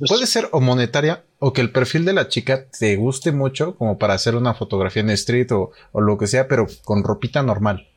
Puede 0.06 0.26
ser 0.26 0.48
o 0.52 0.60
monetaria 0.60 1.24
o 1.40 1.52
que 1.52 1.60
el 1.60 1.70
perfil 1.70 2.04
de 2.04 2.12
la 2.12 2.28
chica 2.28 2.66
te 2.78 2.94
guste 2.96 3.32
mucho 3.32 3.74
como 3.76 3.98
para 3.98 4.14
hacer 4.14 4.36
una 4.36 4.54
fotografía 4.54 5.02
en 5.02 5.10
street 5.10 5.48
o, 5.50 5.72
lo 6.00 6.16
que 6.16 6.28
sea, 6.28 6.46
pero 6.46 6.66
con 6.84 7.02
ropita 7.02 7.42
normal. 7.42 7.88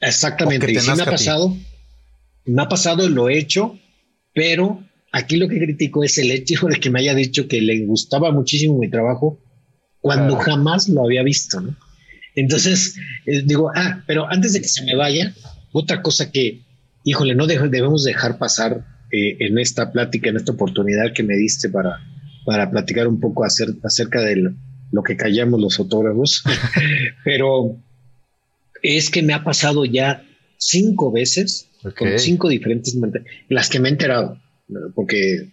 Exactamente. 0.00 0.70
Y 0.70 0.78
sí 0.78 0.90
me 0.94 1.02
ha 1.02 1.06
pasado, 1.06 1.56
me 2.44 2.62
ha 2.62 2.68
pasado, 2.68 3.08
lo 3.08 3.30
he 3.30 3.38
hecho, 3.38 3.78
pero 4.34 4.82
aquí 5.12 5.36
lo 5.36 5.48
que 5.48 5.58
critico 5.58 6.04
es 6.04 6.18
el 6.18 6.30
hecho 6.30 6.66
de 6.66 6.78
que 6.78 6.90
me 6.90 7.00
haya 7.00 7.14
dicho 7.14 7.48
que 7.48 7.62
le 7.62 7.86
gustaba 7.86 8.30
muchísimo 8.32 8.78
mi 8.78 8.90
trabajo 8.90 9.38
cuando 10.02 10.36
jamás 10.36 10.88
lo 10.88 11.04
había 11.04 11.22
visto, 11.22 11.60
¿no? 11.60 11.74
Entonces, 12.34 12.96
eh, 13.24 13.42
digo, 13.44 13.72
ah, 13.74 14.04
pero 14.06 14.30
antes 14.30 14.52
de 14.52 14.60
que 14.60 14.68
se 14.68 14.84
me 14.84 14.94
vaya, 14.94 15.34
otra 15.72 16.02
cosa 16.02 16.30
que, 16.30 16.60
híjole, 17.02 17.34
no 17.34 17.46
debemos 17.46 18.04
dejar 18.04 18.38
pasar 18.38 18.84
eh, 19.16 19.36
en 19.40 19.58
esta 19.58 19.92
plática, 19.92 20.28
en 20.28 20.36
esta 20.36 20.52
oportunidad 20.52 21.14
que 21.14 21.22
me 21.22 21.36
diste 21.36 21.70
para, 21.70 22.00
para 22.44 22.70
platicar 22.70 23.08
un 23.08 23.18
poco 23.18 23.44
acerca 23.44 24.20
de 24.20 24.52
lo 24.92 25.02
que 25.02 25.16
callamos 25.16 25.58
los 25.58 25.76
fotógrafos, 25.76 26.44
pero 27.24 27.78
es 28.82 29.08
que 29.08 29.22
me 29.22 29.32
ha 29.32 29.42
pasado 29.42 29.86
ya 29.86 30.22
cinco 30.58 31.10
veces 31.10 31.70
con 31.96 32.18
cinco 32.18 32.48
diferentes 32.50 32.94
las 33.48 33.70
que 33.70 33.80
me 33.80 33.88
he 33.88 33.92
enterado, 33.92 34.38
porque 34.94 35.48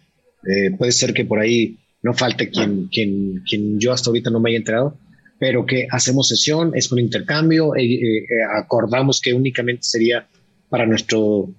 eh, 0.45 0.71
puede 0.77 0.91
ser 0.91 1.13
que 1.13 1.23
por 1.23 1.39
ahí 1.39 1.77
no 2.01 2.13
falte 2.13 2.49
quien, 2.49 2.89
quien, 2.89 3.43
quien 3.47 3.79
yo 3.79 3.93
hasta 3.93 4.09
ahorita 4.09 4.29
no 4.29 4.41
me 4.41 4.49
haya 4.49 4.57
enterado, 4.57 4.97
pero 5.39 5.65
que 5.65 5.87
hacemos 5.89 6.27
sesión, 6.27 6.71
es 6.75 6.91
un 6.91 6.99
intercambio, 6.99 7.77
eh, 7.77 8.25
acordamos 8.57 9.21
que 9.21 9.33
únicamente 9.33 9.83
sería 9.83 10.27
para 10.67 10.85
nuestro 10.85 11.53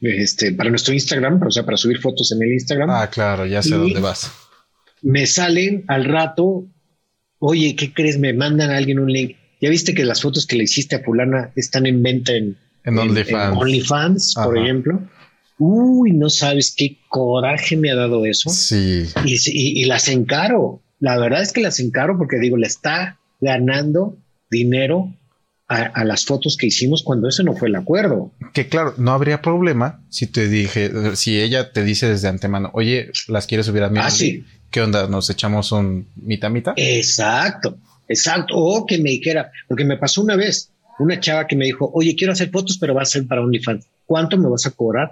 este, 0.00 0.52
para 0.52 0.70
nuestro 0.70 0.94
Instagram, 0.94 1.42
o 1.42 1.50
sea, 1.50 1.64
para 1.64 1.76
subir 1.76 1.98
fotos 1.98 2.32
en 2.32 2.42
el 2.42 2.52
Instagram. 2.52 2.90
Ah, 2.90 3.08
claro, 3.10 3.46
ya 3.46 3.62
sé 3.62 3.74
dónde 3.74 4.00
vas. 4.00 4.30
Me 5.02 5.26
salen 5.26 5.84
al 5.88 6.04
rato, 6.04 6.66
oye, 7.38 7.74
¿qué 7.76 7.92
crees? 7.92 8.18
Me 8.18 8.32
mandan 8.32 8.70
a 8.70 8.76
alguien 8.76 8.98
un 8.98 9.12
link. 9.12 9.36
Ya 9.60 9.70
viste 9.70 9.94
que 9.94 10.04
las 10.04 10.22
fotos 10.22 10.46
que 10.46 10.56
le 10.56 10.64
hiciste 10.64 10.96
a 10.96 11.02
fulana 11.02 11.52
están 11.56 11.86
en 11.86 12.02
venta 12.02 12.32
en, 12.32 12.56
en, 12.84 12.98
OnlyFans, 12.98 14.34
por 14.34 14.56
ejemplo. 14.56 15.00
Uy, 15.58 16.12
no 16.12 16.30
sabes 16.30 16.72
qué 16.76 16.98
coraje 17.08 17.76
me 17.76 17.90
ha 17.90 17.96
dado 17.96 18.24
eso. 18.24 18.50
Sí. 18.50 19.04
Y, 19.24 19.82
y 19.82 19.84
las 19.86 20.06
encaro. 20.08 20.80
La 21.00 21.18
verdad 21.18 21.42
es 21.42 21.52
que 21.52 21.60
las 21.60 21.80
encaro 21.80 22.16
porque 22.16 22.38
digo, 22.38 22.56
le 22.56 22.68
está 22.68 23.18
ganando 23.40 24.16
dinero 24.50 25.12
a, 25.68 26.04
las 26.04 26.24
fotos 26.24 26.56
que 26.56 26.66
hicimos 26.66 27.02
cuando 27.02 27.28
ese 27.28 27.44
no 27.44 27.54
fue 27.54 27.68
el 27.68 27.76
acuerdo. 27.76 28.32
Que 28.54 28.68
claro, 28.68 28.94
no 28.96 29.12
habría 29.12 29.42
problema 29.42 30.02
si 30.08 30.26
te 30.26 30.48
dije, 30.48 30.90
si 31.14 31.38
ella 31.38 31.72
te 31.72 31.84
dice 31.84 32.08
desde 32.08 32.28
antemano, 32.28 32.70
oye, 32.72 33.10
las 33.28 33.46
quieres 33.46 33.66
subir 33.66 33.82
a 33.82 33.90
mi. 33.90 33.98
Ah, 33.98 34.10
sí. 34.10 34.44
¿Qué 34.70 34.80
onda? 34.80 35.06
¿Nos 35.08 35.28
echamos 35.28 35.70
un 35.72 36.08
mitad 36.16 36.50
mitad? 36.50 36.72
Exacto, 36.76 37.78
exacto. 38.08 38.54
O 38.56 38.86
que 38.86 38.96
me 38.98 39.10
dijera, 39.10 39.52
porque 39.66 39.84
me 39.84 39.98
pasó 39.98 40.22
una 40.22 40.36
vez, 40.36 40.70
una 40.98 41.20
chava 41.20 41.46
que 41.46 41.56
me 41.56 41.66
dijo, 41.66 41.90
oye, 41.92 42.16
quiero 42.16 42.32
hacer 42.32 42.50
fotos, 42.50 42.78
pero 42.78 42.94
va 42.94 43.02
a 43.02 43.06
ser 43.06 43.26
para 43.26 43.42
OnlyFans. 43.42 43.86
¿Cuánto 44.06 44.38
me 44.38 44.48
vas 44.48 44.64
a 44.64 44.70
cobrar? 44.70 45.10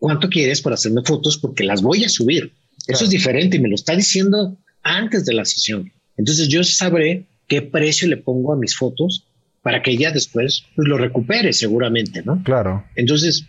¿Cuánto 0.00 0.28
quieres 0.28 0.60
por 0.60 0.72
hacerme 0.72 1.02
fotos? 1.04 1.38
Porque 1.38 1.62
las 1.62 1.82
voy 1.82 2.04
a 2.04 2.08
subir. 2.08 2.52
Eso 2.88 3.04
es 3.04 3.10
diferente 3.10 3.56
y 3.56 3.60
me 3.60 3.68
lo 3.68 3.76
está 3.76 3.94
diciendo 3.94 4.56
antes 4.82 5.24
de 5.24 5.34
la 5.34 5.44
sesión. 5.44 5.92
Entonces 6.16 6.48
yo 6.48 6.64
sabré 6.64 7.26
qué 7.46 7.62
precio 7.62 8.08
le 8.08 8.16
pongo 8.16 8.52
a 8.52 8.56
mis 8.56 8.76
fotos 8.76 9.26
para 9.64 9.82
que 9.82 9.92
ella 9.92 10.12
después 10.12 10.66
pues, 10.76 10.86
lo 10.86 10.98
recupere 10.98 11.54
seguramente, 11.54 12.22
¿no? 12.22 12.42
Claro. 12.44 12.84
Entonces, 12.96 13.46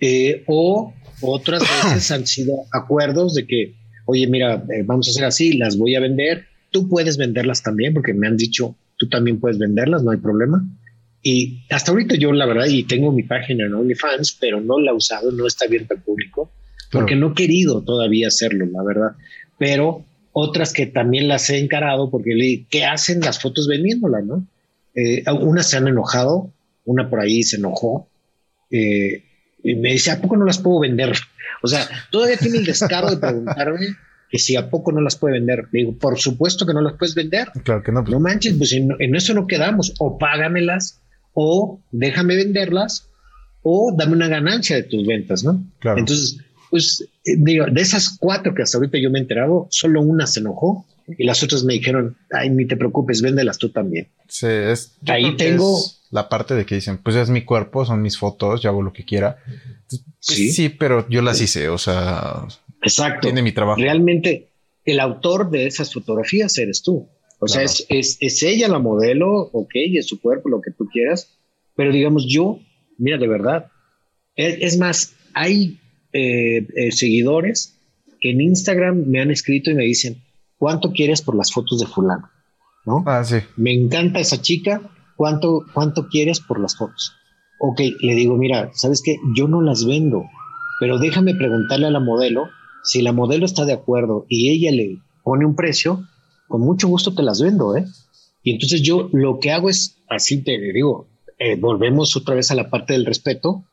eh, 0.00 0.42
o 0.46 0.94
otras 1.20 1.62
veces 1.84 2.10
han 2.10 2.26
sido 2.26 2.64
acuerdos 2.72 3.34
de 3.34 3.46
que, 3.46 3.74
oye, 4.06 4.26
mira, 4.26 4.64
eh, 4.74 4.82
vamos 4.84 5.06
a 5.06 5.10
hacer 5.10 5.26
así, 5.26 5.58
las 5.58 5.76
voy 5.76 5.94
a 5.94 6.00
vender, 6.00 6.46
tú 6.70 6.88
puedes 6.88 7.18
venderlas 7.18 7.62
también, 7.62 7.92
porque 7.92 8.14
me 8.14 8.26
han 8.26 8.38
dicho, 8.38 8.76
tú 8.96 9.10
también 9.10 9.40
puedes 9.40 9.58
venderlas, 9.58 10.02
no 10.02 10.10
hay 10.10 10.16
problema. 10.16 10.66
Y 11.22 11.64
hasta 11.68 11.92
ahorita 11.92 12.14
yo, 12.14 12.32
la 12.32 12.46
verdad, 12.46 12.64
y 12.66 12.84
tengo 12.84 13.12
mi 13.12 13.24
página 13.24 13.66
en 13.66 13.74
OnlyFans, 13.74 14.38
pero 14.40 14.62
no 14.62 14.80
la 14.80 14.92
he 14.92 14.94
usado, 14.94 15.30
no 15.32 15.46
está 15.46 15.66
abierta 15.66 15.94
al 15.94 16.00
público, 16.00 16.50
porque 16.90 17.14
no 17.14 17.32
he 17.32 17.34
querido 17.34 17.82
todavía 17.82 18.28
hacerlo, 18.28 18.64
la 18.64 18.82
verdad. 18.82 19.10
Pero 19.58 20.06
otras 20.32 20.72
que 20.72 20.86
también 20.86 21.28
las 21.28 21.50
he 21.50 21.58
encarado, 21.58 22.10
porque 22.10 22.64
¿qué 22.70 22.86
hacen 22.86 23.20
las 23.20 23.38
fotos 23.38 23.68
vendiéndolas, 23.68 24.24
no? 24.24 24.46
Eh, 24.98 25.22
unas 25.30 25.70
se 25.70 25.76
han 25.76 25.86
enojado, 25.86 26.52
una 26.84 27.08
por 27.08 27.20
ahí 27.20 27.44
se 27.44 27.56
enojó 27.56 28.08
eh, 28.68 29.22
y 29.62 29.76
me 29.76 29.92
dice, 29.92 30.10
¿a 30.10 30.20
poco 30.20 30.36
no 30.36 30.44
las 30.44 30.58
puedo 30.58 30.80
vender? 30.80 31.12
O 31.62 31.68
sea, 31.68 31.88
todavía 32.10 32.36
tiene 32.36 32.58
el 32.58 32.64
descaro 32.64 33.08
de 33.08 33.16
preguntarme 33.16 33.86
que 34.28 34.38
si 34.38 34.56
a 34.56 34.68
poco 34.68 34.90
no 34.90 35.00
las 35.00 35.16
puede 35.16 35.34
vender. 35.34 35.68
Le 35.70 35.80
digo, 35.80 35.98
por 35.98 36.18
supuesto 36.18 36.66
que 36.66 36.74
no 36.74 36.80
las 36.80 36.94
puedes 36.94 37.14
vender. 37.14 37.48
Claro 37.62 37.82
que 37.82 37.92
no. 37.92 38.02
No 38.02 38.18
manches, 38.18 38.54
pues 38.54 38.72
en, 38.72 39.14
eso 39.14 39.34
no 39.34 39.46
quedamos. 39.46 39.94
O 40.00 40.18
págamelas, 40.18 41.00
o 41.32 41.80
déjame 41.92 42.34
venderlas, 42.34 43.08
o 43.62 43.94
dame 43.96 44.14
una 44.14 44.28
ganancia 44.28 44.74
de 44.76 44.82
tus 44.82 45.06
ventas, 45.06 45.44
¿no? 45.44 45.64
Claro. 45.78 45.98
Entonces, 45.98 46.38
pues 46.70 47.08
eh, 47.24 47.36
digo, 47.38 47.66
de 47.70 47.80
esas 47.80 48.18
cuatro 48.18 48.52
que 48.52 48.62
hasta 48.62 48.78
ahorita 48.78 48.98
yo 48.98 49.10
me 49.10 49.18
he 49.18 49.22
enterado, 49.22 49.68
solo 49.70 50.02
una 50.02 50.26
se 50.26 50.40
enojó 50.40 50.84
y 51.16 51.24
las 51.24 51.42
otras 51.42 51.64
me 51.64 51.74
dijeron, 51.74 52.16
ay, 52.30 52.50
ni 52.50 52.66
te 52.66 52.76
preocupes, 52.76 53.22
véndelas 53.22 53.58
tú 53.58 53.70
también. 53.70 54.08
Sí, 54.28 54.46
es. 54.46 54.98
Ahí 55.06 55.36
tengo. 55.36 55.78
la 56.10 56.28
parte 56.28 56.54
de 56.54 56.66
que 56.66 56.74
dicen, 56.74 56.98
pues 56.98 57.16
es 57.16 57.30
mi 57.30 57.42
cuerpo, 57.42 57.84
son 57.84 58.02
mis 58.02 58.18
fotos, 58.18 58.60
yo 58.60 58.70
hago 58.70 58.82
lo 58.82 58.92
que 58.92 59.04
quiera. 59.04 59.38
Pues, 59.88 60.04
sí, 60.20 60.52
sí, 60.52 60.68
pero 60.68 61.08
yo 61.08 61.22
las 61.22 61.40
hice, 61.40 61.68
o 61.68 61.78
sea. 61.78 62.46
Exacto. 62.82 63.28
Tiene 63.28 63.42
mi 63.42 63.52
trabajo. 63.52 63.80
Realmente, 63.80 64.48
el 64.84 65.00
autor 65.00 65.50
de 65.50 65.66
esas 65.66 65.92
fotografías 65.92 66.56
eres 66.58 66.82
tú. 66.82 67.08
O 67.40 67.46
sea, 67.46 67.62
es, 67.62 67.86
es, 67.88 68.42
ella 68.42 68.68
la 68.68 68.80
modelo, 68.80 69.30
ok, 69.52 69.70
es 69.94 70.08
su 70.08 70.20
cuerpo, 70.20 70.48
lo 70.48 70.60
que 70.60 70.72
tú 70.72 70.86
quieras. 70.92 71.38
Pero 71.76 71.92
digamos, 71.92 72.26
yo, 72.28 72.60
mira, 72.98 73.16
de 73.16 73.28
verdad. 73.28 73.70
Es, 74.34 74.76
más, 74.78 75.14
hay 75.34 75.78
eh, 76.12 76.66
eh, 76.76 76.92
seguidores 76.92 77.78
que 78.20 78.30
en 78.30 78.40
Instagram 78.40 79.04
me 79.06 79.20
han 79.20 79.30
escrito 79.30 79.70
y 79.70 79.74
me 79.74 79.84
dicen, 79.84 80.22
¿cuánto 80.58 80.92
quieres 80.92 81.22
por 81.22 81.34
las 81.34 81.52
fotos 81.52 81.80
de 81.80 81.86
fulano? 81.86 82.28
¿No? 82.84 83.02
Ah, 83.06 83.24
sí. 83.24 83.36
Me 83.56 83.72
encanta 83.72 84.20
esa 84.20 84.40
chica, 84.40 84.80
¿cuánto, 85.16 85.64
cuánto 85.72 86.08
quieres 86.08 86.40
por 86.40 86.60
las 86.60 86.76
fotos? 86.76 87.12
Ok, 87.60 87.80
le 88.00 88.14
digo, 88.14 88.36
mira, 88.36 88.70
¿sabes 88.74 89.02
qué? 89.02 89.16
Yo 89.34 89.48
no 89.48 89.60
las 89.60 89.84
vendo, 89.84 90.24
pero 90.80 90.98
déjame 90.98 91.34
preguntarle 91.34 91.86
a 91.86 91.90
la 91.90 92.00
modelo 92.00 92.48
si 92.84 93.02
la 93.02 93.12
modelo 93.12 93.44
está 93.44 93.64
de 93.64 93.72
acuerdo 93.72 94.26
y 94.28 94.50
ella 94.50 94.70
le 94.70 94.98
pone 95.24 95.44
un 95.44 95.56
precio, 95.56 96.04
con 96.46 96.60
mucho 96.60 96.88
gusto 96.88 97.14
te 97.14 97.22
las 97.22 97.42
vendo, 97.42 97.76
¿eh? 97.76 97.84
Y 98.42 98.52
entonces 98.52 98.82
yo 98.82 99.10
lo 99.12 99.40
que 99.40 99.50
hago 99.50 99.68
es, 99.68 99.98
así 100.08 100.42
te 100.42 100.58
digo, 100.58 101.08
eh, 101.38 101.56
volvemos 101.56 102.16
otra 102.16 102.34
vez 102.34 102.50
a 102.50 102.54
la 102.54 102.70
parte 102.70 102.94
del 102.94 103.04
respeto, 103.04 103.64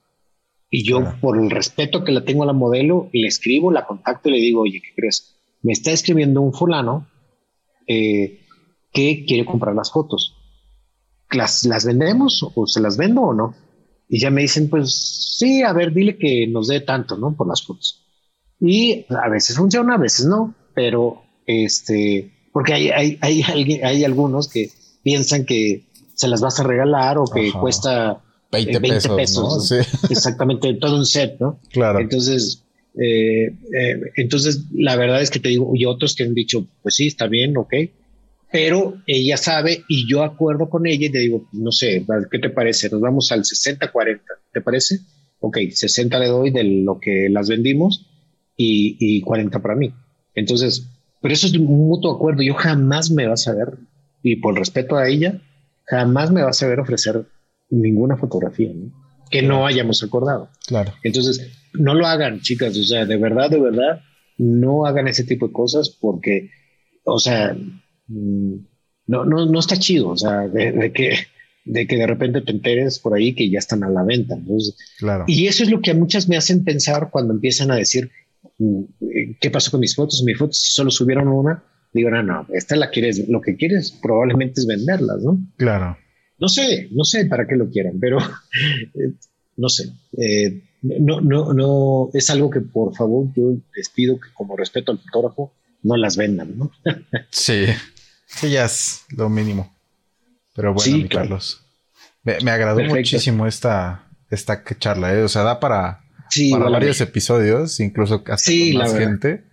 y 0.69 0.83
yo 0.83 1.15
por 1.21 1.37
el 1.39 1.49
respeto 1.49 2.03
que 2.03 2.11
la 2.11 2.25
tengo 2.25 2.43
a 2.43 2.47
la 2.47 2.53
modelo, 2.53 3.09
le 3.13 3.27
escribo, 3.27 3.71
la 3.71 3.85
contacto 3.85 4.29
y 4.29 4.33
le 4.33 4.39
digo, 4.39 4.61
oye, 4.61 4.81
¿qué 4.81 4.89
crees? 4.95 5.34
Me 5.65 5.73
está 5.73 5.89
escribiendo 5.89 6.41
un 6.41 6.53
fulano 6.53 7.07
eh, 7.87 8.45
que 8.93 9.25
quiere 9.25 9.45
comprar 9.45 9.73
las 9.73 9.91
fotos. 9.91 10.35
¿Las, 11.31 11.65
¿Las 11.65 11.85
vendemos 11.85 12.47
o 12.53 12.67
se 12.67 12.79
las 12.79 12.97
vendo 12.97 13.21
o 13.21 13.33
no? 13.33 13.55
Y 14.07 14.19
ya 14.19 14.29
me 14.29 14.43
dicen, 14.43 14.69
pues 14.69 15.35
sí, 15.39 15.63
a 15.63 15.73
ver, 15.73 15.91
dile 15.91 16.19
que 16.19 16.45
nos 16.45 16.67
dé 16.67 16.81
tanto, 16.81 17.17
¿no? 17.17 17.35
Por 17.35 17.47
las 17.47 17.63
fotos. 17.63 18.05
Y 18.59 19.07
a 19.09 19.27
veces 19.27 19.57
funciona, 19.57 19.95
a 19.95 19.97
veces 19.97 20.27
no, 20.27 20.53
pero 20.75 21.23
este, 21.47 22.47
porque 22.53 22.73
hay, 22.73 22.89
hay, 22.89 23.17
hay, 23.21 23.81
hay 23.81 24.03
algunos 24.03 24.47
que 24.47 24.69
piensan 25.01 25.45
que 25.45 25.87
se 26.13 26.27
las 26.27 26.41
vas 26.41 26.59
a 26.59 26.63
regalar 26.63 27.17
o 27.17 27.25
que 27.25 27.51
cuesta 27.53 28.21
20, 28.51 28.79
pesos. 29.15 29.71
Exactamente, 30.11 30.75
todo 30.75 30.97
un 30.97 31.07
set, 31.07 31.37
¿no? 31.39 31.59
Claro. 31.71 31.99
Entonces, 31.99 32.64
eh, 33.01 33.47
eh, 33.47 34.01
entonces, 34.15 34.65
la 34.73 34.95
verdad 34.95 35.22
es 35.22 35.30
que 35.30 35.39
te 35.39 35.49
digo, 35.49 35.72
y 35.73 35.85
otros 35.85 36.15
que 36.15 36.23
han 36.23 36.34
dicho, 36.34 36.67
pues 36.81 36.95
sí, 36.95 37.07
está 37.07 37.27
bien, 37.27 37.57
ok, 37.57 37.73
pero 38.51 39.01
ella 39.05 39.38
sabe 39.38 39.84
y 39.89 40.09
yo 40.09 40.23
acuerdo 40.23 40.69
con 40.69 40.88
ella 40.88 41.07
y 41.07 41.11
le 41.11 41.19
digo, 41.19 41.47
no 41.51 41.72
sé, 41.72 42.05
¿qué 42.31 42.39
te 42.39 42.49
parece? 42.49 42.89
Nos 42.89 43.01
vamos 43.01 43.31
al 43.31 43.41
60-40, 43.41 44.22
¿te 44.53 44.61
parece? 44.61 44.99
Ok, 45.39 45.57
60 45.72 46.19
le 46.19 46.27
doy 46.27 46.51
de 46.51 46.63
lo 46.63 46.99
que 46.99 47.27
las 47.30 47.49
vendimos 47.49 48.07
y, 48.55 48.95
y 48.99 49.22
40 49.22 49.61
para 49.61 49.76
mí. 49.76 49.93
Entonces, 50.34 50.88
pero 51.22 51.34
eso 51.34 51.47
es 51.47 51.53
un 51.53 51.65
mutuo 51.65 52.13
acuerdo. 52.13 52.43
Yo 52.43 52.53
jamás 52.53 53.11
me 53.11 53.27
vas 53.27 53.47
a 53.47 53.55
ver, 53.55 53.77
y 54.23 54.38
por 54.38 54.57
respeto 54.57 54.95
a 54.95 55.09
ella, 55.09 55.41
jamás 55.85 56.31
me 56.31 56.43
vas 56.43 56.61
a 56.63 56.67
ver 56.67 56.80
ofrecer 56.80 57.26
ninguna 57.69 58.15
fotografía 58.15 58.72
que 59.30 59.41
no 59.41 59.65
hayamos 59.65 60.03
acordado. 60.03 60.49
Claro. 60.68 60.93
Entonces, 61.03 61.52
no 61.73 61.93
lo 61.93 62.07
hagan, 62.07 62.41
chicas, 62.41 62.77
o 62.77 62.84
sea, 62.84 63.06
de 63.06 63.18
verdad, 63.18 63.49
de 63.49 63.60
verdad, 63.60 64.02
no 64.38 64.85
hagan 64.85 65.07
ese 65.07 65.23
tipo 65.23 65.47
de 65.47 65.53
cosas 65.53 65.89
porque, 65.89 66.49
o 67.03 67.19
sea, 67.19 67.56
mm, 68.07 68.56
no, 69.07 69.26
no, 69.26 69.45
no 69.45 69.60
está 69.60 69.77
chido, 69.77 70.10
o 70.10 70.18
sea, 70.18 70.47
de, 70.47 70.91
que 70.93 71.15
de 71.65 71.88
que 71.88 71.97
de 71.97 72.07
repente 72.07 72.41
te 72.41 72.52
enteres 72.52 72.99
por 72.99 73.15
ahí 73.15 73.34
que 73.34 73.49
ya 73.49 73.60
están 73.60 73.84
a 73.84 73.89
la 73.89 74.03
venta. 74.03 74.35
claro. 74.99 75.26
Y 75.27 75.47
eso 75.47 75.64
es 75.64 75.69
lo 75.69 75.81
que 75.81 75.91
a 75.91 75.95
muchas 75.95 76.27
me 76.27 76.38
hacen 76.38 76.64
pensar 76.64 77.10
cuando 77.11 77.34
empiezan 77.34 77.72
a 77.72 77.76
decir, 77.76 78.11
mm, 78.57 78.84
¿qué 79.39 79.49
pasó 79.49 79.72
con 79.72 79.80
mis 79.80 79.95
fotos? 79.95 80.23
Mis 80.26 80.38
fotos 80.38 80.61
solo 80.61 80.91
subieron 80.91 81.27
una. 81.27 81.64
Digo, 81.93 82.10
no, 82.10 82.22
no, 82.22 82.45
esta 82.53 82.76
la 82.76 82.89
quieres, 82.89 83.27
lo 83.30 83.39
que 83.41 83.56
quieres 83.56 83.97
probablemente 84.02 84.60
es 84.60 84.68
venderlas, 84.68 85.23
¿no? 85.23 85.39
Claro. 85.57 85.97
No 86.37 86.47
sé, 86.49 86.89
no 86.91 87.03
sé 87.03 87.25
para 87.25 87.47
qué 87.47 87.55
lo 87.55 87.69
quieran, 87.69 87.99
pero 87.99 88.17
eh, 88.93 89.13
no 89.57 89.69
sé. 89.69 89.91
Eh, 90.17 90.61
no, 90.81 91.21
no, 91.21 91.53
no, 91.53 92.09
es 92.13 92.29
algo 92.29 92.49
que 92.49 92.61
por 92.61 92.95
favor 92.95 93.27
yo 93.35 93.53
les 93.75 93.89
pido 93.89 94.19
que 94.19 94.29
como 94.33 94.55
respeto 94.55 94.91
al 94.91 94.99
fotógrafo 94.99 95.53
no 95.83 95.97
las 95.97 96.17
vendan, 96.17 96.57
¿no? 96.57 96.71
sí, 97.29 97.65
sí, 98.27 98.49
ya 98.49 98.65
es 98.65 99.05
lo 99.15 99.29
mínimo. 99.29 99.73
Pero 100.55 100.73
bueno, 100.73 100.97
mi 100.97 101.09
Carlos. 101.09 101.61
Me, 102.23 102.49
agradó 102.49 102.81
muchísimo 102.81 103.45
esta, 103.45 104.07
esta 104.31 104.63
charla, 104.79 105.13
¿eh? 105.13 105.21
o 105.21 105.27
sea, 105.27 105.43
da 105.43 105.59
para, 105.59 106.01
para 106.51 106.69
varios 106.69 106.99
episodios, 107.01 107.79
incluso 107.79 108.23
hasta 108.27 108.51
con 108.51 108.77
más 108.77 108.97
gente. 108.97 109.43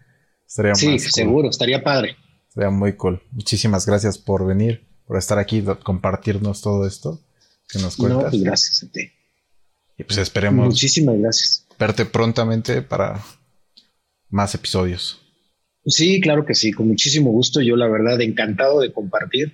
Estaría 0.47 0.75
sí, 0.75 0.99
seguro, 0.99 1.51
estaría 1.51 1.83
padre. 1.83 2.17
Estaría 2.49 2.71
muy 2.71 2.95
cool. 2.95 3.23
Muchísimas 3.33 3.85
gracias 3.87 4.17
por 4.17 4.47
venir, 4.47 4.87
por 5.13 5.19
estar 5.19 5.39
aquí, 5.39 5.63
compartirnos 5.83 6.63
todo 6.63 6.87
esto 6.87 7.21
que 7.69 7.79
nos 7.81 7.99
cuentas. 7.99 8.25
No, 8.25 8.31
pues 8.31 8.43
gracias 8.43 8.83
a 8.83 8.91
ti. 8.91 9.11
Y 9.99 10.05
pues 10.05 10.17
esperemos. 10.17 10.65
Muchísimas 10.69 11.19
gracias. 11.19 11.67
Verte 11.79 12.07
prontamente 12.07 12.81
para 12.81 13.23
más 14.31 14.55
episodios. 14.55 15.21
Sí, 15.85 16.19
claro 16.23 16.47
que 16.47 16.55
sí, 16.55 16.73
con 16.73 16.89
muchísimo 16.89 17.31
gusto. 17.31 17.61
Yo 17.61 17.77
la 17.77 17.89
verdad 17.89 18.23
encantado 18.23 18.81
de 18.81 18.91
compartir 18.91 19.53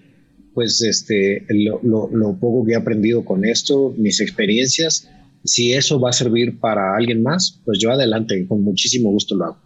pues 0.55 0.80
este, 0.80 1.44
lo, 1.82 2.39
poco 2.39 2.64
que 2.64 2.74
he 2.74 2.76
aprendido 2.76 3.24
con 3.24 3.44
esto, 3.44 3.93
mis 3.98 4.20
experiencias, 4.20 5.10
si 5.43 5.72
eso 5.72 5.98
va 5.98 6.10
a 6.10 6.12
servir 6.12 6.60
para 6.60 6.94
alguien 6.97 7.20
más, 7.20 7.60
pues 7.64 7.80
yo 7.80 7.90
adelante, 7.90 8.47
con 8.47 8.62
muchísimo 8.62 9.10
gusto 9.10 9.35
lo 9.35 9.44
hago. 9.44 9.59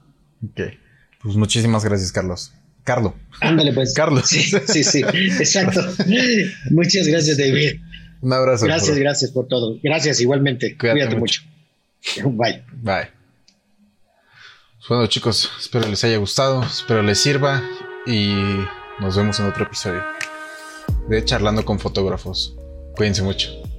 Ok, 0.42 0.60
pues 1.22 1.36
muchísimas 1.36 1.84
gracias, 1.84 2.12
Carlos. 2.12 2.54
Carlos. 2.84 3.14
Ándale, 3.40 3.72
pues. 3.72 3.94
Carlos. 3.94 4.26
Sí, 4.26 4.42
sí, 4.42 4.84
sí, 4.84 5.00
exacto. 5.00 5.80
Muchas 6.70 7.06
gracias, 7.06 7.38
David. 7.38 7.80
Un 8.20 8.32
abrazo. 8.32 8.66
Gracias, 8.66 8.96
gracias 8.98 9.30
por 9.30 9.48
todo. 9.48 9.78
Gracias, 9.82 10.20
igualmente. 10.20 10.76
Cuídate, 10.76 11.16
mucho. 11.16 11.42
Bye. 12.24 12.64
Bye. 12.82 13.08
Bueno, 14.88 15.06
chicos, 15.06 15.50
espero 15.60 15.88
les 15.88 16.02
haya 16.02 16.16
gustado, 16.16 16.62
espero 16.64 17.02
les 17.02 17.18
sirva 17.18 17.62
y 18.04 18.34
nos 19.00 19.16
vemos 19.16 19.38
en 19.38 19.46
otro 19.46 19.64
episodio 19.64 20.02
de 21.08 21.24
Charlando 21.24 21.64
con 21.64 21.78
Fotógrafos. 21.78 22.56
Cuídense 22.96 23.22
mucho. 23.22 23.71